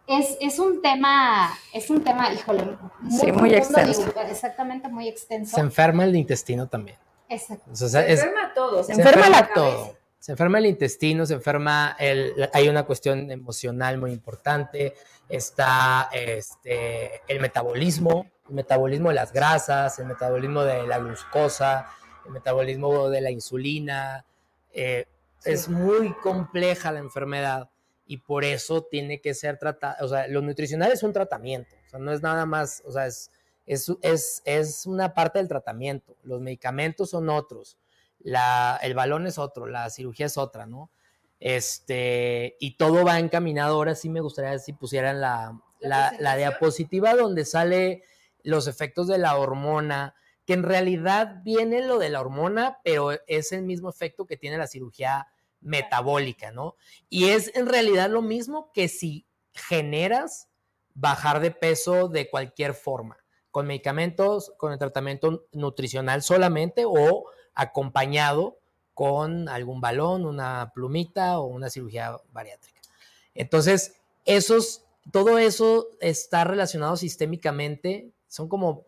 es, 0.08 0.38
es 0.42 0.60
un 0.60 0.82
tema, 0.82 1.52
es 1.72 1.90
un 1.90 2.04
tema, 2.04 2.34
híjole, 2.34 2.78
Sí, 3.10 3.28
muy 3.32 3.32
profundo, 3.32 3.56
extenso. 3.56 4.06
digo, 4.06 4.22
exactamente 4.22 4.88
muy 4.90 5.08
extenso. 5.08 5.56
Se 5.56 5.62
enferma 5.62 6.04
el 6.06 6.16
intestino 6.16 6.68
también. 6.68 6.98
Exacto. 7.30 7.64
O 7.72 7.76
sea, 7.76 7.88
Se 7.90 8.12
es- 8.14 8.20
enferma 8.22 8.48
a 8.48 8.54
todos. 8.54 8.88
Se 8.88 8.96
se 8.96 9.02
enferma 9.02 9.30
la 9.30 9.38
enferma 9.40 9.54
cabeza. 9.54 9.76
todo. 9.86 9.98
Se 10.20 10.32
enferma 10.32 10.58
el 10.60 10.66
intestino, 10.68 11.26
se 11.26 11.34
enferma 11.34 11.96
el, 12.00 12.50
hay 12.54 12.70
una 12.70 12.84
cuestión 12.86 13.30
emocional 13.30 13.98
muy 13.98 14.12
importante, 14.14 14.94
está 15.28 16.10
este, 16.14 17.22
el 17.28 17.40
metabolismo, 17.42 18.26
el 18.48 18.56
metabolismo 18.56 19.10
de 19.10 19.16
las 19.16 19.34
grasas, 19.34 20.00
el 20.00 20.06
metabolismo 20.06 20.64
de 20.64 20.88
la 20.88 21.00
glucosa, 21.00 21.88
el 22.26 22.32
metabolismo 22.32 23.10
de 23.10 23.22
la 23.22 23.32
insulina. 23.32 24.26
Eh, 24.74 25.08
Es 25.46 25.70
muy 25.70 26.14
compleja 26.16 26.92
la 26.92 27.00
enfermedad 27.00 27.70
y 28.06 28.18
por 28.18 28.44
eso 28.44 28.84
tiene 28.84 29.22
que 29.22 29.34
ser 29.34 29.58
tratada, 29.58 29.98
o 30.02 30.08
sea, 30.08 30.28
lo 30.28 30.42
nutricional 30.42 30.92
es 30.92 31.04
un 31.04 31.14
tratamiento, 31.14 31.76
o 31.86 31.90
sea, 31.90 32.00
no 32.00 32.12
es 32.12 32.22
nada 32.22 32.46
más, 32.46 32.84
o 32.86 32.92
sea, 32.92 33.06
es, 33.06 33.32
es, 33.66 33.90
es, 34.02 34.42
es 34.44 34.86
una 34.86 35.14
parte 35.14 35.40
del 35.40 35.48
tratamiento, 35.48 36.18
los 36.24 36.42
medicamentos 36.42 37.12
son 37.12 37.30
otros 37.30 37.78
la, 38.24 38.80
el 38.82 38.94
balón 38.94 39.28
es 39.28 39.38
otro, 39.38 39.68
la 39.68 39.90
cirugía 39.90 40.26
es 40.26 40.38
otra, 40.38 40.66
¿no? 40.66 40.90
Este, 41.40 42.56
y 42.60 42.78
todo 42.78 43.04
va 43.04 43.20
encaminado. 43.20 43.76
Ahora 43.76 43.96
sí 43.96 44.10
me 44.10 44.22
gustaría 44.22 44.58
si 44.60 44.74
pusieran 44.74 45.20
la, 45.20 45.60
¿La 45.82 46.16
la, 46.20 46.38
diapositiva 46.38 47.16
donde 47.16 47.44
sale 47.44 48.04
los 48.44 48.68
efectos 48.68 49.08
de 49.08 49.18
la 49.18 49.38
hormona, 49.38 50.16
que 50.46 50.54
en 50.54 50.64
realidad 50.64 51.42
viene 51.44 51.86
lo 51.86 52.00
de 52.00 52.10
la 52.10 52.22
hormona, 52.22 52.80
pero 52.84 53.12
es 53.28 53.52
el 53.52 53.64
mismo 53.64 53.90
efecto 53.90 54.26
que 54.26 54.38
tiene 54.38 54.58
la 54.58 54.68
cirugía 54.68 55.28
metabólica, 55.62 56.52
¿no? 56.52 56.76
Y 57.10 57.30
es 57.30 57.56
en 57.56 57.68
realidad 57.68 58.10
lo 58.10 58.22
mismo 58.22 58.72
que 58.74 58.88
si 58.88 59.26
generas 59.54 60.50
bajar 60.94 61.40
de 61.40 61.52
peso 61.52 62.10
de 62.10 62.30
cualquier 62.30 62.74
forma, 62.74 63.18
con 63.52 63.68
medicamentos, 63.68 64.52
con 64.58 64.74
el 64.74 64.80
tratamiento 64.80 65.46
nutricional 65.52 66.22
solamente 66.22 66.84
o 66.86 67.26
acompañado 67.54 68.60
con 68.94 69.50
algún 69.50 69.82
balón, 69.82 70.26
una 70.26 70.72
plumita 70.74 71.40
o 71.40 71.46
una 71.46 71.70
cirugía 71.70 72.18
bariátrica. 72.32 72.82
Entonces, 73.34 73.96
esos, 74.26 74.86
todo 75.12 75.38
eso 75.38 75.88
está 76.00 76.44
relacionado 76.44 76.96
sistémicamente, 76.98 78.12
son 78.28 78.48
como, 78.50 78.86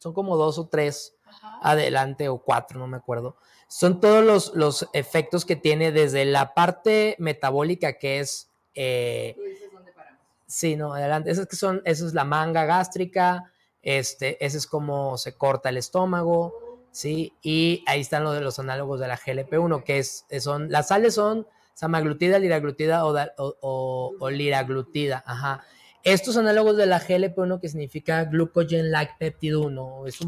son 0.00 0.12
como 0.12 0.36
dos 0.36 0.58
o 0.58 0.66
tres 0.66 1.14
adelante 1.62 2.28
o 2.28 2.38
cuatro, 2.38 2.78
no 2.80 2.86
me 2.88 2.96
acuerdo. 2.96 3.36
Son 3.68 4.00
todos 4.00 4.24
los, 4.24 4.52
los 4.56 4.88
efectos 4.94 5.44
que 5.44 5.54
tiene 5.54 5.92
desde 5.92 6.24
la 6.24 6.54
parte 6.54 7.14
metabólica 7.20 7.98
que 7.98 8.18
es... 8.18 8.50
eh, 8.74 9.34
Tú 9.36 9.42
dices 9.44 9.70
dónde 9.72 9.92
paramos. 9.92 10.20
Sí, 10.46 10.74
no, 10.74 10.94
adelante. 10.94 11.30
Esas 11.30 11.46
que 11.46 11.54
son, 11.56 11.80
esa 11.84 12.04
es 12.06 12.14
la 12.14 12.24
manga 12.24 12.64
gástrica, 12.64 13.52
este, 13.82 14.44
ese 14.44 14.58
es 14.58 14.66
como 14.66 15.16
se 15.18 15.34
corta 15.36 15.68
el 15.68 15.76
estómago, 15.76 16.52
¿sí? 16.90 17.32
Y 17.42 17.84
ahí 17.86 18.00
están 18.00 18.24
los 18.24 18.34
de 18.34 18.40
los 18.40 18.58
análogos 18.58 18.98
de 18.98 19.06
la 19.08 19.16
GLP-1, 19.16 19.84
que 19.84 19.98
es, 19.98 20.24
son, 20.40 20.70
las 20.72 20.88
sales 20.88 21.14
son 21.14 21.46
samaglutida, 21.74 22.38
liraglutida 22.40 23.04
o, 23.04 23.12
da- 23.12 23.32
o, 23.38 23.54
o- 23.60 24.14
o 24.18 24.30
liraglutida, 24.30 25.22
ajá. 25.26 25.64
Estos 26.02 26.38
análogos 26.38 26.78
de 26.78 26.86
la 26.86 26.98
GLP-1 26.98 27.60
que 27.60 27.68
significa 27.68 28.24
glucogen-like 28.24 29.12
peptide 29.18 29.56
1, 29.56 30.06
es 30.06 30.18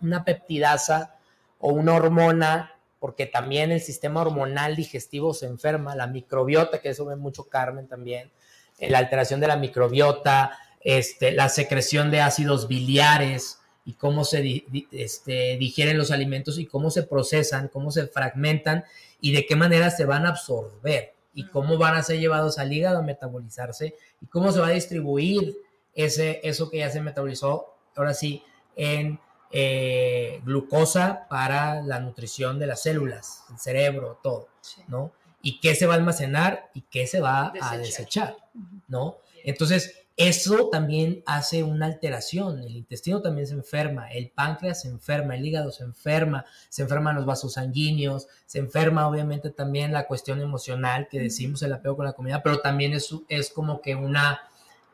una, 0.00 0.24
peptidasa 0.24 1.16
o 1.58 1.72
una 1.72 1.94
hormona, 1.94 2.72
porque 2.98 3.26
también 3.26 3.72
el 3.72 3.82
sistema 3.82 4.22
hormonal 4.22 4.74
digestivo 4.74 5.34
se 5.34 5.46
enferma, 5.46 5.94
la 5.94 6.06
microbiota, 6.06 6.80
que 6.80 6.88
eso 6.90 7.04
ve 7.04 7.16
mucho 7.16 7.44
Carmen 7.44 7.88
también, 7.88 8.30
eh, 8.78 8.88
la 8.88 8.98
alteración 8.98 9.38
de 9.40 9.48
la 9.48 9.56
microbiota, 9.56 10.58
este, 10.80 11.32
la 11.32 11.50
secreción 11.50 12.10
de 12.10 12.22
ácidos 12.22 12.66
biliares 12.66 13.58
y 13.84 13.94
cómo 13.94 14.24
se 14.24 14.64
este, 14.92 15.58
digieren 15.58 15.98
los 15.98 16.10
alimentos 16.10 16.58
y 16.58 16.64
cómo 16.64 16.90
se 16.90 17.02
procesan, 17.02 17.68
cómo 17.68 17.90
se 17.90 18.06
fragmentan 18.06 18.84
y 19.20 19.32
de 19.32 19.44
qué 19.44 19.56
manera 19.56 19.90
se 19.90 20.06
van 20.06 20.24
a 20.24 20.30
absorber 20.30 21.13
y 21.34 21.46
cómo 21.48 21.76
van 21.78 21.94
a 21.94 22.02
ser 22.02 22.18
llevados 22.18 22.58
al 22.58 22.72
hígado 22.72 22.98
a 22.98 23.02
metabolizarse 23.02 23.94
y 24.20 24.26
cómo 24.26 24.52
se 24.52 24.60
va 24.60 24.68
a 24.68 24.70
distribuir 24.70 25.56
ese, 25.94 26.40
eso 26.44 26.70
que 26.70 26.78
ya 26.78 26.90
se 26.90 27.00
metabolizó, 27.00 27.74
ahora 27.96 28.14
sí, 28.14 28.42
en 28.76 29.18
eh, 29.50 30.40
glucosa 30.44 31.26
para 31.28 31.80
la 31.82 32.00
nutrición 32.00 32.58
de 32.58 32.66
las 32.66 32.82
células, 32.82 33.44
el 33.50 33.58
cerebro, 33.58 34.18
todo, 34.22 34.48
¿no? 34.88 35.12
Y 35.42 35.60
qué 35.60 35.74
se 35.74 35.86
va 35.86 35.94
a 35.94 35.96
almacenar 35.96 36.70
y 36.74 36.82
qué 36.82 37.06
se 37.06 37.20
va 37.20 37.48
a 37.48 37.50
Desechar. 37.52 37.78
desechar, 37.78 38.36
¿no? 38.88 39.18
Entonces, 39.44 40.03
eso 40.16 40.68
también 40.70 41.22
hace 41.26 41.64
una 41.64 41.86
alteración. 41.86 42.60
El 42.62 42.76
intestino 42.76 43.20
también 43.20 43.46
se 43.46 43.54
enferma, 43.54 44.10
el 44.12 44.30
páncreas 44.30 44.82
se 44.82 44.88
enferma, 44.88 45.34
el 45.34 45.44
hígado 45.44 45.72
se 45.72 45.82
enferma, 45.82 46.44
se 46.68 46.82
enferman 46.82 47.16
los 47.16 47.26
vasos 47.26 47.54
sanguíneos, 47.54 48.28
se 48.46 48.58
enferma 48.60 49.08
obviamente 49.08 49.50
también 49.50 49.92
la 49.92 50.06
cuestión 50.06 50.40
emocional 50.40 51.08
que 51.10 51.18
decimos 51.18 51.62
el 51.62 51.72
apego 51.72 51.96
con 51.96 52.06
la 52.06 52.12
comida, 52.12 52.42
pero 52.42 52.60
también 52.60 52.92
es, 52.92 53.12
es 53.28 53.50
como 53.50 53.80
que 53.80 53.96
una 53.96 54.40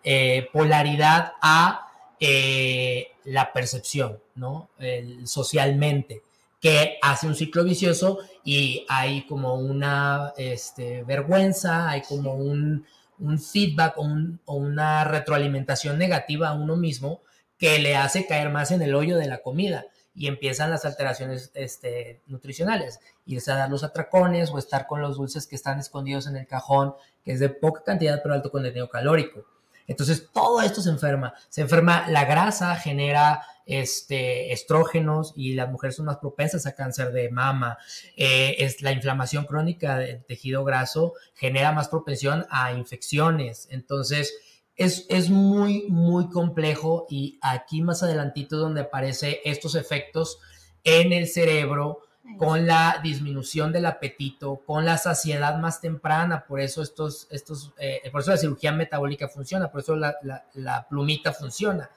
eh, 0.02 0.48
polaridad 0.52 1.32
a 1.42 1.86
eh, 2.18 3.08
la 3.24 3.52
percepción, 3.52 4.18
¿no? 4.34 4.70
El- 4.78 5.26
socialmente, 5.26 6.22
que 6.60 6.98
hace 7.02 7.26
un 7.26 7.34
ciclo 7.34 7.64
vicioso 7.64 8.18
y 8.44 8.84
hay 8.88 9.26
como 9.26 9.54
una 9.54 10.32
este, 10.36 11.02
vergüenza, 11.04 11.88
hay 11.90 12.02
como 12.02 12.34
un, 12.34 12.86
un 13.20 13.38
feedback 13.38 13.96
o, 13.98 14.02
un- 14.02 14.40
o 14.44 14.54
una 14.56 15.04
retroalimentación 15.04 15.98
negativa 15.98 16.48
a 16.48 16.54
uno 16.54 16.76
mismo 16.76 17.20
que 17.58 17.78
le 17.78 17.96
hace 17.96 18.26
caer 18.26 18.50
más 18.50 18.70
en 18.70 18.82
el 18.82 18.94
hoyo 18.94 19.16
de 19.18 19.26
la 19.28 19.38
comida 19.42 19.84
y 20.14 20.26
empiezan 20.26 20.70
las 20.70 20.84
alteraciones 20.84 21.50
este, 21.54 22.20
nutricionales, 22.26 23.00
irse 23.26 23.52
a 23.52 23.56
dar 23.56 23.70
los 23.70 23.84
atracones 23.84 24.50
o 24.50 24.58
estar 24.58 24.86
con 24.86 25.00
los 25.00 25.16
dulces 25.16 25.46
que 25.46 25.54
están 25.56 25.78
escondidos 25.78 26.26
en 26.26 26.36
el 26.36 26.46
cajón, 26.46 26.94
que 27.24 27.32
es 27.32 27.40
de 27.40 27.48
poca 27.48 27.82
cantidad 27.84 28.20
pero 28.22 28.34
alto 28.34 28.50
contenido 28.50 28.88
calórico. 28.88 29.44
Entonces 29.86 30.28
todo 30.32 30.62
esto 30.62 30.80
se 30.82 30.90
enferma. 30.90 31.34
Se 31.48 31.60
enferma 31.62 32.08
la 32.08 32.24
grasa, 32.24 32.74
genera 32.76 33.42
este, 33.70 34.52
estrógenos 34.52 35.32
y 35.36 35.54
las 35.54 35.70
mujeres 35.70 35.96
son 35.96 36.06
más 36.06 36.18
propensas 36.18 36.66
a 36.66 36.74
cáncer 36.74 37.12
de 37.12 37.30
mama. 37.30 37.78
Eh, 38.16 38.56
es 38.58 38.82
la 38.82 38.92
inflamación 38.92 39.44
crónica 39.44 39.96
del 39.98 40.24
tejido 40.24 40.64
graso 40.64 41.14
genera 41.34 41.72
más 41.72 41.88
propensión 41.88 42.46
a 42.50 42.72
infecciones. 42.72 43.68
Entonces 43.70 44.34
es, 44.76 45.06
es 45.08 45.30
muy, 45.30 45.84
muy 45.88 46.28
complejo 46.30 47.06
y 47.08 47.38
aquí 47.42 47.80
más 47.82 48.02
adelantito 48.02 48.56
es 48.56 48.60
donde 48.60 48.80
aparecen 48.82 49.36
estos 49.44 49.74
efectos 49.74 50.38
en 50.84 51.12
el 51.12 51.28
cerebro 51.28 52.00
con 52.38 52.66
la 52.66 53.00
disminución 53.02 53.72
del 53.72 53.86
apetito, 53.86 54.62
con 54.64 54.84
la 54.84 54.98
saciedad 54.98 55.58
más 55.58 55.80
temprana, 55.80 56.44
por 56.46 56.60
eso 56.60 56.80
estos, 56.82 57.26
estos, 57.30 57.72
eh, 57.78 58.08
por 58.12 58.20
eso 58.20 58.30
la 58.30 58.36
cirugía 58.36 58.72
metabólica 58.72 59.26
funciona, 59.28 59.70
por 59.70 59.80
eso 59.80 59.96
la, 59.96 60.14
la- 60.22 60.44
la 60.54 60.86
plumita 60.88 61.32
funciona, 61.32 61.90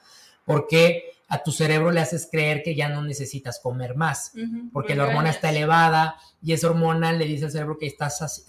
porque 0.44 1.12
a 1.28 1.42
tu 1.42 1.50
cerebro 1.52 1.90
le 1.90 2.00
haces 2.00 2.28
creer 2.30 2.62
que 2.62 2.74
ya 2.74 2.88
no 2.88 3.02
necesitas 3.02 3.58
comer 3.60 3.96
más, 3.96 4.32
porque 4.72 4.94
la 4.94 5.04
hormona 5.04 5.30
está 5.30 5.50
elevada 5.50 6.16
y 6.42 6.52
esa 6.52 6.68
hormona 6.68 7.12
le 7.12 7.24
dice 7.24 7.46
al 7.46 7.50
cerebro 7.50 7.78
que 7.78 7.86
estás, 7.86 8.42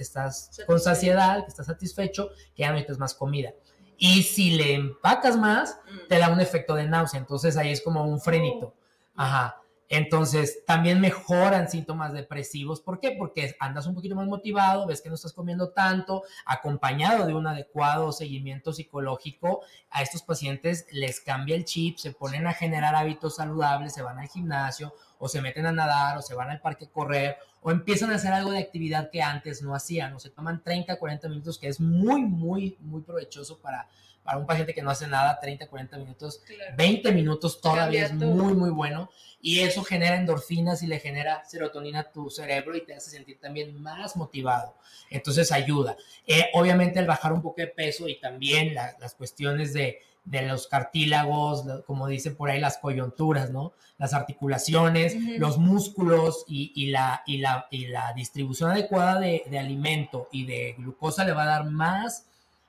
con 0.67 0.80
saciedad, 0.80 1.43
que 1.43 1.49
estás 1.49 1.65
satisfecho, 1.67 2.30
que 2.53 2.61
ya 2.63 2.67
no 2.67 2.73
necesitas 2.73 2.99
más 2.99 3.13
comida. 3.13 3.51
Y 3.97 4.23
si 4.23 4.51
le 4.51 4.73
empacas 4.73 5.38
más, 5.38 5.80
Mm. 5.89 6.07
te 6.09 6.19
da 6.19 6.30
un 6.30 6.41
efecto 6.41 6.76
de 6.76 6.85
náusea, 6.85 7.19
entonces 7.19 7.55
ahí 7.55 7.72
es 7.72 7.81
como 7.81 8.03
un 8.03 8.19
frenito. 8.19 8.73
Ajá. 9.15 9.55
Entonces, 9.89 10.65
también 10.65 10.99
mejoran 10.99 11.69
síntomas 11.69 12.13
depresivos. 12.13 12.81
¿Por 12.81 12.99
qué? 12.99 13.11
Porque 13.11 13.55
andas 13.59 13.85
un 13.85 13.93
poquito 13.93 14.15
más 14.15 14.27
motivado, 14.27 14.87
ves 14.87 15.01
que 15.01 15.09
no 15.09 15.15
estás 15.15 15.33
comiendo 15.33 15.69
tanto, 15.69 16.23
acompañado 16.45 17.25
de 17.25 17.35
un 17.35 17.45
adecuado 17.45 18.11
seguimiento 18.11 18.73
psicológico. 18.73 19.61
A 19.91 20.01
estos 20.01 20.23
pacientes 20.23 20.87
les 20.91 21.19
cambia 21.19 21.55
el 21.55 21.65
chip, 21.65 21.97
se 21.97 22.11
ponen 22.11 22.47
a 22.47 22.53
generar 22.53 22.95
hábitos 22.95 23.35
saludables, 23.35 23.93
se 23.93 24.01
van 24.01 24.19
al 24.19 24.27
gimnasio 24.27 24.93
o 25.19 25.27
se 25.27 25.41
meten 25.41 25.65
a 25.65 25.71
nadar 25.71 26.17
o 26.17 26.21
se 26.21 26.35
van 26.35 26.49
al 26.49 26.61
parque 26.61 26.85
a 26.85 26.89
correr 26.89 27.37
o 27.61 27.71
empiezan 27.71 28.11
a 28.11 28.15
hacer 28.15 28.33
algo 28.33 28.51
de 28.51 28.59
actividad 28.59 29.09
que 29.09 29.21
antes 29.21 29.61
no 29.61 29.73
hacían 29.73 30.13
o 30.13 30.19
se 30.19 30.29
toman 30.29 30.61
30, 30.61 30.97
40 30.97 31.29
minutos, 31.29 31.57
que 31.57 31.67
es 31.67 31.79
muy, 31.79 32.21
muy, 32.21 32.77
muy 32.79 33.01
provechoso 33.01 33.59
para, 33.59 33.87
para 34.26 34.38
un 34.39 34.45
paciente 34.45 34.73
que 34.73 34.81
no 34.81 34.89
hace 34.89 35.07
nada, 35.07 35.39
30, 35.39 35.68
40 35.69 35.97
minutos, 35.97 36.41
Claro. 36.45 36.76
20 36.76 37.11
minutos 37.14 37.61
todavía 37.61 38.07
Cambia 38.10 38.26
es 38.26 38.31
todo. 38.34 38.43
muy, 38.43 38.53
muy 38.56 38.69
bueno. 38.72 39.10
Y 39.39 39.60
eso 39.60 39.84
genera 39.84 40.15
endorfinas 40.18 40.81
y 40.81 40.88
le 40.88 40.99
genera 40.99 41.45
serotonina 41.45 41.99
a 42.02 42.11
tu 42.11 42.30
cerebro 42.31 42.76
y 42.76 42.84
te 42.84 42.95
hace 42.95 43.11
sentir 43.11 43.39
también 43.39 43.80
más 43.80 44.15
motivado. 44.18 44.76
Entonces 45.11 45.52
ayuda. 45.52 45.95
Eh, 46.26 46.45
obviamente 46.53 46.99
el 46.99 47.06
bajar 47.06 47.31
un 47.31 47.43
poco 47.43 47.61
de 47.61 47.68
peso 47.68 48.07
y 48.10 48.19
también 48.19 48.73
la- 48.73 48.95
las 48.99 49.14
cuestiones 49.14 49.72
de, 49.73 49.99
de 50.23 50.41
los 50.41 50.65
cartílagos, 50.65 51.64
como 51.85 52.07
dicen 52.07 52.35
por 52.35 52.49
ahí, 52.49 52.60
las 52.60 52.80
coyunturas, 52.80 53.52
¿no? 53.52 53.73
Las 53.99 54.15
articulaciones, 54.15 55.15
los 55.38 55.60
músculos 55.60 56.43
y, 56.47 56.72
y 56.76 56.88
la, 56.89 57.22
y, 57.27 57.38
la, 57.38 57.68
y 57.69 57.85
la 57.88 58.11
distribución 58.14 58.72
adecuada 58.72 59.19
de, 59.19 59.43
de 59.49 59.60
alimento 59.60 60.27
y 60.31 60.45
de 60.45 60.73
glucosa 60.80 61.23
le 61.23 61.34
va 61.34 61.43
a 61.43 61.47
dar 61.47 61.65
más 61.65 62.26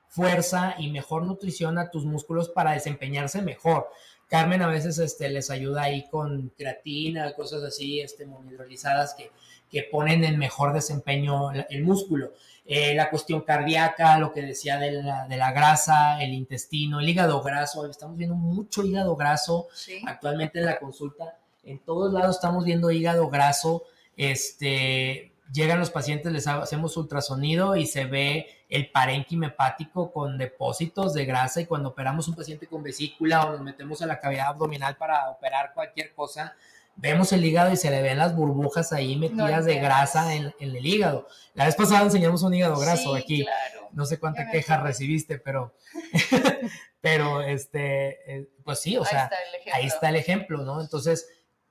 fuerza 0.08 0.74
y 0.78 0.90
mejor 0.90 1.24
nutrición 1.24 1.78
a 1.78 1.90
tus 1.90 2.04
músculos 2.04 2.48
para 2.48 2.72
desempeñarse 2.72 3.42
mejor. 3.42 3.88
Carmen 4.28 4.62
a 4.62 4.66
veces 4.68 4.98
este, 4.98 5.28
les 5.28 5.50
ayuda 5.50 5.82
ahí 5.82 6.08
con 6.10 6.52
creatina, 6.56 7.32
cosas 7.34 7.62
así, 7.62 8.00
este, 8.00 8.26
monihidrolizadas 8.26 9.14
que, 9.14 9.30
que 9.70 9.84
ponen 9.84 10.24
en 10.24 10.38
mejor 10.38 10.72
desempeño 10.72 11.52
el 11.52 11.84
músculo. 11.84 12.32
Eh, 12.68 12.96
la 12.96 13.10
cuestión 13.10 13.42
cardíaca, 13.42 14.18
lo 14.18 14.32
que 14.32 14.42
decía 14.42 14.78
de 14.78 14.90
la, 14.90 15.28
de 15.28 15.36
la 15.36 15.52
grasa, 15.52 16.20
el 16.20 16.34
intestino, 16.34 16.98
el 16.98 17.08
hígado 17.08 17.40
graso, 17.40 17.88
estamos 17.88 18.16
viendo 18.16 18.34
mucho 18.34 18.82
hígado 18.84 19.14
graso 19.14 19.68
Sí. 19.72 20.00
actualmente 20.04 20.58
en 20.58 20.66
la 20.66 20.78
consulta. 20.80 21.38
En 21.62 21.78
todos 21.78 22.12
lados 22.12 22.34
estamos 22.36 22.64
viendo 22.64 22.90
hígado 22.90 23.28
graso. 23.28 23.84
Este, 24.16 25.32
llegan 25.52 25.78
los 25.78 25.90
pacientes, 25.90 26.32
les 26.32 26.46
ha- 26.46 26.62
hacemos 26.62 26.96
ultrasonido 26.96 27.76
y 27.76 27.86
se 27.86 28.04
ve 28.04 28.48
el 28.68 28.90
parénquima 28.90 29.46
hepático 29.48 30.12
con 30.12 30.38
depósitos 30.38 31.14
de 31.14 31.24
grasa 31.24 31.60
y 31.60 31.66
cuando 31.66 31.90
operamos 31.90 32.28
un 32.28 32.34
paciente 32.34 32.66
con 32.66 32.82
vesícula 32.82 33.44
o 33.46 33.52
nos 33.52 33.60
metemos 33.62 34.02
a 34.02 34.06
la 34.06 34.18
cavidad 34.20 34.48
abdominal 34.48 34.96
para 34.96 35.30
operar 35.30 35.72
cualquier 35.74 36.12
cosa, 36.14 36.54
vemos 36.96 37.32
el 37.32 37.44
hígado 37.44 37.70
y 37.72 37.76
se 37.76 37.90
le 37.90 38.02
ven 38.02 38.18
las 38.18 38.34
burbujas 38.34 38.92
ahí 38.92 39.16
metidas 39.16 39.64
de 39.66 39.76
grasa 39.78 40.34
en, 40.34 40.54
en 40.58 40.74
el 40.76 40.84
hígado. 40.86 41.28
La 41.54 41.66
vez 41.66 41.76
pasada 41.76 42.02
enseñamos 42.02 42.42
un 42.42 42.54
hígado 42.54 42.78
graso 42.78 43.14
Sí, 43.16 43.22
aquí. 43.22 43.42
claro. 43.44 43.88
No 43.92 44.04
sé 44.04 44.18
cuánta 44.18 44.50
queja 44.50 44.78
recibiste, 44.78 45.38
pero, 45.38 45.74
pero 47.00 47.42
este, 47.42 48.36
eh, 48.40 48.48
pues 48.64 48.80
sí, 48.80 48.96
o 48.96 49.02
Ahí 49.02 49.06
sea, 49.10 49.24
está 49.24 49.36
ahí 49.76 49.86
está 49.86 50.08
el 50.08 50.16
ejemplo, 50.16 50.64
¿no? 50.64 50.80
Entonces, 50.80 51.28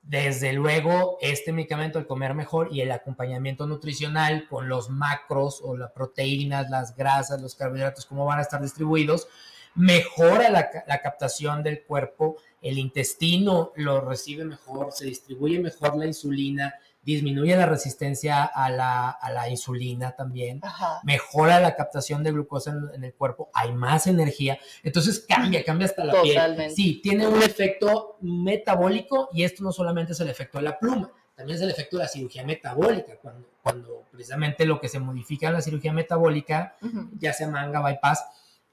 desde 0.07 0.53
luego, 0.53 1.17
este 1.19 1.51
medicamento, 1.51 1.97
el 1.97 2.05
comer 2.05 2.35
mejor 2.35 2.69
y 2.71 2.81
el 2.81 2.91
acompañamiento 2.91 3.65
nutricional 3.65 4.47
con 4.47 4.69
los 4.69 4.91
macros 4.91 5.61
o 5.63 5.75
las 5.75 5.91
proteínas, 5.93 6.69
las 6.69 6.95
grasas, 6.95 7.41
los 7.41 7.55
carbohidratos, 7.55 8.05
cómo 8.05 8.23
van 8.25 8.37
a 8.37 8.43
estar 8.43 8.61
distribuidos, 8.61 9.27
mejora 9.73 10.51
la, 10.51 10.69
la 10.87 11.01
captación 11.01 11.63
del 11.63 11.83
cuerpo, 11.83 12.37
el 12.61 12.77
intestino 12.77 13.71
lo 13.75 13.99
recibe 13.99 14.45
mejor, 14.45 14.91
se 14.91 15.05
distribuye 15.05 15.59
mejor 15.59 15.97
la 15.97 16.05
insulina, 16.05 16.75
disminuye 17.05 17.55
la 17.55 17.67
resistencia 17.67 18.43
a 18.43 18.69
la, 18.69 19.09
a 19.11 19.31
la 19.31 19.47
insulina 19.49 20.15
también 20.15 20.59
Ajá. 20.63 20.99
mejora 21.03 21.59
la 21.59 21.75
captación 21.75 22.23
de 22.23 22.31
glucosa 22.31 22.71
en, 22.71 22.89
en 22.95 23.03
el 23.03 23.13
cuerpo, 23.13 23.49
hay 23.53 23.71
más 23.71 24.07
energía, 24.07 24.57
entonces 24.83 25.23
cambia, 25.27 25.63
cambia 25.63 25.85
hasta 25.85 26.03
la 26.03 26.13
Totalmente. 26.13 26.73
piel. 26.73 26.75
Sí, 26.75 26.99
tiene 27.03 27.27
un 27.27 27.41
efecto 27.43 28.17
metabólico 28.21 29.29
y 29.31 29.43
esto 29.43 29.63
no 29.63 29.71
solamente 29.71 30.13
es 30.13 30.19
el 30.19 30.29
efecto 30.29 30.57
de 30.57 30.63
la 30.63 30.79
pluma, 30.79 31.11
también 31.35 31.57
es 31.57 31.61
el 31.61 31.69
efecto 31.69 31.97
de 31.97 32.03
la 32.03 32.09
cirugía 32.09 32.43
metabólica, 32.43 33.17
cuando, 33.21 33.47
cuando 33.61 34.03
precisamente 34.11 34.65
lo 34.65 34.79
que 34.81 34.89
se 34.89 34.99
modifica 34.99 35.47
en 35.47 35.53
la 35.53 35.61
cirugía 35.61 35.93
metabólica, 35.93 36.75
ya 37.19 37.33
sea 37.33 37.47
manga, 37.47 37.81
bypass, 37.81 38.25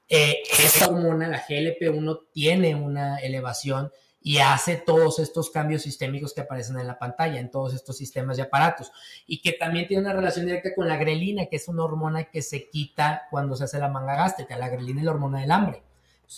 eh, 0.09 0.37
esta 0.63 0.87
hormona, 0.87 1.27
la 1.27 1.41
GLP-1, 1.45 2.19
tiene 2.31 2.75
una 2.75 3.17
elevación 3.17 3.91
y 4.23 4.37
hace 4.37 4.77
todos 4.77 5.19
estos 5.19 5.49
cambios 5.51 5.81
sistémicos 5.81 6.33
que 6.33 6.41
aparecen 6.41 6.79
en 6.79 6.87
la 6.87 6.97
pantalla, 6.97 7.39
en 7.39 7.51
todos 7.51 7.73
estos 7.73 7.97
sistemas 7.97 8.37
y 8.37 8.41
aparatos, 8.41 8.91
y 9.27 9.41
que 9.41 9.51
también 9.51 9.87
tiene 9.87 10.01
una 10.03 10.13
relación 10.13 10.45
directa 10.45 10.73
con 10.73 10.87
la 10.87 10.95
grelina, 10.97 11.45
que 11.47 11.57
es 11.57 11.67
una 11.67 11.83
hormona 11.83 12.23
que 12.23 12.41
se 12.41 12.69
quita 12.69 13.23
cuando 13.29 13.55
se 13.55 13.65
hace 13.65 13.77
la 13.79 13.89
manga 13.89 14.15
gástrica. 14.15 14.57
La 14.57 14.69
grelina 14.69 15.01
es 15.01 15.05
la 15.05 15.11
hormona 15.11 15.41
del 15.41 15.51
hambre. 15.51 15.83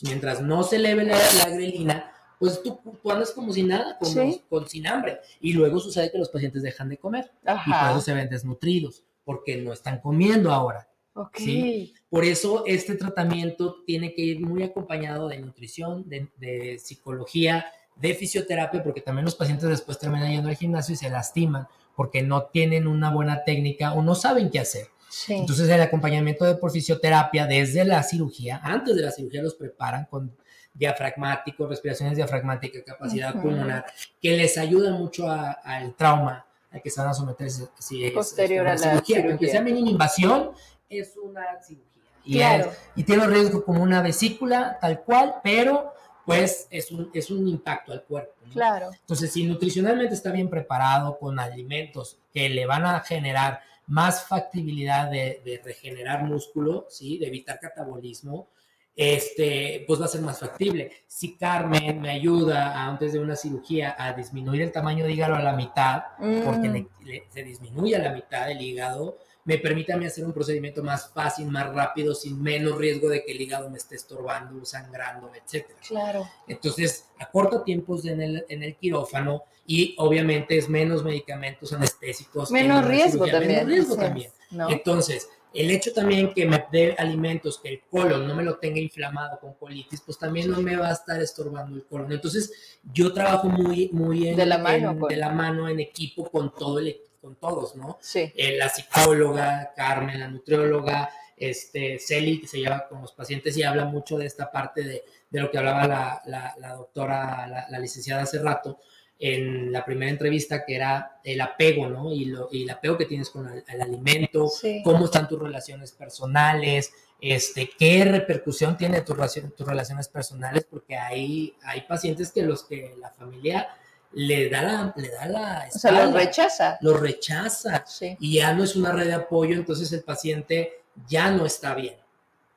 Mientras 0.02 0.42
no 0.42 0.64
se 0.64 0.78
eleve 0.78 1.04
la, 1.04 1.16
la 1.38 1.50
grelina, 1.52 2.12
pues 2.40 2.62
tú, 2.64 2.80
tú 3.02 3.12
andas 3.12 3.32
como 3.32 3.54
sin 3.54 3.68
nada, 3.70 3.98
como 4.00 4.12
Sí. 4.12 4.44
con, 4.50 4.68
sin 4.68 4.88
hambre. 4.88 5.20
Y 5.40 5.54
luego 5.54 5.80
sucede 5.80 6.12
que 6.12 6.18
los 6.18 6.30
pacientes 6.30 6.64
dejan 6.64 6.90
de 6.90 6.98
comer 6.98 7.32
y 7.44 7.70
por 7.72 7.90
eso 7.92 8.02
se 8.02 8.14
ven 8.14 8.28
desnutridos, 8.30 9.04
porque 9.24 9.58
no 9.58 9.72
están 9.72 10.00
comiendo 10.02 10.52
ahora. 10.52 10.88
Ok. 11.18 11.38
¿sí? 11.38 11.94
Por 12.10 12.24
eso 12.26 12.64
este 12.68 12.96
tratamiento 12.96 13.78
tiene 13.86 14.14
que 14.14 14.22
ir 14.22 14.42
muy 14.42 14.64
acompañado 14.64 15.28
de 15.30 15.40
nutrición, 15.40 16.08
de, 16.10 16.28
de 16.38 16.78
psicología, 16.78 17.66
de 17.96 18.14
fisioterapia, 18.14 18.84
porque 18.84 19.00
también 19.02 19.24
los 19.26 19.36
pacientes 19.36 19.70
después 19.70 19.98
terminan 19.98 20.30
yendo 20.32 20.50
al 20.50 20.58
gimnasio 20.58 20.94
y 20.94 20.98
se 20.98 21.10
lastiman 21.10 21.68
porque 21.96 22.22
no 22.22 22.44
tienen 22.48 22.88
una 22.88 23.10
buena 23.12 23.44
técnica 23.46 23.94
o 23.94 24.02
no 24.04 24.16
saben 24.16 24.50
qué 24.50 24.60
hacer. 24.60 24.88
Sí. 25.10 25.34
Entonces 25.36 25.70
el 25.70 25.80
acompañamiento 25.82 26.44
de 26.44 26.56
por 26.56 26.72
fisioterapia 26.72 27.48
desde 27.48 27.86
la 27.86 28.04
cirugía, 28.04 28.60
antes 28.62 28.96
de 28.98 29.02
la 29.02 29.12
cirugía 29.12 29.42
los 29.42 29.56
preparan 29.56 30.06
con 30.10 30.36
diafragmáticos, 30.74 31.70
respiraciones 31.70 32.18
diafragmáticas, 32.18 32.84
capacidad 32.86 33.34
Ujú. 33.34 33.44
pulmonar, 33.44 33.86
que 34.22 34.36
les 34.36 34.58
ayuda 34.58 34.92
mucho 34.92 35.30
al 35.32 35.96
trauma 35.96 36.46
al 36.72 36.82
que 36.82 36.90
se 36.90 37.00
van 37.00 37.12
a 37.12 37.14
someter 37.14 37.50
si, 37.50 38.04
es- 38.04 38.12
Posterior 38.12 38.68
es 38.68 38.84
a 38.84 38.86
la 38.88 38.92
cirugía. 38.92 39.16
Aunque 39.20 39.30
cirugía. 39.32 39.52
sea 39.52 39.62
mínima 39.62 39.90
invasión, 39.90 40.52
es 40.90 41.16
una 41.18 41.44
cirugía. 41.62 41.92
Y, 42.24 42.34
Claro. 42.38 42.72
es- 42.72 42.80
y 42.96 43.04
tiene 43.04 43.28
riesgo 43.28 43.64
como 43.64 43.84
una 43.84 44.02
vesícula, 44.02 44.78
tal 44.82 45.02
cual, 45.04 45.36
pero 45.44 45.94
pues 46.26 46.68
es 46.72 46.92
un, 46.92 47.12
es 47.14 47.30
un 47.30 47.48
impacto 47.48 47.92
al 47.92 48.02
cuerpo. 48.04 48.34
¿no? 48.48 48.54
Claro. 48.54 48.90
Entonces, 49.00 49.32
si 49.32 49.44
nutricionalmente 49.46 50.16
está 50.16 50.32
bien 50.32 50.50
preparado 50.50 51.20
con 51.20 51.40
alimentos 51.40 52.18
que 52.34 52.50
le 52.50 52.66
van 52.66 52.84
a 52.86 53.00
generar 53.02 53.62
más 53.88 54.24
factibilidad 54.28 55.12
de, 55.12 55.42
de 55.46 55.62
regenerar 55.64 56.24
músculo, 56.24 56.88
¿sí? 56.90 57.20
de 57.20 57.28
evitar 57.28 57.60
catabolismo, 57.60 58.48
este, 58.96 59.84
pues 59.86 60.02
va 60.02 60.06
a 60.06 60.08
ser 60.08 60.22
más 60.22 60.40
factible. 60.40 60.92
Si 61.06 61.36
Carmen 61.36 62.02
me 62.02 62.10
ayuda 62.10 62.86
antes 62.88 63.14
de 63.14 63.20
una 63.20 63.36
cirugía 63.36 63.96
a 64.00 64.14
disminuir 64.14 64.62
el 64.64 64.72
tamaño 64.72 65.06
de 65.06 65.12
hígado 65.12 65.36
a 65.36 65.42
la 65.44 65.54
mitad, 65.54 66.04
porque 66.44 66.70
Mm. 66.70 66.74
le- 66.74 66.88
le- 67.04 67.24
se 67.30 67.44
disminuye 67.44 67.96
a 67.96 68.00
la 68.00 68.12
mitad 68.14 68.50
el 68.50 68.62
hígado, 68.62 69.20
me 69.46 69.58
permite 69.60 69.94
a 69.94 69.98
mí 69.98 70.06
hacer 70.06 70.26
un 70.26 70.34
procedimiento 70.34 70.84
más 70.84 71.10
fácil, 71.14 71.46
más 71.48 71.74
rápido, 71.74 72.14
sin 72.16 72.42
menos 72.42 72.78
riesgo 72.78 73.08
de 73.10 73.24
que 73.24 73.32
el 73.32 73.42
hígado 73.42 73.70
me 73.70 73.78
esté 73.78 73.96
estorbando, 73.96 74.66
sangrando, 74.66 75.32
etcétera. 75.36 75.80
Claro. 75.88 76.28
Entonces, 76.48 77.06
acorta 77.20 77.64
tiempos 77.64 78.06
en 78.06 78.22
el, 78.22 78.46
en 78.50 78.64
el 78.64 78.76
quirófano 78.76 79.44
y 79.68 79.96
obviamente 80.00 80.58
es 80.58 80.68
menos 80.68 81.04
medicamentos 81.04 81.72
anestésicos. 81.74 82.50
en 82.50 82.54
Menos 82.56 82.86
riesgo 82.86 83.26
cirugía, 83.26 83.32
también. 83.40 83.52
Menos 83.58 83.70
riesgo 83.70 83.94
Sí. 83.96 84.00
también. 84.02 84.32
¿No? 84.52 84.70
Entonces, 84.70 85.30
el 85.54 85.72
hecho 85.72 85.94
también 85.94 86.34
que 86.34 86.46
me 86.46 86.66
dé 86.72 86.96
alimentos, 86.98 87.60
que 87.60 87.70
el 87.70 87.82
colon 87.90 88.28
no 88.28 88.36
me 88.36 88.44
lo 88.44 88.58
tenga 88.58 88.80
inflamado 88.80 89.40
con 89.40 89.54
colitis, 89.54 90.02
pues 90.02 90.18
también 90.20 90.52
no 90.52 90.60
me 90.60 90.76
va 90.76 90.90
a 90.90 90.94
estar 90.94 91.22
estorbando 91.22 91.76
el 91.78 91.86
colon. 91.86 92.12
Entonces, 92.12 92.52
yo 92.94 93.14
trabajo 93.14 93.48
muy, 93.48 93.90
muy 93.94 94.28
en, 94.28 94.36
De 94.36 94.46
la 94.46 94.58
mano 94.58 94.92
en- 94.92 95.00
con- 95.00 95.10
de 95.10 95.16
la 95.16 95.30
mano 95.30 95.70
en 95.70 95.80
equipo 95.80 96.30
con 96.30 96.54
todo 96.54 96.80
el 96.80 96.88
con 97.26 97.36
todos, 97.38 97.76
¿no? 97.76 97.98
Sí. 98.02 98.32
Eh, 98.36 98.56
la 98.56 98.70
psicóloga, 98.70 99.74
Carmen, 99.76 100.20
la 100.20 100.28
nutrióloga, 100.28 101.10
este, 101.36 101.98
Celi, 101.98 102.40
que 102.40 102.48
se 102.48 102.60
lleva 102.60 102.88
con 102.88 103.02
los 103.02 103.14
pacientes 103.14 103.58
y 103.58 103.64
habla 103.64 103.86
mucho 103.86 104.16
de 104.20 104.28
esta 104.28 104.52
parte 104.52 104.84
de, 104.84 105.04
de 105.32 105.40
lo 105.40 105.50
que 105.50 105.58
hablaba 105.58 105.88
la, 105.88 106.22
la- 106.28 106.54
la 106.60 106.74
doctora, 106.76 107.48
la, 107.48 107.66
la 107.68 107.80
licenciada 107.80 108.22
hace 108.24 108.38
rato, 108.40 108.80
en 109.18 109.72
la 109.72 109.84
primera 109.84 110.12
entrevista, 110.12 110.64
que 110.66 110.76
era 110.76 111.20
el 111.24 111.42
apego, 111.42 111.88
¿no? 111.88 112.14
Y, 112.14 112.26
lo, 112.26 112.48
y 112.52 112.62
el 112.64 112.70
apego 112.70 112.96
que 112.96 113.06
tienes 113.06 113.32
con 113.32 113.50
el, 113.50 113.64
el 113.68 113.82
alimento, 113.82 114.48
Sí. 114.50 114.82
cómo 114.84 115.06
están 115.06 115.28
tus 115.28 115.40
relaciones 115.42 115.92
personales, 115.94 116.92
este, 117.20 117.72
qué 117.80 118.06
repercusión 118.06 118.78
tiene 118.78 119.02
tu 119.02 119.14
relación- 119.16 119.52
tus 119.58 119.66
relaciones 119.66 120.08
personales, 120.10 120.66
porque 120.70 120.96
hay, 120.96 121.56
hay 121.64 121.82
pacientes 121.82 122.32
que 122.32 122.44
los 122.44 122.66
que 122.66 122.94
la 123.00 123.10
familia 123.10 123.68
le 124.18 124.50
da 124.50 124.62
la, 124.62 124.94
le 124.96 125.10
da 125.10 125.26
la 125.28 125.70
O 125.74 125.78
sea, 125.78 125.92
los 125.92 126.14
rechaza. 126.14 126.78
los 126.82 127.00
rechaza 127.00 127.84
Sí. 127.86 128.16
y 128.20 128.36
ya 128.36 128.54
no 128.54 128.64
es 128.64 128.76
una 128.76 128.92
red 128.92 129.08
de 129.08 129.14
apoyo, 129.14 129.56
entonces 129.56 129.92
el 129.92 130.04
paciente 130.04 130.84
ya 131.08 131.30
no 131.32 131.46
está 131.46 131.76
bien 131.76 131.96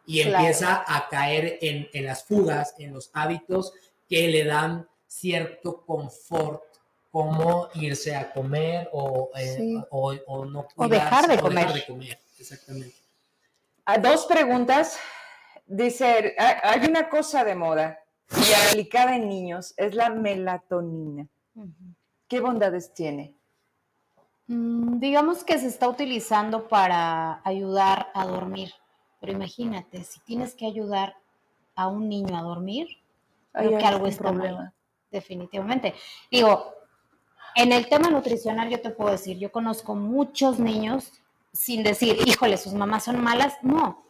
y 0.06 0.22
Claro. 0.22 0.38
empieza 0.38 0.84
a 0.86 1.08
caer 1.08 1.58
en, 1.60 1.88
en 1.92 2.06
las 2.06 2.22
fugas, 2.24 2.74
en 2.78 2.92
los 2.94 3.10
hábitos 3.12 3.72
que 4.08 4.28
le 4.28 4.44
dan 4.44 4.88
cierto 5.06 5.82
confort, 5.84 6.62
como 7.10 7.68
irse 7.74 8.14
a 8.14 8.30
comer 8.32 8.88
o, 8.92 9.30
eh, 9.34 9.54
Sí. 9.56 9.82
o, 9.90 10.14
o 10.26 10.44
no 10.44 10.66
O 10.76 10.86
dejar 10.88 11.24
cuidarse, 11.26 11.28
de 11.32 11.38
o 11.38 11.40
comer. 11.42 11.72
de 11.72 11.86
comer. 11.86 12.18
Exactamente. 12.38 12.94
Ah, 13.84 13.98
Dos 13.98 14.26
preguntas. 14.26 14.96
Dice, 15.66 16.34
ha- 16.38 16.70
hay 16.70 16.86
una 16.88 17.08
cosa 17.08 17.44
de 17.44 17.54
moda 17.54 17.98
y 18.30 18.68
aplicada 18.68 19.16
en 19.16 19.28
niños, 19.28 19.74
es 19.76 19.94
la 19.94 20.10
melatonina. 20.10 21.26
¿Qué 22.28 22.40
bondades 22.40 22.92
tiene? 22.92 23.34
Mm, 24.48 24.98
digamos 24.98 25.44
que 25.44 25.58
se 25.58 25.66
está 25.66 25.88
utilizando 25.88 26.68
para 26.68 27.40
ayudar 27.44 28.10
a 28.14 28.26
dormir, 28.26 28.72
pero 29.20 29.32
imagínate, 29.32 30.04
si 30.04 30.20
tienes 30.20 30.54
que 30.54 30.66
ayudar 30.66 31.16
a 31.74 31.88
un 31.88 32.08
niño 32.08 32.36
a 32.36 32.42
dormir, 32.42 32.88
creo 33.52 33.78
que 33.78 33.84
algo 33.84 34.06
está 34.06 34.30
problema. 34.30 34.58
mal, 34.58 34.74
definitivamente. 35.10 35.94
Digo, 36.30 36.74
en 37.54 37.72
el 37.72 37.88
tema 37.88 38.08
nutricional 38.10 38.70
yo 38.70 38.80
te 38.80 38.90
puedo 38.90 39.10
decir, 39.10 39.38
yo 39.38 39.52
conozco 39.52 39.94
muchos 39.94 40.58
niños 40.58 41.12
sin 41.52 41.82
decir, 41.82 42.16
híjole, 42.26 42.56
sus 42.56 42.72
mamás 42.74 43.04
son 43.04 43.22
malas, 43.22 43.58
no. 43.62 44.07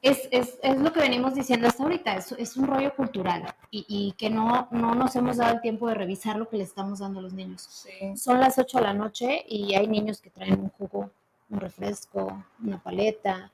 Es, 0.00 0.28
es, 0.30 0.58
es 0.62 0.78
lo 0.78 0.92
que 0.92 1.00
venimos 1.00 1.34
diciendo 1.34 1.66
hasta 1.66 1.82
ahorita, 1.82 2.14
es, 2.14 2.30
es 2.32 2.56
un 2.56 2.68
rollo 2.68 2.94
cultural 2.94 3.52
y, 3.70 3.84
y 3.88 4.12
que 4.12 4.30
no, 4.30 4.68
no 4.70 4.94
nos 4.94 5.16
hemos 5.16 5.38
dado 5.38 5.54
el 5.54 5.60
tiempo 5.60 5.88
de 5.88 5.94
revisar 5.94 6.36
lo 6.36 6.48
que 6.48 6.56
le 6.56 6.62
estamos 6.62 7.00
dando 7.00 7.18
a 7.18 7.22
los 7.22 7.32
niños. 7.32 7.86
Son 8.14 8.38
las 8.38 8.58
8 8.58 8.78
de 8.78 8.84
la 8.84 8.94
noche 8.94 9.44
y 9.48 9.74
hay 9.74 9.88
niños 9.88 10.20
que 10.20 10.30
traen 10.30 10.60
un 10.60 10.70
jugo, 10.70 11.10
un 11.50 11.60
refresco, 11.60 12.44
una 12.62 12.80
paleta. 12.80 13.50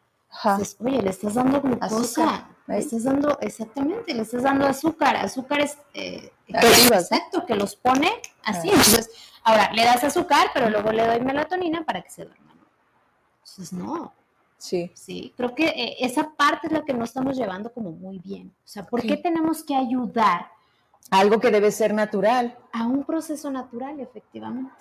Dices, 0.59 0.77
Oye, 0.81 1.01
le 1.01 1.11
estás 1.11 1.35
dando 1.35 1.63
glucosa, 1.63 1.97
Azúcar, 1.97 2.47
le 2.67 2.75
¿eh? 2.75 2.79
estás 2.79 3.05
dando, 3.05 3.39
exactamente, 3.41 4.13
le 4.13 4.23
estás 4.23 4.43
dando 4.43 4.67
azúcar, 4.67 5.17
azúcares, 5.17 5.79
eh, 5.95 6.33
Activas, 6.53 6.91
¿no? 6.91 7.17
exacto, 7.17 7.47
que 7.47 7.55
los 7.55 7.77
pone 7.77 8.11
así. 8.43 8.69
Entonces, 8.69 9.11
ahora, 9.45 9.73
le 9.73 9.85
das 9.85 10.03
azúcar, 10.05 10.51
pero 10.53 10.69
luego 10.71 10.93
le 10.93 11.07
doy 11.07 11.21
melatonina 11.21 11.85
para 11.85 12.03
que 12.03 12.11
se 12.11 12.25
duerma. 12.25 12.53
¿no? 12.53 12.67
Entonces, 13.39 13.73
no, 13.73 14.13
Sí. 14.65 14.91
Sí, 14.95 15.35
creo 15.37 15.55
que 15.55 15.67
eh, 15.67 15.97
esa 16.01 16.33
parte 16.35 16.69
es 16.69 16.73
la 16.73 16.83
que 16.87 16.95
no 16.95 17.05
estamos 17.05 17.37
llevando 17.37 17.71
como 17.71 17.91
muy 17.91 18.19
bien. 18.19 18.49
O 18.65 18.67
sea, 18.67 18.87
¿por 18.87 19.03
qué 19.03 19.19
tenemos 19.19 19.63
que 19.63 19.77
ayudar 19.77 20.47
Algo 21.11 21.39
que 21.39 21.51
debe 21.51 21.71
ser 21.71 21.93
natural. 21.93 22.57
a 22.73 22.87
un 22.87 23.05
proceso 23.05 23.51
natural, 23.51 24.01
efectivamente? 24.01 24.73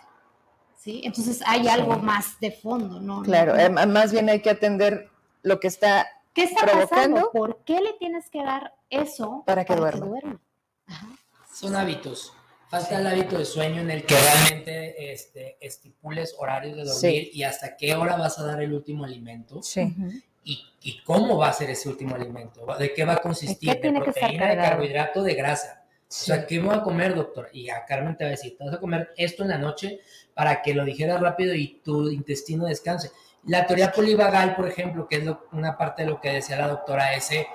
Sí, 0.78 1.02
entonces 1.04 1.42
hay 1.46 1.68
algo 1.68 1.98
más 1.98 2.40
de 2.40 2.52
fondo, 2.52 3.02
¿no? 3.02 3.24
Claro, 3.24 3.56
No- 3.56 3.60
eh, 3.60 3.70
más 3.88 4.14
bien 4.14 4.30
hay 4.30 4.42
que 4.42 4.52
atender 4.52 5.10
lo 5.42 5.60
que 5.60 5.68
está 5.68 6.08
¿Qué 6.34 6.44
está 6.44 6.62
provocando 6.62 6.88
pasando? 6.90 7.32
¿Por 7.34 7.58
qué 7.66 7.82
le 7.82 7.92
tienes 8.00 8.30
que 8.30 8.42
dar 8.42 8.74
eso 8.90 9.44
Para 9.46 9.66
que 9.66 9.76
duerma. 9.76 10.40
Ajá. 10.88 11.08
Son 11.54 11.76
hábitos. 11.76 12.32
Falta 12.74 13.00
el 13.00 13.06
hábito 13.06 13.38
de 13.38 13.46
sueño 13.46 13.82
en 13.82 13.92
el 13.92 14.04
que 14.04 14.16
realmente 14.16 15.12
este, 15.14 15.58
estipules 15.62 16.34
horarios 16.40 16.76
de 16.76 16.84
dormir 16.86 17.24
Sí. 17.26 17.30
y 17.32 17.44
hasta 17.44 17.78
qué 17.78 17.94
hora 17.94 18.16
vas 18.16 18.40
a 18.40 18.46
dar 18.48 18.64
el 18.64 18.74
último 18.74 19.04
alimento 19.06 19.62
Sí. 19.62 19.94
y, 20.44 20.60
y 20.82 21.04
cómo 21.04 21.38
va 21.38 21.50
a 21.50 21.54
ser 21.54 21.70
ese 21.70 21.88
último 21.88 22.16
alimento, 22.16 22.66
de 22.80 22.92
qué 22.96 23.06
va 23.06 23.14
a 23.14 23.18
consistir, 23.18 23.80
¿De 23.80 23.92
proteína, 23.92 24.48
de 24.50 24.56
carbohidrato, 24.58 25.22
de 25.22 25.36
grasa. 25.36 25.86
Sí. 26.08 26.32
O 26.32 26.36
sea, 26.36 26.48
¿qué 26.48 26.58
voy 26.60 26.74
a 26.74 26.82
comer, 26.82 27.14
doctor? 27.14 27.48
Y 27.54 27.70
a 27.70 27.86
Carmen 27.86 28.18
te 28.18 28.24
va 28.24 28.30
a 28.30 28.32
decir, 28.32 28.58
te 28.58 28.64
vas 28.64 28.74
a 28.74 28.80
comer 28.80 29.12
esto 29.18 29.44
en 29.44 29.50
la 29.50 29.60
noche 29.60 30.00
para 30.34 30.64
que 30.64 30.74
lo 30.74 30.84
digieras 30.84 31.22
rápido 31.22 31.54
y 31.54 31.80
tu 31.86 32.10
intestino 32.10 32.66
descanse. 32.66 33.12
La 33.46 33.68
teoría 33.68 33.92
polivagal, 33.92 34.56
por 34.56 34.68
ejemplo, 34.68 35.08
que 35.08 35.18
es 35.18 35.24
lo- 35.26 35.46
una 35.52 35.78
parte 35.78 36.02
de 36.06 36.10
lo 36.10 36.20
que 36.20 36.32
decía 36.32 36.58
la 36.58 36.70
doctora, 36.70 37.14
ese, 37.14 37.46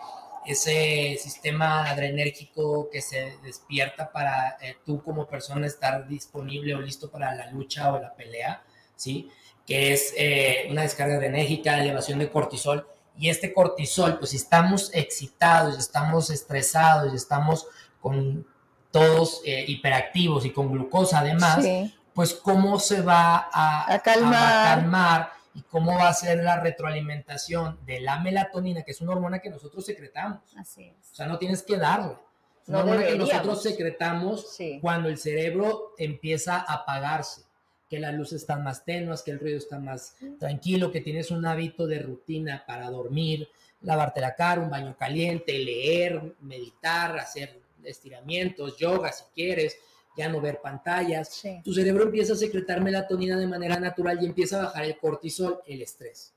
ese 0.52 1.18
sistema 1.22 1.88
adrenérgico 1.88 2.88
que 2.90 3.02
se 3.02 3.36
despierta 3.42 4.10
para 4.10 4.56
eh, 4.60 4.76
tú 4.84 5.02
como 5.02 5.26
persona 5.26 5.66
estar 5.66 6.08
disponible 6.08 6.74
o 6.74 6.80
listo 6.80 7.10
para 7.10 7.34
la 7.34 7.50
lucha 7.50 7.92
o 7.92 7.98
la 8.00 8.14
pelea, 8.14 8.62
¿sí? 8.96 9.30
Que 9.66 9.92
es 9.92 10.14
eh, 10.16 10.66
una 10.70 10.82
descarga 10.82 11.16
adrenérgica, 11.16 11.78
elevación 11.80 12.18
de 12.18 12.30
cortisol. 12.30 12.86
Y 13.18 13.28
este 13.30 13.52
cortisol, 13.52 14.18
pues 14.18 14.30
si 14.30 14.36
estamos 14.36 14.90
excitados, 14.94 15.76
estamos 15.78 16.30
estresados, 16.30 17.12
estamos 17.12 17.66
con 18.00 18.46
todos 18.90 19.42
eh, 19.44 19.64
hiperactivos 19.68 20.46
y 20.46 20.50
con 20.52 20.72
glucosa 20.72 21.18
además, 21.18 21.62
Sí. 21.62 21.94
pues 22.14 22.32
cómo 22.32 22.78
se 22.78 23.02
va 23.02 23.48
a, 23.52 23.92
A 23.92 23.98
calmar. 23.98 24.34
a 24.34 24.74
calmar 24.80 25.32
y 25.58 25.62
cómo 25.62 25.96
va 25.96 26.08
a 26.08 26.14
ser 26.14 26.44
la 26.44 26.60
retroalimentación 26.60 27.80
de 27.84 28.00
la 28.00 28.20
melatonina, 28.20 28.82
que 28.84 28.92
es 28.92 29.00
una 29.00 29.12
hormona 29.12 29.40
que 29.40 29.50
nosotros 29.50 29.84
secretamos. 29.84 30.38
Así 30.56 30.84
es. 30.84 31.10
O 31.12 31.14
sea, 31.16 31.26
no 31.26 31.36
tienes 31.36 31.64
que 31.64 31.76
darla. 31.76 32.20
Es 32.62 32.68
una 32.68 32.78
No 32.78 32.84
hormona 32.84 33.06
que 33.08 33.16
nosotros 33.18 33.60
secretamos 33.62 34.54
Sí. 34.54 34.78
cuando 34.80 35.08
el 35.08 35.18
cerebro 35.18 35.94
empieza 35.98 36.58
a 36.58 36.74
apagarse, 36.74 37.42
que 37.90 37.98
las 37.98 38.14
luces 38.14 38.42
están 38.42 38.62
más 38.62 38.84
tenues, 38.84 39.22
que 39.22 39.32
el 39.32 39.40
ruido 39.40 39.58
está 39.58 39.80
más 39.80 40.14
tranquilo, 40.38 40.92
que 40.92 41.00
tienes 41.00 41.32
un 41.32 41.44
hábito 41.44 41.86
de 41.88 41.98
rutina 42.00 42.62
para 42.64 42.88
dormir, 42.90 43.48
lavarte 43.80 44.20
la 44.20 44.36
cara, 44.36 44.60
un 44.60 44.70
baño 44.70 44.96
caliente, 44.96 45.58
leer, 45.58 46.36
meditar, 46.40 47.18
hacer 47.18 47.60
estiramientos, 47.82 48.76
yoga 48.76 49.10
si 49.12 49.24
quieres, 49.34 49.76
ya 50.18 50.28
no 50.28 50.40
ver 50.40 50.60
pantallas. 50.60 51.28
Sí. 51.28 51.60
Tu 51.64 51.72
cerebro 51.72 52.04
empieza 52.04 52.32
a 52.32 52.36
secretar 52.36 52.82
melatonina 52.82 53.38
de 53.38 53.46
manera 53.46 53.78
natural 53.78 54.18
y 54.20 54.26
empieza 54.26 54.60
a 54.60 54.64
bajar 54.64 54.84
el 54.84 54.98
cortisol, 54.98 55.60
el 55.66 55.82
estrés. 55.82 56.34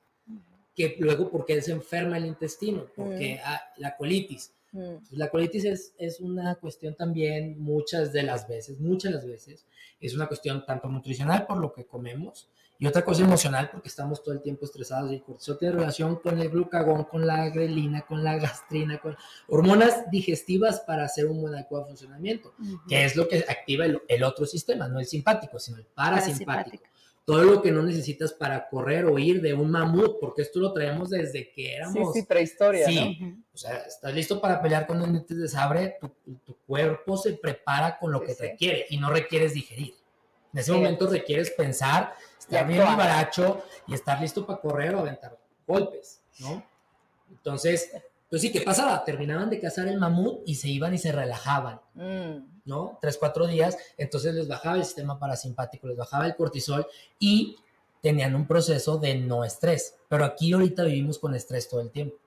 Que 0.75 0.95
luego, 0.99 1.29
porque 1.29 1.61
se 1.61 1.71
enferma 1.71 2.17
el 2.17 2.25
intestino? 2.25 2.87
Porque 2.95 3.41
ah, 3.43 3.61
la 3.77 3.97
colitis. 3.97 4.53
La 5.09 5.29
colitis 5.29 5.65
es, 5.65 5.93
es 5.97 6.21
una 6.21 6.55
cuestión 6.55 6.95
también 6.95 7.59
muchas 7.59 8.13
de 8.13 8.23
las 8.23 8.47
veces, 8.47 8.79
muchas 8.79 9.11
de 9.11 9.17
las 9.17 9.27
veces, 9.27 9.65
es 9.99 10.15
una 10.15 10.27
cuestión 10.27 10.65
tanto 10.65 10.87
nutricional 10.87 11.45
por 11.45 11.57
lo 11.57 11.73
que 11.73 11.85
comemos 11.85 12.47
y 12.81 12.87
otra 12.87 13.05
cosa 13.05 13.23
emocional 13.23 13.69
porque 13.71 13.89
estamos 13.89 14.23
todo 14.23 14.33
el 14.33 14.41
tiempo 14.41 14.65
estresados 14.65 15.11
y 15.11 15.15
el 15.15 15.21
cortisol 15.23 15.59
tiene 15.59 15.75
relación 15.75 16.15
con 16.15 16.39
el 16.39 16.49
glucagón, 16.49 17.03
con 17.03 17.27
la 17.27 17.47
grelina, 17.49 18.01
con 18.01 18.23
la 18.23 18.37
gastrina, 18.39 18.97
con 18.99 19.15
hormonas 19.47 20.09
digestivas 20.09 20.79
para 20.79 21.03
hacer 21.05 21.27
un 21.27 21.39
buen 21.41 21.53
adecuado 21.53 21.85
funcionamiento, 21.85 22.55
que 22.89 23.05
es 23.05 23.15
lo 23.15 23.27
que 23.27 23.45
activa 23.47 23.85
el, 23.85 24.01
el 24.07 24.23
otro 24.23 24.47
sistema, 24.47 24.87
no 24.87 24.99
el 24.99 25.05
simpático, 25.05 25.59
sino 25.59 25.77
el 25.77 25.85
parasimpático. 25.85 26.45
Parasimpático. 26.47 26.83
Todo 27.23 27.43
lo 27.43 27.61
que 27.61 27.71
no 27.71 27.83
necesitas 27.83 28.33
para 28.33 28.67
correr 28.67 29.05
o 29.05 29.19
ir 29.19 29.41
de 29.43 29.53
un 29.53 29.69
mamut, 29.69 30.19
porque 30.19 30.41
esto 30.41 30.59
lo 30.59 30.73
traemos 30.73 31.11
desde 31.11 31.51
que 31.51 31.61
Sí, 31.65 31.67
éramos 31.67 32.13
sí, 32.13 32.23
prehistoria, 32.23 32.87
Sí. 32.87 32.95
¿no? 33.21 33.27
Ujú. 33.27 33.37
o 33.53 33.57
sea, 33.57 33.77
estás 33.77 34.11
listo 34.15 34.41
para 34.41 34.59
pelear 34.59 34.87
con 34.87 34.99
un 34.99 35.11
dientes 35.11 35.37
de 35.37 35.47
sabre, 35.47 35.97
tu, 36.01 36.09
tu 36.43 36.57
cuerpo 36.65 37.15
se 37.15 37.33
prepara 37.33 37.99
con 37.99 38.11
lo 38.11 38.21
Sí, 38.21 38.25
que 38.25 38.33
sí. 38.33 38.41
requiere 38.41 38.85
y 38.89 38.97
no 38.97 39.11
requieres 39.11 39.53
digerir. 39.53 39.93
En 40.51 40.59
ese 40.59 40.71
Sí. 40.71 40.77
momento 40.77 41.07
requieres 41.07 41.51
pensar, 41.51 42.13
estar 42.51 42.67
bien 42.67 42.79
vivaracho 42.79 43.63
y 43.87 43.93
estar 43.93 44.19
listo 44.19 44.45
para 44.45 44.59
correr 44.59 44.95
o 44.95 44.99
aventar 44.99 45.37
golpes, 45.65 46.21
¿no? 46.39 46.63
Entonces, 47.29 47.91
pues 48.29 48.41
sí, 48.41 48.51
¿qué 48.51 48.61
pasaba? 48.61 49.03
Terminaban 49.03 49.49
de 49.49 49.59
cazar 49.59 49.87
el 49.87 49.97
mamut 49.97 50.41
y 50.45 50.55
se 50.55 50.67
iban 50.67 50.93
y 50.93 50.97
se 50.97 51.11
relajaban, 51.11 51.79
Mm. 51.93 52.61
¿no? 52.65 52.97
Tres, 53.01 53.17
cuatro 53.17 53.47
días, 53.47 53.77
entonces 53.97 54.33
les 54.35 54.47
bajaba 54.47 54.75
el 54.77 54.85
sistema 54.85 55.17
parasimpático, 55.19 55.87
les 55.87 55.97
bajaba 55.97 56.25
el 56.25 56.35
cortisol 56.35 56.85
y 57.19 57.57
tenían 58.01 58.35
un 58.35 58.47
proceso 58.47 58.97
de 58.97 59.15
no 59.15 59.43
estrés. 59.43 59.95
Pero 60.09 60.25
aquí 60.25 60.53
ahorita 60.53 60.83
vivimos 60.83 61.19
con 61.19 61.35
estrés 61.35 61.69
todo 61.69 61.81
el 61.81 61.91
tiempo. 61.91 62.17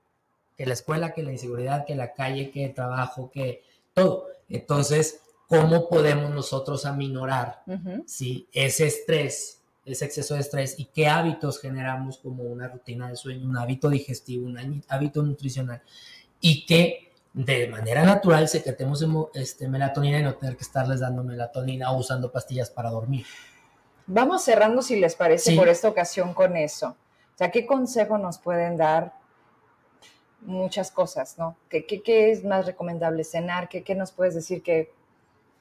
Que 0.56 0.66
la 0.66 0.74
escuela, 0.74 1.12
que 1.12 1.22
la 1.22 1.32
inseguridad, 1.32 1.84
que 1.84 1.96
la 1.96 2.12
calle, 2.14 2.50
que 2.50 2.64
el 2.66 2.74
trabajo, 2.74 3.30
que 3.32 3.62
todo. 3.92 4.26
Entonces, 4.48 5.20
¿cómo 5.48 5.88
podemos 5.88 6.30
nosotros 6.30 6.86
aminorar. 6.86 7.62
¿sí? 8.06 8.48
ese 8.52 8.86
estrés, 8.86 9.60
ese 9.84 10.04
exceso 10.06 10.34
de 10.34 10.40
estrés 10.40 10.78
y 10.78 10.86
qué 10.86 11.08
hábitos 11.08 11.60
generamos 11.60 12.18
como 12.18 12.42
una 12.44 12.68
rutina 12.68 13.08
de 13.08 13.16
sueño, 13.16 13.46
un 13.48 13.56
hábito 13.56 13.88
digestivo, 13.90 14.46
un 14.46 14.58
há- 14.58 14.94
hábito 14.94 15.22
nutricional 15.22 15.82
y 16.40 16.64
que 16.66 17.12
de 17.32 17.66
manera 17.68 18.04
natural 18.04 18.48
secretemos 18.48 19.02
emo- 19.02 19.30
este, 19.34 19.68
melatonina 19.68 20.20
y 20.20 20.22
no 20.22 20.34
tener 20.34 20.56
que 20.56 20.62
estarles 20.62 21.00
dando 21.00 21.22
melatonina 21.24 21.90
o 21.90 21.98
usando 21.98 22.30
pastillas 22.32 22.70
para 22.70 22.90
dormir. 22.90 23.26
Vamos 24.06 24.42
cerrando, 24.44 24.82
si 24.82 24.98
les 25.00 25.14
parece, 25.16 25.50
Sí. 25.52 25.56
por 25.56 25.68
esta 25.68 25.88
ocasión 25.88 26.34
con 26.34 26.56
eso. 26.56 26.96
O 27.34 27.36
sea, 27.38 27.50
¿qué 27.50 27.66
consejo 27.66 28.18
nos 28.18 28.38
pueden 28.38 28.76
dar? 28.76 29.14
Muchas 30.42 30.90
cosas, 30.90 31.38
¿no? 31.38 31.56
¿Qué, 31.70 31.86
qué, 31.86 32.02
qué 32.02 32.30
es 32.30 32.44
más 32.44 32.66
recomendable 32.66 33.24
cenar? 33.24 33.68
¿Qué, 33.68 33.82
qué 33.82 33.94
nos 33.94 34.12
puedes 34.12 34.34
decir 34.34 34.62
que 34.62 34.92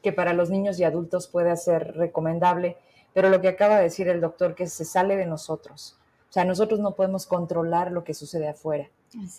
que 0.01 0.11
para 0.11 0.33
los 0.33 0.49
niños 0.49 0.77
y 0.81 0.83
adultos 0.83 1.29
puede 1.29 1.55
ser 1.55 1.93
recomendable, 1.95 2.75
pero 3.13 3.29
lo 3.29 3.41
que 3.41 3.47
acaba 3.47 3.77
de 3.77 3.83
decir 3.83 4.07
el 4.07 4.21
doctor, 4.21 4.55
que 4.55 4.67
se 4.67 4.85
sale 4.85 5.15
de 5.15 5.25
nosotros. 5.25 5.97
O 6.29 6.33
sea, 6.33 6.45
nosotros 6.45 6.79
no 6.79 6.95
podemos 6.95 7.27
controlar 7.27 7.91
lo 7.91 8.03
que 8.03 8.13
sucede 8.13 8.47
afuera. 8.47 8.89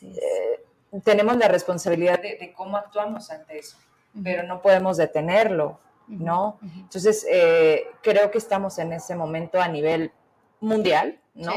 Eh, 0.03 0.65
tenemos 1.03 1.37
la 1.37 1.49
responsabilidad 1.49 2.21
de, 2.23 2.53
cómo 2.57 2.77
actuamos 2.77 3.31
ante 3.31 3.59
eso, 3.59 3.77
pero 4.23 4.45
no 4.45 4.63
podemos 4.63 4.97
detenerlo, 4.97 5.81
¿no? 6.07 6.59
Entonces, 6.63 7.27
eh, 7.29 7.87
creo 8.01 8.31
que 8.31 8.39
estamos 8.39 8.79
en 8.79 8.93
ese 8.93 9.17
momento 9.17 9.61
a 9.61 9.67
nivel 9.67 10.13
mundial, 10.61 11.19
¿no? 11.35 11.53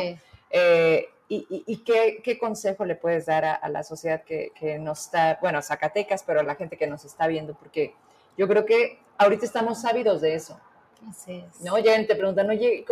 Eh, 0.49 1.07
¿Y, 1.29 1.83
qué, 1.83 2.37
consejo 2.39 2.85
le 2.85 2.95
puedes 2.95 3.27
dar 3.27 3.45
a, 3.45 3.69
la 3.69 3.83
sociedad 3.83 4.23
que, 4.23 4.51
que, 4.57 4.79
nos 4.79 5.01
está, 5.01 5.37
bueno, 5.39 5.61
Zacatecas, 5.61 6.23
pero 6.23 6.39
a 6.39 6.43
la 6.43 6.55
gente 6.55 6.77
que 6.77 6.87
nos 6.87 7.05
está 7.05 7.27
viendo? 7.27 7.53
Porque 7.53 7.93
yo 8.37 8.47
creo 8.47 8.65
que 8.65 8.99
ahorita 9.17 9.45
estamos 9.45 9.85
ávidos 9.85 10.21
de 10.21 10.33
eso. 10.35 10.59
Así 11.09 11.43
es. 11.47 11.61
¿No? 11.61 11.77
Ya 11.77 11.95
te 12.05 12.15
preguntan, 12.15 12.49
oye, 12.49 12.85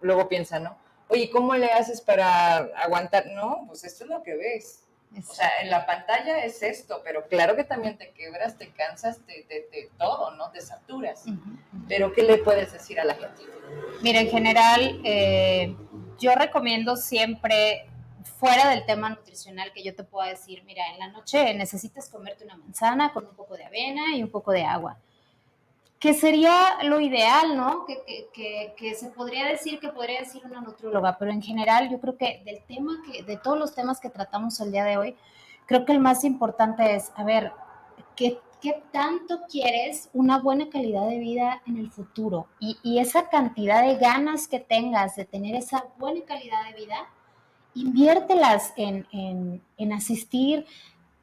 luego 0.00 0.28
piensan, 0.28 0.64
¿no? 0.64 0.76
Oye, 1.08 1.30
¿cómo 1.30 1.54
le 1.54 1.66
haces 1.66 2.00
para 2.00 2.56
aguantar? 2.76 3.26
No, 3.26 3.64
pues 3.68 3.84
esto 3.84 4.04
es 4.04 4.10
lo 4.10 4.22
que 4.22 4.34
ves. 4.36 4.82
O 5.16 5.34
sea, 5.34 5.48
en 5.62 5.70
la 5.70 5.86
pantalla 5.86 6.44
es 6.44 6.62
esto, 6.62 7.00
pero 7.04 7.26
claro 7.28 7.56
que 7.56 7.64
también 7.64 7.96
te 7.96 8.10
quebras, 8.10 8.58
te 8.58 8.70
cansas, 8.72 9.24
de 9.26 9.46
te, 9.48 9.90
todo, 9.96 10.32
¿no? 10.32 10.50
Te 10.50 10.60
saturas. 10.60 11.24
Pero 11.88 12.12
¿qué 12.12 12.22
le 12.22 12.38
puedes 12.38 12.72
decir 12.72 13.00
a 13.00 13.04
la 13.04 13.14
gente? 13.14 13.42
Mira, 14.02 14.20
en 14.20 14.28
general, 14.28 15.00
eh, 15.04 15.74
yo 16.18 16.34
recomiendo 16.34 16.96
siempre, 16.96 17.86
fuera 18.38 18.68
del 18.70 18.84
tema 18.84 19.08
nutricional, 19.08 19.72
que 19.72 19.84
yo 19.84 19.94
te 19.94 20.02
pueda 20.04 20.28
decir, 20.28 20.64
mira, 20.64 20.82
en 20.92 20.98
la 20.98 21.08
noche 21.08 21.54
necesitas 21.54 22.10
comerte 22.10 22.44
una 22.44 22.56
manzana 22.56 23.12
con 23.12 23.26
un 23.26 23.36
poco 23.36 23.56
de 23.56 23.64
avena 23.64 24.14
y 24.14 24.22
un 24.22 24.30
poco 24.30 24.52
de 24.52 24.64
agua 24.64 24.98
que 26.06 26.14
sería 26.14 26.84
lo 26.84 27.00
ideal, 27.00 27.56
¿no? 27.56 27.84
Que, 27.84 28.28
que, 28.32 28.74
que, 28.76 28.94
se 28.94 29.08
podría 29.08 29.44
decir, 29.48 29.80
que 29.80 29.88
podría 29.88 30.20
decir 30.20 30.40
una 30.44 30.60
nutrióloga, 30.60 31.18
pero 31.18 31.32
en 31.32 31.42
general 31.42 31.90
yo 31.90 31.98
creo 31.98 32.16
que 32.16 32.42
del 32.44 32.62
tema 32.62 32.92
que, 33.04 33.24
de 33.24 33.36
todos 33.36 33.58
los 33.58 33.74
temas 33.74 33.98
que 33.98 34.08
tratamos 34.08 34.60
el 34.60 34.70
día 34.70 34.84
de 34.84 34.98
hoy, 34.98 35.16
creo 35.66 35.84
que 35.84 35.90
el 35.90 35.98
más 35.98 36.22
importante 36.22 36.94
es, 36.94 37.10
a 37.16 37.24
ver, 37.24 37.50
¿qué, 38.14 38.38
qué 38.60 38.84
tanto 38.92 39.40
quieres 39.50 40.08
una 40.12 40.38
buena 40.38 40.70
calidad 40.70 41.08
de 41.08 41.18
vida 41.18 41.60
en 41.66 41.76
el 41.76 41.90
futuro? 41.90 42.46
Y, 42.60 42.78
y 42.84 43.00
esa 43.00 43.28
cantidad 43.28 43.82
de 43.82 43.96
ganas 43.96 44.46
que 44.46 44.60
tengas 44.60 45.16
de 45.16 45.24
tener 45.24 45.56
esa 45.56 45.86
buena 45.98 46.24
calidad 46.24 46.66
de 46.68 46.84
vida, 46.84 46.98
inviértelas 47.74 48.72
en, 48.76 49.08
en, 49.10 49.60
en 49.76 49.92
asistir 49.92 50.66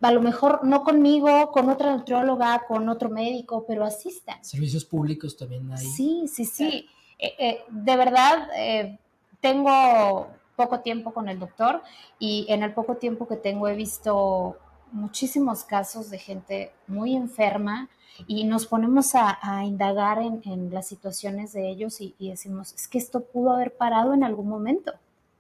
a 0.04 0.12
lo 0.12 0.22
mejor 0.22 0.66
no 0.66 0.84
conmigo, 0.84 1.52
con 1.52 1.70
otra 1.70 1.96
nutrióloga, 1.96 2.64
con 2.68 2.90
otro 2.90 3.10
médico, 3.10 3.66
pero 3.68 3.86
asistan. 3.86 4.44
Servicios 4.44 4.86
públicos 4.86 5.38
también 5.38 5.72
hay. 5.72 5.78
Sí, 5.78 6.26
sí, 6.28 6.46
sí. 6.46 6.90
Eh, 7.18 7.36
eh, 7.40 7.64
de 7.70 7.96
verdad, 7.96 8.50
eh, 8.56 9.00
tengo 9.40 10.28
poco 10.56 10.82
tiempo 10.82 11.14
con 11.14 11.30
el 11.30 11.40
doctor 11.40 11.82
y 12.20 12.46
en 12.50 12.64
el 12.64 12.74
poco 12.74 12.98
tiempo 12.98 13.28
que 13.28 13.38
tengo 13.38 13.68
he 13.68 13.76
visto 13.76 14.58
muchísimos 14.92 15.64
casos 15.64 16.10
de 16.10 16.20
gente 16.20 16.72
muy 16.88 17.16
enferma 17.16 17.90
y 18.28 18.44
nos 18.44 18.68
ponemos 18.68 19.16
a, 19.16 19.64
indagar 19.66 20.20
en, 20.20 20.70
las 20.72 20.88
situaciones 20.88 21.52
de 21.54 21.70
ellos 21.70 22.00
y, 22.00 22.14
decimos, 22.20 22.74
es 22.74 22.88
que 22.88 23.00
esto 23.00 23.24
pudo 23.24 23.52
haber 23.52 23.76
parado 23.76 24.14
en 24.14 24.24
algún 24.24 24.48
momento, 24.48 24.94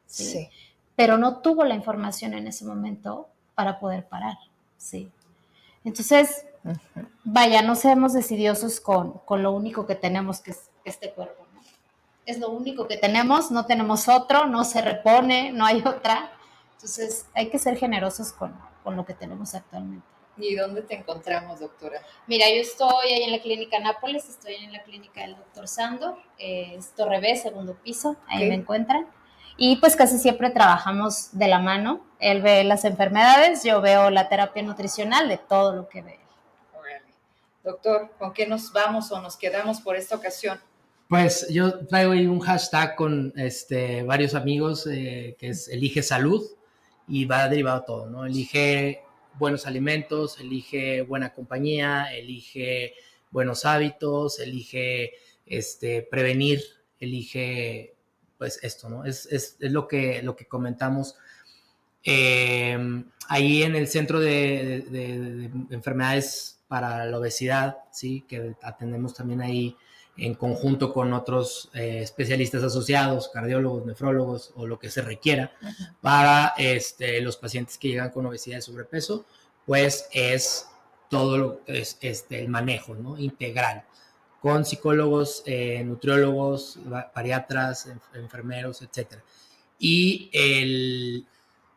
sí. 0.07 0.49
pero 0.95 1.19
no 1.19 1.41
tuvo 1.41 1.65
la 1.65 1.75
información 1.75 2.33
en 2.33 2.47
ese 2.47 2.65
momento 2.65 3.27
para 3.53 3.79
poder 3.79 4.07
parar. 4.07 4.37
Sí. 4.83 5.09
Entonces, 5.85 6.45
vaya, 7.23 7.61
no 7.61 7.75
seamos 7.75 8.13
decidiosos 8.13 8.81
con, 8.81 9.21
lo 9.29 9.51
único 9.53 9.87
que 9.87 9.95
tenemos, 9.95 10.41
que 10.41 10.51
es 10.51 10.69
este 10.83 11.11
cuerpo. 11.11 11.45
Es 12.25 12.39
lo 12.39 12.49
único 12.49 12.87
que 12.87 12.97
tenemos, 12.97 13.49
no 13.49 13.65
tenemos 13.65 14.07
otro, 14.07 14.45
no 14.47 14.63
se 14.65 14.81
repone, 14.81 15.51
no 15.51 15.65
hay 15.65 15.81
otra. 15.85 16.31
Entonces, 16.73 17.27
hay 17.33 17.49
que 17.49 17.59
ser 17.59 17.77
generosos 17.77 18.33
con, 18.33 18.53
lo 18.85 19.05
que 19.05 19.13
tenemos 19.13 19.55
actualmente. 19.55 20.05
¿Y 20.35 20.55
dónde 20.55 20.81
te 20.81 20.95
encontramos, 20.95 21.61
doctora? 21.61 22.01
Mira, 22.27 22.49
yo 22.49 22.61
estoy 22.61 23.07
ahí 23.07 23.23
en 23.23 23.31
la 23.31 23.39
clínica 23.39 23.79
Nápoles, 23.79 24.27
estoy 24.27 24.55
en 24.55 24.73
la 24.73 24.83
clínica 24.83 25.21
del 25.21 25.37
doctor 25.37 25.67
Sandor, 25.67 26.17
eh, 26.39 26.77
es 26.77 27.41
segundo 27.41 27.75
piso, 27.75 28.17
ahí 28.27 28.49
me 28.49 28.55
encuentran. 28.55 29.07
Y 29.57 29.77
pues 29.77 29.95
casi 29.95 30.17
siempre 30.17 30.49
trabajamos 30.49 31.29
de 31.37 31.47
la 31.47 31.59
mano. 31.59 32.05
Él 32.19 32.41
ve 32.41 32.63
las 32.63 32.85
enfermedades, 32.85 33.63
yo 33.63 33.81
veo 33.81 34.09
la 34.09 34.29
terapia 34.29 34.63
nutricional 34.63 35.27
de 35.27 35.37
todo 35.37 35.75
lo 35.75 35.87
que 35.87 36.01
ve. 36.01 36.19
Doctor, 37.63 38.11
¿con 38.19 38.33
qué 38.33 38.45
nos 38.45 38.73
vamos 38.73 39.09
o 39.11 39.21
nos 39.21 39.37
quedamos 39.37 39.79
por 39.79 39.95
esta 39.95 40.17
ocasión? 40.17 40.59
Pues 41.07 41.47
yo 41.49 41.85
traigo 41.85 42.11
ahí 42.11 42.25
un 42.25 42.41
hashtag 42.41 42.95
con 42.95 43.31
este, 43.37 44.03
varios 44.03 44.35
amigos 44.35 44.85
eh, 44.87 45.37
que 45.39 45.49
es 45.49 45.69
Elige 45.69 46.03
Salud 46.03 46.43
y 47.07 47.25
va 47.25 47.47
derivado 47.47 47.83
todo, 47.83 48.09
¿no? 48.09 48.25
Elige 48.25 49.03
buenos 49.35 49.65
alimentos, 49.65 50.39
elige 50.39 51.03
buena 51.03 51.33
compañía, 51.33 52.13
elige 52.13 52.95
buenos 53.31 53.65
hábitos, 53.65 54.39
elige 54.39 55.13
este, 55.45 56.01
prevenir, 56.01 56.61
elige 56.99 57.92
pues 58.37 58.59
esto, 58.63 58.89
¿no? 58.89 59.05
Es, 59.05 59.25
es, 59.27 59.57
es 59.59 59.71
lo, 59.71 59.87
que, 59.87 60.21
lo 60.23 60.35
que 60.35 60.45
comentamos. 60.45 61.15
Eh, 62.03 62.77
ahí 63.27 63.63
en 63.63 63.75
el 63.75 63.87
Centro 63.87 64.19
de, 64.19 64.85
de, 64.89 65.49
Enfermedades 65.69 66.59
para 66.67 67.05
la 67.05 67.17
Obesidad, 67.17 67.77
¿sí? 67.91 68.25
Que 68.27 68.55
atendemos 68.61 69.13
también 69.13 69.41
ahí 69.41 69.75
en 70.17 70.35
conjunto 70.35 70.93
con 70.93 71.13
otros 71.13 71.69
eh, 71.73 71.99
especialistas 72.01 72.63
asociados, 72.63 73.29
cardiólogos, 73.29 73.85
nefrólogos 73.85 74.51
o 74.55 74.67
lo 74.67 74.77
que 74.77 74.91
se 74.91 75.01
requiera 75.01 75.51
para 76.01 76.53
este, 76.57 77.19
los 77.21 77.37
pacientes 77.37 77.77
que 77.77 77.89
llegan 77.89 78.11
con 78.11 78.25
obesidad 78.25 78.59
y 78.59 78.61
sobrepeso, 78.61 79.25
pues 79.65 80.07
es 80.11 80.67
todo 81.09 81.37
lo, 81.37 81.61
es, 81.65 81.97
este, 82.01 82.41
el 82.41 82.49
manejo 82.49 82.93
¿no? 82.95 83.17
integral 83.17 83.85
con 84.43 84.65
psicólogos, 84.65 85.41
eh, 85.45 85.81
nutriólogos, 85.85 86.77
bariatras, 87.15 87.87
enfermeros, 88.13 88.81
etc. 88.81 89.21
Y 89.79 90.29
el, 90.33 91.25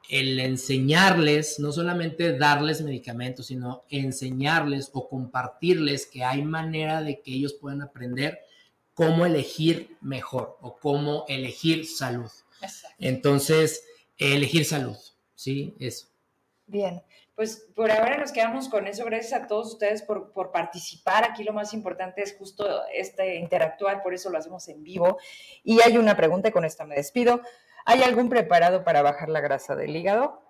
el 0.08 0.40
enseñarles, 0.40 1.60
no 1.60 1.70
solamente 1.70 2.36
darles 2.36 2.82
medicamentos, 2.82 3.46
sino 3.46 3.84
enseñarles 3.88 4.90
o 4.94 5.08
compartirles 5.08 6.06
que 6.06 6.24
hay 6.24 6.42
manera 6.42 7.02
de 7.02 7.20
que 7.20 7.34
ellos 7.34 7.52
puedan 7.52 7.82
aprender 7.82 8.40
cómo 8.94 9.24
elegir 9.24 9.96
mejor 10.00 10.58
o 10.60 10.76
cómo 10.76 11.24
elegir 11.28 11.86
salud. 11.86 12.32
Entonces, 12.98 13.84
elegir 14.18 14.64
salud, 14.64 14.96
¿sí? 15.36 15.76
Eso. 15.78 16.08
Bien 16.66 17.00
pues 17.36 17.68
por 17.76 17.90
ahora 17.90 18.16
nos 18.16 18.32
quedamos 18.32 18.70
con 18.70 18.86
eso. 18.86 19.04
Gracias 19.04 19.34
a 19.34 19.46
todos 19.46 19.74
ustedes 19.74 20.02
por, 20.02 20.32
participar. 20.50 21.22
Aquí 21.24 21.44
lo 21.44 21.52
más 21.52 21.74
importante 21.74 22.22
es 22.22 22.34
justo 22.36 22.66
este 22.92 23.36
interactuar, 23.36 24.02
por 24.02 24.14
eso 24.14 24.30
lo 24.30 24.38
hacemos 24.38 24.66
en 24.68 24.82
vivo. 24.82 25.18
Y 25.62 25.80
hay 25.82 25.98
una 25.98 26.16
pregunta, 26.16 26.48
y 26.48 26.52
con 26.52 26.64
esta 26.64 26.86
me 26.86 26.94
despido. 26.94 27.42
¿Hay 27.84 28.02
algún 28.02 28.30
preparado 28.30 28.84
para 28.84 29.02
bajar 29.02 29.28
la 29.28 29.40
grasa 29.40 29.76
del 29.76 29.94
hígado? 29.94 30.42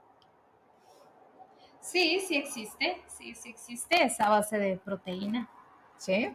Sí, 1.81 2.21
sí 2.21 2.37
existe, 2.37 3.03
sí, 3.09 3.35
sí 3.35 3.51
existe, 3.51 4.05
esa 4.05 4.29
base 4.29 4.59
de 4.59 4.77
proteína. 4.77 5.51
¿Sí? 5.99 6.33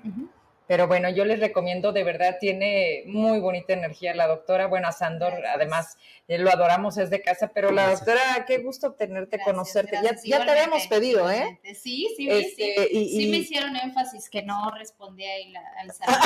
Pero 0.72 0.88
bueno, 0.88 1.10
yo 1.10 1.26
les 1.26 1.41
recomiendo, 1.41 1.91
de 1.91 2.06
verdad, 2.06 2.38
tiene 2.39 3.03
muy 3.06 3.41
bonita 3.41 3.73
energía 3.73 4.15
la 4.15 4.26
doctora. 4.26 4.68
Bueno, 4.68 4.88
a 4.88 4.93
Sandor, 4.93 5.34
además, 5.45 5.98
eh, 6.30 6.38
lo 6.38 6.49
adoramos, 6.49 6.95
es 6.95 7.10
de 7.10 7.22
casa, 7.22 7.52
pero 7.53 7.72
la 7.73 7.89
doctora, 7.89 8.45
qué 8.48 8.60
gusto 8.60 8.93
tenerte, 8.93 9.38
conocerte. 9.43 9.98
ya, 10.23 10.45
te 10.45 10.49
habíamos 10.49 10.88
pedido, 10.88 11.30
¿eh? 11.30 11.60
Sí, 11.76 12.07
sí, 12.15 12.30
este, 12.30 12.88
sí. 12.89 13.10
sí 13.10 13.27
me 13.30 13.38
hicieron 13.39 13.76
énfasis 13.76 14.30
que 14.30 14.43
no 14.43 14.72
respondí 14.72 15.26
ahí 15.26 15.53
al 15.77 15.91
saludo. 15.91 16.19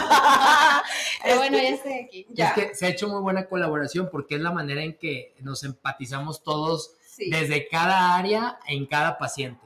pero 1.23 1.37
bueno, 1.37 1.57
ya 1.57 1.69
estoy 1.69 1.93
aquí. 1.93 2.27
Es 2.37 2.53
que 2.53 2.75
se 2.75 2.85
ha 2.85 2.89
hecho 2.89 3.07
muy 3.07 3.21
buena 3.21 3.47
colaboración 3.47 4.09
porque 4.11 4.35
es 4.35 4.41
la 4.41 4.51
manera 4.51 4.83
en 4.83 4.95
que 4.95 5.33
nos 5.39 5.63
empatizamos 5.63 6.43
todos 6.43 6.93
desde 7.17 7.67
cada 7.67 8.15
área 8.15 8.59
en 8.67 8.85
cada 8.85 9.17
paciente. 9.17 9.64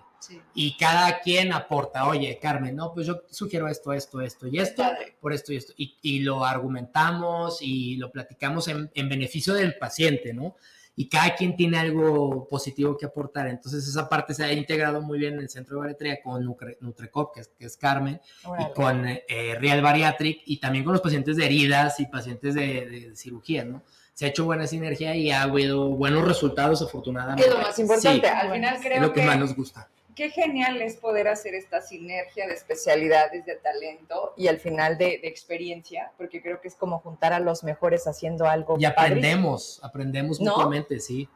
Y 0.54 0.78
cada 0.78 1.20
quien 1.20 1.54
aporta, 1.54 2.08
oye, 2.08 2.38
Carmen, 2.42 2.76
no, 2.76 2.94
pues 2.94 3.08
yo 3.08 3.22
sugiero 3.30 3.68
esto, 3.68 3.94
esto, 3.94 4.22
esto 4.22 4.48
y 4.48 4.60
esto, 4.60 4.84
por 5.20 5.34
esto 5.34 5.54
y 5.54 5.58
esto. 5.58 5.74
Y, 5.78 6.20
lo 6.20 6.44
argumentamos 6.44 7.60
y 7.62 7.96
lo 7.96 8.12
platicamos 8.12 8.68
en, 8.68 9.10
beneficio 9.10 9.54
del 9.54 9.78
paciente, 9.78 10.34
¿no? 10.34 10.56
Y 10.96 11.08
cada 11.08 11.34
quien 11.36 11.56
tiene 11.56 11.78
algo 11.80 12.46
positivo 12.50 12.98
que 12.98 13.06
aportar. 13.06 13.48
Entonces 13.48 13.88
esa 13.88 14.10
parte 14.10 14.34
se 14.34 14.44
ha 14.44 14.52
integrado 14.52 15.02
muy 15.02 15.18
bien 15.18 15.36
en 15.36 15.40
el 15.40 15.50
centro 15.50 15.76
de 15.76 15.82
bariatría 15.82 16.22
con 16.22 16.44
Nutrecop, 16.44 17.34
que 17.34 17.66
es, 17.66 17.78
Carmen, 17.78 18.20
y 18.60 18.74
con 18.74 19.08
eh, 19.08 19.24
Real 19.60 19.82
Bariatric, 19.82 20.42
y 20.46 20.58
también 20.58 20.84
con 20.84 20.92
los 20.92 21.02
pacientes 21.02 21.38
de 21.38 21.46
heridas 21.46 22.02
y 22.02 22.08
pacientes 22.08 22.54
de, 22.54 23.14
cirugía, 23.16 23.64
¿no? 23.64 23.82
se 24.14 24.26
ha 24.26 24.28
hecho 24.28 24.44
buena 24.44 24.68
sinergia 24.68 25.16
y 25.16 25.32
ha 25.32 25.44
habido 25.44 25.88
buenos 25.92 26.28
resultados, 26.28 26.82
afortunadamente. 26.82 27.48
Es 27.48 27.56
lo 27.56 27.62
más 27.62 27.80
importante. 27.80 28.28
Al 28.28 28.52
final 28.52 28.78
creo 28.82 28.96
es 28.96 29.02
lo 29.02 29.14
que, 29.14 29.22
más 29.22 29.40
nos 29.40 29.56
gusta 29.56 29.88
qué 30.20 30.30
genial 30.30 30.82
es 30.82 30.98
poder 30.98 31.30
hacer 31.30 31.56
esta 31.56 31.80
sinergia 31.80 32.46
de 32.46 32.54
especialidades, 32.54 33.46
de 33.46 33.56
talento 33.56 34.34
y 34.36 34.50
al 34.50 34.60
final 34.60 34.98
de, 34.98 35.18
de 35.18 35.30
experiencia, 35.30 36.12
porque 36.18 36.42
creo 36.42 36.60
que 36.60 36.68
es 36.68 36.76
como 36.76 37.00
juntar 37.00 37.32
a 37.32 37.40
los 37.40 37.64
mejores 37.64 38.06
haciendo 38.06 38.46
algo. 38.46 38.76
Y 38.78 38.84
aprendemos, 38.84 39.80
aprendemos 39.82 40.42
¿No? 40.42 40.52
mutuamente, 40.52 41.00
sí. 41.00 41.30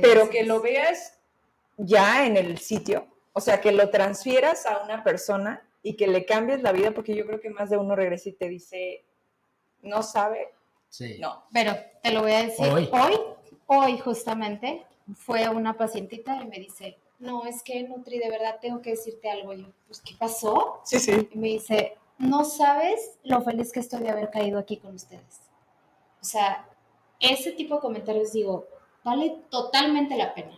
Pero 0.00 0.30
que 0.30 0.44
lo 0.44 0.62
veas 0.62 1.18
ya 1.76 2.24
en 2.24 2.38
el 2.38 2.56
sitio, 2.56 3.06
o 3.34 3.40
sea, 3.42 3.60
que 3.60 3.70
lo 3.70 3.90
transfieras 3.90 4.64
a 4.64 4.82
una 4.82 5.04
persona 5.04 5.62
y 5.82 5.96
que 5.96 6.06
le 6.06 6.24
cambies 6.24 6.62
la 6.62 6.72
vida, 6.72 6.92
porque 6.92 7.14
yo 7.14 7.26
creo 7.26 7.38
que 7.38 7.50
más 7.50 7.68
de 7.68 7.76
uno 7.76 7.94
regresa 7.94 8.30
y 8.30 8.32
te 8.32 8.48
dice, 8.48 9.04
no 9.82 10.02
sabe, 10.02 10.48
Sí. 10.88 11.18
no. 11.20 11.44
Pero 11.52 11.74
te 12.02 12.12
lo 12.12 12.22
voy 12.22 12.32
a 12.32 12.44
decir, 12.44 12.66
Hoy. 12.66 12.88
hoy, 12.92 13.18
hoy, 13.66 13.98
justamente 13.98 14.86
fue 15.16 15.46
una 15.50 15.76
pacientita 15.76 16.40
y 16.42 16.46
me 16.46 16.58
dice, 16.58 16.96
no, 17.22 17.46
es 17.46 17.62
que 17.62 17.82
Nutri, 17.84 18.18
de 18.18 18.28
verdad 18.28 18.58
tengo 18.60 18.82
que 18.82 18.90
decirte 18.90 19.30
algo. 19.30 19.52
Yo, 19.54 19.66
pues, 19.86 20.00
¿qué 20.00 20.14
pasó? 20.18 20.80
Sí, 20.84 20.98
sí. 20.98 21.28
Y 21.30 21.38
me 21.38 21.48
dice, 21.48 21.96
no 22.18 22.44
sabes 22.44 23.18
lo 23.22 23.40
feliz 23.42 23.72
que 23.72 23.80
estoy 23.80 24.00
de 24.00 24.10
haber 24.10 24.28
caído 24.30 24.58
aquí 24.58 24.76
con 24.78 24.96
ustedes. 24.96 25.40
O 26.20 26.24
sea, 26.24 26.68
ese 27.20 27.52
tipo 27.52 27.76
de 27.76 27.80
comentarios 27.80 28.32
digo, 28.32 28.66
vale 29.04 29.38
totalmente 29.50 30.16
la 30.16 30.34
pena. 30.34 30.52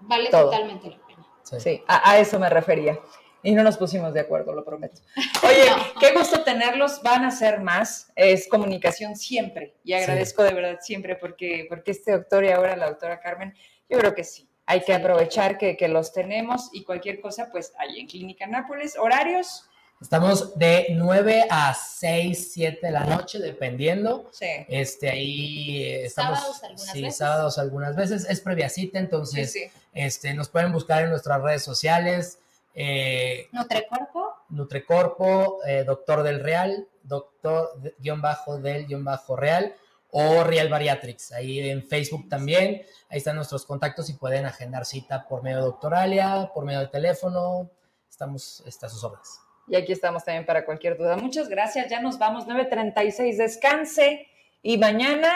Vale 0.00 0.30
Todo. 0.30 0.44
totalmente 0.44 0.88
la 0.88 1.06
pena. 1.06 1.26
Sí, 1.42 1.82
a, 1.86 2.10
a 2.10 2.18
eso 2.18 2.38
me 2.38 2.48
refería. 2.48 2.98
Y 3.42 3.54
no 3.54 3.62
nos 3.62 3.76
pusimos 3.76 4.12
de 4.14 4.20
acuerdo, 4.20 4.52
lo 4.52 4.64
prometo. 4.64 5.00
Oye, 5.44 5.70
qué 6.00 6.12
gusto 6.12 6.42
tenerlos. 6.42 7.02
Van 7.02 7.24
a 7.24 7.30
ser 7.30 7.60
más. 7.60 8.10
Es 8.16 8.48
comunicación 8.48 9.14
siempre. 9.14 9.76
Y 9.84 9.92
agradezco 9.92 10.42
de 10.42 10.54
verdad 10.54 10.78
siempre 10.80 11.16
porque, 11.16 11.66
porque 11.68 11.90
este 11.90 12.12
doctor 12.12 12.44
y 12.44 12.50
ahora 12.50 12.76
la 12.76 12.88
doctora 12.88 13.20
Carmen, 13.20 13.54
yo 13.88 13.98
creo 13.98 14.14
que 14.14 14.24
sí. 14.24 14.47
Hay 14.70 14.82
que 14.82 14.92
aprovechar 14.92 15.56
que, 15.56 15.78
que 15.78 15.88
los 15.88 16.12
tenemos 16.12 16.68
y 16.74 16.84
cualquier 16.84 17.22
cosa, 17.22 17.48
pues 17.50 17.72
ahí 17.78 18.00
en 18.00 18.06
Clínica 18.06 18.46
Nápoles. 18.46 18.98
Horarios. 18.98 19.64
Estamos 19.98 20.58
de 20.58 20.88
9 20.90 21.46
a 21.48 21.72
6, 21.72 22.52
7 22.52 22.78
de 22.82 22.92
la 22.92 23.04
noche, 23.04 23.38
dependiendo. 23.38 24.28
Sí. 24.30 24.44
Este, 24.68 25.08
ahí 25.08 25.82
eh, 25.82 26.04
estamos. 26.04 26.38
Sábados 26.40 26.62
algunas 26.62 26.92
sí, 26.92 27.00
veces. 27.00 27.16
sábados 27.16 27.58
algunas 27.58 27.96
veces. 27.96 28.26
Es 28.28 28.42
previa 28.42 28.68
cita, 28.68 28.98
entonces 28.98 29.50
Sí, 29.50 29.60
sí. 29.60 29.70
Este, 29.94 30.34
nos 30.34 30.50
pueden 30.50 30.70
buscar 30.70 31.02
en 31.02 31.08
nuestras 31.08 31.40
redes 31.40 31.62
sociales. 31.62 32.38
Eh, 32.74 33.48
Nutrecuerpo, 33.52 34.34
Nutrecorpo, 34.50 35.60
eh, 35.66 35.82
Doctor 35.84 36.22
del 36.22 36.40
Real, 36.40 36.86
Doctor 37.04 37.70
guion 38.00 38.20
bajo 38.20 38.58
del 38.58 38.86
guion 38.86 39.02
bajo 39.02 39.34
Real 39.34 39.74
o 40.10 40.44
Real 40.44 40.68
Bariatrix. 40.68 41.32
Ahí 41.32 41.70
en 41.70 41.84
Facebook 41.84 42.28
también. 42.28 42.82
Ahí 43.08 43.18
están 43.18 43.36
nuestros 43.36 43.64
contactos 43.64 44.08
y 44.10 44.14
pueden 44.14 44.46
agendar 44.46 44.84
cita 44.84 45.26
por 45.26 45.42
medio 45.42 45.58
de 45.58 45.64
Doctoralia, 45.64 46.50
por 46.54 46.64
medio 46.64 46.80
de 46.80 46.88
teléfono. 46.88 47.70
Estamos 48.08 48.62
está 48.66 48.86
a 48.86 48.90
sus 48.90 49.04
órdenes. 49.04 49.40
Y 49.66 49.76
aquí 49.76 49.92
estamos 49.92 50.24
también 50.24 50.46
para 50.46 50.64
cualquier 50.64 50.96
duda. 50.96 51.16
Muchas 51.16 51.48
gracias. 51.48 51.90
Ya 51.90 52.00
nos 52.00 52.18
vamos. 52.18 52.46
9.36. 52.46 53.36
Descanse. 53.36 54.26
Y 54.62 54.78
mañana, 54.78 55.30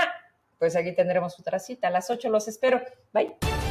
pues 0.58 0.74
aquí 0.74 0.94
tendremos 0.94 1.38
otra 1.38 1.58
cita. 1.58 1.88
A 1.88 1.90
las 1.90 2.08
8 2.08 2.30
los 2.30 2.48
espero. 2.48 2.80
Bye. 3.12 3.61